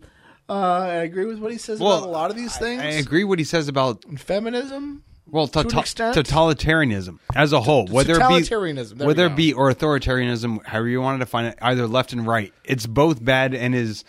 Uh, 0.50 0.54
I 0.54 0.88
agree 0.96 1.26
with 1.26 1.40
what 1.40 1.54
he 1.54 1.58
says 1.58 1.80
Well, 1.80 2.00
about 2.00 2.08
a 2.10 2.12
lot 2.12 2.30
of 2.30 2.36
these 2.36 2.56
things. 2.58 2.82
I 2.82 2.88
agree 2.88 3.24
what 3.24 3.40
he 3.40 3.46
says 3.46 3.70
about 3.70 4.04
feminism. 4.20 5.04
Well, 5.34 5.48
To 5.48 5.62
an 5.62 5.68
tota- 5.68 6.14
totalitarianism 6.16 7.18
as 7.36 7.52
a 7.54 7.62
whole, 7.62 7.88
whether 7.88 8.14
it 8.14 8.30
be 8.30 8.44
there 8.44 9.08
whether 9.08 9.26
it 9.26 9.36
be 9.36 9.52
or 9.52 9.74
authoritarianism, 9.74 10.64
however 10.64 10.88
you 10.88 11.02
want 11.02 11.20
to 11.20 11.26
define 11.26 11.46
it, 11.46 11.58
either 11.60 11.88
left 11.88 12.14
and 12.14 12.26
right, 12.26 12.54
it's 12.64 12.86
both 12.86 13.24
bad, 13.24 13.56
and 13.56 13.74
his 13.74 14.06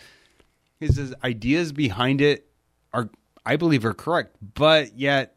his, 0.79 0.97
his 0.97 1.15
ideas 1.23 1.71
behind 1.71 2.21
it 2.21 2.47
are, 2.93 3.09
I 3.43 3.55
believe, 3.55 3.85
are 3.85 3.93
correct, 3.95 4.35
but 4.53 4.97
yet 4.97 5.35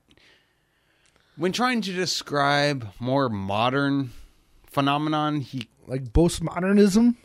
when 1.36 1.53
trying 1.53 1.80
to 1.80 1.93
describe 1.93 2.93
more 3.01 3.30
modern 3.30 4.12
phenomenon, 4.66 5.41
he 5.41 5.68
Like 5.86 6.12
postmodernism. 6.12 7.16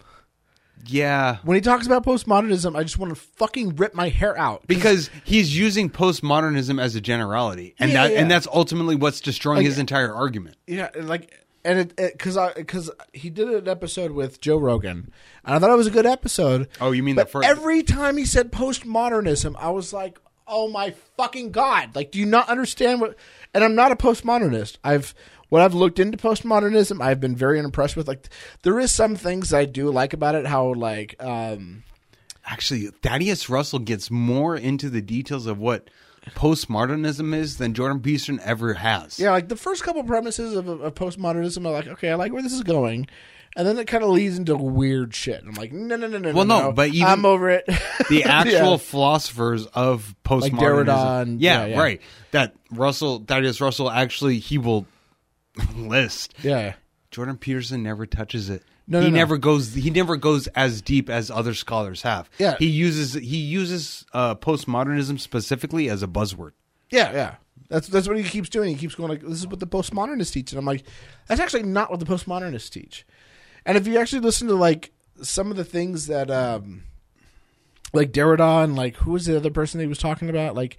Yeah. 0.87 1.37
When 1.43 1.55
he 1.55 1.61
talks 1.61 1.85
about 1.85 2.05
postmodernism, 2.05 2.75
I 2.75 2.83
just 2.83 2.97
want 2.97 3.13
to 3.13 3.19
fucking 3.19 3.75
rip 3.75 3.93
my 3.93 4.09
hair 4.09 4.37
out. 4.37 4.67
Because 4.67 5.09
he's 5.23 5.57
using 5.57 5.89
postmodernism 5.89 6.81
as 6.81 6.95
a 6.95 7.01
generality, 7.01 7.75
and 7.79 7.91
Yeah, 7.91 8.03
that 8.03 8.13
yeah, 8.13 8.19
and 8.19 8.31
that's 8.31 8.47
ultimately 8.47 8.95
what's 8.95 9.21
destroying 9.21 9.63
his 9.63 9.79
entire 9.79 10.13
argument. 10.13 10.57
Yeah, 10.67 10.89
and 10.95 11.07
like, 11.07 11.33
and 11.65 11.79
it 11.79 11.95
because 11.95 12.37
I 12.37 12.53
because 12.53 12.91
he 13.13 13.29
did 13.29 13.47
an 13.49 13.67
episode 13.67 14.11
with 14.11 14.41
Joe 14.41 14.57
Rogan, 14.57 15.11
and 15.45 15.55
I 15.55 15.59
thought 15.59 15.71
it 15.71 15.77
was 15.77 15.87
a 15.87 15.91
good 15.91 16.05
episode. 16.05 16.67
Oh, 16.81 16.91
you 16.91 17.03
mean 17.03 17.15
but 17.15 17.27
the 17.27 17.31
first? 17.31 17.47
every 17.47 17.83
time 17.83 18.17
he 18.17 18.25
said 18.25 18.51
postmodernism, 18.51 19.55
I 19.57 19.69
was 19.69 19.93
like, 19.93 20.19
oh 20.47 20.69
my 20.69 20.91
fucking 21.17 21.51
god! 21.51 21.95
Like, 21.95 22.11
do 22.11 22.19
you 22.19 22.25
not 22.25 22.49
understand 22.49 23.01
what? 23.01 23.15
And 23.53 23.63
I'm 23.63 23.75
not 23.75 23.91
a 23.91 23.95
postmodernist. 23.95 24.77
I've 24.83 25.13
when 25.49 25.61
I've 25.61 25.75
looked 25.75 25.99
into 25.99 26.17
postmodernism, 26.17 26.99
I've 27.01 27.19
been 27.19 27.35
very 27.35 27.59
impressed 27.59 27.95
with. 27.95 28.07
Like, 28.07 28.27
there 28.63 28.79
is 28.79 28.91
some 28.91 29.15
things 29.15 29.53
I 29.53 29.65
do 29.65 29.91
like 29.91 30.13
about 30.13 30.33
it. 30.33 30.47
How 30.47 30.73
like, 30.73 31.15
um, 31.23 31.83
Actually, 32.45 32.87
Thaddeus 32.87 33.49
Russell 33.49 33.79
gets 33.79 34.11
more 34.11 34.55
into 34.55 34.89
the 34.89 35.01
details 35.01 35.45
of 35.47 35.59
what 35.59 35.89
postmodernism 36.31 37.33
is 37.33 37.57
than 37.57 37.73
Jordan 37.73 38.01
Peterson 38.01 38.39
ever 38.43 38.73
has. 38.73 39.19
yeah, 39.19 39.31
like 39.31 39.47
the 39.47 39.55
first 39.55 39.83
couple 39.83 40.03
premises 40.03 40.55
of, 40.55 40.67
of 40.67 40.93
postmodernism, 40.95 41.57
I'm 41.57 41.73
like, 41.73 41.87
okay, 41.87 42.11
I 42.11 42.15
like 42.15 42.33
where 42.33 42.41
this 42.41 42.53
is 42.53 42.63
going. 42.63 43.07
And 43.55 43.67
then 43.67 43.77
it 43.77 43.85
kind 43.87 44.03
of 44.03 44.09
leads 44.09 44.37
into 44.37 44.55
weird 44.55 45.13
shit. 45.13 45.39
And 45.41 45.49
I'm 45.49 45.55
like, 45.55 45.71
no, 45.71 45.95
no, 45.95 46.07
no, 46.07 46.17
no, 46.17 46.31
Well, 46.33 46.45
no, 46.45 46.59
no, 46.61 46.71
but 46.71 46.89
even- 46.89 47.07
I'm 47.07 47.25
over 47.25 47.49
it. 47.49 47.65
The 48.09 48.23
actual 48.25 48.71
Yeah. 48.71 48.77
philosophers 48.77 49.65
of 49.67 50.15
postmodernism. 50.25 50.59
Derrida 50.85 51.21
and- 51.21 51.41
yeah, 51.41 51.65
yeah, 51.65 51.65
yeah. 51.75 51.79
right. 51.79 52.01
That 52.31 52.55
Russell, 52.71 53.23
Thaddeus 53.27 53.61
Russell, 53.61 53.89
actually, 53.91 54.39
he 54.39 54.57
will 54.57 54.85
list. 55.75 56.33
Yeah. 56.43 56.73
Jordan 57.11 57.37
Peterson 57.37 57.83
never 57.83 58.05
touches 58.05 58.49
it. 58.49 58.63
No, 58.87 58.99
he 58.99 59.05
no, 59.05 59.11
no. 59.11 59.17
never 59.17 59.37
goes. 59.37 59.73
He 59.73 59.89
never 59.91 60.17
goes 60.17 60.47
as 60.47 60.81
deep 60.81 61.09
as 61.09 61.31
other 61.31 61.53
scholars 61.53 62.01
have. 62.01 62.29
Yeah. 62.37 62.57
he 62.59 62.65
uses 62.67 63.13
he 63.13 63.37
uses 63.37 64.05
uh, 64.13 64.35
postmodernism 64.35 65.19
specifically 65.19 65.89
as 65.89 66.03
a 66.03 66.07
buzzword. 66.07 66.51
Yeah, 66.89 67.11
yeah. 67.13 67.35
That's 67.69 67.87
that's 67.87 68.07
what 68.09 68.17
he 68.17 68.23
keeps 68.23 68.49
doing. 68.49 68.71
He 68.71 68.75
keeps 68.75 68.95
going 68.95 69.09
like, 69.09 69.21
"This 69.21 69.37
is 69.39 69.47
what 69.47 69.61
the 69.61 69.67
postmodernists 69.67 70.33
teach," 70.33 70.51
and 70.51 70.59
I'm 70.59 70.65
like, 70.65 70.83
"That's 71.27 71.39
actually 71.39 71.63
not 71.63 71.91
what 71.91 71.99
the 72.01 72.05
postmodernists 72.05 72.69
teach." 72.69 73.05
And 73.65 73.77
if 73.77 73.87
you 73.87 73.97
actually 73.97 74.19
listen 74.21 74.47
to 74.47 74.55
like 74.55 74.91
some 75.21 75.51
of 75.51 75.57
the 75.57 75.63
things 75.63 76.07
that, 76.07 76.29
um, 76.29 76.83
like 77.93 78.11
Derrida 78.11 78.63
and 78.63 78.75
like 78.75 78.95
who 78.97 79.11
was 79.11 79.25
the 79.25 79.37
other 79.37 79.51
person 79.51 79.79
he 79.79 79.87
was 79.87 79.97
talking 79.99 80.29
about, 80.29 80.55
like 80.55 80.77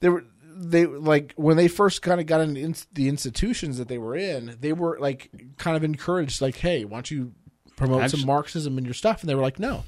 they 0.00 0.08
were 0.08 0.24
they 0.56 0.86
like 0.86 1.32
when 1.36 1.56
they 1.56 1.68
first 1.68 2.00
kind 2.02 2.20
of 2.20 2.26
got 2.26 2.40
into 2.40 2.60
ins- 2.60 2.86
the 2.92 3.08
institutions 3.08 3.78
that 3.78 3.88
they 3.88 3.98
were 3.98 4.16
in, 4.16 4.56
they 4.60 4.72
were 4.72 4.98
like 5.00 5.30
kind 5.58 5.76
of 5.76 5.84
encouraged, 5.84 6.40
like, 6.40 6.56
"Hey, 6.56 6.84
why 6.84 6.96
don't 6.96 7.10
you 7.10 7.32
promote 7.76 8.10
some 8.10 8.24
Marxism 8.26 8.78
in 8.78 8.84
your 8.84 8.94
stuff?" 8.94 9.20
And 9.20 9.28
they 9.28 9.34
were 9.34 9.42
like, 9.42 9.58
"No." 9.58 9.84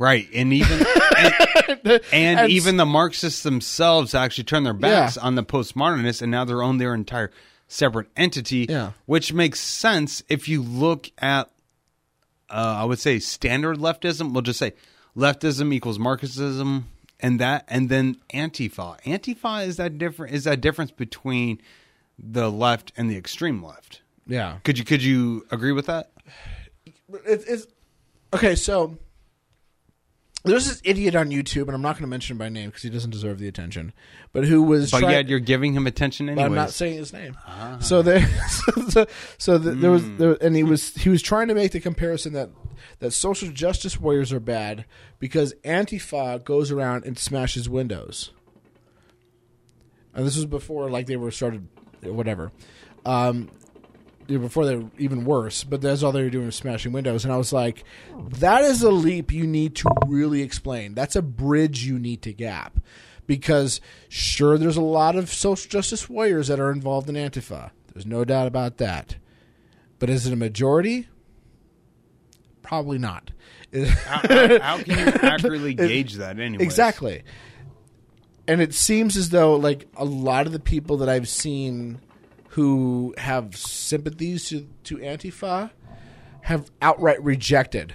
Right, 0.00 0.28
and 0.32 0.52
even 0.52 0.78
and, 1.18 1.34
and 2.12 2.40
And- 2.40 2.50
even 2.50 2.76
the 2.76 2.86
Marxists 2.86 3.42
themselves 3.42 4.14
actually 4.14 4.44
turned 4.44 4.64
their 4.64 4.72
backs 4.74 5.16
on 5.16 5.34
the 5.34 5.42
postmodernists, 5.44 6.22
and 6.22 6.30
now 6.30 6.44
they're 6.44 6.62
own 6.62 6.78
their 6.78 6.94
entire 6.94 7.30
separate 7.66 8.08
entity. 8.16 8.66
Yeah. 8.68 8.92
which 9.06 9.32
makes 9.32 9.60
sense 9.60 10.22
if 10.28 10.48
you 10.48 10.62
look 10.62 11.10
at, 11.18 11.50
uh, 12.50 12.76
I 12.78 12.84
would 12.84 12.98
say, 12.98 13.18
standard 13.18 13.78
leftism. 13.78 14.32
We'll 14.32 14.42
just 14.42 14.58
say 14.58 14.72
leftism 15.16 15.72
equals 15.72 15.98
Marxism, 15.98 16.88
and 17.20 17.40
that, 17.40 17.64
and 17.68 17.88
then 17.88 18.16
Antifa. 18.32 19.00
Antifa 19.02 19.66
is 19.66 19.76
that 19.76 19.98
different? 19.98 20.34
Is 20.34 20.44
that 20.44 20.60
difference 20.60 20.90
between 20.90 21.60
the 22.18 22.50
left 22.50 22.92
and 22.96 23.10
the 23.10 23.16
extreme 23.16 23.62
left? 23.62 24.02
Yeah. 24.26 24.58
Could 24.64 24.78
you 24.78 24.84
could 24.84 25.02
you 25.02 25.46
agree 25.50 25.72
with 25.72 25.86
that? 25.86 26.10
it, 27.24 27.44
it's 27.46 27.66
okay. 28.34 28.54
So 28.54 28.98
there's 30.48 30.66
this 30.66 30.80
idiot 30.84 31.14
on 31.14 31.30
YouTube, 31.30 31.62
and 31.62 31.70
I'm 31.70 31.82
not 31.82 31.94
going 31.94 32.02
to 32.02 32.08
mention 32.08 32.34
him 32.34 32.38
by 32.38 32.48
name 32.48 32.70
because 32.70 32.82
he 32.82 32.90
doesn't 32.90 33.10
deserve 33.10 33.38
the 33.38 33.48
attention. 33.48 33.92
But 34.32 34.44
who 34.44 34.62
was? 34.62 34.90
But 34.90 35.00
try- 35.00 35.12
yet 35.12 35.28
you're 35.28 35.38
giving 35.38 35.72
him 35.72 35.86
attention 35.86 36.26
but. 36.34 36.44
I'm 36.44 36.54
not 36.54 36.70
saying 36.70 36.98
his 36.98 37.12
name. 37.12 37.36
So 37.80 38.02
there, 38.02 38.26
so, 38.88 39.06
so 39.38 39.58
the, 39.58 39.72
there 39.72 39.90
was, 39.90 40.08
there, 40.16 40.36
and 40.40 40.56
he 40.56 40.62
was 40.62 40.94
he 40.94 41.08
was 41.08 41.22
trying 41.22 41.48
to 41.48 41.54
make 41.54 41.72
the 41.72 41.80
comparison 41.80 42.32
that 42.34 42.50
that 43.00 43.12
social 43.12 43.50
justice 43.50 44.00
warriors 44.00 44.32
are 44.32 44.40
bad 44.40 44.84
because 45.18 45.54
Antifa 45.64 46.44
goes 46.44 46.70
around 46.70 47.04
and 47.04 47.18
smashes 47.18 47.68
windows. 47.68 48.32
And 50.14 50.26
this 50.26 50.36
was 50.36 50.46
before 50.46 50.90
like 50.90 51.06
they 51.06 51.16
were 51.16 51.30
started, 51.30 51.68
whatever. 52.02 52.50
Um, 53.06 53.36
you 53.38 53.46
know, 53.46 53.57
before 54.28 54.66
they 54.66 54.76
were 54.76 54.90
even 54.98 55.24
worse, 55.24 55.64
but 55.64 55.80
that's 55.80 56.02
all 56.02 56.12
they 56.12 56.22
were 56.22 56.30
doing 56.30 56.46
was 56.46 56.54
smashing 56.56 56.92
windows. 56.92 57.24
And 57.24 57.32
I 57.32 57.38
was 57.38 57.52
like, 57.52 57.82
that 58.38 58.62
is 58.62 58.82
a 58.82 58.90
leap 58.90 59.32
you 59.32 59.46
need 59.46 59.74
to 59.76 59.90
really 60.06 60.42
explain. 60.42 60.94
That's 60.94 61.16
a 61.16 61.22
bridge 61.22 61.84
you 61.84 61.98
need 61.98 62.22
to 62.22 62.32
gap. 62.34 62.78
Because 63.26 63.80
sure, 64.08 64.56
there's 64.58 64.76
a 64.76 64.82
lot 64.82 65.16
of 65.16 65.30
social 65.32 65.68
justice 65.70 66.08
warriors 66.08 66.48
that 66.48 66.60
are 66.60 66.70
involved 66.70 67.08
in 67.08 67.14
Antifa. 67.14 67.70
There's 67.92 68.06
no 68.06 68.24
doubt 68.24 68.46
about 68.46 68.76
that. 68.78 69.16
But 69.98 70.10
is 70.10 70.26
it 70.26 70.32
a 70.32 70.36
majority? 70.36 71.08
Probably 72.62 72.98
not. 72.98 73.30
how, 73.74 73.82
how- 74.28 74.58
how 74.62 74.82
can 74.82 74.98
you 74.98 75.28
accurately 75.28 75.74
gauge 75.74 76.14
that 76.14 76.38
anyway? 76.38 76.62
Exactly. 76.62 77.22
And 78.46 78.60
it 78.62 78.72
seems 78.74 79.16
as 79.16 79.30
though 79.30 79.56
like 79.56 79.88
a 79.96 80.04
lot 80.04 80.46
of 80.46 80.52
the 80.52 80.58
people 80.60 80.98
that 80.98 81.08
I've 81.08 81.28
seen 81.28 82.00
who 82.48 83.14
have 83.18 83.56
sympathies 83.56 84.48
to, 84.48 84.66
to 84.84 84.96
Antifa 84.98 85.70
have 86.42 86.70
outright 86.80 87.22
rejected 87.22 87.94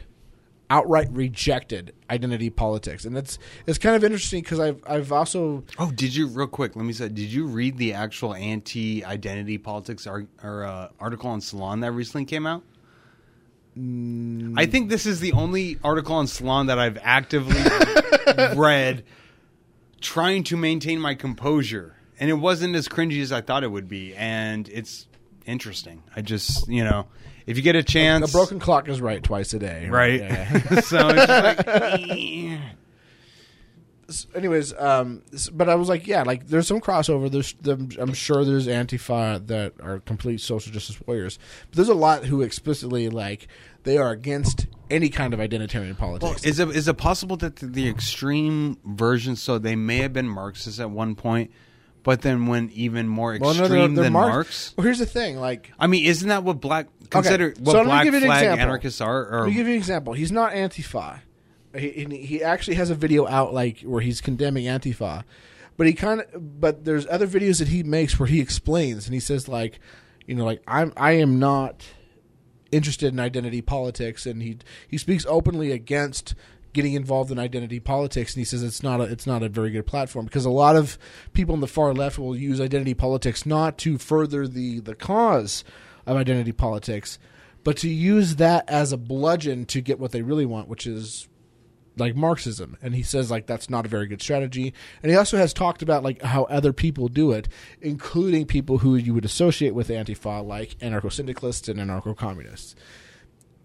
outright 0.69 1.07
rejected 1.11 1.93
identity 2.09 2.49
politics. 2.49 3.05
And 3.05 3.15
that's 3.15 3.37
it's 3.67 3.77
kind 3.77 3.95
of 3.95 4.03
interesting 4.03 4.41
because 4.41 4.59
I've 4.59 4.81
I've 4.87 5.11
also 5.11 5.63
Oh, 5.77 5.91
did 5.91 6.15
you 6.15 6.27
real 6.27 6.47
quick? 6.47 6.75
Let 6.75 6.85
me 6.85 6.93
say, 6.93 7.09
did 7.09 7.31
you 7.31 7.45
read 7.45 7.77
the 7.77 7.93
actual 7.93 8.33
anti-identity 8.33 9.59
politics 9.59 10.07
ar- 10.07 10.25
or 10.41 10.63
uh, 10.63 10.89
article 10.99 11.29
on 11.29 11.41
Salon 11.41 11.81
that 11.81 11.91
recently 11.91 12.25
came 12.25 12.47
out? 12.47 12.63
I 13.75 14.67
think 14.67 14.89
this 14.89 15.07
is 15.07 15.19
the 15.19 15.33
only 15.33 15.79
article 15.83 16.15
on 16.15 16.27
Salon 16.27 16.67
that 16.67 16.77
I've 16.77 16.99
actively 17.01 17.59
read, 18.55 19.03
trying 19.99 20.43
to 20.45 20.57
maintain 20.57 20.99
my 20.99 21.15
composure, 21.15 21.95
and 22.19 22.29
it 22.29 22.35
wasn't 22.35 22.75
as 22.75 22.87
cringy 22.87 23.21
as 23.21 23.31
I 23.31 23.41
thought 23.41 23.63
it 23.63 23.71
would 23.71 23.87
be, 23.87 24.15
and 24.15 24.67
it's 24.69 25.07
interesting. 25.45 26.03
I 26.15 26.21
just, 26.21 26.67
you 26.67 26.83
know, 26.83 27.07
if 27.45 27.57
you 27.57 27.63
get 27.63 27.75
a 27.75 27.83
chance, 27.83 28.29
a 28.29 28.31
broken 28.31 28.59
clock 28.59 28.87
is 28.87 29.01
right 29.01 29.21
twice 29.21 29.53
a 29.53 29.59
day. 29.59 29.87
right? 29.89 30.19
Yeah. 30.19 30.59
so 30.81 31.09
it's 31.09 31.29
like, 31.29 31.67
eh. 31.67 32.57
anyways, 34.35 34.73
um, 34.79 35.23
but 35.51 35.69
I 35.69 35.75
was 35.75 35.89
like, 35.89 36.07
yeah, 36.07 36.23
like 36.23 36.47
there's 36.47 36.67
some 36.67 36.79
crossover. 36.79 37.29
There's, 37.29 37.55
I'm 37.97 38.13
sure 38.13 38.45
there's 38.45 38.67
Antifa 38.67 39.45
that 39.47 39.73
are 39.81 39.99
complete 39.99 40.39
social 40.41 40.71
justice 40.71 40.99
warriors. 41.05 41.39
But 41.69 41.77
there's 41.77 41.89
a 41.89 41.95
lot 41.95 42.25
who 42.25 42.41
explicitly 42.41 43.09
like 43.09 43.47
they 43.83 43.97
are 43.97 44.11
against 44.11 44.67
any 44.89 45.09
kind 45.09 45.33
of 45.33 45.39
identitarian 45.39 45.97
politics. 45.97 46.45
Is 46.45 46.59
it 46.59 46.69
is 46.69 46.87
it 46.87 46.97
possible 46.97 47.35
that 47.37 47.57
the, 47.57 47.67
the 47.67 47.89
extreme 47.89 48.77
version? 48.85 49.35
So 49.35 49.57
they 49.57 49.75
may 49.75 49.97
have 49.97 50.13
been 50.13 50.27
Marxists 50.27 50.79
at 50.79 50.89
one 50.89 51.15
point, 51.15 51.51
but 52.03 52.21
then 52.21 52.47
went 52.47 52.71
even 52.73 53.07
more 53.07 53.33
extreme 53.35 53.47
Well, 53.49 53.61
no, 53.61 53.67
they're- 53.67 53.87
they're 53.87 54.03
than 54.03 54.13
Marx- 54.13 54.33
Marx. 54.33 54.73
Well, 54.77 54.83
here's 54.85 54.99
the 54.99 55.05
thing, 55.05 55.37
like. 55.37 55.71
I 55.79 55.87
mean, 55.87 56.05
isn't 56.05 56.27
that 56.29 56.43
what 56.43 56.59
black 56.61 56.87
consider 57.09 57.53
so 57.55 57.61
what 57.63 57.77
me 57.79 57.83
black 57.85 58.03
give 58.03 58.13
you 58.13 58.19
an 58.21 58.25
flag 58.25 58.43
example. 58.43 58.61
anarchists 58.61 59.01
are? 59.01 59.25
Or 59.27 59.39
Let 59.41 59.47
me 59.49 59.53
give 59.55 59.67
you 59.67 59.73
an 59.73 59.77
example. 59.79 60.13
He's 60.13 60.31
not 60.31 60.51
Antifa. 60.53 61.19
He, 61.75 61.89
he, 61.89 62.17
he 62.25 62.43
actually 62.43 62.75
has 62.75 62.89
a 62.91 62.95
video 62.95 63.27
out 63.27 63.53
like 63.53 63.81
where 63.81 64.01
he's 64.01 64.21
condemning 64.21 64.65
Antifa, 64.65 65.23
but 65.77 65.87
he 65.87 65.93
kind 65.93 66.21
of. 66.21 66.59
But 66.61 66.85
there's 66.85 67.07
other 67.07 67.25
videos 67.27 67.59
that 67.59 67.69
he 67.69 67.81
makes 67.83 68.19
where 68.19 68.27
he 68.27 68.39
explains 68.39 69.05
and 69.05 69.13
he 69.13 69.19
says 69.19 69.47
like, 69.47 69.79
you 70.27 70.35
know, 70.35 70.45
like 70.45 70.61
I'm 70.67 70.93
I 70.97 71.13
am 71.13 71.39
not 71.39 71.83
interested 72.71 73.13
in 73.13 73.19
identity 73.19 73.61
politics, 73.61 74.25
and 74.25 74.41
he 74.41 74.57
he 74.87 74.97
speaks 74.97 75.25
openly 75.27 75.71
against 75.71 76.35
getting 76.73 76.93
involved 76.93 77.31
in 77.31 77.39
identity 77.39 77.79
politics 77.79 78.33
and 78.33 78.41
he 78.41 78.45
says 78.45 78.63
it's 78.63 78.83
not 78.83 78.99
a 78.99 79.03
it's 79.03 79.27
not 79.27 79.43
a 79.43 79.49
very 79.49 79.71
good 79.71 79.85
platform 79.85 80.25
because 80.25 80.45
a 80.45 80.49
lot 80.49 80.75
of 80.75 80.97
people 81.33 81.53
on 81.53 81.61
the 81.61 81.67
far 81.67 81.93
left 81.93 82.17
will 82.17 82.35
use 82.35 82.59
identity 82.59 82.93
politics 82.93 83.45
not 83.45 83.77
to 83.77 83.97
further 83.97 84.47
the 84.47 84.79
the 84.79 84.95
cause 84.95 85.63
of 86.05 86.17
identity 86.17 86.51
politics 86.51 87.19
but 87.63 87.77
to 87.77 87.89
use 87.89 88.35
that 88.35 88.67
as 88.67 88.91
a 88.91 88.97
bludgeon 88.97 89.65
to 89.65 89.81
get 89.81 89.99
what 89.99 90.11
they 90.11 90.21
really 90.21 90.45
want 90.45 90.67
which 90.67 90.85
is 90.85 91.27
like 91.97 92.15
Marxism, 92.15 92.77
and 92.81 92.95
he 92.95 93.03
says 93.03 93.29
like 93.29 93.45
that's 93.45 93.69
not 93.69 93.85
a 93.85 93.89
very 93.89 94.07
good 94.07 94.21
strategy. 94.21 94.73
And 95.01 95.11
he 95.11 95.17
also 95.17 95.37
has 95.37 95.53
talked 95.53 95.81
about 95.81 96.03
like 96.03 96.21
how 96.21 96.43
other 96.45 96.73
people 96.73 97.07
do 97.07 97.31
it, 97.31 97.47
including 97.81 98.45
people 98.45 98.79
who 98.79 98.95
you 98.95 99.13
would 99.13 99.25
associate 99.25 99.75
with 99.75 99.89
Antifa, 99.89 100.45
like 100.45 100.77
anarcho 100.79 101.11
syndicalists 101.11 101.67
and 101.67 101.79
anarcho 101.79 102.15
communists. 102.15 102.75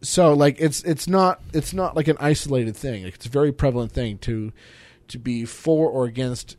So 0.01 0.33
like 0.33 0.61
it's 0.61 0.83
it's 0.83 1.09
not 1.09 1.41
it's 1.53 1.75
not 1.75 1.97
like 1.97 2.09
an 2.09 2.17
isolated 2.21 2.77
thing. 2.77 3.05
Like, 3.05 3.15
it's 3.15 3.27
a 3.27 3.31
very 3.31 3.53
prevalent 3.53 3.93
thing 3.93 4.19
to 4.19 4.53
to 5.09 5.19
be 5.19 5.45
for 5.45 5.89
or 5.91 6.05
against 6.05 6.57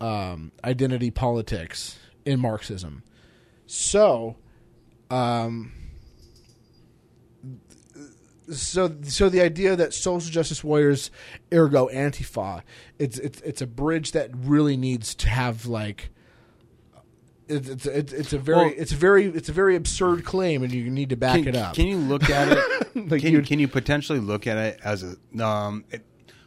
um, 0.00 0.52
identity 0.64 1.10
politics 1.10 1.98
in 2.24 2.40
Marxism. 2.40 3.02
So. 3.66 4.36
Um, 5.10 5.72
so 8.50 8.96
so 9.02 9.28
the 9.28 9.40
idea 9.40 9.76
that 9.76 9.94
social 9.94 10.30
justice 10.30 10.64
warriors 10.64 11.10
ergo 11.52 11.88
antifa 11.88 12.62
it's 12.98 13.18
it's 13.18 13.40
it's 13.42 13.62
a 13.62 13.66
bridge 13.66 14.12
that 14.12 14.30
really 14.34 14.76
needs 14.76 15.14
to 15.14 15.28
have 15.28 15.66
like 15.66 16.10
it's 17.48 17.68
it's 17.68 17.86
it's, 17.86 18.12
it's 18.12 18.32
a 18.32 18.38
very 18.38 18.66
Well- 18.66 18.74
it's 18.76 18.92
a 18.92 18.96
very 18.96 19.26
it's 19.26 19.48
a 19.48 19.52
very 19.52 19.76
absurd 19.76 20.24
claim 20.24 20.62
and 20.62 20.72
you 20.72 20.90
need 20.90 21.10
to 21.10 21.16
back 21.16 21.38
can, 21.40 21.48
it 21.48 21.56
up 21.56 21.74
Can 21.74 21.86
you 21.86 21.98
look 21.98 22.28
at 22.30 22.48
it? 22.48 22.58
Like 22.94 23.22
can, 23.22 23.42
can 23.44 23.58
you 23.58 23.68
potentially 23.68 24.20
look 24.20 24.46
at 24.46 24.58
it 24.58 24.78
as 24.84 25.02
a? 25.02 25.42
Um, 25.42 25.84
it, 25.90 26.04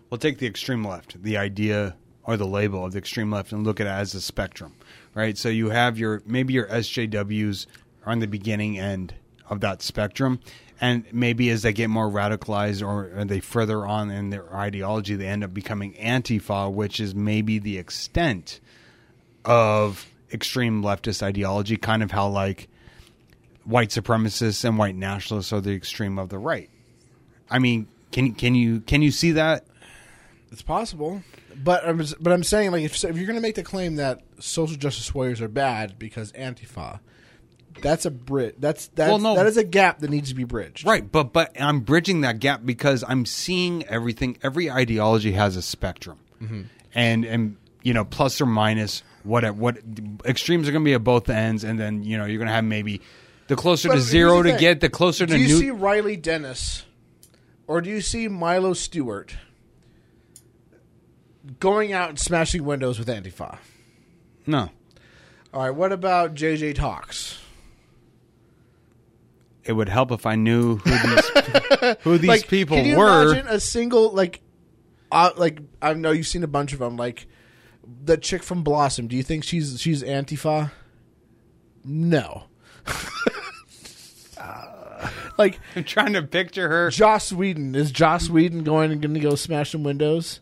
we'll 0.09 0.19
take 0.19 0.37
the 0.37 0.45
extreme 0.45 0.85
left, 0.85 1.21
the 1.23 1.37
idea 1.37 1.95
or 2.23 2.37
the 2.37 2.45
label 2.45 2.85
of 2.85 2.91
the 2.91 2.99
extreme 2.99 3.31
left, 3.31 3.51
and 3.51 3.63
look 3.63 3.79
at 3.79 3.87
it 3.87 3.89
as 3.89 4.13
a 4.13 4.21
spectrum, 4.21 4.75
right? 5.15 5.39
So 5.39 5.49
you 5.49 5.71
have 5.71 5.97
your 5.97 6.21
maybe 6.25 6.53
your 6.53 6.67
SJWs 6.67 7.65
are 8.05 8.11
on 8.11 8.19
the 8.19 8.27
beginning 8.27 8.77
end 8.77 9.15
of 9.49 9.61
that 9.61 9.81
spectrum, 9.81 10.39
and 10.79 11.05
maybe 11.11 11.49
as 11.49 11.63
they 11.63 11.73
get 11.73 11.89
more 11.89 12.09
radicalized 12.09 12.85
or, 12.85 13.19
or 13.19 13.25
they 13.25 13.39
further 13.39 13.85
on 13.85 14.11
in 14.11 14.29
their 14.29 14.53
ideology, 14.55 15.15
they 15.15 15.27
end 15.27 15.43
up 15.43 15.51
becoming 15.51 15.93
Antifa, 15.93 16.71
which 16.71 16.99
is 16.99 17.15
maybe 17.15 17.57
the 17.57 17.79
extent 17.79 18.59
of 19.43 20.05
extreme 20.35 20.83
leftist 20.83 21.23
ideology, 21.23 21.77
kind 21.77 22.03
of 22.03 22.11
how 22.11 22.27
like 22.27 22.67
white 23.63 23.89
supremacists 23.89 24.63
and 24.63 24.77
white 24.77 24.95
nationalists 24.95 25.51
are 25.51 25.61
the 25.61 25.73
extreme 25.73 26.19
of 26.19 26.29
the 26.29 26.37
right. 26.37 26.69
I 27.49 27.57
mean, 27.57 27.87
can 28.11 28.35
can 28.35 28.53
you 28.53 28.81
can 28.81 29.01
you 29.01 29.09
see 29.09 29.31
that? 29.31 29.65
it's 30.55 30.61
possible 30.61 31.21
but 31.63 31.85
I'm 31.85 32.01
but 32.19 32.31
I'm 32.31 32.43
saying 32.43 32.71
like 32.71 32.83
if, 32.83 33.03
if 33.03 33.17
you're 33.17 33.25
going 33.25 33.35
to 33.35 33.41
make 33.41 33.55
the 33.55 33.63
claim 33.63 33.97
that 33.97 34.21
social 34.39 34.77
justice 34.77 35.13
warriors 35.13 35.41
are 35.41 35.49
bad 35.49 35.99
because 35.99 36.31
antifa 36.31 37.01
that's 37.81 38.05
a 38.05 38.11
bridge 38.11 38.55
that's 38.57 38.87
that's 38.87 39.09
Well, 39.09 39.19
no. 39.19 39.35
that 39.35 39.47
is 39.47 39.57
a 39.57 39.65
gap 39.65 39.99
that 39.99 40.09
needs 40.09 40.29
to 40.29 40.35
be 40.35 40.45
bridged 40.45 40.85
Right, 40.85 41.09
but 41.11 41.33
but 41.33 41.59
I'm 41.59 41.81
bridging 41.81 42.21
that 42.21 42.39
gap 42.39 42.61
because 42.63 43.03
I'm 43.05 43.25
seeing 43.25 43.85
everything. 43.87 44.37
Every 44.41 44.71
ideology 44.71 45.33
has 45.33 45.57
a 45.57 45.61
spectrum, 45.61 46.19
mm-hmm. 46.41 46.61
and 46.93 47.25
and 47.25 47.57
you 47.83 47.93
know 47.93 48.05
plus 48.05 48.39
or 48.39 48.45
minus 48.45 49.03
what 49.25 49.49
what 49.55 49.77
extremes 50.25 50.67
are 50.67 50.71
going 50.71 50.83
to 50.83 50.87
be 50.89 50.93
at 50.93 51.03
both 51.03 51.29
ends, 51.29 51.63
and 51.63 51.79
then 51.79 52.03
you 52.03 52.17
know 52.17 52.25
you're 52.25 52.37
going 52.37 52.47
to 52.47 52.53
have 52.53 52.63
maybe 52.63 53.01
the 53.47 53.55
closer 53.55 53.89
But 53.89 53.95
to 53.95 54.01
zero 54.01 54.41
to 54.43 54.49
thing. 54.51 54.59
get, 54.59 54.79
the 54.79 54.89
closer 54.89 55.25
to 55.25 55.33
do 55.33 55.39
you 55.39 55.47
new. 55.47 55.57
see 55.59 55.69
Riley 55.71 56.15
Dennis 56.17 56.83
or 57.67 57.81
do 57.81 57.89
you 57.89 58.01
see 58.01 58.27
Milo 58.27 58.73
Stewart 58.73 59.35
going 61.59 61.93
out 61.93 62.09
and 62.09 62.19
smashing 62.19 62.63
windows 62.63 62.97
with 62.99 63.07
Antifa? 63.07 63.57
no, 64.47 64.69
All 65.53 65.61
right, 65.63 65.71
what 65.71 65.91
about 65.91 66.35
JJ 66.35 66.75
Talks? 66.75 67.39
it 69.63 69.73
would 69.73 69.89
help 69.89 70.11
if 70.11 70.27
I 70.27 70.35
knew 70.35 70.77
who 70.77 70.91
these 70.91 71.95
who 72.01 72.17
these 72.19 72.27
like, 72.27 72.47
people 72.47 72.77
can 72.77 72.85
you 72.85 72.97
were. 72.97 73.31
imagine 73.31 73.47
a 73.47 73.59
single 73.59 74.11
like, 74.11 74.41
uh, 75.11 75.31
like 75.37 75.59
I 75.81 75.93
know 75.95 76.11
you've 76.11 76.27
seen 76.27 76.43
a 76.43 76.47
bunch 76.47 76.71
of 76.73 76.77
them. 76.79 76.97
Like 76.97 77.25
the 78.03 78.17
chick 78.17 78.43
from 78.43 78.63
Blossom. 78.63 79.07
Do 79.07 79.15
you 79.15 79.23
think 79.23 79.43
she's 79.43 79.79
she's 79.79 80.03
Antifa? 80.03 80.71
No. 81.83 82.45
Uh, 84.37 85.09
like 85.37 85.59
I'm 85.77 85.85
trying 85.85 86.13
to 86.13 86.21
picture 86.21 86.67
her. 86.69 86.89
Joss 86.89 87.31
Whedon 87.31 87.73
is 87.73 87.89
Joss 87.89 88.29
Whedon 88.29 88.63
going 88.63 88.91
and 88.91 89.01
going 89.01 89.13
to 89.13 89.19
go 89.19 89.35
smash 89.35 89.71
some 89.71 89.83
windows? 89.83 90.41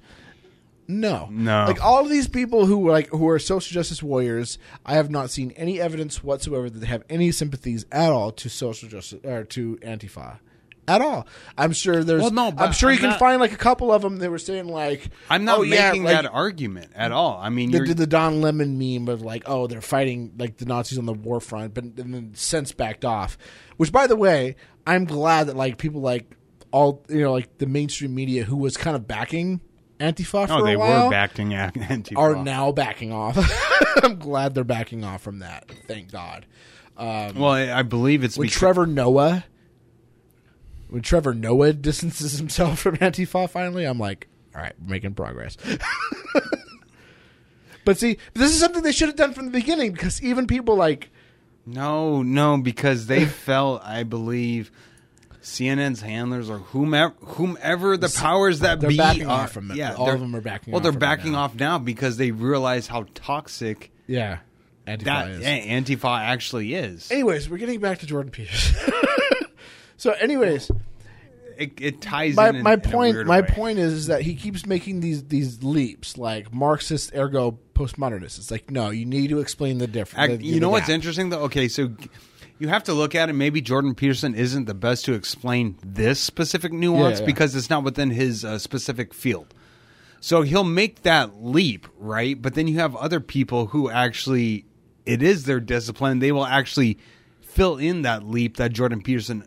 No, 0.88 1.30
No. 1.32 1.66
Like 1.68 1.84
all 1.84 2.02
of 2.02 2.10
these 2.10 2.28
people 2.28 2.66
who 2.66 2.90
like 2.90 3.08
who 3.10 3.30
are 3.30 3.40
social 3.40 3.74
justice 3.74 4.04
warriors, 4.04 4.58
I 4.86 4.96
have 4.96 5.10
not 5.10 5.30
seen 5.30 5.52
any 5.52 5.80
evidence 5.80 6.24
whatsoever 6.24 6.70
that 6.70 6.80
they 6.80 6.88
have 6.88 7.04
any 7.10 7.32
sympathies 7.32 7.86
at 7.92 8.12
all 8.12 8.32
to 8.34 8.50
social 8.50 8.90
justice 8.90 9.24
or 9.24 9.44
to 9.46 9.78
Antifa. 9.78 10.40
At 10.86 11.02
all, 11.02 11.28
I'm 11.58 11.72
sure 11.72 12.04
there's. 12.04 12.22
Well, 12.22 12.32
no, 12.32 12.52
but 12.52 12.66
I'm 12.66 12.72
sure 12.74 12.90
you 12.90 12.96
I'm 12.96 13.02
can 13.02 13.10
not- 13.12 13.20
find 13.20 13.40
like 13.40 13.54
a 13.54 13.58
couple 13.58 13.92
of 13.92 14.02
them 14.02 14.18
that 14.18 14.30
were 14.30 14.38
saying 14.38 14.68
like, 14.68 15.10
I'm 15.30 15.46
not 15.46 15.60
oh, 15.60 15.62
yeah, 15.62 15.90
making 15.92 16.04
like, 16.04 16.16
that 16.16 16.26
argument 16.26 16.92
at 16.94 17.12
all. 17.14 17.40
I 17.42 17.50
mean, 17.50 17.72
They 17.72 17.80
did 17.80 17.98
the 17.98 18.08
Don 18.08 18.42
Lemon 18.42 18.78
meme 18.78 19.08
of 19.08 19.22
like, 19.22 19.44
oh, 19.46 19.68
they're 19.68 19.80
fighting 19.82 20.34
like 20.38 20.58
the 20.58 20.66
Nazis 20.66 20.98
on 20.98 21.06
the 21.06 21.14
war 21.14 21.40
front, 21.40 21.74
but 21.74 21.86
and 21.86 21.96
then 22.14 22.32
since 22.34 22.74
backed 22.74 23.06
off. 23.06 23.38
Which, 23.78 23.92
by 23.94 24.08
the 24.08 24.18
way, 24.18 24.56
I'm 24.86 25.06
glad 25.06 25.48
that 25.48 25.56
like 25.56 25.78
people 25.78 26.02
like 26.02 26.36
all 26.72 27.06
you 27.08 27.22
know 27.22 27.32
like 27.32 27.58
the 27.60 27.66
mainstream 27.66 28.14
media 28.14 28.44
who 28.44 28.58
was 28.58 28.76
kind 28.76 28.96
of 28.96 29.08
backing 29.08 29.62
Antifa 30.00 30.48
for 30.48 30.54
oh, 30.54 30.66
they 30.66 30.74
a 30.74 30.80
while 30.80 31.06
were 31.06 31.12
backing 31.12 31.50
Antifa. 31.50 32.18
are 32.18 32.36
now 32.36 32.72
backing 32.72 33.14
off. 33.14 33.38
I'm 34.04 34.20
glad 34.20 34.54
they're 34.54 34.64
backing 34.64 35.04
off 35.04 35.22
from 35.22 35.40
that. 35.40 35.70
Thank 35.88 36.12
God. 36.12 36.46
Um, 36.98 37.36
Well, 37.36 37.52
I 37.54 37.84
believe 37.84 38.24
it's 38.24 38.38
when 38.38 38.48
because 38.48 38.58
Trevor 38.60 38.86
Noah, 38.86 39.46
when 40.94 41.02
Trevor 41.02 41.34
Noah 41.34 41.74
distances 41.90 42.38
himself 42.38 42.78
from 42.78 42.98
Antifa, 42.98 43.50
finally, 43.50 43.84
I'm 43.84 43.98
like, 43.98 44.28
all 44.56 44.62
right, 44.62 44.74
we're 44.80 44.92
making 44.92 45.16
progress. 45.16 45.58
but 47.84 47.98
see, 47.98 48.20
this 48.36 48.54
is 48.54 48.60
something 48.60 48.84
they 48.84 48.92
should 48.92 49.10
have 49.10 49.16
done 49.16 49.34
from 49.34 49.46
the 49.46 49.52
beginning 49.52 49.92
because 49.92 50.22
even 50.22 50.46
people 50.46 50.76
like, 50.76 51.10
no, 51.66 52.22
no, 52.22 52.60
because 52.60 53.08
they 53.08 53.26
felt, 53.48 53.84
I 53.84 54.04
believe, 54.04 54.70
CNN's 55.42 56.02
handlers 56.02 56.48
or 56.48 56.60
whomever, 56.60 57.16
whomever 57.22 57.98
the 57.98 58.16
powers 58.16 58.60
that 58.60 58.80
they're 58.80 58.92
be 58.92 58.98
backing 58.98 59.26
are, 59.26 59.46
off 59.46 59.52
from 59.52 59.72
it. 59.72 59.78
Yeah, 59.78 59.96
All 59.96 60.12
of 60.12 60.20
them 60.20 60.36
are 60.36 60.42
backing 60.42 60.74
Well, 60.74 60.78
off 60.78 60.84
they're 60.84 60.92
backing 60.92 61.32
now. 61.32 61.40
off 61.40 61.56
now 61.56 61.80
because 61.80 62.18
they 62.18 62.30
realize 62.30 62.86
how 62.86 63.08
toxic 63.16 63.92
yeah, 64.06 64.38
Antifa 64.86 65.04
that 65.06 65.30
is. 65.32 65.44
Antifa 65.44 66.20
actually 66.20 66.76
is. 66.76 67.10
Anyways, 67.10 67.50
we're 67.50 67.58
getting 67.58 67.80
back 67.80 67.98
to 68.00 68.06
Jordan 68.06 68.32
Peters. 68.32 68.76
So, 70.04 70.12
anyways, 70.12 70.70
It, 71.58 71.80
it 71.80 72.02
ties 72.02 72.36
my 72.36 72.50
in. 72.50 72.62
my 72.64 72.74
in 72.74 72.82
point 72.82 73.26
my 73.26 73.42
way. 73.42 73.48
point 73.48 73.80
is, 73.80 73.94
is 73.94 74.08
that 74.08 74.22
he 74.22 74.36
keeps 74.36 74.66
making 74.66 75.00
these 75.00 75.24
these 75.26 75.64
leaps 75.64 76.18
like 76.18 76.54
Marxist 76.54 77.14
ergo 77.16 77.58
postmodernist. 77.74 78.38
It's 78.40 78.52
like 78.52 78.70
no, 78.72 78.90
you 78.90 79.06
need 79.06 79.30
to 79.30 79.40
explain 79.40 79.78
the 79.78 79.88
difference. 79.88 80.44
You 80.44 80.60
know 80.60 80.70
what's 80.70 80.90
interesting 80.90 81.30
though? 81.30 81.44
Okay, 81.44 81.68
so 81.68 81.92
you 82.60 82.68
have 82.70 82.84
to 82.86 82.94
look 82.94 83.14
at 83.16 83.30
it. 83.30 83.34
Maybe 83.34 83.62
Jordan 83.62 83.94
Peterson 83.96 84.36
isn't 84.36 84.66
the 84.66 84.74
best 84.74 85.06
to 85.06 85.14
explain 85.14 85.78
this 85.86 86.20
specific 86.20 86.72
nuance 86.74 87.20
Yeah, 87.20 87.22
yeah. 87.22 87.26
because 87.28 87.56
it's 87.56 87.70
not 87.70 87.84
within 87.84 88.10
his 88.12 88.44
uh, 88.44 88.58
specific 88.60 89.14
field. 89.14 89.54
So 90.20 90.42
he'll 90.42 90.64
make 90.64 91.04
that 91.04 91.44
leap, 91.44 91.88
right? 91.98 92.42
But 92.42 92.56
then 92.56 92.68
you 92.68 92.80
have 92.80 92.96
other 92.96 93.20
people 93.20 93.68
who 93.68 93.90
actually 93.90 94.66
it 95.06 95.22
is 95.22 95.44
their 95.46 95.60
discipline. 95.60 96.20
They 96.20 96.32
will 96.32 96.46
actually 96.46 96.98
fill 97.42 97.78
in 97.78 98.02
that 98.04 98.26
leap 98.26 98.58
that 98.58 98.74
Jordan 98.74 99.02
Peterson 99.02 99.44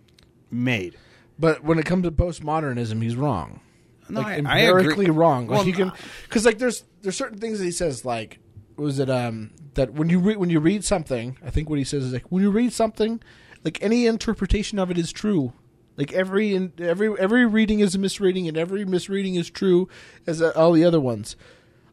made. 0.51 0.97
But 1.39 1.63
when 1.65 1.79
it 1.79 1.85
comes 1.85 2.05
to 2.05 2.11
postmodernism, 2.11 3.03
he's 3.03 3.17
wrong. 3.17 3.61
No, 4.09 4.21
like 4.21 4.45
I- 4.47 4.59
I 4.61 4.61
empirically 4.69 5.11
wrong. 5.11 5.47
Like 5.49 5.59
Well, 5.59 5.67
you 5.67 5.73
can 5.73 5.93
because 6.25 6.45
like 6.45 6.59
there's 6.59 6.85
there's 7.03 7.17
certain 7.17 7.39
things 7.39 7.59
that 7.59 7.65
he 7.65 7.71
says 7.73 8.05
like 8.05 8.39
was 8.77 8.99
it 8.99 9.11
um 9.11 9.51
that 9.75 9.93
when 9.95 10.09
you 10.09 10.19
read 10.21 10.37
when 10.37 10.49
you 10.51 10.61
read 10.61 10.85
something 10.85 11.37
I 11.45 11.51
think 11.51 11.69
what 11.69 11.79
he 11.79 11.85
says 11.85 12.05
is 12.05 12.13
like 12.13 12.31
when 12.31 12.43
you 12.43 12.51
read 12.51 12.73
something 12.73 13.21
like 13.65 13.83
any 13.83 14.07
interpretation 14.07 14.79
of 14.79 14.91
it 14.91 14.99
is 14.99 15.11
true. 15.13 15.53
Like 15.97 16.13
every 16.13 16.55
every 16.79 17.19
every 17.19 17.47
reading 17.47 17.81
is 17.81 17.95
a 17.95 17.99
misreading 17.99 18.47
and 18.47 18.57
every 18.57 18.85
misreading 18.85 19.35
is 19.35 19.51
true 19.51 19.89
as 20.27 20.41
all 20.41 20.73
the 20.73 20.85
other 20.85 21.01
ones. 21.01 21.37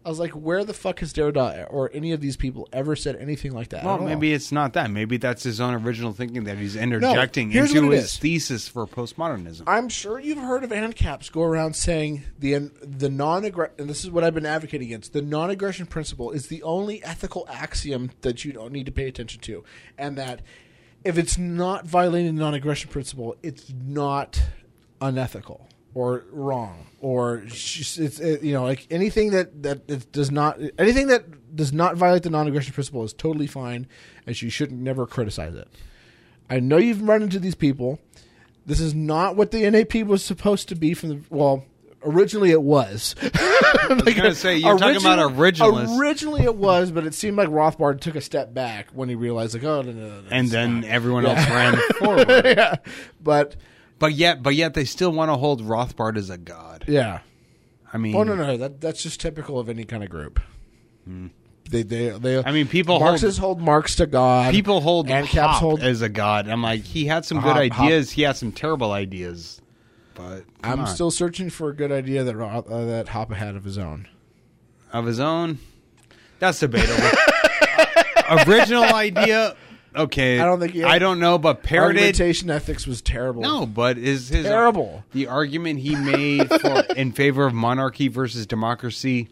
I 0.06 0.10
was 0.10 0.20
like, 0.20 0.32
where 0.32 0.66
the 0.66 0.74
fuck 0.74 1.00
has 1.00 1.14
Derrida 1.14 1.66
or 1.70 1.90
any 1.94 2.12
of 2.12 2.20
these 2.20 2.36
people 2.36 2.68
ever 2.74 2.96
said 2.96 3.16
anything 3.16 3.54
like 3.54 3.70
that? 3.70 3.86
Well, 3.86 3.96
at 3.96 4.00
all? 4.02 4.06
maybe 4.06 4.34
it's 4.34 4.52
not 4.52 4.74
that. 4.74 4.92
Maybe 4.92 5.16
that's 5.16 5.44
his 5.44 5.62
own 5.62 5.74
original 5.76 6.12
thinking 6.12 6.44
that 6.44 6.58
he's 6.58 6.76
interjecting 6.76 7.52
here's 7.52 7.74
into 7.74 7.92
his 7.92 8.06
is. 8.06 8.18
thesis 8.18 8.68
for 8.68 8.86
postmodernism. 8.86 9.64
I'm 9.66 9.88
sure 9.88 10.20
you've 10.20 10.40
heard 10.40 10.66
of 10.66 10.72
ANCAPs 10.72 11.32
go 11.32 11.44
around 11.44 11.76
saying 11.76 12.24
the 12.38 12.72
the 12.82 13.10
non 13.10 13.44
and 13.44 13.90
this 13.90 14.04
is 14.04 14.12
what 14.12 14.24
I've 14.24 14.34
been 14.34 14.46
advocating 14.46 14.88
against. 14.88 15.14
The 15.14 15.22
non-aggression 15.22 15.88
principle 15.88 16.32
is 16.32 16.48
the 16.48 16.64
only 16.64 17.04
ethical 17.04 17.46
axiom 17.50 18.12
that 18.22 18.46
you 18.46 18.54
don't 18.54 18.72
need 18.72 18.86
to 18.86 18.92
pay 18.92 19.08
attention 19.08 19.42
to, 19.42 19.64
and 19.98 20.18
that 20.18 20.42
if 21.04 21.18
it's 21.18 21.38
not 21.38 21.86
violating 21.86 22.36
the 22.36 22.42
non-aggression 22.42 22.90
principle, 22.90 23.36
it's 23.44 23.74
not 23.86 24.42
unethical 25.02 25.68
or 25.94 26.26
wrong 26.32 26.86
or 27.00 27.44
it's 27.46 27.98
it, 27.98 28.42
you 28.44 28.54
know 28.54 28.64
like 28.64 28.88
anything 28.90 29.32
that 29.32 29.62
that 29.64 29.82
it 29.90 30.12
does 30.12 30.32
not 30.32 30.58
anything 30.80 31.08
that 31.08 31.56
does 31.56 31.72
not 31.74 31.96
violate 31.98 32.24
the 32.24 32.30
non-aggression 32.30 32.74
principle 32.74 33.04
is 33.04 33.14
totally 33.14 33.46
fine, 33.46 33.86
and 34.26 34.42
you 34.42 34.50
shouldn't 34.50 34.80
never 34.82 35.06
criticize 35.06 35.54
it. 35.54 35.68
I 36.50 36.60
know 36.60 36.78
you've 36.78 37.02
run 37.04 37.22
into 37.22 37.38
these 37.40 37.54
people. 37.56 38.00
This 38.66 38.80
is 38.80 38.96
not 38.96 39.36
what 39.36 39.52
the 39.52 39.70
NAP 39.70 39.96
was 40.08 40.24
supposed 40.26 40.68
to 40.70 40.76
be 40.76 40.94
from 40.94 41.10
the 41.10 41.20
well. 41.30 41.66
Originally, 42.06 42.52
it 42.52 42.62
was. 42.62 43.16
like, 43.90 44.18
gonna 44.18 44.36
say, 44.36 44.58
you're 44.58 44.78
talking 44.78 44.98
about 44.98 45.20
originalists. 45.32 45.98
Originally, 45.98 46.44
it 46.44 46.56
was, 46.56 46.92
but 46.92 47.06
it 47.06 47.14
seemed 47.14 47.38
like 47.38 47.48
Rothbard 47.48 48.02
took 48.02 48.16
a 48.16 48.22
step 48.22 48.54
back 48.54 48.88
when 48.92 49.08
he 49.08 49.16
realized, 49.16 49.54
like, 49.54 49.64
oh, 49.64 49.82
no, 49.84 49.92
no, 49.94 50.08
no, 50.10 50.22
no, 50.22 50.28
and 50.30 50.50
then 50.50 50.82
not. 50.82 50.90
everyone 50.90 51.24
Yeah. 51.24 51.30
else 51.30 51.50
ran 51.50 51.76
forward. 52.00 52.46
yeah, 52.46 52.76
but 53.22 53.56
But 54.04 54.16
yet, 54.16 54.44
but 54.44 54.54
yet, 54.54 54.74
they 54.74 54.84
still 54.84 55.14
want 55.14 55.32
to 55.32 55.36
hold 55.38 55.62
Rothbard 55.62 56.18
as 56.18 56.30
a 56.30 56.38
god. 56.38 56.84
yeah. 56.90 57.20
I 57.94 57.98
mean, 57.98 58.14
Oh 58.18 58.24
no, 58.24 58.36
no, 58.36 58.58
that 58.58 58.82
that's 58.82 59.02
just 59.02 59.22
typical 59.22 59.60
of 59.60 59.70
any 59.70 59.86
kind 59.86 60.04
of 60.04 60.10
group. 60.10 60.42
They, 61.70 61.84
they, 61.84 62.10
they. 62.10 62.42
Hmm. 62.42 62.46
I 62.46 62.52
mean, 62.52 62.68
people 62.68 62.96
hold 62.96 63.12
Marxists 63.12 63.40
hold, 63.40 63.62
Marx 63.62 63.96
to 63.96 64.06
God. 64.06 64.52
people 64.54 64.82
hold 64.82 65.10
and 65.10 65.26
Hop 65.26 65.34
Caps 65.34 65.60
hold. 65.60 65.82
as 65.82 66.02
a 66.02 66.10
god. 66.10 66.50
I'm 66.50 66.62
like, 66.62 66.84
he 66.84 67.06
had 67.06 67.24
some 67.24 67.38
Hop- 67.38 67.56
good 67.56 67.72
Hop- 67.72 67.82
ideas. 67.86 68.12
He 68.12 68.24
had 68.24 68.36
some 68.36 68.52
terrible 68.52 68.92
ideas, 68.92 69.62
but 70.16 70.44
I'm 70.62 70.82
on. 70.82 70.88
still 70.88 71.10
searching 71.10 71.50
for 71.50 71.70
a 71.70 71.74
good 71.74 71.94
idea 71.94 72.26
that 72.26 72.36
uh, 72.38 72.86
that 72.86 73.06
Hoppe 73.08 73.36
had 73.36 73.56
of 73.56 73.64
his 73.64 73.78
own. 73.78 74.10
of 74.92 75.06
his 75.06 75.22
own. 75.22 75.60
That's 76.40 76.60
debatable. 76.60 77.10
Original 78.48 78.84
idea, 78.84 79.56
okay. 79.96 80.40
I 80.40 80.46
don't 80.46 80.60
think 80.60 80.74
he 80.74 80.84
I 80.84 81.00
don't 81.00 81.20
know, 81.20 81.38
but 81.38 81.64
parroted. 81.64 81.98
Argumentation 82.02 82.50
ethics 82.50 82.86
was 82.88 83.02
terrible. 83.02 83.42
No, 83.42 83.66
but 83.66 83.98
is 83.98 84.30
his 84.30 84.46
Terrible. 84.46 85.04
the 85.14 85.28
argument 85.28 85.80
he 85.80 85.96
made 85.96 86.50
for 86.50 86.80
in 86.96 87.12
favor 87.12 87.46
of 87.46 87.54
monarchy 87.54 88.08
versus 88.08 88.46
democracy? 88.46 89.30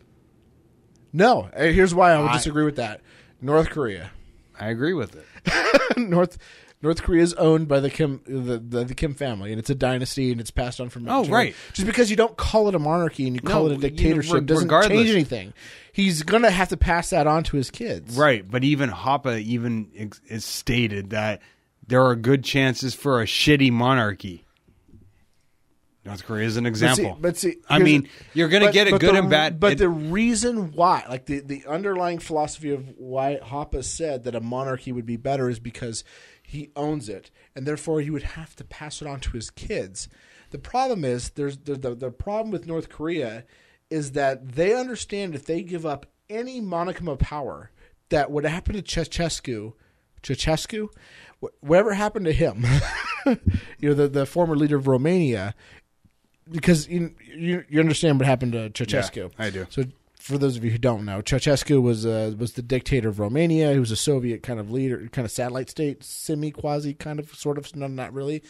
No, 1.14 1.50
uh, 1.56 1.64
here's 1.64 1.94
why 1.94 2.12
I 2.14 2.20
would 2.20 2.30
I- 2.32 2.34
disagree 2.38 2.64
with 2.66 2.78
that. 2.78 3.02
North 3.42 3.70
Korea, 3.70 4.12
I 4.60 4.70
agree 4.70 4.94
with 4.94 5.16
it. 5.16 5.98
North 5.98 6.38
North 6.84 7.04
Korea 7.04 7.22
is 7.22 7.34
owned 7.36 7.68
by 7.68 7.80
the 7.80 7.90
Kim 7.92 8.22
the, 8.26 8.58
the, 8.58 8.84
the 8.86 8.96
Kim 8.96 9.14
family, 9.14 9.52
and 9.52 9.60
it's 9.60 9.70
a 9.70 9.76
dynasty, 9.76 10.32
and 10.32 10.42
it's 10.42 10.50
passed 10.52 10.82
on 10.82 10.90
from. 10.90 11.04
Oh, 11.08 11.24
generation- 11.24 11.32
right. 11.34 11.56
Just 11.74 11.86
because 11.86 12.10
you 12.10 12.16
don't 12.16 12.36
call 12.38 12.68
it 12.70 12.76
a 12.76 12.80
monarchy 12.80 13.28
and 13.28 13.36
you 13.36 13.42
call 13.42 13.66
No, 13.66 13.66
it 13.68 13.72
a 13.72 13.76
you 13.76 13.78
know, 13.82 13.88
dictatorship 13.90 14.46
doesn't 14.48 14.64
regardless. 14.66 14.92
change 14.98 15.10
anything. 15.12 15.54
He's 15.94 16.24
gonna 16.24 16.50
have 16.50 16.70
to 16.70 16.78
pass 16.78 17.12
that 17.12 17.28
on 17.28 17.44
to 17.46 17.58
his 17.58 17.70
kids. 17.70 18.16
Right, 18.18 18.50
but 18.50 18.64
even 18.64 18.90
Hoppe 18.90 19.40
even 19.42 19.90
ex- 19.96 20.22
is 20.28 20.44
stated 20.44 21.12
that 21.12 21.42
there 21.86 22.04
are 22.04 22.16
good 22.16 22.44
chances 22.44 22.96
for 22.96 23.22
a 23.22 23.26
shitty 23.26 23.72
monarchy. 23.72 24.44
North 26.04 26.24
Korea 26.26 26.48
is 26.48 26.58
an 26.58 26.64
But 26.64 26.76
see, 26.78 26.86
example. 26.88 27.18
but 27.22 27.38
see, 27.38 27.58
I 27.70 27.76
here's 27.76 27.86
mean, 27.86 28.02
the- 28.04 28.10
you're 28.34 28.48
going 28.48 28.62
to 28.62 28.68
but- 28.70 28.74
get 28.74 28.88
a 28.88 28.92
but 28.92 29.02
good 29.02 29.14
the- 29.14 29.20
and 29.20 29.30
bad. 29.30 29.60
But 29.60 29.74
it- 29.74 29.78
the 29.78 29.90
reason 29.90 30.72
why, 30.72 31.04
like 31.08 31.28
the, 31.28 31.42
the 31.42 31.64
underlying 31.68 32.18
philosophy 32.18 32.72
of 32.72 32.86
why 32.98 33.38
Hoppe 33.44 33.84
said 33.84 34.24
that 34.24 34.34
a 34.34 34.40
monarchy 34.40 34.92
would 34.92 35.06
be 35.06 35.18
better 35.18 35.48
is 35.48 35.60
because 35.60 36.04
he 36.52 36.70
owns 36.76 37.08
it, 37.08 37.32
and 37.56 37.66
therefore 37.66 38.02
he 38.02 38.10
would 38.10 38.24
have 38.24 38.58
to 38.58 38.66
pass 38.66 39.02
it 39.02 39.08
on 39.08 39.22
to 39.22 39.32
his 39.32 39.50
kids. 39.50 40.10
The 40.50 40.58
problem 40.58 41.06
is 41.06 41.30
there's 41.30 41.58
the 41.60 41.76
the, 41.76 41.96
the 41.96 42.12
problem 42.12 42.52
with 42.52 42.68
North 42.68 42.90
Korea 42.90 43.46
is 43.90 44.12
that 44.12 44.56
they 44.56 44.74
understand 44.74 45.34
if 45.34 45.46
they 45.46 45.64
give 45.64 45.86
up 45.86 46.08
any 46.30 46.60
monicum 46.60 47.10
of 47.10 47.20
power, 47.20 47.72
that 48.10 48.32
what 48.32 48.44
happened 48.44 48.78
to 48.78 48.84
Ceausescu, 48.84 49.72
Ceausescu, 50.24 50.90
whatever 51.62 51.94
happened 51.94 52.26
to 52.26 52.34
him, 52.34 52.66
you 53.26 53.90
know, 53.90 53.94
the 53.94 54.10
the 54.10 54.26
former 54.26 54.58
leader 54.58 54.76
of 54.76 54.88
Romania, 54.88 55.56
because 56.50 56.90
you, 56.90 57.16
you 57.34 57.64
you 57.70 57.80
understand 57.80 58.20
what 58.20 58.28
happened 58.28 58.52
to 58.52 58.70
Ceausescu. 58.72 59.32
I 59.40 59.52
do. 59.52 59.68
So 59.70 59.86
for 60.22 60.38
those 60.38 60.56
of 60.56 60.64
you 60.64 60.70
who 60.70 60.78
don't 60.78 61.04
know, 61.04 61.22
Ceausescu 61.22 61.82
was 61.82 62.06
uh, 62.06 62.34
was 62.38 62.54
the 62.54 62.62
dictator 62.62 63.10
of 63.10 63.20
Romania. 63.20 63.74
He 63.74 63.80
was 63.80 63.92
a 63.92 63.96
Soviet 63.96 64.44
kind 64.44 64.60
of 64.60 64.70
leader, 64.70 65.08
kind 65.12 65.26
of 65.26 65.32
satellite 65.32 65.70
state, 65.70 66.04
semi 66.04 66.52
quasi 66.52 66.94
kind 66.94 67.20
of 67.20 67.34
sort 67.34 67.58
of, 67.58 67.76
no, 67.76 67.88
not 67.88 68.14
really. 68.14 68.44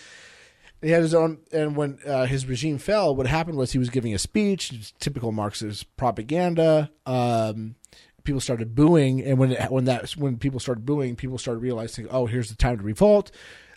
He 0.82 0.90
had 0.90 1.02
his 1.02 1.14
own, 1.14 1.40
and 1.52 1.76
when 1.78 2.00
uh, 2.06 2.26
his 2.26 2.46
regime 2.46 2.78
fell, 2.78 3.16
what 3.16 3.28
happened 3.28 3.58
was 3.58 3.72
he 3.72 3.78
was 3.78 3.90
giving 3.90 4.14
a 4.14 4.20
speech, 4.20 4.94
typical 5.00 5.32
Marxist 5.32 5.96
propaganda. 5.96 6.92
Um, 7.06 7.76
people 8.24 8.42
started 8.42 8.76
booing, 8.76 9.22
and 9.22 9.38
when 9.38 9.54
it, 9.54 9.72
when 9.72 9.86
that 9.86 10.12
when 10.18 10.38
people 10.38 10.60
started 10.60 10.86
booing, 10.86 11.16
people 11.16 11.38
started 11.38 11.62
realizing, 11.62 12.08
oh, 12.10 12.26
here's 12.26 12.50
the 12.50 12.56
time 12.56 12.80
to 12.80 12.84
revolt. 12.84 13.32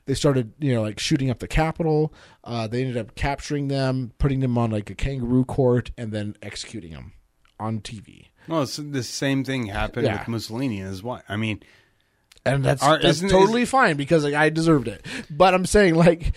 They 0.07 0.15
started, 0.15 0.53
you 0.59 0.75
know, 0.75 0.83
like 0.83 0.99
shooting 0.99 1.31
up 1.31 1.39
the 1.39 1.49
capital 1.49 2.13
Uh, 2.43 2.67
they 2.67 2.81
ended 2.81 2.97
up 2.97 3.15
capturing 3.15 3.69
them, 3.69 4.13
putting 4.19 4.41
them 4.41 4.59
on 4.59 4.71
like 4.71 4.91
a 4.91 4.95
kangaroo 4.95 5.45
court, 5.45 5.93
and 5.97 6.11
then 6.11 6.37
executing 6.43 6.93
them 6.93 7.13
on 7.61 7.81
TV. 7.81 8.27
well, 8.49 8.63
it's, 8.63 8.77
the 8.77 9.03
same 9.03 9.45
thing 9.45 9.67
happened 9.67 10.07
Yeah. 10.07 10.19
with 10.19 10.29
Mussolini 10.29 10.81
as 10.83 11.03
well. 11.03 11.23
I 11.29 11.37
mean, 11.37 11.63
and 12.45 12.65
that's 12.65 12.83
Are- 12.83 13.01
that's 13.01 13.21
totally 13.21 13.65
fine 13.65 13.97
because 13.97 14.25
like, 14.25 14.35
I 14.35 14.51
deserved 14.51 14.89
it. 14.89 15.05
But 15.31 15.55
I'm 15.55 15.65
saying 15.67 15.95
like, 15.95 16.35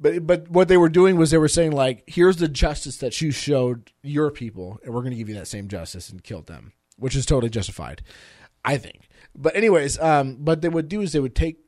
but 0.00 0.26
but 0.26 0.50
what 0.50 0.68
they 0.68 0.76
were 0.76 0.88
doing 0.88 1.16
was 1.16 1.30
they 1.30 1.38
were 1.38 1.48
saying 1.48 1.72
like, 1.72 2.02
here's 2.06 2.36
the 2.36 2.48
justice 2.48 2.96
that 2.98 3.20
you 3.20 3.30
showed 3.30 3.92
your 4.02 4.30
people, 4.30 4.78
and 4.84 4.92
we're 4.92 5.02
going 5.02 5.12
to 5.12 5.16
give 5.18 5.28
you 5.28 5.36
that 5.36 5.46
same 5.48 5.68
justice 5.68 6.10
and 6.10 6.22
killed 6.24 6.46
them, 6.46 6.72
which 6.98 7.14
is 7.14 7.24
totally 7.26 7.50
justified, 7.50 8.02
I 8.64 8.76
think. 8.78 9.08
But 9.34 9.54
anyways, 9.54 9.98
um, 10.00 10.36
but 10.40 10.62
they 10.62 10.68
would 10.68 10.88
do 10.88 11.00
is 11.02 11.12
they 11.12 11.20
would 11.20 11.34
take. 11.36 11.58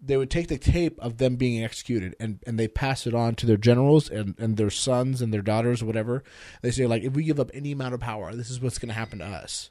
They 0.00 0.16
would 0.16 0.30
take 0.30 0.48
the 0.48 0.58
tape 0.58 0.98
of 1.00 1.18
them 1.18 1.36
being 1.36 1.64
executed 1.64 2.14
and, 2.20 2.38
and 2.46 2.58
they 2.58 2.68
pass 2.68 3.06
it 3.06 3.14
on 3.14 3.34
to 3.36 3.46
their 3.46 3.56
generals 3.56 4.08
and, 4.08 4.38
and 4.38 4.56
their 4.56 4.70
sons 4.70 5.20
and 5.20 5.34
their 5.34 5.42
daughters 5.42 5.82
whatever. 5.82 6.22
They 6.62 6.70
say 6.70 6.86
like 6.86 7.02
if 7.02 7.14
we 7.14 7.24
give 7.24 7.40
up 7.40 7.50
any 7.52 7.72
amount 7.72 7.94
of 7.94 8.00
power, 8.00 8.34
this 8.34 8.50
is 8.50 8.60
what's 8.60 8.78
going 8.78 8.90
to 8.90 8.94
happen 8.94 9.18
to 9.18 9.26
us. 9.26 9.70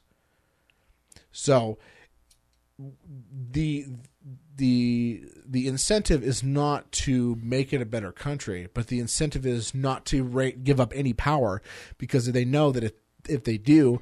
So 1.32 1.78
the 3.50 3.86
the 4.56 5.24
the 5.46 5.66
incentive 5.66 6.22
is 6.22 6.42
not 6.42 6.90
to 6.92 7.36
make 7.42 7.72
it 7.72 7.80
a 7.80 7.86
better 7.86 8.12
country, 8.12 8.68
but 8.74 8.88
the 8.88 9.00
incentive 9.00 9.46
is 9.46 9.74
not 9.74 10.04
to 10.06 10.22
rate, 10.24 10.64
give 10.64 10.80
up 10.80 10.92
any 10.94 11.12
power 11.12 11.62
because 11.96 12.30
they 12.30 12.44
know 12.44 12.70
that 12.72 12.84
if 12.84 12.92
if 13.28 13.44
they 13.44 13.58
do, 13.58 14.00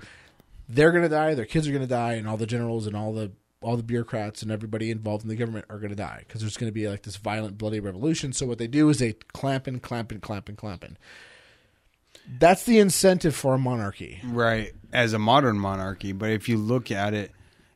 they're 0.68 0.90
going 0.92 1.02
to 1.02 1.08
die, 1.08 1.34
their 1.34 1.44
kids 1.44 1.68
are 1.68 1.72
going 1.72 1.82
to 1.82 1.88
die, 1.88 2.14
and 2.14 2.28
all 2.28 2.36
the 2.36 2.46
generals 2.46 2.86
and 2.86 2.96
all 2.96 3.12
the 3.12 3.32
all 3.66 3.76
the 3.76 3.82
bureaucrats 3.82 4.42
and 4.42 4.52
everybody 4.52 4.92
involved 4.92 5.24
in 5.24 5.28
the 5.28 5.34
government 5.34 5.64
are 5.68 5.78
going 5.78 5.90
to 5.90 5.96
die 5.96 6.20
because 6.20 6.40
there's 6.40 6.56
going 6.56 6.68
to 6.68 6.74
be 6.74 6.88
like 6.88 7.02
this 7.02 7.16
violent, 7.16 7.58
bloody 7.58 7.80
revolution. 7.80 8.32
So 8.32 8.46
what 8.46 8.58
they 8.58 8.68
do 8.68 8.88
is 8.88 9.00
they 9.00 9.14
clamp 9.32 9.66
and 9.66 9.82
clamp 9.82 10.12
and 10.12 10.22
clamp 10.22 10.48
and 10.48 10.56
clamp 10.56 10.84
and. 10.84 10.96
That's 12.38 12.62
the 12.62 12.78
incentive 12.78 13.34
for 13.34 13.54
a 13.54 13.58
monarchy. 13.58 14.20
right 14.24 14.72
as 14.92 15.12
a 15.12 15.18
modern 15.18 15.58
monarchy, 15.58 16.12
but 16.12 16.30
if 16.30 16.48
you 16.48 16.58
look 16.58 16.92
at 16.92 17.12
it, 17.12 17.32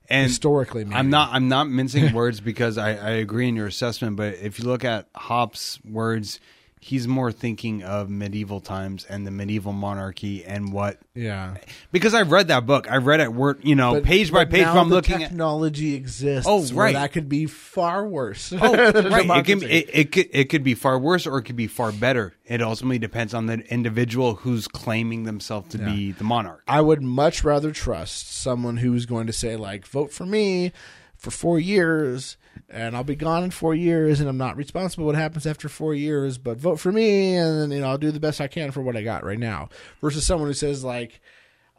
and 0.09 0.29
Historically, 0.29 0.85
maybe. 0.85 0.97
I'm 0.97 1.11
not 1.11 1.31
I'm 1.33 1.49
not 1.49 1.69
mincing 1.69 2.13
words 2.13 2.41
because 2.41 2.79
I, 2.79 2.91
I 2.95 3.11
agree 3.11 3.49
in 3.49 3.57
your 3.57 3.67
assessment, 3.67 4.17
but 4.17 4.35
if 4.35 4.59
you 4.59 4.67
look 4.67 4.85
at 4.85 5.09
Hobbes' 5.15 5.79
words, 5.85 6.41
he's 6.83 7.07
more 7.07 7.31
thinking 7.31 7.83
of 7.83 8.09
medieval 8.09 8.59
times 8.59 9.05
and 9.07 9.27
the 9.27 9.31
medieval 9.31 9.73
monarchy 9.73 10.45
and 10.47 10.73
what 10.73 10.99
Yeah. 11.15 11.57
because 11.93 12.15
I've 12.15 12.33
read 12.33 12.49
that 12.49 12.65
book. 12.65 12.91
I've 12.91 13.05
read 13.05 13.21
it 13.21 13.33
word 13.33 13.61
you 13.63 13.75
know 13.75 13.93
But- 13.95 14.05
page 14.05 14.33
by 14.33 14.47
page. 14.47 14.67
I'm 14.67 14.89
the 14.89 14.95
looking 14.97 15.23
at 15.23 15.29
technology 15.29 15.95
exists. 15.95 16.47
Oh, 16.49 16.65
right. 16.73 16.95
that 16.95 17.13
could 17.13 17.29
be 17.29 17.45
far 17.47 18.07
worse. 18.09 18.53
Oh, 18.53 18.59
right. 18.73 19.27
It, 19.41 19.45
can, 19.47 19.63
it, 19.63 19.91
it 19.93 20.13
could 20.13 20.29
it 20.33 20.45
could 20.49 20.65
be 20.65 20.75
far 20.75 20.99
worse 20.99 21.27
or 21.27 21.39
it 21.39 21.43
could 21.43 21.57
be 21.57 21.67
far 21.67 21.93
better. 21.93 22.33
It 22.47 22.63
ultimately 22.63 22.99
depends 22.99 23.35
on 23.35 23.47
the 23.47 23.59
individual 23.73 24.37
who's 24.37 24.67
claiming 24.67 25.25
themselves 25.25 25.69
to 25.71 25.79
be 25.79 26.13
the 26.13 26.25
monarch. 26.25 26.63
I 26.67 26.81
would 26.81 27.03
much 27.03 27.45
rather 27.45 27.73
trust 27.73 28.35
someone 28.35 28.79
who's 28.79 29.05
going 29.07 29.27
to 29.27 29.33
say 29.33 29.57
like, 29.57 29.87
"Vote 29.87 30.13
for 30.13 30.25
me." 30.27 30.73
for 31.17 31.31
four 31.31 31.61
years, 31.61 32.39
and 32.69 32.97
I'll 32.97 33.05
be 33.05 33.17
gone 33.17 33.45
in 33.45 33.51
four 33.51 33.75
years, 33.75 34.21
and 34.21 34.29
I'm 34.29 34.39
not 34.39 34.57
responsible 34.57 35.07
what 35.07 35.15
happens 35.15 35.47
after 35.47 35.69
four 35.69 35.95
years. 35.95 36.39
But 36.39 36.59
vote 36.59 36.81
for 36.81 36.93
me, 36.93 37.37
and 37.37 37.61
then 37.61 37.71
you 37.71 37.81
know 37.81 37.89
I'll 37.89 37.99
do 37.99 38.11
the 38.11 38.21
best 38.21 38.41
I 38.41 38.49
can 38.49 38.71
for 38.71 38.81
what 38.81 38.97
I 38.97 39.03
got 39.03 39.25
right 39.25 39.39
now. 39.39 39.69
Versus 40.01 40.27
someone 40.27 40.49
who 40.49 40.55
says 40.55 40.85
like. 40.85 41.21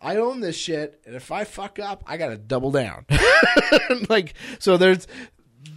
I 0.03 0.15
own 0.15 0.39
this 0.39 0.57
shit, 0.57 0.99
and 1.05 1.15
if 1.15 1.31
I 1.31 1.43
fuck 1.43 1.77
up, 1.77 2.03
I 2.07 2.17
gotta 2.17 2.35
double 2.35 2.71
down. 2.71 3.05
like, 4.09 4.33
so 4.57 4.75
there's, 4.75 5.05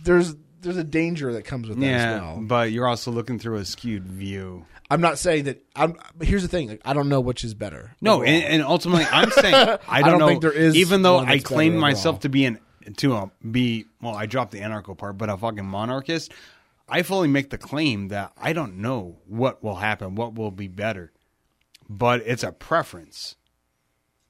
there's, 0.03 0.35
there's 0.62 0.79
a 0.79 0.83
danger 0.83 1.35
that 1.35 1.43
comes 1.43 1.69
with 1.69 1.79
that 1.81 1.87
yeah, 1.87 2.15
as 2.15 2.21
well. 2.23 2.41
but 2.41 2.73
you're 2.73 2.89
also 2.89 3.11
looking 3.11 3.39
through 3.39 3.57
a 3.57 3.66
skewed 3.66 4.05
view. 4.07 4.65
I'm 4.91 5.01
not 5.01 5.19
saying 5.19 5.45
that. 5.45 5.62
I'm. 5.75 5.97
But 6.16 6.27
here's 6.27 6.43
the 6.43 6.49
thing: 6.49 6.69
like, 6.69 6.83
I 6.85 6.93
don't 6.93 7.09
know 7.09 7.21
which 7.21 7.43
is 7.45 7.55
better. 7.55 7.95
No, 8.01 8.23
and, 8.23 8.45
and 8.45 8.62
ultimately, 8.62 9.07
I'm 9.11 9.31
saying 9.31 9.55
I 9.89 10.01
don't, 10.01 10.11
don't 10.11 10.19
know. 10.21 10.29
think 10.29 10.43
there 10.43 10.53
is 10.53 10.77
even 10.77 11.03
though 11.03 11.19
I 11.19 11.39
claim 11.39 11.77
myself 11.77 12.21
to 12.21 12.29
be 12.29 12.45
an 12.45 12.59
to 12.97 13.15
a, 13.15 13.31
be 13.51 13.86
well, 14.01 14.15
I 14.15 14.27
dropped 14.27 14.52
the 14.52 14.61
anarcho 14.61 14.97
part, 14.97 15.19
but 15.19 15.28
a 15.31 15.36
fucking 15.36 15.65
monarchist. 15.66 16.32
I 16.89 17.02
fully 17.02 17.28
make 17.28 17.48
the 17.51 17.59
claim 17.59 18.09
that 18.09 18.32
I 18.36 18.52
don't 18.52 18.77
know 18.77 19.16
what 19.27 19.62
will 19.65 19.77
happen, 19.77 20.15
what 20.16 20.35
will 20.35 20.51
be 20.51 20.69
better, 20.69 21.12
but 21.89 22.20
it's 22.27 22.43
a 22.43 22.52
preference, 22.52 23.36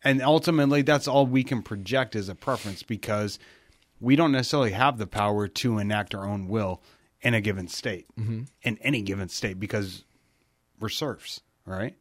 and 0.05 0.23
ultimately, 0.23 0.83
that's 0.83 1.09
all 1.09 1.27
we 1.27 1.43
can 1.45 1.63
project 1.63 2.15
is 2.15 2.29
a 2.29 2.35
preference 2.35 2.83
because 2.83 3.39
we 4.01 4.17
don't 4.17 4.33
necessarily 4.33 4.73
have 4.73 4.99
the 4.99 5.07
power 5.07 5.49
to 5.49 5.79
enact 5.79 6.15
our 6.15 6.27
own 6.27 6.47
will 6.47 6.83
in 7.23 7.33
a 7.35 7.41
given 7.41 7.67
state, 7.69 8.07
Mm-hmm. 8.19 8.43
in 8.63 8.79
any 8.79 9.01
given 9.03 9.29
state, 9.31 9.59
because 9.59 10.05
we're 10.79 10.91
serfs, 10.91 11.41
right? 11.65 11.97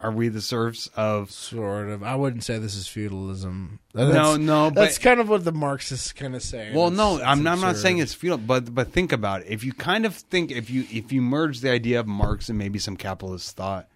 Are 0.00 0.12
we 0.12 0.28
the 0.28 0.40
serfs 0.40 0.88
of 0.94 1.32
sort 1.32 1.88
of. 1.88 2.04
I 2.04 2.14
wouldn't 2.14 2.44
say 2.44 2.58
this 2.58 2.76
is 2.76 2.86
feudalism. 2.86 3.80
No, 3.94 4.06
That's- 4.06 4.38
no, 4.38 4.70
but- 4.70 4.80
that's 4.82 4.98
kind 4.98 5.18
of 5.18 5.28
what 5.28 5.44
the 5.44 5.50
Marxists 5.50 6.12
kind 6.12 6.36
of 6.36 6.42
say. 6.42 6.70
Well, 6.72 6.86
It's- 6.86 6.96
no, 6.96 7.16
it's 7.16 7.24
I'm, 7.24 7.44
I'm 7.46 7.60
not 7.60 7.76
saying 7.76 7.98
it's 7.98 8.14
feudal, 8.14 8.38
but 8.38 8.72
but 8.74 8.92
think 8.92 9.10
about 9.12 9.40
it. 9.42 9.48
If 9.48 9.64
you 9.64 9.72
kind 9.72 10.06
of 10.06 10.14
think 10.14 10.52
if 10.52 10.70
you 10.70 10.84
if 10.90 11.10
you 11.12 11.20
merge 11.20 11.60
the 11.60 11.70
idea 11.70 11.98
of 11.98 12.06
Marx 12.06 12.48
and 12.48 12.56
maybe 12.56 12.78
some 12.78 12.96
capitalist 12.96 13.56
thought, 13.56 13.88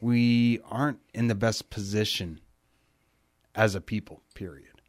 we 0.00 0.60
aren't 0.70 1.00
in 1.12 1.28
the 1.28 1.34
best 1.34 1.68
position 1.68 2.40
as 3.54 3.74
a 3.74 3.80
people. 3.82 4.22
Period. 4.34 4.80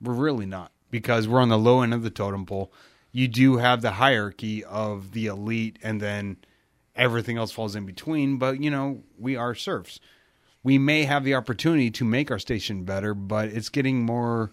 We're 0.00 0.14
really 0.14 0.46
not 0.46 0.72
because 0.90 1.26
we're 1.28 1.40
on 1.40 1.48
the 1.50 1.58
low 1.58 1.82
end 1.82 1.92
of 1.92 2.02
the 2.02 2.10
totem 2.10 2.46
pole. 2.46 2.72
You 3.12 3.28
do 3.28 3.56
have 3.58 3.82
the 3.82 3.92
hierarchy 3.92 4.62
of 4.64 5.12
the 5.12 5.26
elite, 5.26 5.78
and 5.82 6.00
then 6.00 6.36
everything 6.96 7.38
else 7.38 7.52
falls 7.52 7.76
in 7.76 7.86
between. 7.86 8.38
But 8.38 8.62
you 8.62 8.70
know, 8.70 9.02
we 9.18 9.36
are 9.36 9.54
serfs. 9.54 10.00
We 10.62 10.78
may 10.78 11.04
have 11.04 11.24
the 11.24 11.34
opportunity 11.34 11.90
to 11.92 12.04
make 12.04 12.30
our 12.30 12.38
station 12.38 12.84
better, 12.84 13.14
but 13.14 13.48
it's 13.48 13.68
getting 13.68 14.02
more 14.02 14.52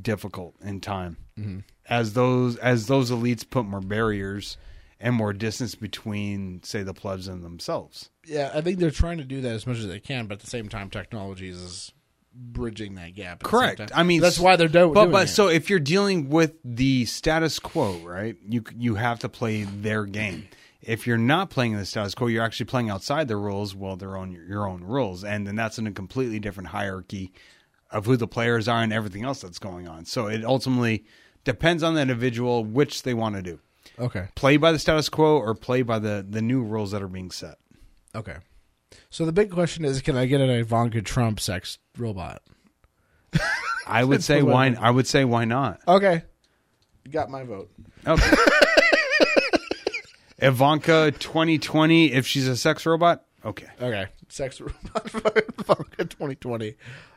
difficult 0.00 0.54
in 0.62 0.80
time 0.80 1.16
mm-hmm. 1.38 1.58
as 1.88 2.14
those 2.14 2.56
as 2.56 2.86
those 2.86 3.10
elites 3.10 3.48
put 3.48 3.66
more 3.66 3.80
barriers 3.80 4.56
and 5.00 5.14
more 5.14 5.32
distance 5.32 5.74
between, 5.74 6.62
say, 6.62 6.82
the 6.82 6.92
plebs 6.94 7.26
and 7.26 7.42
themselves. 7.42 8.10
Yeah, 8.26 8.50
I 8.54 8.60
think 8.60 8.78
they're 8.78 8.90
trying 8.90 9.18
to 9.18 9.24
do 9.24 9.40
that 9.40 9.52
as 9.52 9.66
much 9.66 9.78
as 9.78 9.88
they 9.88 9.98
can, 9.98 10.26
but 10.26 10.34
at 10.34 10.40
the 10.40 10.46
same 10.46 10.68
time, 10.68 10.90
technology 10.90 11.48
is 11.48 11.90
bridging 12.34 12.94
that 12.96 13.14
gap. 13.14 13.32
at 13.32 13.40
the 13.40 13.46
same 13.46 13.76
Correct. 13.76 13.92
I 13.94 14.02
mean, 14.02 14.20
that's 14.20 14.38
why 14.38 14.56
they're 14.56 14.68
do- 14.68 14.92
But 14.92 15.04
doing 15.04 15.12
but 15.12 15.24
it. 15.24 15.30
so 15.30 15.48
if 15.48 15.70
you're 15.70 15.80
dealing 15.80 16.28
with 16.28 16.54
the 16.64 17.06
status 17.06 17.58
quo, 17.58 17.98
right? 17.98 18.36
You 18.46 18.62
you 18.76 18.96
have 18.96 19.20
to 19.20 19.28
play 19.28 19.64
their 19.64 20.04
game. 20.04 20.48
If 20.82 21.06
you're 21.06 21.18
not 21.18 21.50
playing 21.50 21.76
the 21.76 21.84
status 21.84 22.14
quo, 22.14 22.28
you're 22.28 22.42
actually 22.42 22.66
playing 22.66 22.88
outside 22.90 23.28
the 23.28 23.36
rules. 23.36 23.74
Well, 23.74 23.96
they're 23.96 24.16
on 24.16 24.32
your, 24.32 24.44
your 24.44 24.68
own 24.68 24.82
rules, 24.82 25.24
and 25.24 25.46
then 25.46 25.54
that's 25.56 25.78
in 25.78 25.86
a 25.86 25.92
completely 25.92 26.38
different 26.40 26.70
hierarchy 26.70 27.32
of 27.90 28.06
who 28.06 28.16
the 28.16 28.26
players 28.28 28.68
are 28.68 28.82
and 28.82 28.92
everything 28.92 29.24
else 29.24 29.40
that's 29.42 29.58
going 29.58 29.88
on. 29.88 30.04
So 30.06 30.26
it 30.26 30.44
ultimately 30.44 31.04
depends 31.44 31.82
on 31.82 31.94
the 31.94 32.00
individual 32.00 32.64
which 32.64 33.02
they 33.02 33.12
want 33.14 33.34
to 33.36 33.42
do: 33.42 33.60
okay, 33.98 34.28
play 34.34 34.56
by 34.56 34.72
the 34.72 34.78
status 34.78 35.08
quo 35.08 35.36
or 35.38 35.54
play 35.54 35.82
by 35.82 35.98
the 35.98 36.24
the 36.28 36.40
new 36.40 36.62
rules 36.62 36.92
that 36.92 37.02
are 37.02 37.08
being 37.08 37.30
set. 37.30 37.56
okay. 38.14 38.36
So 39.08 39.24
the 39.24 39.32
big 39.32 39.50
question 39.50 39.84
is, 39.84 40.02
can 40.02 40.16
I 40.16 40.26
get 40.26 40.40
an 40.40 40.50
Ivanka 40.50 41.02
Trump 41.02 41.38
sex 41.38 41.78
robot? 41.96 42.42
I 43.86 44.02
would 44.02 44.22
say 44.24 44.42
why. 44.42 44.74
I 44.80 44.90
would 44.90 45.06
say 45.06 45.24
why 45.24 45.44
not? 45.44 45.80
Okay, 45.86 46.22
got 47.10 47.28
my 47.30 47.44
vote. 47.44 47.70
Okay. 48.06 48.36
Ivanka 50.40 51.12
2020, 51.18 52.12
if 52.12 52.26
she's 52.26 52.48
a 52.48 52.56
sex 52.56 52.86
robot, 52.86 53.24
okay. 53.44 53.66
Okay, 53.80 54.06
sex 54.28 54.60
robot 54.60 55.04
Ivanka 55.06 56.04
2020. 56.04 56.76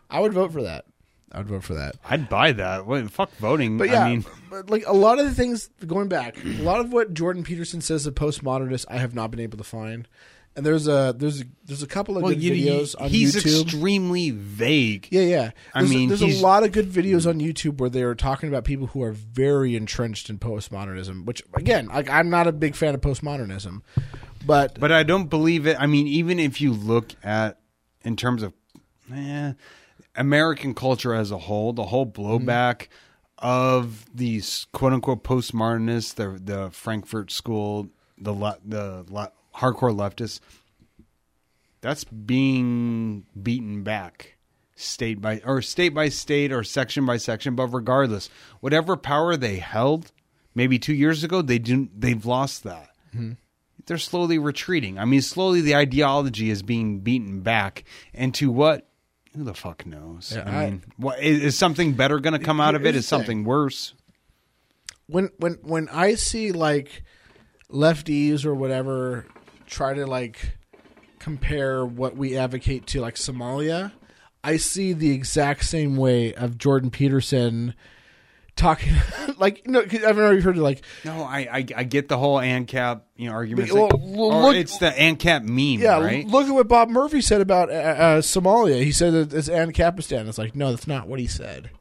I 0.10 0.20
would 0.20 0.34
vote 0.34 0.52
for 0.52 0.64
that. 0.64 0.86
I 1.32 1.40
would 1.40 1.48
vote 1.48 1.64
for 1.64 1.74
that. 1.74 1.95
I'd 2.08 2.30
buy 2.30 2.52
that. 2.52 2.86
What, 2.86 3.10
fuck 3.10 3.36
voting. 3.38 3.80
But 3.80 3.90
yeah, 3.90 4.04
I 4.04 4.10
mean, 4.10 4.26
but 4.52 4.70
like 4.70 4.84
a 4.86 4.94
lot 4.94 5.18
of 5.18 5.26
the 5.26 5.34
things 5.34 5.70
going 5.86 6.08
back, 6.08 6.38
a 6.44 6.62
lot 6.62 6.80
of 6.80 6.94
what 6.94 7.14
Jordan 7.14 7.44
Peterson 7.44 7.82
says 7.82 8.06
of 8.06 8.14
postmodernists, 8.14 8.86
I 8.88 8.98
have 8.98 9.16
not 9.16 9.32
been 9.32 9.40
able 9.40 9.58
to 9.58 9.64
find. 9.64 10.08
And 10.56 10.64
there's 10.64 10.88
a 10.88 11.16
there's 11.18 11.42
a, 11.42 11.46
there's 11.66 11.82
a 11.82 11.88
couple 11.88 12.16
of 12.16 12.24
well, 12.24 12.32
good 12.32 12.44
you, 12.44 12.52
videos 12.52 12.96
on 13.00 13.10
he's 13.10 13.36
YouTube. 13.36 13.44
He's 13.44 13.62
extremely 13.64 14.30
vague. 14.30 15.08
yeah, 15.10 15.22
yeah. 15.22 15.52
I 15.74 15.80
There's, 15.80 15.90
mean, 15.92 16.10
there's 16.10 16.22
a 16.22 16.42
lot 16.44 16.64
of 16.64 16.72
good 16.72 16.90
videos 16.92 17.28
on 17.28 17.40
YouTube 17.40 17.80
where 17.80 17.90
they 17.90 18.04
are 18.04 18.14
talking 18.14 18.50
about 18.50 18.64
people 18.64 18.88
who 18.88 19.02
are 19.02 19.14
very 19.14 19.76
entrenched 19.76 20.30
in 20.30 20.38
postmodernism. 20.38 21.26
Which 21.26 21.42
again, 21.56 21.88
like 21.88 22.08
I'm 22.10 22.30
not 22.30 22.46
a 22.46 22.52
big 22.52 22.76
fan 22.76 22.94
of 22.94 23.02
postmodernism, 23.02 23.82
but 24.46 24.80
But 24.80 24.92
I 24.92 25.02
don't 25.02 25.28
believe 25.28 25.66
it. 25.66 25.76
I 25.80 25.88
mean, 25.88 26.06
even 26.06 26.38
if 26.40 26.62
you 26.62 26.72
look 26.72 27.14
at 27.24 27.60
in 28.04 28.16
terms 28.16 28.44
of 28.44 28.54
eh, 29.12 29.54
American 30.16 30.76
culture 30.76 31.16
as 31.16 31.32
a 31.32 31.38
whole, 31.40 31.74
the 31.74 31.86
whole 31.86 32.06
blowback 32.06 32.90
of 33.40 34.06
these 34.16 34.68
quote 34.72 34.94
unquote 34.94 35.24
postmodernists, 35.24 36.14
the 36.14 36.40
the 36.40 36.70
Frankfurt 36.70 37.32
School, 37.32 37.90
the 38.20 38.34
the 38.64 39.04
hardcore 39.56 39.96
leftists, 39.96 40.40
that's 41.82 42.04
being 42.04 43.26
beaten 43.42 43.84
back 43.84 44.38
state 44.76 45.22
by 45.22 45.42
or 45.46 45.62
state 45.62 45.90
by 45.90 46.10
state 46.10 46.52
or 46.52 46.64
section 46.64 47.06
by 47.06 47.18
section. 47.18 47.56
But 47.56 47.68
regardless, 47.68 48.30
whatever 48.60 48.96
power 48.96 49.36
they 49.36 49.58
held, 49.58 50.12
maybe 50.56 50.80
two 50.80 50.94
years 50.94 51.24
ago, 51.24 51.42
they 51.42 51.60
didn't. 51.60 52.00
They've 52.00 52.26
lost 52.26 52.64
that 52.64 52.90
mm-hmm. 53.16 53.34
they're 53.86 53.98
slowly 53.98 54.38
retreating. 54.38 54.98
I 54.98 55.06
mean, 55.06 55.22
slowly 55.22 55.62
the 55.62 55.76
ideology 55.76 56.50
is 56.50 56.64
being 56.64 57.00
beaten 57.00 57.42
back 57.42 57.84
into 58.14 58.52
what? 58.52 58.88
Who 59.36 59.44
the 59.44 59.56
fuck 59.56 59.86
knows? 59.86 60.34
Yeah, 60.36 60.44
I 60.46 60.64
I- 60.64 60.70
mean, 60.70 60.84
what 60.98 61.20
is, 61.20 61.44
is 61.44 61.58
something 61.58 61.94
better 61.94 62.20
going 62.20 62.40
to 62.40 62.46
come 62.46 62.62
out 62.62 62.76
of 62.76 62.86
it? 62.86 62.96
Is 62.96 63.10
the 63.10 63.18
thing. 63.18 63.20
something 63.20 63.44
worse? 63.46 63.94
when 65.08 65.30
when 65.38 65.54
when 65.62 65.90
I 65.90 66.16
see 66.16 66.52
like 66.52 67.04
lefties 67.70 68.46
or 68.46 68.56
whatever 68.56 69.26
try 69.74 69.94
to 69.94 70.06
like 70.06 70.58
compare 71.20 71.86
what 71.86 72.16
we 72.16 72.38
advocate 72.38 72.86
to 72.88 73.02
like 73.02 73.16
Somalia, 73.16 73.91
I 74.44 74.58
see 74.58 74.94
the 74.94 75.12
exact 75.12 75.66
same 75.66 75.95
way 75.95 76.34
of 76.34 76.58
Jordan 76.58 76.91
Peterson 76.91 77.74
talking 78.56 78.94
like 79.40 79.66
you 79.66 79.72
know 79.72 79.82
I've 79.82 80.18
already 80.18 80.41
heard 80.41 80.58
like 80.58 80.84
No, 81.04 81.24
I 81.24 81.40
I, 81.40 81.66
I 81.76 81.84
get 81.84 82.08
the 82.08 82.18
whole 82.18 82.38
ANCAP 82.38 83.02
you 83.16 83.28
know 83.28 83.34
argument. 83.34 83.72
Well, 83.72 83.90
look- 83.90 84.56
it's 84.56 84.78
the 84.78 84.91
ANCAP 84.91 85.44
meme, 85.44 85.82
yeah 85.84 86.00
right? 86.00 86.26
look 86.28 86.48
at 86.48 86.54
what 86.54 86.68
Bob 86.68 86.90
Murphy 86.90 87.22
said 87.22 87.41
about 87.41 87.70
uh, 87.70 87.74
uh, 87.74 88.22
Somalia. 88.22 88.84
He 88.84 88.91
said 88.91 89.14
that 89.14 89.34
it's 89.34 89.50
Ancapistan. 89.50 90.28
It's 90.28 90.38
like 90.38 90.56
no, 90.56 90.70
that's 90.70 90.88
not 90.88 91.08
what 91.08 91.20
he 91.20 91.28
said. 91.28 91.72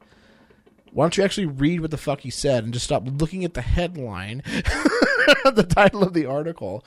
Why 0.91 1.05
don't 1.05 1.17
you 1.17 1.23
actually 1.23 1.47
read 1.47 1.81
what 1.81 1.89
the 1.91 1.97
fuck 1.97 2.21
he 2.21 2.29
said 2.29 2.63
and 2.63 2.71
just 2.71 2.85
stop 2.85 3.03
looking 3.05 3.43
at 3.43 3.55
the 3.55 3.61
headline, 3.63 4.43
the 4.45 5.65
title 5.67 6.03
of 6.03 6.13
the 6.13 6.27
article? 6.27 6.85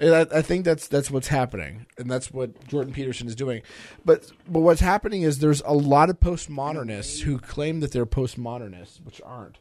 And 0.00 0.14
I, 0.14 0.38
I 0.38 0.42
think 0.42 0.64
that's 0.64 0.86
that's 0.86 1.10
what's 1.10 1.28
happening, 1.28 1.86
and 1.98 2.08
that's 2.08 2.30
what 2.30 2.68
Jordan 2.68 2.92
Peterson 2.92 3.26
is 3.26 3.34
doing. 3.34 3.62
But 4.04 4.30
but 4.46 4.60
what's 4.60 4.80
happening 4.80 5.22
is 5.22 5.40
there's 5.40 5.60
a 5.62 5.72
lot 5.72 6.08
of 6.08 6.20
postmodernists 6.20 7.22
who 7.22 7.38
claim 7.38 7.80
that 7.80 7.90
they're 7.90 8.06
postmodernists, 8.06 9.04
which 9.04 9.20
aren't, 9.24 9.58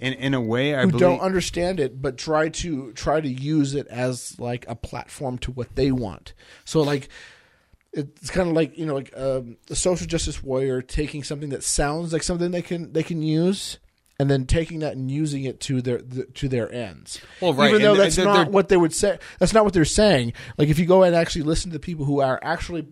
in 0.00 0.14
in 0.14 0.34
a 0.34 0.40
way, 0.40 0.74
I 0.74 0.82
who 0.82 0.88
believe. 0.88 1.00
don't 1.00 1.20
understand 1.20 1.78
it, 1.78 2.02
but 2.02 2.18
try 2.18 2.48
to 2.48 2.92
try 2.92 3.20
to 3.20 3.28
use 3.28 3.74
it 3.74 3.86
as 3.86 4.38
like 4.40 4.64
a 4.68 4.74
platform 4.74 5.38
to 5.38 5.52
what 5.52 5.76
they 5.76 5.92
want. 5.92 6.34
So 6.64 6.82
like 6.82 7.08
it's 7.92 8.30
kind 8.30 8.48
of 8.48 8.54
like 8.54 8.76
you 8.76 8.86
know 8.86 8.94
like 8.94 9.12
um, 9.16 9.58
a 9.70 9.74
social 9.74 10.06
justice 10.06 10.42
warrior 10.42 10.82
taking 10.82 11.22
something 11.22 11.50
that 11.50 11.64
sounds 11.64 12.12
like 12.12 12.22
something 12.22 12.50
they 12.50 12.62
can 12.62 12.92
they 12.92 13.02
can 13.02 13.22
use 13.22 13.78
and 14.20 14.28
then 14.30 14.46
taking 14.46 14.80
that 14.80 14.94
and 14.96 15.10
using 15.10 15.44
it 15.44 15.60
to 15.60 15.80
their 15.80 15.98
the, 15.98 16.24
to 16.26 16.48
their 16.48 16.72
ends 16.72 17.20
Well, 17.40 17.54
right, 17.54 17.70
even 17.70 17.82
though 17.82 17.92
and 17.92 18.00
that's 18.00 18.16
they're- 18.16 18.24
not 18.24 18.34
they're- 18.44 18.50
what 18.52 18.68
they 18.68 18.76
would 18.76 18.94
say 18.94 19.18
that's 19.38 19.52
not 19.52 19.64
what 19.64 19.72
they're 19.74 19.84
saying 19.84 20.32
like 20.56 20.68
if 20.68 20.78
you 20.78 20.86
go 20.86 21.02
and 21.02 21.14
actually 21.14 21.42
listen 21.42 21.70
to 21.72 21.78
people 21.78 22.04
who 22.04 22.20
are 22.20 22.38
actually 22.42 22.86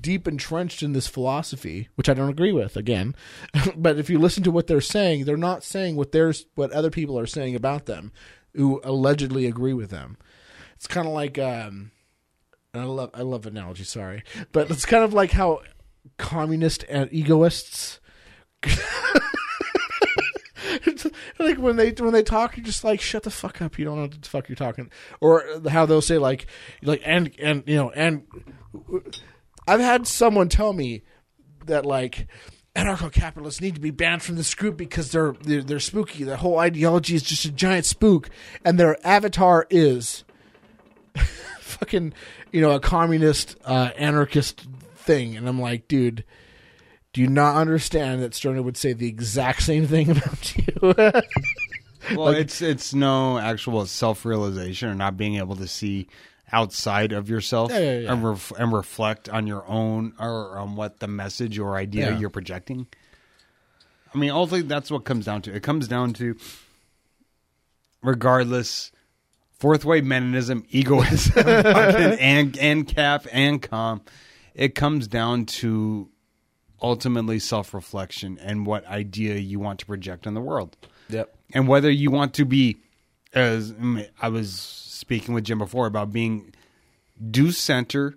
deep 0.00 0.26
entrenched 0.26 0.82
in 0.82 0.92
this 0.94 1.06
philosophy 1.06 1.88
which 1.94 2.08
i 2.08 2.14
don't 2.14 2.28
agree 2.30 2.52
with 2.52 2.76
again 2.76 3.14
but 3.76 3.98
if 3.98 4.10
you 4.10 4.18
listen 4.18 4.42
to 4.42 4.50
what 4.50 4.66
they're 4.66 4.80
saying 4.80 5.24
they're 5.24 5.36
not 5.36 5.62
saying 5.62 5.94
what 5.96 6.12
there's 6.12 6.46
what 6.56 6.72
other 6.72 6.90
people 6.90 7.18
are 7.18 7.26
saying 7.26 7.54
about 7.54 7.86
them 7.86 8.10
who 8.54 8.80
allegedly 8.84 9.46
agree 9.46 9.72
with 9.72 9.90
them 9.90 10.16
it's 10.74 10.86
kind 10.88 11.06
of 11.06 11.12
like 11.12 11.38
um 11.38 11.90
and 12.74 12.82
I 12.82 12.86
love 12.86 13.10
I 13.12 13.20
love 13.20 13.44
analogy, 13.44 13.84
sorry. 13.84 14.22
But 14.50 14.70
it's 14.70 14.86
kind 14.86 15.04
of 15.04 15.12
like 15.12 15.30
how 15.32 15.60
communist 16.16 16.86
and 16.88 17.12
egoists 17.12 18.00
like 21.38 21.58
when 21.58 21.76
they 21.76 21.90
when 21.92 22.12
they 22.12 22.22
talk, 22.22 22.56
you're 22.56 22.66
just 22.66 22.84
like, 22.84 23.00
shut 23.00 23.22
the 23.22 23.30
fuck 23.30 23.62
up. 23.62 23.78
You 23.78 23.84
don't 23.84 23.96
know 23.96 24.02
what 24.02 24.22
the 24.22 24.28
fuck 24.28 24.48
you're 24.48 24.56
talking. 24.56 24.90
Or 25.20 25.44
how 25.68 25.86
they'll 25.86 26.00
say 26.02 26.18
like, 26.18 26.46
like 26.82 27.02
and 27.04 27.32
and 27.38 27.62
you 27.66 27.76
know 27.76 27.90
and 27.90 28.24
I've 29.66 29.80
had 29.80 30.06
someone 30.06 30.48
tell 30.48 30.72
me 30.72 31.02
that 31.66 31.86
like 31.86 32.26
anarcho-capitalists 32.74 33.60
need 33.60 33.74
to 33.74 33.80
be 33.80 33.90
banned 33.90 34.22
from 34.22 34.36
this 34.36 34.54
group 34.54 34.76
because 34.76 35.10
they're 35.10 35.34
they're, 35.42 35.62
they're 35.62 35.80
spooky. 35.80 36.24
Their 36.24 36.36
whole 36.36 36.58
ideology 36.58 37.14
is 37.14 37.22
just 37.22 37.44
a 37.44 37.52
giant 37.52 37.86
spook, 37.86 38.30
and 38.64 38.78
their 38.78 38.96
avatar 39.06 39.66
is 39.70 40.24
fucking 41.60 42.12
you 42.50 42.60
know 42.60 42.72
a 42.72 42.80
communist 42.80 43.56
uh, 43.64 43.90
anarchist 43.96 44.66
thing. 44.94 45.36
And 45.36 45.48
I'm 45.48 45.60
like, 45.60 45.88
dude. 45.88 46.24
Do 47.12 47.20
you 47.20 47.26
not 47.26 47.56
understand 47.56 48.22
that 48.22 48.34
Stirner 48.34 48.62
would 48.62 48.76
say 48.76 48.92
the 48.94 49.08
exact 49.08 49.62
same 49.62 49.86
thing 49.86 50.10
about 50.16 50.56
you? 50.56 51.22
Well, 52.16 52.30
it's 52.30 52.60
it's 52.60 52.92
no 52.92 53.38
actual 53.38 53.86
self 53.86 54.24
realization 54.24 54.88
or 54.88 54.94
not 54.96 55.16
being 55.16 55.36
able 55.36 55.54
to 55.54 55.68
see 55.68 56.08
outside 56.50 57.12
of 57.12 57.30
yourself 57.30 57.70
Yeah, 57.70 57.78
yeah, 57.78 57.98
yeah. 58.00 58.12
And, 58.12 58.24
ref- 58.24 58.52
and 58.58 58.72
reflect 58.72 59.28
on 59.28 59.46
your 59.46 59.64
own 59.68 60.12
or 60.18 60.58
on 60.58 60.74
what 60.74 60.98
the 60.98 61.06
message 61.06 61.60
or 61.60 61.76
idea 61.76 62.18
you're 62.18 62.28
projecting. 62.28 62.88
I 64.12 64.18
mean, 64.18 64.30
ultimately, 64.30 64.66
that's 64.66 64.90
what 64.90 65.04
comes 65.04 65.26
down 65.26 65.42
to. 65.42 65.54
It 65.54 65.62
comes 65.62 65.86
down 65.86 66.12
to, 66.14 66.36
regardless, 68.02 68.90
fourth 69.58 69.84
wave 69.84 70.02
meninism, 70.04 70.64
egoism, 70.70 71.46
and 71.46 72.58
and 72.58 72.86
cap 72.86 73.26
and 73.30 73.62
calm. 73.62 74.02
It 74.54 74.74
comes 74.74 75.06
down 75.06 75.46
to 75.46 76.10
ultimately 76.82 77.38
self 77.38 77.72
reflection 77.72 78.38
and 78.42 78.66
what 78.66 78.84
idea 78.86 79.36
you 79.36 79.60
want 79.60 79.78
to 79.78 79.86
project 79.86 80.26
on 80.26 80.34
the 80.34 80.40
world 80.40 80.76
yep. 81.08 81.34
and 81.54 81.68
whether 81.68 81.90
you 81.90 82.10
want 82.10 82.34
to 82.34 82.44
be 82.44 82.76
as 83.34 83.74
I 84.20 84.28
was 84.28 84.52
speaking 84.54 85.34
with 85.34 85.44
Jim 85.44 85.58
before 85.58 85.86
about 85.86 86.12
being 86.12 86.54
do 87.30 87.50
center, 87.50 88.14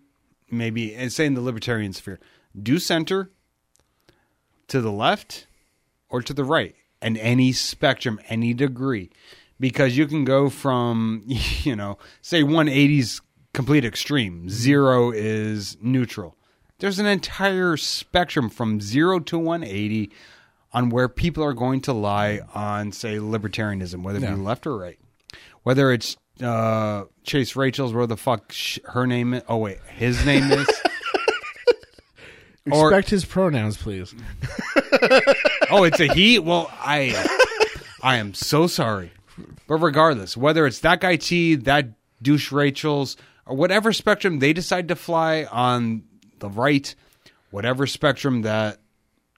maybe 0.50 0.94
and 0.94 1.12
say 1.12 1.26
in 1.26 1.34
the 1.34 1.42
libertarian 1.42 1.94
sphere, 1.94 2.20
do 2.62 2.80
center 2.80 3.32
to 4.68 4.82
the 4.82 4.92
left 4.92 5.48
or 6.10 6.22
to 6.22 6.34
the 6.34 6.44
right, 6.44 6.76
and 7.02 7.18
any 7.18 7.52
spectrum, 7.52 8.20
any 8.28 8.54
degree, 8.54 9.10
because 9.60 9.98
you 9.98 10.08
can 10.08 10.26
go 10.26 10.50
from 10.50 11.24
you 11.26 11.76
know 11.76 11.98
say 12.22 12.44
180's 12.44 13.22
complete 13.54 13.86
extreme, 13.86 14.50
zero 14.50 15.12
is 15.12 15.78
neutral. 15.82 16.36
There's 16.80 17.00
an 17.00 17.06
entire 17.06 17.78
spectrum 17.78 18.50
from 18.50 18.82
zero 18.82 19.20
to 19.20 19.40
180 19.40 20.12
on 20.74 20.90
where 20.90 21.08
people 21.08 21.44
are 21.44 21.54
going 21.54 21.80
to 21.82 21.94
lie 21.94 22.42
on, 22.54 22.92
say, 22.92 23.16
libertarianism, 23.16 24.04
whether 24.04 24.20
it 24.20 24.22
be 24.22 24.42
left 24.42 24.68
or 24.68 24.78
right. 24.78 25.00
Whether 25.64 25.92
it's 25.94 26.18
uh, 26.44 27.06
Chase 27.24 27.56
Rachels, 27.56 27.94
where 27.94 28.06
the 28.08 28.18
fuck 28.18 28.52
sh- 28.52 28.80
her 28.86 29.08
name 29.08 29.34
is. 29.36 29.44
Oh, 29.48 29.58
wait, 29.58 29.80
his 29.96 30.26
name 30.26 30.52
is. 30.52 30.68
Or- 32.72 32.90
Respect 32.90 33.12
his 33.12 33.26
pronouns, 33.26 33.78
please. 33.78 34.16
oh, 35.70 35.84
it's 35.84 36.00
a 36.00 36.12
he? 36.12 36.40
Well, 36.40 36.72
I. 36.80 37.14
I 38.02 38.18
am 38.18 38.34
so 38.34 38.66
sorry. 38.66 39.12
But 39.68 39.76
regardless, 39.76 40.36
whether 40.36 40.66
it's 40.66 40.80
that 40.80 41.00
guy 41.00 41.18
T, 41.18 41.54
that 41.56 41.90
douche 42.24 42.52
Rachels, 42.52 43.18
or 43.46 43.56
whatever 43.56 43.94
spectrum 43.94 44.40
they 44.40 44.52
decide 44.52 44.88
to 44.88 44.96
fly 44.96 45.44
on 45.46 46.04
the 46.40 46.50
right, 46.50 46.94
whatever 47.52 47.88
spectrum 47.88 48.44
that 48.44 48.80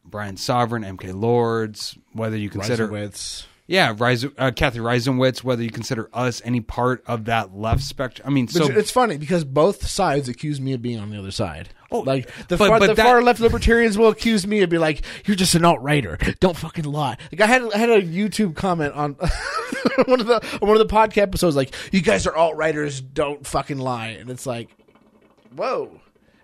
Brian 0.06 0.36
Sovryn, 0.36 0.86
MK 0.98 1.20
Lords, 1.20 1.98
whether 2.14 2.38
you 2.38 2.50
consider 2.50 2.88
Reisenwitz. 2.88 3.46
Yeah, 3.70 3.94
Rise, 3.98 4.26
uh, 4.38 4.52
Cathy 4.56 4.80
Reisenwitz, 4.80 5.44
whether 5.44 5.62
you 5.62 5.70
consider 5.70 6.10
us 6.14 6.42
any 6.46 6.62
part 6.62 7.04
of 7.06 7.26
that 7.26 7.54
left 7.54 7.82
spectrum. 7.84 8.26
I 8.26 8.32
mean, 8.32 8.46
But 8.46 8.54
so 8.54 8.68
it's 8.72 8.92
funny 8.92 9.18
because 9.18 9.44
both 9.44 9.86
sides 9.86 10.30
accuse 10.30 10.62
me 10.62 10.72
of 10.72 10.82
being 10.82 11.00
on 11.00 11.10
the 11.10 11.20
other 11.20 11.32
side. 11.32 11.68
Oh, 11.92 12.00
like 12.00 12.28
the, 12.48 12.56
but- 12.56 12.70
far, 12.70 12.80
but 12.80 12.88
the 12.88 12.94
that- 12.94 13.04
far 13.06 13.22
left 13.22 13.42
libertarians 13.42 13.98
will 13.98 14.08
accuse 14.08 14.48
me 14.48 14.62
of 14.62 14.70
be 14.70 14.78
like, 14.78 15.02
"You're 15.26 15.36
just 15.36 15.54
an 15.56 15.66
alt 15.66 15.82
righter. 15.82 16.18
Don't 16.40 16.56
fucking 16.56 16.86
lie." 16.86 17.18
Like 17.30 17.42
I 17.42 17.46
had 17.48 17.62
I 17.74 17.78
had 17.78 17.90
a 17.90 18.02
YouTube 18.02 18.56
comment 18.56 18.94
on 18.94 19.14
one 20.06 20.22
of 20.22 20.28
the 20.28 20.42
on 20.62 20.68
one 20.70 20.80
of 20.80 20.88
the 20.88 20.94
podcast 20.94 21.18
episodes, 21.24 21.58
like, 21.58 21.76
"You 21.92 22.02
guys 22.02 22.26
are 22.26 22.36
alt 22.36 22.56
righters. 22.56 23.02
Don't 23.02 23.46
fucking 23.46 23.80
lie." 23.80 24.10
And 24.20 24.30
it's 24.30 24.46
like, 24.46 24.70
whoa, 25.56 26.00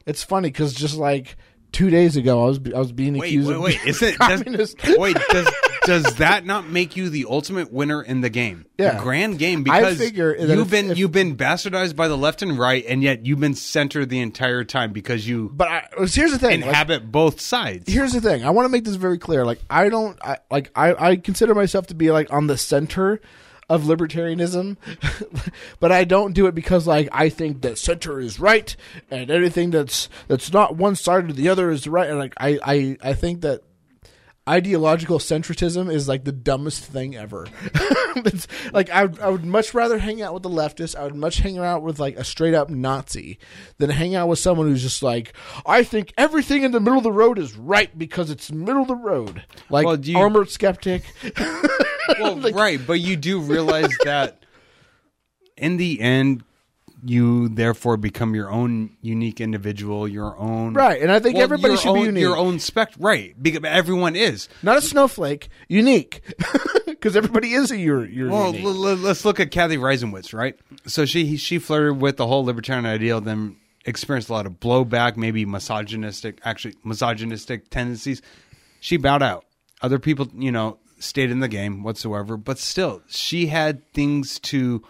it's 0.06 0.24
funny 0.24 0.50
because 0.50 0.74
just 0.74 0.96
like 0.98 1.36
two 1.72 1.90
days 1.90 2.16
ago, 2.18 2.44
I 2.44 2.48
was 2.48 2.60
I 2.76 2.80
was 2.80 2.92
being 2.92 3.18
wait, 3.18 3.28
accused 3.30 3.48
wait, 3.50 3.56
of 3.56 3.62
wait. 3.62 3.80
Isn't 3.86 4.16
communist. 4.20 4.78
does, 4.78 4.98
wait? 4.98 5.18
Does 5.30 5.48
does 5.86 6.16
that 6.16 6.46
not 6.46 6.70
make 6.70 6.96
you 6.96 7.10
the 7.10 7.26
ultimate 7.30 7.74
winner 7.74 8.02
in 8.02 8.22
the 8.22 8.30
game, 8.30 8.66
Yeah. 8.78 8.96
the 8.96 9.02
grand 9.04 9.38
game? 9.38 9.64
Because 9.64 10.00
you've 10.00 10.70
been 10.70 10.92
if- 10.92 10.98
you've 10.98 11.12
been 11.12 11.36
bastardized 11.36 11.96
by 11.98 12.08
the 12.08 12.18
left 12.18 12.42
and 12.42 12.58
right, 12.58 12.86
and 12.88 13.04
yet 13.04 13.26
you've 13.26 13.40
been 13.42 13.56
centered 13.56 14.10
the 14.10 14.22
entire 14.22 14.64
time 14.64 14.94
because 14.94 15.28
you 15.28 15.50
but 15.54 15.68
I, 15.68 15.88
here's 16.06 16.32
the 16.32 16.40
thing: 16.40 16.62
like, 16.62 16.70
inhabit 16.70 17.12
both 17.12 17.42
sides. 17.42 17.92
here's 17.92 18.14
the 18.14 18.22
thing. 18.22 18.46
I 18.46 18.52
want 18.52 18.66
to 18.66 18.70
make 18.70 18.86
this 18.86 18.96
very 18.96 19.18
clear. 19.18 19.46
Like 19.46 19.60
I 19.70 19.90
don't 19.90 20.18
I, 20.24 20.38
like 20.50 20.72
I, 20.76 20.94
I 21.12 21.16
consider 21.18 21.54
myself 21.56 21.88
to 21.88 21.96
be 21.96 22.12
like 22.12 22.32
on 22.32 22.48
the 22.48 22.58
center 22.58 23.20
of 23.70 23.84
libertarianism, 23.84 24.78
but 25.80 25.92
I 25.92 26.04
don't 26.04 26.34
do 26.34 26.48
it 26.48 26.56
because 26.56 26.86
like 26.88 27.10
I 27.12 27.30
think 27.30 27.62
that 27.62 27.78
center 27.78 28.20
is 28.20 28.40
right 28.40 28.76
and 29.10 29.32
anything 29.32 29.72
that's 29.72 30.10
that's 30.28 30.52
not 30.52 30.76
one 30.76 30.96
side 30.96 31.30
or 31.30 31.34
the 31.34 31.50
other 31.50 31.72
is 31.72 31.88
right. 31.88 32.10
And 32.10 32.20
like 32.20 32.34
I 32.38 32.60
I, 32.64 32.98
I 33.02 33.14
think 33.14 33.42
that 33.42 33.62
ideological 34.48 35.20
centrism 35.20 35.90
is 35.90 36.10
like 36.10 36.26
the 36.26 36.32
dumbest 36.34 36.84
thing 36.84 37.16
ever. 37.16 37.48
it's 38.18 38.48
like 38.74 38.90
I, 38.90 39.08
I 39.22 39.30
would 39.30 39.46
much 39.46 39.74
rather 39.74 39.98
hang 40.00 40.22
out 40.22 40.34
with 40.34 40.44
the 40.44 40.50
leftists. 40.50 40.96
I 40.98 41.04
would 41.04 41.16
much 41.16 41.38
hang 41.38 41.58
out 41.58 41.82
with 41.82 42.00
like 42.00 42.18
a 42.18 42.24
straight 42.26 42.54
up 42.54 42.70
Nazi 42.70 43.40
than 43.78 43.90
hang 43.90 44.16
out 44.16 44.28
with 44.28 44.40
someone 44.40 44.68
who's 44.68 44.82
just 44.82 45.02
like, 45.02 45.34
I 45.66 45.84
think 45.84 46.14
everything 46.18 46.64
in 46.64 46.72
the 46.74 46.82
middle 46.82 46.98
of 46.98 47.04
the 47.04 47.12
road 47.12 47.40
is 47.40 47.56
right 47.56 47.98
because 47.98 48.30
it's 48.30 48.52
middle 48.52 48.82
of 48.82 48.90
the 48.90 48.96
road. 48.96 49.46
Like 49.70 49.86
Well, 49.86 50.00
you- 50.00 50.18
Armoured 50.18 50.50
Skeptic. 50.50 51.04
well, 52.20 52.40
right, 52.52 52.80
but 52.86 53.00
you 53.00 53.16
do 53.16 53.40
realize 53.40 53.92
that 54.04 54.44
in 55.58 55.78
the 55.78 56.02
end, 56.02 56.44
you 57.06 57.50
therefore 57.50 57.98
become 57.98 58.34
your 58.34 58.50
own 58.50 58.96
unique 59.02 59.42
individual, 59.42 60.08
your 60.08 60.38
own 60.38 60.74
Right, 60.74 61.02
and 61.02 61.12
I 61.12 61.20
think 61.20 61.36
Well, 61.36 61.44
everybody 61.44 61.76
should 61.76 61.94
be 61.94 62.02
unique. 62.02 62.22
Your 62.22 62.38
own 62.38 62.60
spec, 62.60 62.94
right? 62.98 63.36
Because 63.42 63.62
everyone 63.66 64.16
is. 64.16 64.48
Not 64.62 64.78
a 64.78 64.82
snowflake, 64.82 65.50
unique. 65.68 66.22
Because 66.86 67.18
everybody 67.18 67.52
is 67.52 67.70
a 67.70 67.78
you're, 67.78 68.06
you're 68.06 68.30
Well, 68.30 68.56
unique. 68.56 68.64
l- 68.64 68.88
l- 68.88 68.96
let's 68.96 69.26
look 69.26 69.42
at 69.42 69.52
Cathy 69.52 69.76
Reisenwitz, 69.76 70.34
right? 70.34 70.58
So 70.88 71.04
she 71.04 71.36
she 71.36 71.60
flirted 71.60 72.00
with 72.02 72.16
the 72.16 72.26
whole 72.26 72.46
libertarian 72.46 72.86
ideal, 72.86 73.20
then 73.20 73.58
experienced 73.84 74.30
a 74.30 74.32
lot 74.32 74.46
of 74.46 74.54
blowback, 74.62 75.18
maybe 75.18 75.46
misogynistic, 75.46 76.40
actually 76.46 76.76
misogynistic 76.86 77.70
tendencies. 77.70 78.22
She 78.80 78.96
bowed 78.96 79.22
out. 79.22 79.44
Other 79.82 80.00
people, 80.00 80.30
you 80.34 80.50
know, 80.54 80.78
stayed 81.04 81.32
in 81.32 81.40
the 81.40 81.48
game 81.48 81.84
whatsoever, 81.84 82.38
but 82.38 82.58
still, 82.60 83.02
she 83.08 83.48
had 83.48 83.92
things 83.94 84.40
to 84.40 84.84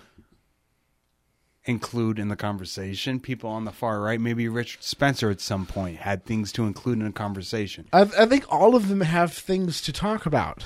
include 1.65 2.19
in 2.19 2.27
the 2.27 2.35
conversation. 2.35 3.19
People 3.19 3.49
on 3.49 3.65
the 3.65 3.71
far 3.71 4.01
right, 4.01 4.19
maybe 4.19 4.47
Richard 4.47 4.83
Spencer 4.83 5.29
at 5.29 5.41
some 5.41 5.65
point 5.65 5.97
had 5.97 6.25
things 6.25 6.51
to 6.53 6.65
include 6.65 6.99
in 6.99 7.07
a 7.07 7.11
conversation. 7.11 7.87
I, 7.93 8.01
I 8.01 8.25
think 8.25 8.45
all 8.49 8.75
of 8.75 8.89
them 8.89 9.01
have 9.01 9.33
things 9.33 9.81
to 9.81 9.93
talk 9.93 10.25
about. 10.25 10.65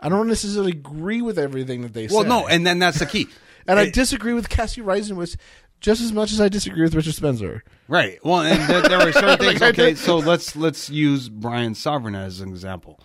I 0.00 0.08
don't 0.08 0.26
necessarily 0.26 0.72
agree 0.72 1.22
with 1.22 1.38
everything 1.38 1.82
that 1.82 1.94
they 1.94 2.08
say. 2.08 2.14
Well, 2.14 2.24
no, 2.24 2.46
and 2.48 2.66
then 2.66 2.78
that's 2.78 2.98
the 2.98 3.06
key. 3.06 3.28
and 3.66 3.78
I 3.78 3.88
disagree 3.90 4.32
with 4.32 4.48
Cassie 4.48 4.80
Reisenwitz 4.80 5.36
just 5.80 6.00
as 6.00 6.12
much 6.12 6.32
as 6.32 6.40
I 6.40 6.48
disagree 6.48 6.82
with 6.82 6.94
Richard 6.94 7.14
Spencer. 7.14 7.64
Right. 7.88 8.18
Well, 8.24 8.40
and 8.40 8.68
there, 8.68 8.82
there 8.82 9.04
were 9.04 9.12
certain 9.12 9.38
things. 9.46 9.62
Okay, 9.62 9.94
so 9.94 10.18
let's 10.18 10.56
let's 10.56 10.88
use 10.90 11.28
Brian 11.28 11.74
Sovryn 11.74 12.16
as 12.16 12.40
an 12.40 12.48
example. 12.48 13.00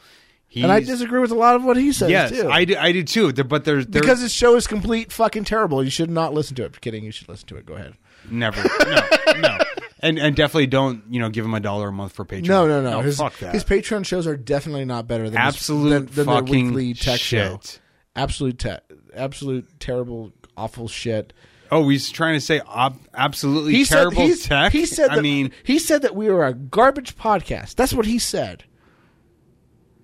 He's, 0.58 0.64
And 0.64 0.72
I 0.72 0.80
disagree 0.80 1.20
with 1.20 1.32
a 1.32 1.36
lot 1.36 1.56
of 1.56 1.64
what 1.64 1.78
he 1.78 1.92
says 1.92 2.10
Yes, 2.10 2.32
too. 2.32 2.50
I 2.50 2.66
do. 2.66 2.76
I 2.78 2.92
do 2.92 3.04
too. 3.04 3.32
There- 3.32 3.44
But 3.44 3.66
there's 3.66 3.86
there, 3.88 4.02
because 4.02 4.20
his 4.22 4.34
show 4.34 4.56
is 4.56 4.68
complete 4.68 5.12
fucking 5.12 5.44
terrible. 5.46 5.84
You 5.84 5.90
should 5.90 6.10
not 6.12 6.34
listen 6.34 6.56
to 6.56 6.66
it. 6.66 6.80
Kidding, 6.82 7.04
you 7.04 7.12
should 7.12 7.30
listen 7.30 7.48
to 7.50 7.58
it. 7.58 7.66
Go 7.66 7.74
ahead. 7.76 7.94
never 8.30 8.62
no 8.86 9.02
no, 9.40 9.58
and 10.00 10.18
and 10.20 10.36
definitely 10.36 10.68
don't 10.68 11.04
you 11.10 11.20
know 11.20 11.30
give 11.30 11.46
him 11.46 11.54
a 11.54 11.60
dollar 11.60 11.90
a 11.90 11.92
month 11.94 12.12
for 12.14 12.26
Patreon. 12.26 12.48
No, 12.48 12.68
no, 12.68 12.82
no. 12.82 13.00
his, 13.02 13.18
fuck 13.18 13.38
that. 13.40 13.54
his 13.54 13.64
Patreon 13.64 14.06
shows 14.06 14.28
are 14.28 14.36
definitely 14.36 14.84
not 14.86 15.08
better 15.08 15.30
than 15.30 15.40
Absolute 15.40 16.08
his, 16.08 16.16
than, 16.16 16.26
than 16.26 16.36
fucking 16.36 16.66
weekly 16.74 16.94
tech 16.94 17.20
show. 17.20 17.60
shit. 17.62 17.80
Absolute, 18.16 18.58
te- 18.60 18.78
absolute 19.16 19.80
terrible, 19.80 20.34
awful 20.58 20.88
shit. 20.88 21.34
Oh, 21.72 21.88
he's 21.90 22.10
trying 22.10 22.34
to 22.36 22.42
say 22.42 22.62
ob- 22.62 23.00
absolutely 23.14 23.74
He 23.74 23.86
terrible 23.86 24.28
said 24.30 24.50
tech. 24.50 24.72
he 24.72 24.86
said 24.86 25.10
I 25.12 25.16
that, 25.18 25.22
mean, 25.22 25.52
he 25.64 25.80
said 25.80 26.02
that 26.02 26.16
we 26.16 26.30
were 26.30 26.46
a 26.46 26.54
garbage 26.54 27.16
podcast. 27.16 27.76
That's 27.76 27.94
what 27.94 28.06
he 28.06 28.18
said. 28.20 28.64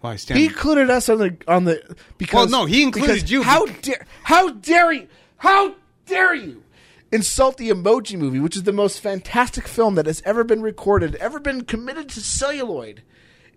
I 0.03 0.15
stand. 0.17 0.39
He 0.39 0.45
included 0.47 0.89
us 0.89 1.09
on 1.09 1.19
the 1.19 1.37
on 1.47 1.65
the 1.65 1.95
because 2.17 2.51
Well, 2.51 2.61
no, 2.61 2.65
he 2.65 2.83
included 2.83 3.29
you 3.29 3.43
How 3.43 3.65
dare 3.65 4.05
how 4.23 4.51
dare 4.51 4.91
you? 4.91 5.07
How 5.37 5.75
dare 6.05 6.35
you? 6.35 6.63
Insult 7.11 7.57
the 7.57 7.69
Emoji 7.69 8.17
Movie, 8.17 8.39
which 8.39 8.55
is 8.55 8.63
the 8.63 8.73
most 8.73 8.99
fantastic 8.99 9.67
film 9.67 9.95
that 9.95 10.07
has 10.07 10.21
ever 10.25 10.43
been 10.43 10.63
recorded, 10.63 11.15
ever 11.15 11.39
been 11.39 11.63
committed 11.63 12.09
to 12.09 12.21
celluloid. 12.21 13.03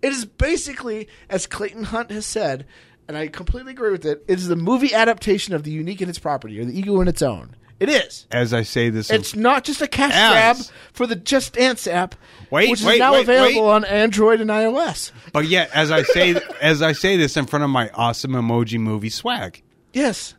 It 0.01 0.11
is 0.11 0.25
basically, 0.25 1.07
as 1.27 1.47
Clayton 1.47 1.85
Hunt 1.85 2.11
has 2.11 2.25
said, 2.25 2.67
and 3.07 3.17
I 3.17 3.27
completely 3.27 3.71
agree 3.71 3.91
with 3.91 4.05
it. 4.05 4.23
It 4.27 4.37
is 4.37 4.47
the 4.47 4.55
movie 4.55 4.93
adaptation 4.93 5.55
of 5.55 5.63
the 5.63 5.71
Unique 5.71 6.01
and 6.01 6.09
Its 6.09 6.19
Property 6.19 6.59
or 6.59 6.65
the 6.65 6.77
Ego 6.77 6.99
and 6.99 7.09
Its 7.09 7.23
Own. 7.23 7.55
It 7.79 7.89
is. 7.89 8.25
As 8.31 8.53
I 8.53 8.63
say 8.63 8.89
this, 8.89 9.11
It's 9.11 9.35
not 9.35 9.63
just 9.63 9.81
a 9.81 9.87
cash 9.87 10.13
As- 10.13 10.31
grab 10.67 10.75
for 10.93 11.05
the 11.05 11.15
Just 11.15 11.53
Dance 11.53 11.85
app, 11.87 12.15
Wait, 12.49 12.69
which 12.69 12.79
is 12.81 12.85
wait, 12.85 12.99
now 12.99 13.13
wait, 13.13 13.21
available 13.21 13.69
on 13.69 13.85
Android 13.85 14.41
and 14.41 14.49
iOS. 14.49 15.11
but 15.31 15.45
yet 15.45 15.69
as 15.73 15.91
I 15.91 16.01
say 16.03 16.35
as 16.61 16.81
I 16.81 16.93
say 16.93 17.17
this 17.17 17.37
in 17.37 17.45
front 17.45 17.63
of 17.63 17.69
my 17.69 17.89
awesome 17.93 18.31
emoji 18.31 18.79
movie 18.79 19.09
swag. 19.09 19.61
Yes. 19.93 20.33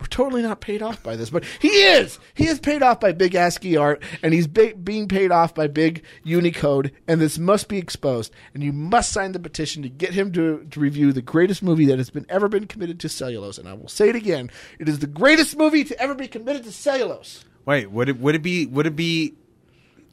We're 0.00 0.06
totally 0.06 0.42
not 0.42 0.60
paid 0.60 0.80
off 0.82 1.02
by 1.02 1.16
this, 1.16 1.30
but 1.30 1.44
he 1.60 1.68
is. 1.68 2.18
He 2.34 2.46
is 2.46 2.60
paid 2.60 2.82
off 2.82 3.00
by 3.00 3.12
Big 3.12 3.34
ASCII 3.34 3.76
art, 3.76 4.02
and 4.22 4.32
he's 4.32 4.46
ba- 4.46 4.74
being 4.74 5.08
paid 5.08 5.32
off 5.32 5.54
by 5.54 5.66
Big 5.66 6.04
Unicode, 6.24 6.92
and 7.08 7.20
this 7.20 7.38
must 7.38 7.68
be 7.68 7.78
exposed. 7.78 8.32
And 8.54 8.62
you 8.62 8.72
must 8.72 9.12
sign 9.12 9.32
the 9.32 9.38
petition 9.40 9.82
to 9.82 9.88
get 9.88 10.14
him 10.14 10.32
to, 10.32 10.64
to 10.70 10.80
review 10.80 11.12
the 11.12 11.22
greatest 11.22 11.62
movie 11.62 11.86
that 11.86 11.98
has 11.98 12.10
been 12.10 12.26
ever 12.28 12.48
been 12.48 12.66
committed 12.66 13.00
to 13.00 13.08
cellulose. 13.08 13.58
And 13.58 13.68
I 13.68 13.72
will 13.74 13.88
say 13.88 14.08
it 14.08 14.16
again: 14.16 14.50
it 14.78 14.88
is 14.88 15.00
the 15.00 15.06
greatest 15.06 15.56
movie 15.56 15.84
to 15.84 16.00
ever 16.00 16.14
be 16.14 16.28
committed 16.28 16.64
to 16.64 16.72
cellulose. 16.72 17.44
Wait, 17.66 17.90
would 17.90 18.08
it 18.08 18.18
would 18.20 18.34
it 18.34 18.42
be 18.42 18.66
would 18.66 18.86
it 18.86 18.96
be 18.96 19.34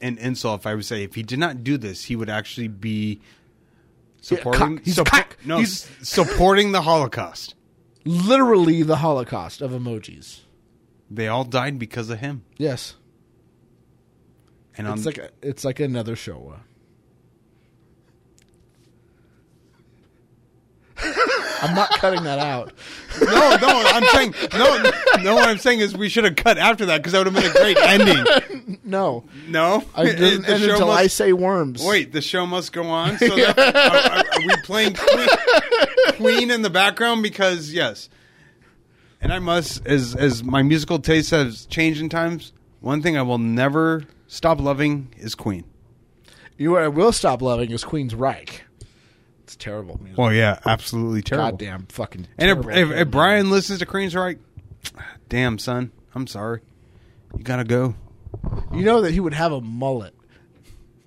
an 0.02 0.18
insult 0.18 0.62
if 0.62 0.68
I 0.68 0.76
would 0.76 0.86
say 0.86 1.03
if 1.03 1.16
he 1.16 1.24
did 1.24 1.40
not 1.40 1.64
do 1.64 1.78
this, 1.78 2.03
he 2.06 2.16
would 2.16 2.30
actually 2.30 2.68
be 2.68 3.22
supporting 4.22 4.78
cock. 4.78 4.86
He's 4.86 4.98
suppo- 4.98 5.06
cock. 5.06 5.38
no 5.45 5.57
He's- 5.60 5.88
supporting 6.02 6.72
the 6.72 6.82
Holocaust. 6.82 7.56
Literally, 8.06 8.84
the 8.84 8.98
Holocaust 8.98 9.61
of 9.61 9.72
emojis. 9.72 10.41
They 11.10 11.27
all 11.27 11.44
died 11.44 11.80
because 11.80 12.10
of 12.10 12.19
him. 12.19 12.44
Yes, 12.57 12.95
And 14.77 14.88
on 14.88 14.98
it's 14.98 15.06
like 15.06 15.18
a, 15.18 15.30
it's 15.41 15.64
like 15.65 15.80
another 15.80 16.15
Shoah. 16.15 16.61
I'm 21.61 21.76
not 21.76 21.90
cutting 21.91 22.23
that 22.23 22.40
out. 22.40 22.73
no, 23.22 23.27
no, 23.27 23.84
I'm 23.86 24.03
saying 24.06 24.34
no, 24.53 24.91
no. 25.22 25.36
What 25.36 25.48
I'm 25.48 25.57
saying 25.57 25.80
is 25.80 25.95
we 25.95 26.10
should 26.10 26.23
have 26.26 26.36
cut 26.36 26.57
after 26.57 26.86
that 26.88 26.98
because 26.98 27.14
that 27.14 27.26
would 27.26 27.34
have 27.34 27.36
been 27.36 27.52
a 27.52 27.53
great 27.53 27.77
ending. 27.77 28.80
No, 28.84 29.23
No, 29.48 29.84
I 29.95 30.06
The 30.11 30.26
end 30.26 30.45
show 30.45 30.53
until 30.53 30.88
must- 30.88 30.99
I 30.99 31.07
say 31.07 31.34
worms. 31.34 31.84
Wait, 31.84 32.11
the 32.11 32.22
show 32.22 32.45
must 32.45 32.72
go 32.72 32.84
on. 32.84 33.18
So 33.18 33.27
that, 33.36 33.57
are, 33.57 34.18
are- 34.18 34.41
are 34.41 34.48
we 34.48 34.56
playing 34.64 34.94
Queen, 34.95 35.27
Queen 36.14 36.52
in 36.52 36.61
the 36.61 36.69
background? 36.69 37.23
Because 37.23 37.73
yes, 37.73 38.10
and 39.22 39.34
I 39.34 39.40
must, 39.40 39.86
as 39.88 40.15
as 40.15 40.44
my 40.44 40.61
musical 40.61 40.99
taste 40.99 41.32
has 41.32 41.65
changed 41.65 41.99
in 42.02 42.10
times. 42.10 42.53
One 42.82 43.02
thing 43.02 43.18
I 43.18 43.23
will 43.23 43.40
never 43.40 44.03
stop 44.27 44.60
loving 44.61 45.07
is 45.18 45.34
Queen. 45.34 45.64
You 46.57 46.68
know 46.68 46.73
what 46.73 46.84
I 46.84 46.88
will 46.88 47.11
stop 47.11 47.41
loving 47.41 47.72
is 47.72 47.84
Queensrÿche. 47.84 48.60
It's 49.46 49.56
terrible 49.56 50.00
music. 50.02 50.18
Well, 50.18 50.34
yeah, 50.34 50.58
absolutely 50.66 51.22
terrible. 51.22 51.52
Goddamn 51.52 51.86
fucking 51.90 52.28
And 52.40 52.50
if, 52.50 52.76
if, 52.76 52.90
if 52.90 53.12
Brian 53.12 53.52
listens 53.52 53.78
to 53.78 53.86
Queensrÿche, 53.86 54.40
damn 55.30 55.60
son, 55.60 55.92
I'm 56.16 56.26
sorry. 56.26 56.62
You 57.38 57.44
gotta 57.44 57.64
go. 57.64 57.94
you 58.74 58.82
know 58.82 59.02
that 59.02 59.12
he 59.12 59.20
would 59.20 59.36
have 59.36 59.52
a 59.52 59.62
mullet. 59.62 60.16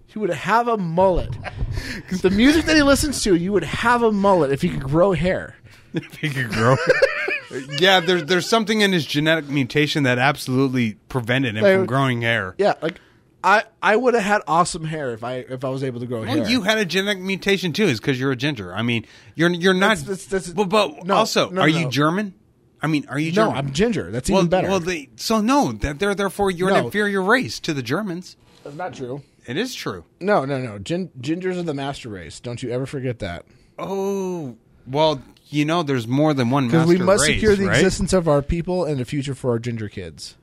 He 0.07 0.21
would 0.21 0.31
have 0.31 0.69
a 0.69 0.77
mullet. 0.77 1.37
the 2.23 2.31
music 2.31 2.65
that 2.67 2.77
he 2.77 2.83
listens 2.85 3.25
to, 3.25 3.35
you 3.35 3.53
would 3.53 3.65
have 3.65 4.05
a 4.05 4.13
mullet 4.13 4.53
if 4.53 4.63
he 4.63 4.69
could 4.69 4.85
grow 4.85 5.15
hair. 5.15 5.57
if 5.93 6.15
he 6.19 6.29
could 6.31 6.51
grow. 6.51 6.77
yeah, 7.81 7.99
there's 7.99 8.25
there's 8.27 8.49
something 8.49 8.83
in 8.83 8.93
his 8.93 9.05
genetic 9.05 9.49
mutation 9.49 10.05
that 10.05 10.19
absolutely 10.19 10.95
prevented 11.09 11.57
him 11.57 11.65
Like- 11.65 11.77
from 11.77 11.87
growing 11.87 12.23
hair. 12.23 12.55
Yeah, 12.57 12.75
like 12.81 13.01
I 13.43 13.65
I 13.83 13.95
would 13.97 14.15
have 14.15 14.23
had 14.25 14.43
awesome 14.49 14.85
hair 14.85 15.13
if 15.13 15.23
I 15.23 15.37
if 15.37 15.65
I 15.65 15.69
was 15.69 15.85
able 15.85 16.01
to 16.01 16.07
grow 16.07 16.23
hair. 16.23 16.49
You 16.49 16.63
had 16.63 16.79
a 16.79 16.85
genetic 16.85 17.23
mutation 17.23 17.73
too, 17.73 17.85
is 17.85 18.01
because 18.01 18.19
you're 18.19 18.33
a 18.33 18.37
ginger. 18.37 18.75
I 18.75 18.83
mean, 18.83 19.07
you're 19.35 19.51
you're 19.51 19.75
not. 19.75 19.99
That's- 19.99 20.25
that's- 20.25 20.27
that's- 20.27 20.53
but 20.53 20.69
but 20.69 21.05
no, 21.07 21.15
also, 21.15 21.49
no, 21.51 21.61
are 21.63 21.71
no. 21.71 21.79
you 21.79 21.89
German? 21.89 22.35
I 22.83 22.87
mean, 22.87 23.07
are 23.09 23.19
you 23.19 23.31
no, 23.31 23.47
German? 23.47 23.57
I'm 23.57 23.73
ginger. 23.73 24.11
That's 24.11 24.29
well, 24.31 24.41
even 24.41 24.51
better. 24.51 24.69
Well, 24.69 24.81
they, 24.81 25.09
so 25.17 25.41
no, 25.41 25.73
that 25.73 25.99
they're 25.99 26.15
therefore 26.15 26.51
you're 26.51 26.71
an 26.71 26.85
inferior 26.85 27.23
race 27.23 27.59
to 27.61 27.75
the 27.75 27.83
Germans. 27.83 28.37
That's 28.65 28.77
not 28.77 28.95
true. 28.95 29.23
It 29.47 29.57
is 29.57 29.75
true. 29.75 30.05
No, 30.21 30.45
no, 30.45 30.59
no. 30.61 30.79
Gin- 30.79 31.11
gingers 31.21 31.57
are 31.59 31.63
the 31.63 31.75
master 31.75 32.09
race. 32.09 32.39
Don't 32.41 32.63
you 32.63 32.71
ever 32.71 32.87
forget 32.87 33.19
that. 33.21 33.47
Oh 33.79 34.57
well, 34.87 35.23
you 35.49 35.65
know, 35.65 35.83
there's 35.83 36.07
more 36.09 36.35
than 36.35 36.51
one 36.51 36.67
Because 36.67 36.89
we 36.89 36.99
must 36.99 37.23
race, 37.27 37.37
secure 37.37 37.55
the 37.57 37.67
right? 37.67 37.77
existence 37.77 38.13
of 38.13 38.29
our 38.29 38.43
people 38.43 38.85
and 38.85 38.99
the 39.01 39.05
future 39.05 39.35
for 39.35 39.51
our 39.51 39.59
ginger 39.59 39.89
kids. 39.89 40.37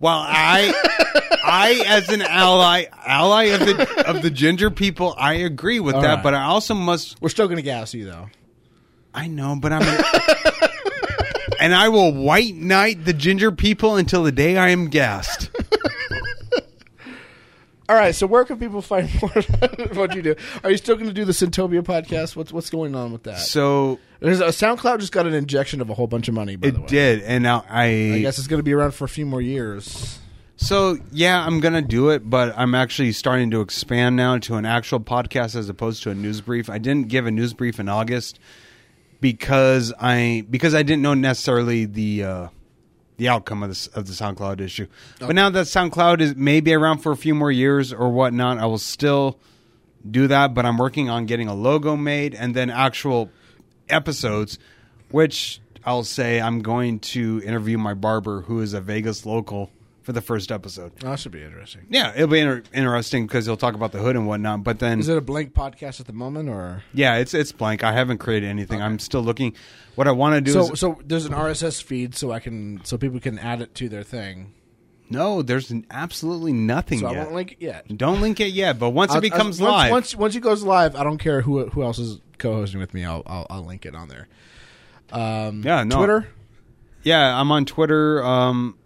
Well, 0.00 0.18
I, 0.18 0.72
I 1.44 1.84
as 1.86 2.08
an 2.08 2.22
ally, 2.22 2.86
ally 3.04 3.44
of 3.44 3.60
the 3.60 4.04
of 4.08 4.22
the 4.22 4.30
ginger 4.30 4.70
people, 4.70 5.14
I 5.18 5.34
agree 5.34 5.78
with 5.78 5.94
All 5.94 6.00
that. 6.02 6.14
right. 6.16 6.22
But 6.22 6.34
I 6.34 6.44
also 6.44 6.72
must. 6.74 7.20
We're 7.20 7.28
still 7.28 7.46
going 7.46 7.58
to 7.58 7.62
gas 7.62 7.92
you 7.92 8.06
though. 8.06 8.30
I 9.12 9.26
know, 9.26 9.56
but 9.60 9.72
I'm. 9.72 9.82
An, 9.82 10.04
and 11.60 11.74
I 11.74 11.90
will 11.90 12.14
white 12.14 12.54
knight 12.54 13.04
the 13.04 13.12
ginger 13.12 13.52
people 13.52 13.96
until 13.96 14.22
the 14.22 14.32
day 14.32 14.56
I 14.56 14.70
am 14.70 14.88
gassed. 14.88 15.49
All 17.90 17.96
right, 17.96 18.14
so 18.14 18.24
where 18.28 18.44
can 18.44 18.56
people 18.56 18.82
find 18.82 19.10
more 19.20 19.32
of 19.36 19.96
what 19.96 20.14
you 20.14 20.22
do? 20.22 20.36
Are 20.62 20.70
you 20.70 20.76
still 20.76 20.94
going 20.94 21.08
to 21.08 21.12
do 21.12 21.24
the 21.24 21.32
Syntopia 21.32 21.82
podcast? 21.82 22.36
What's 22.36 22.52
what's 22.52 22.70
going 22.70 22.94
on 22.94 23.10
with 23.10 23.24
that? 23.24 23.40
So 23.40 23.98
There's 24.20 24.38
a 24.38 24.44
SoundCloud 24.44 25.00
just 25.00 25.10
got 25.10 25.26
an 25.26 25.34
injection 25.34 25.80
of 25.80 25.90
a 25.90 25.94
whole 25.94 26.06
bunch 26.06 26.28
of 26.28 26.34
money. 26.34 26.54
By 26.54 26.70
the 26.70 26.78
way, 26.78 26.84
it 26.84 26.88
did, 26.88 27.22
and 27.22 27.42
now 27.42 27.64
I. 27.68 28.12
I 28.14 28.18
guess 28.20 28.38
it's 28.38 28.46
going 28.46 28.60
to 28.60 28.64
be 28.64 28.72
around 28.72 28.92
for 28.92 29.06
a 29.06 29.08
few 29.08 29.26
more 29.26 29.42
years. 29.42 30.20
So 30.54 30.98
yeah, 31.10 31.44
I'm 31.44 31.58
gonna 31.58 31.82
do 31.82 32.10
it, 32.10 32.30
but 32.30 32.54
I'm 32.56 32.76
actually 32.76 33.10
starting 33.10 33.50
to 33.50 33.60
expand 33.60 34.14
now 34.14 34.38
to 34.38 34.54
an 34.54 34.66
actual 34.66 35.00
podcast 35.00 35.56
as 35.56 35.68
opposed 35.68 36.04
to 36.04 36.10
a 36.10 36.14
news 36.14 36.40
brief. 36.40 36.70
I 36.70 36.78
didn't 36.78 37.08
give 37.08 37.26
a 37.26 37.32
news 37.32 37.54
brief 37.54 37.80
in 37.80 37.88
August 37.88 38.38
because 39.20 39.92
I 39.98 40.44
because 40.48 40.76
I 40.76 40.84
didn't 40.84 41.02
know 41.02 41.14
necessarily 41.14 41.86
the 41.86 42.22
uh, 42.22 42.48
the 43.20 43.28
outcome 43.28 43.62
of 43.62 43.68
this 43.68 43.86
of 43.88 44.06
the 44.06 44.14
SoundCloud 44.14 44.60
issue. 44.60 44.86
But 45.18 45.34
now 45.34 45.50
that 45.50 45.66
SoundCloud 45.66 46.22
is 46.22 46.36
maybe 46.36 46.72
around 46.72 46.98
for 46.98 47.12
a 47.12 47.16
few 47.16 47.34
more 47.34 47.52
years 47.52 47.92
or 47.92 48.08
whatnot, 48.08 48.56
I 48.56 48.64
will 48.64 48.78
still 48.78 49.38
do 50.10 50.26
that. 50.28 50.54
But 50.54 50.64
I'm 50.64 50.78
working 50.78 51.10
on 51.10 51.26
getting 51.26 51.46
a 51.46 51.54
logo 51.54 51.96
made 51.96 52.34
and 52.34 52.56
then 52.56 52.70
actual 52.70 53.30
episodes, 53.90 54.58
which 55.10 55.60
I'll 55.84 56.02
say 56.02 56.40
I'm 56.40 56.62
going 56.62 57.00
to 57.00 57.42
interview 57.44 57.76
my 57.76 57.92
barber 57.92 58.40
who 58.40 58.62
is 58.62 58.72
a 58.72 58.80
Vegas 58.80 59.26
local 59.26 59.70
for 60.02 60.12
the 60.12 60.20
first 60.20 60.50
episode. 60.50 60.92
Oh, 61.04 61.10
that 61.10 61.18
should 61.20 61.32
be 61.32 61.42
interesting. 61.42 61.82
Yeah, 61.90 62.12
it'll 62.14 62.26
be 62.28 62.40
inter- 62.40 62.62
interesting 62.72 63.26
because 63.26 63.46
he'll 63.46 63.56
talk 63.56 63.74
about 63.74 63.92
the 63.92 63.98
hood 63.98 64.16
and 64.16 64.26
whatnot. 64.26 64.64
But 64.64 64.78
then, 64.78 65.00
Is 65.00 65.08
it 65.08 65.16
a 65.16 65.20
blank 65.20 65.52
podcast 65.54 66.00
at 66.00 66.06
the 66.06 66.12
moment, 66.12 66.48
or 66.48 66.82
yeah, 66.94 67.16
it's 67.16 67.34
it's 67.34 67.52
blank. 67.52 67.84
I 67.84 67.92
haven't 67.92 68.18
created 68.18 68.48
anything. 68.48 68.80
I'm 68.82 68.98
still 68.98 69.22
looking. 69.22 69.54
What 69.96 70.08
I 70.08 70.12
want 70.12 70.34
to 70.36 70.40
do 70.40 70.52
so? 70.52 70.72
is 70.72 70.80
So 70.80 70.98
there's 71.04 71.26
an 71.26 71.32
RSS 71.34 71.82
feed, 71.82 72.14
so 72.14 72.32
I 72.32 72.40
can 72.40 72.80
so 72.84 72.96
people 72.98 73.20
can 73.20 73.38
add 73.38 73.60
it 73.60 73.74
to 73.76 73.88
their 73.88 74.02
thing. 74.02 74.54
no. 75.10 75.42
There's 75.42 75.70
an, 75.70 75.84
absolutely 75.90 76.52
nothing 76.52 77.00
So 77.00 77.08
I 77.08 77.12
yet. 77.12 77.18
won't 77.24 77.34
link 77.34 77.52
it 77.52 77.58
yet. 77.60 77.96
Don't 77.98 78.20
link 78.20 78.40
it 78.40 78.52
yet. 78.52 78.78
But 78.78 78.90
once 78.90 79.10
I'll- 79.12 79.18
it 79.18 79.22
becomes 79.22 79.60
I'll- 79.60 79.68
live, 79.68 79.90
once, 79.90 80.14
once 80.14 80.16
once 80.20 80.36
it 80.36 80.40
goes 80.40 80.62
live, 80.62 80.96
I 80.96 81.04
don't 81.04 81.18
care 81.18 81.40
who 81.42 81.66
who 81.66 81.82
else 81.82 81.98
is 81.98 82.20
co-hosting 82.38 82.80
with 82.80 82.94
me. 82.94 83.04
I'll 83.04 83.22
I'll, 83.26 83.46
I'll 83.50 83.64
link 83.64 83.84
it 83.84 83.94
on 83.94 84.08
there. 84.08 84.28
Um, 85.12 85.62
Yeah, 85.64 85.82
no. 85.84 85.96
Twitter. 85.96 86.28
yeah, 87.02 87.38
I'm 87.38 87.50
on 87.52 87.64
Twitter. 87.66 88.22
Um, 88.24 88.76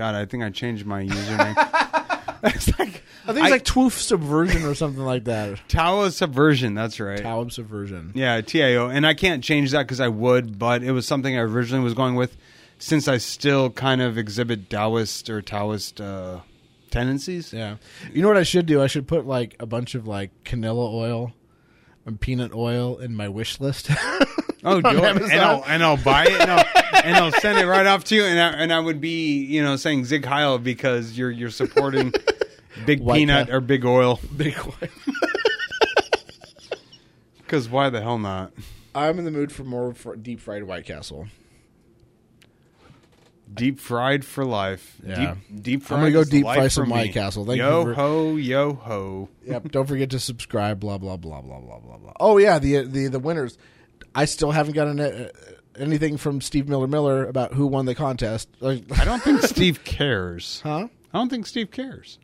God, 0.00 0.14
I 0.14 0.24
think 0.24 0.42
I 0.42 0.48
changed 0.48 0.86
my 0.86 1.04
username. 1.04 2.38
it's 2.42 2.78
like 2.78 3.02
I 3.26 3.34
think 3.34 3.44
it's 3.44 3.50
like 3.50 3.64
Twoof 3.66 3.92
Subversion 3.92 4.64
or 4.64 4.74
something 4.74 5.04
like 5.04 5.24
that. 5.24 5.60
Tao 5.68 6.08
Subversion. 6.08 6.72
That's 6.72 6.98
right. 6.98 7.20
Towab 7.20 7.52
Subversion. 7.52 8.12
Yeah, 8.14 8.40
TAO. 8.40 8.88
And 8.88 9.06
I 9.06 9.12
can't 9.12 9.44
change 9.44 9.72
that 9.72 9.82
because 9.82 10.00
I 10.00 10.08
would, 10.08 10.58
but 10.58 10.82
it 10.82 10.92
was 10.92 11.06
something 11.06 11.36
I 11.36 11.40
originally 11.40 11.84
was 11.84 11.92
going 11.92 12.14
with 12.14 12.34
since 12.78 13.08
I 13.08 13.18
still 13.18 13.68
kind 13.68 14.00
of 14.00 14.16
exhibit 14.16 14.70
Taoist 14.70 15.28
or 15.28 15.42
Taoist 15.42 16.00
uh, 16.00 16.40
tendencies. 16.90 17.52
Yeah. 17.52 17.76
You 18.10 18.22
know 18.22 18.28
what 18.28 18.38
I 18.38 18.42
should 18.42 18.64
do? 18.64 18.80
I 18.80 18.86
should 18.86 19.06
put 19.06 19.26
like 19.26 19.54
a 19.60 19.66
bunch 19.66 19.94
of 19.94 20.08
like 20.08 20.30
canola 20.44 20.94
oil 20.94 21.34
peanut 22.20 22.52
oil 22.54 22.98
in 22.98 23.14
my 23.14 23.28
wish 23.28 23.60
list. 23.60 23.90
Oh, 24.62 24.78
do 24.78 24.88
it. 25.02 25.16
And 25.22 25.32
I'll, 25.40 25.64
and 25.66 25.82
I'll 25.82 25.96
buy 25.96 26.24
it 26.26 26.38
and 26.38 26.50
I'll, 26.50 26.66
and 27.02 27.16
I'll 27.16 27.32
send 27.32 27.56
it 27.58 27.64
right 27.66 27.86
off 27.86 28.04
to 28.04 28.14
you. 28.14 28.24
And 28.24 28.38
I, 28.38 28.48
and 28.62 28.70
I 28.70 28.78
would 28.78 29.00
be, 29.00 29.42
you 29.42 29.62
know, 29.62 29.76
saying 29.76 30.04
Sieg 30.04 30.22
Heil 30.22 30.58
because 30.58 31.16
you're 31.16 31.30
you're 31.30 31.48
supporting 31.48 32.12
Big 32.84 33.00
White 33.00 33.16
Peanut 33.16 33.46
Cat. 33.46 33.54
or 33.54 33.60
Big 33.62 33.86
Oil. 33.86 34.20
Big 34.36 34.54
one. 34.56 34.90
Because 37.38 37.68
why 37.70 37.88
the 37.88 38.02
hell 38.02 38.18
not? 38.18 38.52
I'm 38.94 39.18
in 39.18 39.24
the 39.24 39.30
mood 39.30 39.50
for 39.50 39.64
more 39.64 39.94
fr- 39.94 40.16
deep 40.16 40.40
fried 40.40 40.64
White 40.64 40.84
Castle. 40.84 41.28
Deep 43.52 43.80
fried 43.80 44.24
for 44.24 44.44
life. 44.44 44.96
Yeah. 45.04 45.34
Deep, 45.50 45.62
deep 45.62 45.90
I'm 45.92 45.98
gonna 46.00 46.12
go 46.12 46.24
deep 46.24 46.44
fry 46.44 46.62
for 46.64 46.70
some 46.70 46.84
me. 46.88 46.92
White 46.92 47.12
Castle. 47.12 47.44
Thank 47.44 47.58
you 47.58 47.64
yo 47.64 47.84
for- 47.84 47.94
ho, 47.94 48.36
yo 48.36 48.74
ho. 48.74 49.28
Yep. 49.44 49.72
Don't 49.72 49.86
forget 49.86 50.10
to 50.10 50.20
subscribe. 50.20 50.78
Blah 50.80 50.98
blah 50.98 51.16
blah 51.16 51.40
blah 51.40 51.58
blah 51.60 51.78
blah 51.80 51.96
blah. 51.98 52.12
Oh 52.20 52.38
yeah, 52.38 52.58
the 52.58 52.84
the 52.86 53.08
the 53.08 53.18
winners. 53.18 53.58
I 54.14 54.24
still 54.26 54.50
haven't 54.52 54.74
gotten 54.74 55.00
uh, 55.00 55.28
anything 55.78 56.16
from 56.16 56.40
Steve 56.40 56.68
Miller 56.68 56.86
Miller 56.86 57.26
about 57.26 57.54
who 57.54 57.66
won 57.66 57.86
the 57.86 57.94
contest. 57.94 58.48
I 58.62 58.76
don't 59.04 59.22
think 59.22 59.42
Steve 59.42 59.82
cares. 59.84 60.60
huh? 60.62 60.88
I 61.12 61.18
don't 61.18 61.28
think 61.28 61.46
Steve 61.46 61.70
cares. 61.72 62.18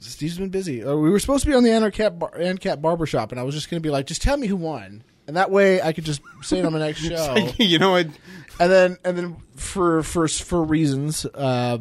Steve's 0.00 0.38
been 0.38 0.48
busy. 0.50 0.84
Uh, 0.84 0.94
we 0.94 1.10
were 1.10 1.18
supposed 1.18 1.42
to 1.42 1.50
be 1.50 1.56
on 1.56 1.64
the 1.64 1.70
Ancat 1.70 2.18
Bar- 2.18 2.32
Ancat 2.38 2.80
Barbershop, 2.80 3.32
and 3.32 3.40
I 3.40 3.42
was 3.42 3.54
just 3.54 3.68
going 3.68 3.82
to 3.82 3.86
be 3.86 3.90
like, 3.90 4.06
just 4.06 4.22
tell 4.22 4.36
me 4.36 4.46
who 4.46 4.54
won. 4.56 5.02
and 5.26 5.36
that 5.36 5.50
way 5.50 5.82
I 5.82 5.92
could 5.92 6.04
just 6.04 6.20
say 6.42 6.60
it 6.60 6.64
on 6.64 6.72
the 6.72 6.78
next 6.78 7.00
show. 7.02 7.34
you 7.58 7.80
know 7.80 7.90
what? 7.90 8.06
And 8.58 8.70
then 8.70 8.96
and 9.04 9.16
then 9.18 9.36
for 9.56 10.02
for 10.02 10.28
for 10.28 10.62
reasons, 10.62 11.24
uh, 11.26 11.78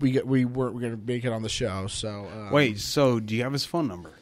we 0.00 0.10
get 0.12 0.26
we 0.26 0.44
weren't 0.44 0.74
we 0.74 0.80
going 0.80 0.96
to 0.98 1.06
make 1.06 1.24
it 1.24 1.32
on 1.32 1.42
the 1.42 1.48
show. 1.48 1.86
So 1.88 2.26
um, 2.32 2.50
Wait, 2.52 2.78
so 2.80 3.20
do 3.20 3.34
you 3.34 3.42
have 3.42 3.52
his 3.52 3.64
phone 3.64 3.88
number? 3.88 4.12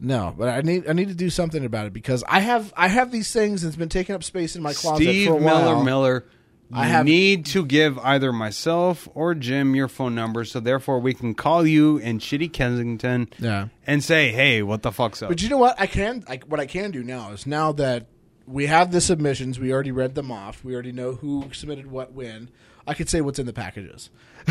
no, 0.00 0.34
but 0.36 0.48
I 0.48 0.60
need 0.62 0.88
I 0.88 0.92
need 0.92 1.08
to 1.08 1.14
do 1.14 1.30
something 1.30 1.64
about 1.64 1.86
it 1.86 1.92
because 1.92 2.24
I 2.28 2.40
have 2.40 2.72
I 2.76 2.88
have 2.88 3.12
these 3.12 3.32
things 3.32 3.62
and 3.62 3.70
it's 3.70 3.76
been 3.76 3.88
taking 3.88 4.14
up 4.14 4.24
space 4.24 4.56
in 4.56 4.62
my 4.62 4.72
closet 4.72 5.04
Steve 5.04 5.28
for 5.28 5.38
a 5.38 5.40
Miller 5.40 5.74
while. 5.76 5.84
Miller. 5.84 6.24
You 6.70 6.78
I 6.80 6.86
have- 6.86 7.04
need 7.04 7.44
to 7.46 7.64
give 7.64 7.98
either 7.98 8.32
myself 8.32 9.06
or 9.14 9.34
Jim 9.34 9.76
your 9.76 9.86
phone 9.86 10.14
number, 10.14 10.44
so 10.46 10.60
therefore 10.60 10.98
we 10.98 11.12
can 11.12 11.34
call 11.34 11.64
you 11.66 11.98
in 11.98 12.18
shitty 12.18 12.52
Kensington 12.54 13.28
Yeah. 13.38 13.68
and 13.86 14.02
say, 14.02 14.32
"Hey, 14.32 14.62
what 14.62 14.82
the 14.82 14.90
fuck's 14.90 15.22
up?" 15.22 15.28
But 15.28 15.42
you 15.42 15.50
know 15.50 15.58
what? 15.58 15.78
I 15.78 15.86
can. 15.86 16.24
I, 16.26 16.40
what 16.48 16.60
I 16.60 16.66
can 16.66 16.90
do 16.90 17.04
now 17.04 17.32
is 17.32 17.46
now 17.46 17.72
that 17.72 18.06
we 18.46 18.66
have 18.66 18.92
the 18.92 19.00
submissions, 19.00 19.58
we 19.58 19.72
already 19.72 19.92
read 19.92 20.14
them 20.14 20.30
off. 20.30 20.64
We 20.64 20.74
already 20.74 20.92
know 20.92 21.12
who 21.14 21.48
submitted 21.52 21.90
what 21.90 22.12
when. 22.12 22.50
I 22.86 22.94
could 22.94 23.08
say 23.08 23.20
what's 23.20 23.38
in 23.38 23.46
the 23.46 23.52
packages. 23.52 24.10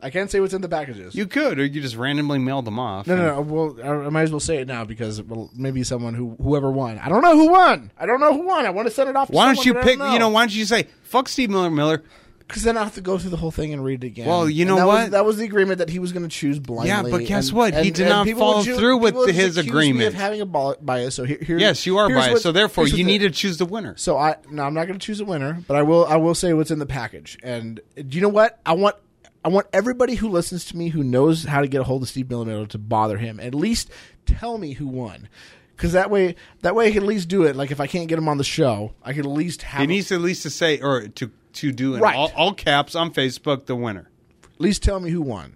I 0.00 0.10
can't 0.10 0.30
say 0.30 0.38
what's 0.38 0.54
in 0.54 0.60
the 0.60 0.68
packages. 0.68 1.14
You 1.14 1.26
could, 1.26 1.58
or 1.58 1.64
you 1.64 1.80
just 1.80 1.96
randomly 1.96 2.38
mailed 2.38 2.64
them 2.64 2.78
off. 2.78 3.06
no, 3.06 3.16
no, 3.16 3.34
no. 3.34 3.40
Well, 3.40 3.76
I, 3.82 4.06
I 4.06 4.08
might 4.10 4.22
as 4.22 4.30
well 4.30 4.38
say 4.40 4.58
it 4.58 4.68
now 4.68 4.84
because 4.84 5.20
well, 5.22 5.50
maybe 5.54 5.82
someone 5.82 6.14
who 6.14 6.36
whoever 6.40 6.70
won. 6.70 6.98
I 6.98 7.08
don't 7.08 7.22
know 7.22 7.36
who 7.36 7.50
won. 7.50 7.90
I 7.98 8.06
don't 8.06 8.20
know 8.20 8.32
who 8.32 8.46
won. 8.46 8.64
I 8.64 8.70
want 8.70 8.86
to 8.86 8.94
send 8.94 9.10
it 9.10 9.16
off. 9.16 9.28
To 9.28 9.34
Why 9.34 9.46
don't 9.46 9.64
you 9.64 9.74
pick? 9.74 9.98
don't 9.98 10.12
You 10.12 10.18
know, 10.20 10.28
why 10.28 10.42
don't 10.42 10.54
you 10.54 10.64
say, 10.66 10.86
"Fuck 11.02 11.28
Steve 11.28 11.50
Miller 11.50 11.70
Miller"? 11.70 12.04
Because 12.48 12.62
then 12.62 12.78
I 12.78 12.82
have 12.82 12.94
to 12.94 13.02
go 13.02 13.18
through 13.18 13.28
the 13.28 13.36
whole 13.36 13.50
thing 13.50 13.74
and 13.74 13.84
read 13.84 14.02
it 14.02 14.06
again. 14.06 14.26
Well, 14.26 14.48
you 14.48 14.64
know 14.64 14.76
that 14.76 14.86
what? 14.86 15.00
Was, 15.02 15.10
that 15.10 15.24
was 15.26 15.36
the 15.36 15.44
agreement 15.44 15.78
that 15.80 15.90
he 15.90 15.98
was 15.98 16.12
going 16.12 16.22
to 16.22 16.34
choose 16.34 16.58
blindly. 16.58 16.88
Yeah, 16.88 17.02
but 17.02 17.26
guess 17.26 17.48
and- 17.48 17.56
what? 17.58 17.74
He 17.74 17.80
and- 17.88 17.94
did 17.94 18.06
and 18.06 18.26
not 18.26 18.38
follow 18.38 18.62
ju- 18.62 18.76
through 18.76 18.96
with 18.96 19.14
his 19.28 19.58
accuse 19.58 19.64
me 19.66 19.68
agreement. 19.68 20.06
of 20.08 20.14
having 20.14 20.40
a 20.40 20.46
bias. 20.46 21.14
So 21.14 21.24
here, 21.24 21.36
here's, 21.42 21.60
Yes, 21.60 21.84
you 21.84 21.98
are 21.98 22.08
biased, 22.08 22.32
what- 22.32 22.42
so 22.42 22.50
therefore 22.50 22.88
you 22.88 23.04
need 23.04 23.18
the- 23.20 23.28
to 23.28 23.34
choose 23.34 23.58
the 23.58 23.66
winner. 23.66 23.94
So 23.98 24.16
I 24.16 24.36
no, 24.50 24.62
I'm 24.62 24.72
not 24.72 24.86
going 24.86 24.98
to 24.98 25.04
choose 25.06 25.20
a 25.20 25.26
winner, 25.26 25.62
but 25.68 25.76
I 25.76 25.82
will. 25.82 26.06
I 26.06 26.16
will 26.16 26.34
say 26.34 26.54
what's 26.54 26.70
in 26.70 26.78
the 26.78 26.86
package. 26.86 27.36
And 27.42 27.80
do 27.96 28.16
you 28.16 28.22
know 28.22 28.30
what? 28.30 28.58
I 28.64 28.72
want. 28.72 28.96
I 29.44 29.50
want 29.50 29.66
everybody 29.74 30.14
who 30.16 30.28
listens 30.30 30.64
to 30.66 30.76
me 30.76 30.88
who 30.88 31.04
knows 31.04 31.44
how 31.44 31.60
to 31.60 31.68
get 31.68 31.80
a 31.82 31.84
hold 31.84 32.02
of 32.02 32.08
Steve 32.08 32.28
Miller 32.30 32.66
to 32.66 32.78
bother 32.78 33.18
him. 33.18 33.38
At 33.40 33.54
least 33.54 33.90
tell 34.26 34.56
me 34.58 34.72
who 34.72 34.86
won, 34.88 35.28
because 35.76 35.92
that 35.92 36.10
way, 36.10 36.34
that 36.62 36.74
way 36.74 36.88
I 36.88 36.92
can 36.92 37.02
at 37.02 37.08
least 37.08 37.28
do 37.28 37.44
it. 37.44 37.54
Like 37.56 37.70
if 37.70 37.78
I 37.78 37.86
can't 37.86 38.08
get 38.08 38.18
him 38.18 38.28
on 38.28 38.38
the 38.38 38.44
show, 38.44 38.94
I 39.02 39.12
can 39.12 39.20
at 39.26 39.30
least 39.30 39.62
have 39.62 39.82
He 39.82 39.86
needs 39.86 40.08
to 40.08 40.14
at 40.14 40.22
least 40.22 40.42
to 40.44 40.50
say 40.50 40.80
or 40.80 41.08
to 41.08 41.30
to 41.60 41.72
do 41.72 41.94
in 41.94 42.00
Right. 42.00 42.16
all, 42.16 42.32
all 42.36 42.54
caps 42.54 42.94
on 42.94 43.12
Facebook 43.12 43.66
the 43.66 43.76
winner. 43.76 44.10
at 44.44 44.60
least 44.60 44.82
tell 44.82 44.98
me 45.00 45.10
who 45.10 45.22
won. 45.22 45.54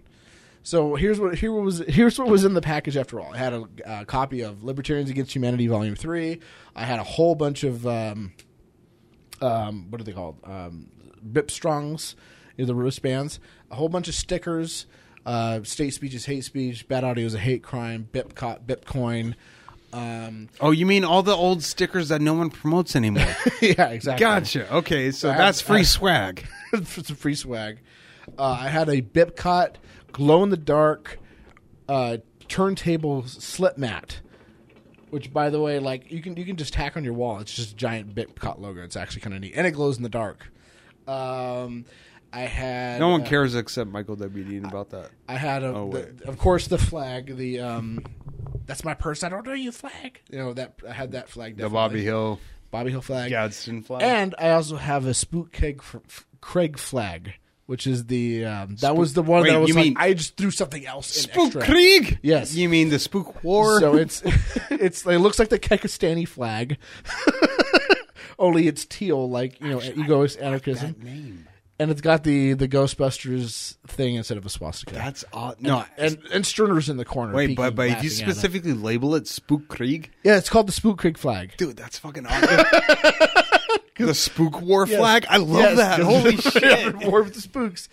So 0.65 0.95
here's 0.95 1.19
what 1.19 1.35
here 1.39 1.51
was 1.53 1.79
here's 1.89 2.17
what 2.19 2.29
was 2.29 2.45
in 2.45 2.55
the 2.55 2.61
package. 2.61 2.97
After 2.97 3.19
all, 3.21 3.35
I 3.35 3.39
had 3.39 3.53
a, 3.53 3.65
uh 3.85 4.05
copy 4.05 4.43
of 4.43 4.63
Libertarians 4.63 5.11
Against 5.11 5.35
Humanity 5.35 5.67
Volume 5.67 5.97
Three. 5.97 6.39
I 6.77 6.85
had 6.85 7.01
a 7.01 7.05
whole 7.05 7.35
bunch 7.35 7.65
of 7.65 7.85
um, 7.85 8.33
um, 9.41 9.91
what 9.91 10.01
are 10.01 10.05
they 10.05 10.13
called? 10.13 10.39
Um, 10.45 10.89
Bip 11.33 11.51
Strongs, 11.51 12.15
you 12.57 12.65
know, 12.65 12.67
the 12.69 12.75
wristbands. 12.75 13.41
A 13.71 13.75
whole 13.75 13.89
bunch 13.89 14.07
of 14.09 14.15
stickers. 14.15 14.87
Uh, 15.27 15.63
state 15.63 15.95
speech 15.95 16.15
is 16.15 16.27
hate 16.27 16.45
speech. 16.45 16.87
Bad 16.89 17.05
audio 17.05 17.27
is 17.27 17.35
a 17.35 17.39
hate 17.39 17.63
crime. 17.63 18.09
Bipcot, 18.13 18.65
Bipcoin. 18.65 19.35
Um, 19.93 20.49
Oh, 20.61 20.71
you 20.71 20.87
mean 20.87 21.05
all 21.05 21.23
the 21.23 21.35
old 21.37 21.63
stickers 21.63 22.09
that 22.09 22.21
no 22.23 22.33
one 22.35 22.49
promotes 22.51 22.97
anymore? 22.97 23.27
yeah, 23.61 23.89
exactly. 23.91 24.21
gotcha. 24.25 24.75
Okay, 24.77 25.11
so 25.11 25.29
that's 25.29 25.61
free 25.61 25.81
I- 25.81 25.83
swag. 25.83 26.47
some 26.73 27.17
free 27.17 27.35
swag. 27.35 27.79
Uh, 28.39 28.57
I 28.61 28.69
had 28.69 28.89
a 28.89 29.03
Bipcot 29.03 29.75
glow 30.13 30.43
in 30.45 30.51
the 30.51 30.57
dark 30.57 31.19
uh, 31.89 32.19
turntable 32.49 33.25
slip 33.27 33.77
mat, 33.77 34.21
which, 35.11 35.33
by 35.33 35.51
the 35.51 35.61
way, 35.61 35.79
like 35.79 36.11
you 36.11 36.23
can 36.23 36.37
you 36.37 36.45
can 36.45 36.57
just 36.57 36.73
tack 36.73 36.97
on 36.97 37.05
your 37.05 37.13
wall. 37.15 37.41
It's 37.41 37.53
just 37.55 37.73
a 37.73 37.77
giant 37.77 38.15
Bipcot 38.15 38.61
logo. 38.61 38.83
It's 38.83 38.97
actually 38.97 39.21
kind 39.23 39.35
of 39.35 39.41
neat, 39.43 39.53
and 39.57 39.67
it 39.67 39.73
glows 39.73 39.97
in 39.99 40.03
the 40.05 40.09
dark. 40.09 40.51
Um, 41.07 41.85
I 42.33 42.41
had 42.43 42.99
No 43.01 43.09
one 43.09 43.23
uh, 43.23 43.27
cares 43.27 43.55
except 43.55 43.91
Michael 43.91 44.17
W. 44.17 44.45
Dean 44.45 44.65
about 44.65 44.91
that. 44.91 45.11
I 45.29 45.37
had 45.37 45.63
a, 45.63 45.67
Oh, 45.75 45.91
the- 45.91 46.29
of 46.29 46.39
course, 46.39 46.67
the 46.69 46.79
flag. 46.79 47.37
The 47.37 47.61
um, 47.61 48.05
that's 48.67 48.85
my 48.85 48.95
purse. 48.95 49.23
I 49.23 49.29
don't 49.29 49.47
know 49.47 49.53
you 49.53 49.73
flag. 49.73 50.21
You 50.31 50.39
know 50.39 50.53
that 50.55 50.75
I 50.89 50.93
had 50.93 51.13
that 51.13 51.29
flag. 51.29 51.57
The 51.57 51.69
Bobby 51.69 52.03
Hill 52.03 52.41
Bobby 52.71 52.91
Hill 52.91 53.03
flag. 53.03 53.29
Gadsden 53.31 53.83
flag. 53.83 54.03
And 54.03 54.35
I 54.39 54.51
also 54.51 54.77
have 54.77 55.05
a 55.07 55.13
Spook 55.15 55.63
f- 55.63 56.27
Krieg 56.41 56.79
flag, 56.79 57.35
which 57.67 57.87
is 57.87 58.07
the 58.07 58.47
um, 58.47 58.77
that 58.77 58.97
was 58.97 59.13
the 59.13 59.23
one 59.23 59.43
Wait, 59.43 59.51
that 59.51 59.57
I 59.57 59.59
was 59.59 59.69
you 59.69 59.75
like 59.75 59.85
mean- 59.85 59.97
I 59.99 60.15
just 60.15 60.37
threw 60.39 60.51
something 60.51 60.87
else 60.87 61.15
in 61.17 61.31
Spook 61.31 61.47
extra. 61.57 61.63
Krieg? 61.65 62.19
Yes. 62.23 62.55
You 62.55 62.71
mean 62.71 62.89
the 62.89 62.99
Spook 62.99 63.45
War? 63.45 63.79
So 63.79 63.97
it's 63.97 64.23
it's 64.71 65.05
it 65.05 65.19
looks 65.19 65.39
like 65.39 65.51
the 65.51 65.59
Kekistani 65.59 66.27
flag, 66.27 66.79
only 68.39 68.67
it's 68.69 68.85
teal, 68.87 69.29
like 69.29 69.61
you 69.61 69.69
know, 69.69 69.81
egoist 69.83 70.39
anarchism, 70.39 70.97
name. 71.03 71.47
And 71.83 71.91
it's 71.91 72.01
got 72.01 72.23
the 72.23 72.53
the 72.53 72.69
Ghostbusters 72.69 73.77
thing 73.89 74.15
instead 74.15 74.39
of 74.39 74.47
a 74.47 74.49
swastika. 74.49 74.95
That's 74.95 75.25
odd. 75.33 75.61
No, 75.61 75.85
and 75.99 76.17
and 76.33 76.45
Stirner's 76.47 76.89
in 76.89 76.97
the 76.97 77.05
corner. 77.05 77.35
wait, 77.35 77.57
but 77.57 77.75
but 77.75 77.89
if 77.89 78.05
you 78.05 78.09
specifically 78.11 78.73
label 78.73 79.15
it 79.17 79.27
Spook 79.27 79.67
Krieg, 79.69 80.11
yeah, 80.23 80.37
it's 80.37 80.49
called 80.49 80.69
the 80.69 80.73
Spook 80.73 80.99
Krieg 80.99 81.19
flag. 81.19 81.55
dude, 81.57 81.77
that's 81.77 81.99
fucking 81.99 82.27
awesome. 82.27 82.47
the 83.99 84.15
Spook 84.15 84.61
War 84.63 84.87
Yes. 84.87 84.99
flag. 84.99 85.27
I 85.29 85.37
love 85.39 85.63
Yes. 85.63 85.77
that. 85.77 86.01
Holy 86.01 86.37
shit! 86.37 86.95
War 87.09 87.23
with 87.25 87.35
the 87.35 87.41
spooks. 87.41 87.89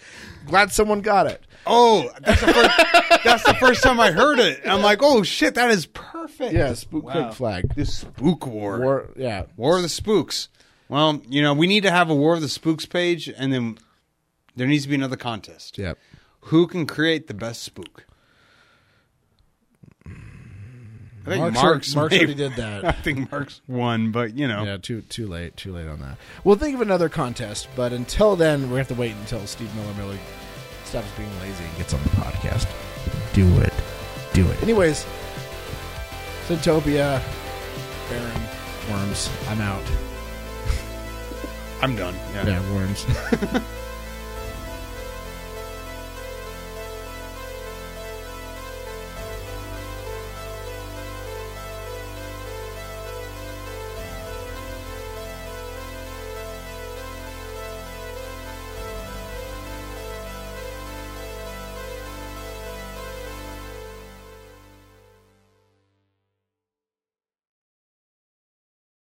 Glad 0.45 0.71
someone 0.71 1.01
got 1.01 1.27
it. 1.27 1.43
Oh, 1.67 2.09
that's 2.21 2.41
the, 2.41 2.53
first, 2.53 2.77
that's 3.23 3.43
the 3.43 3.53
first 3.55 3.83
time 3.83 3.99
I 3.99 4.11
heard 4.11 4.39
it. 4.39 4.61
I'm 4.65 4.81
like, 4.81 4.99
oh 5.01 5.23
shit, 5.23 5.55
that 5.55 5.69
is 5.71 5.85
perfect. 5.87 6.53
Yeah, 6.53 6.73
Spook 6.73 7.03
Wow. 7.05 7.11
Krieg 7.13 7.33
flag. 7.33 7.75
The 7.75 7.85
Spook 7.85 8.47
War. 8.47 8.79
War, 8.79 9.09
yeah, 9.15 9.43
War 9.57 9.77
of 9.77 9.83
the 9.83 9.89
Spooks. 9.89 10.49
Well, 10.89 11.21
you 11.29 11.41
know, 11.41 11.53
we 11.53 11.67
need 11.67 11.83
to 11.83 11.91
have 11.91 12.09
a 12.09 12.15
War 12.15 12.33
of 12.35 12.41
the 12.41 12.49
Spooks 12.49 12.85
page, 12.85 13.29
and 13.29 13.53
then 13.53 13.77
there 14.55 14.67
needs 14.67 14.83
to 14.83 14.89
be 14.89 14.95
another 14.95 15.15
contest. 15.15 15.77
Yep. 15.77 15.97
Who 16.45 16.67
can 16.67 16.85
create 16.87 17.27
the 17.27 17.33
best 17.33 17.61
spook? 17.63 18.05
I 20.05 21.33
think 21.33 21.41
Mark's, 21.41 21.61
Mark's, 21.61 21.95
Mark's 21.95 22.13
already 22.15 22.33
did 22.33 22.55
that. 22.55 22.85
I 22.85 22.91
think 22.91 23.31
Mark's 23.31 23.61
won, 23.67 24.11
but 24.11 24.35
you 24.35 24.47
know, 24.47 24.63
Yeah, 24.63 24.77
too 24.77 25.01
too 25.01 25.27
late, 25.27 25.55
too 25.57 25.71
late 25.71 25.87
on 25.87 25.99
that. 25.99 26.17
We'll 26.43 26.55
think 26.55 26.73
of 26.73 26.81
another 26.81 27.07
contest, 27.07 27.67
but 27.75 27.93
until 27.93 28.35
then, 28.35 28.71
we 28.71 28.77
have 28.77 28.87
to 28.87 28.95
wait 28.95 29.11
until 29.11 29.45
Steve 29.45 29.73
Miller 29.75 29.93
Miller 29.93 30.17
stops 30.85 31.07
being 31.17 31.29
lazy 31.41 31.63
and 31.63 31.77
gets 31.77 31.93
on 31.93 32.01
the 32.01 32.09
podcast. 32.09 32.67
Do 33.33 33.45
it, 33.61 33.73
do 34.33 34.49
it. 34.49 34.63
Anyways, 34.63 35.05
Syntopia, 36.47 37.21
Baron, 38.09 38.41
Worms. 38.89 39.29
I'm 39.49 39.61
out. 39.61 39.83
I'm 41.81 41.95
done. 41.95 42.15
Yeah. 42.33 42.45
Yeah, 42.45 42.73
Worms. 42.73 43.05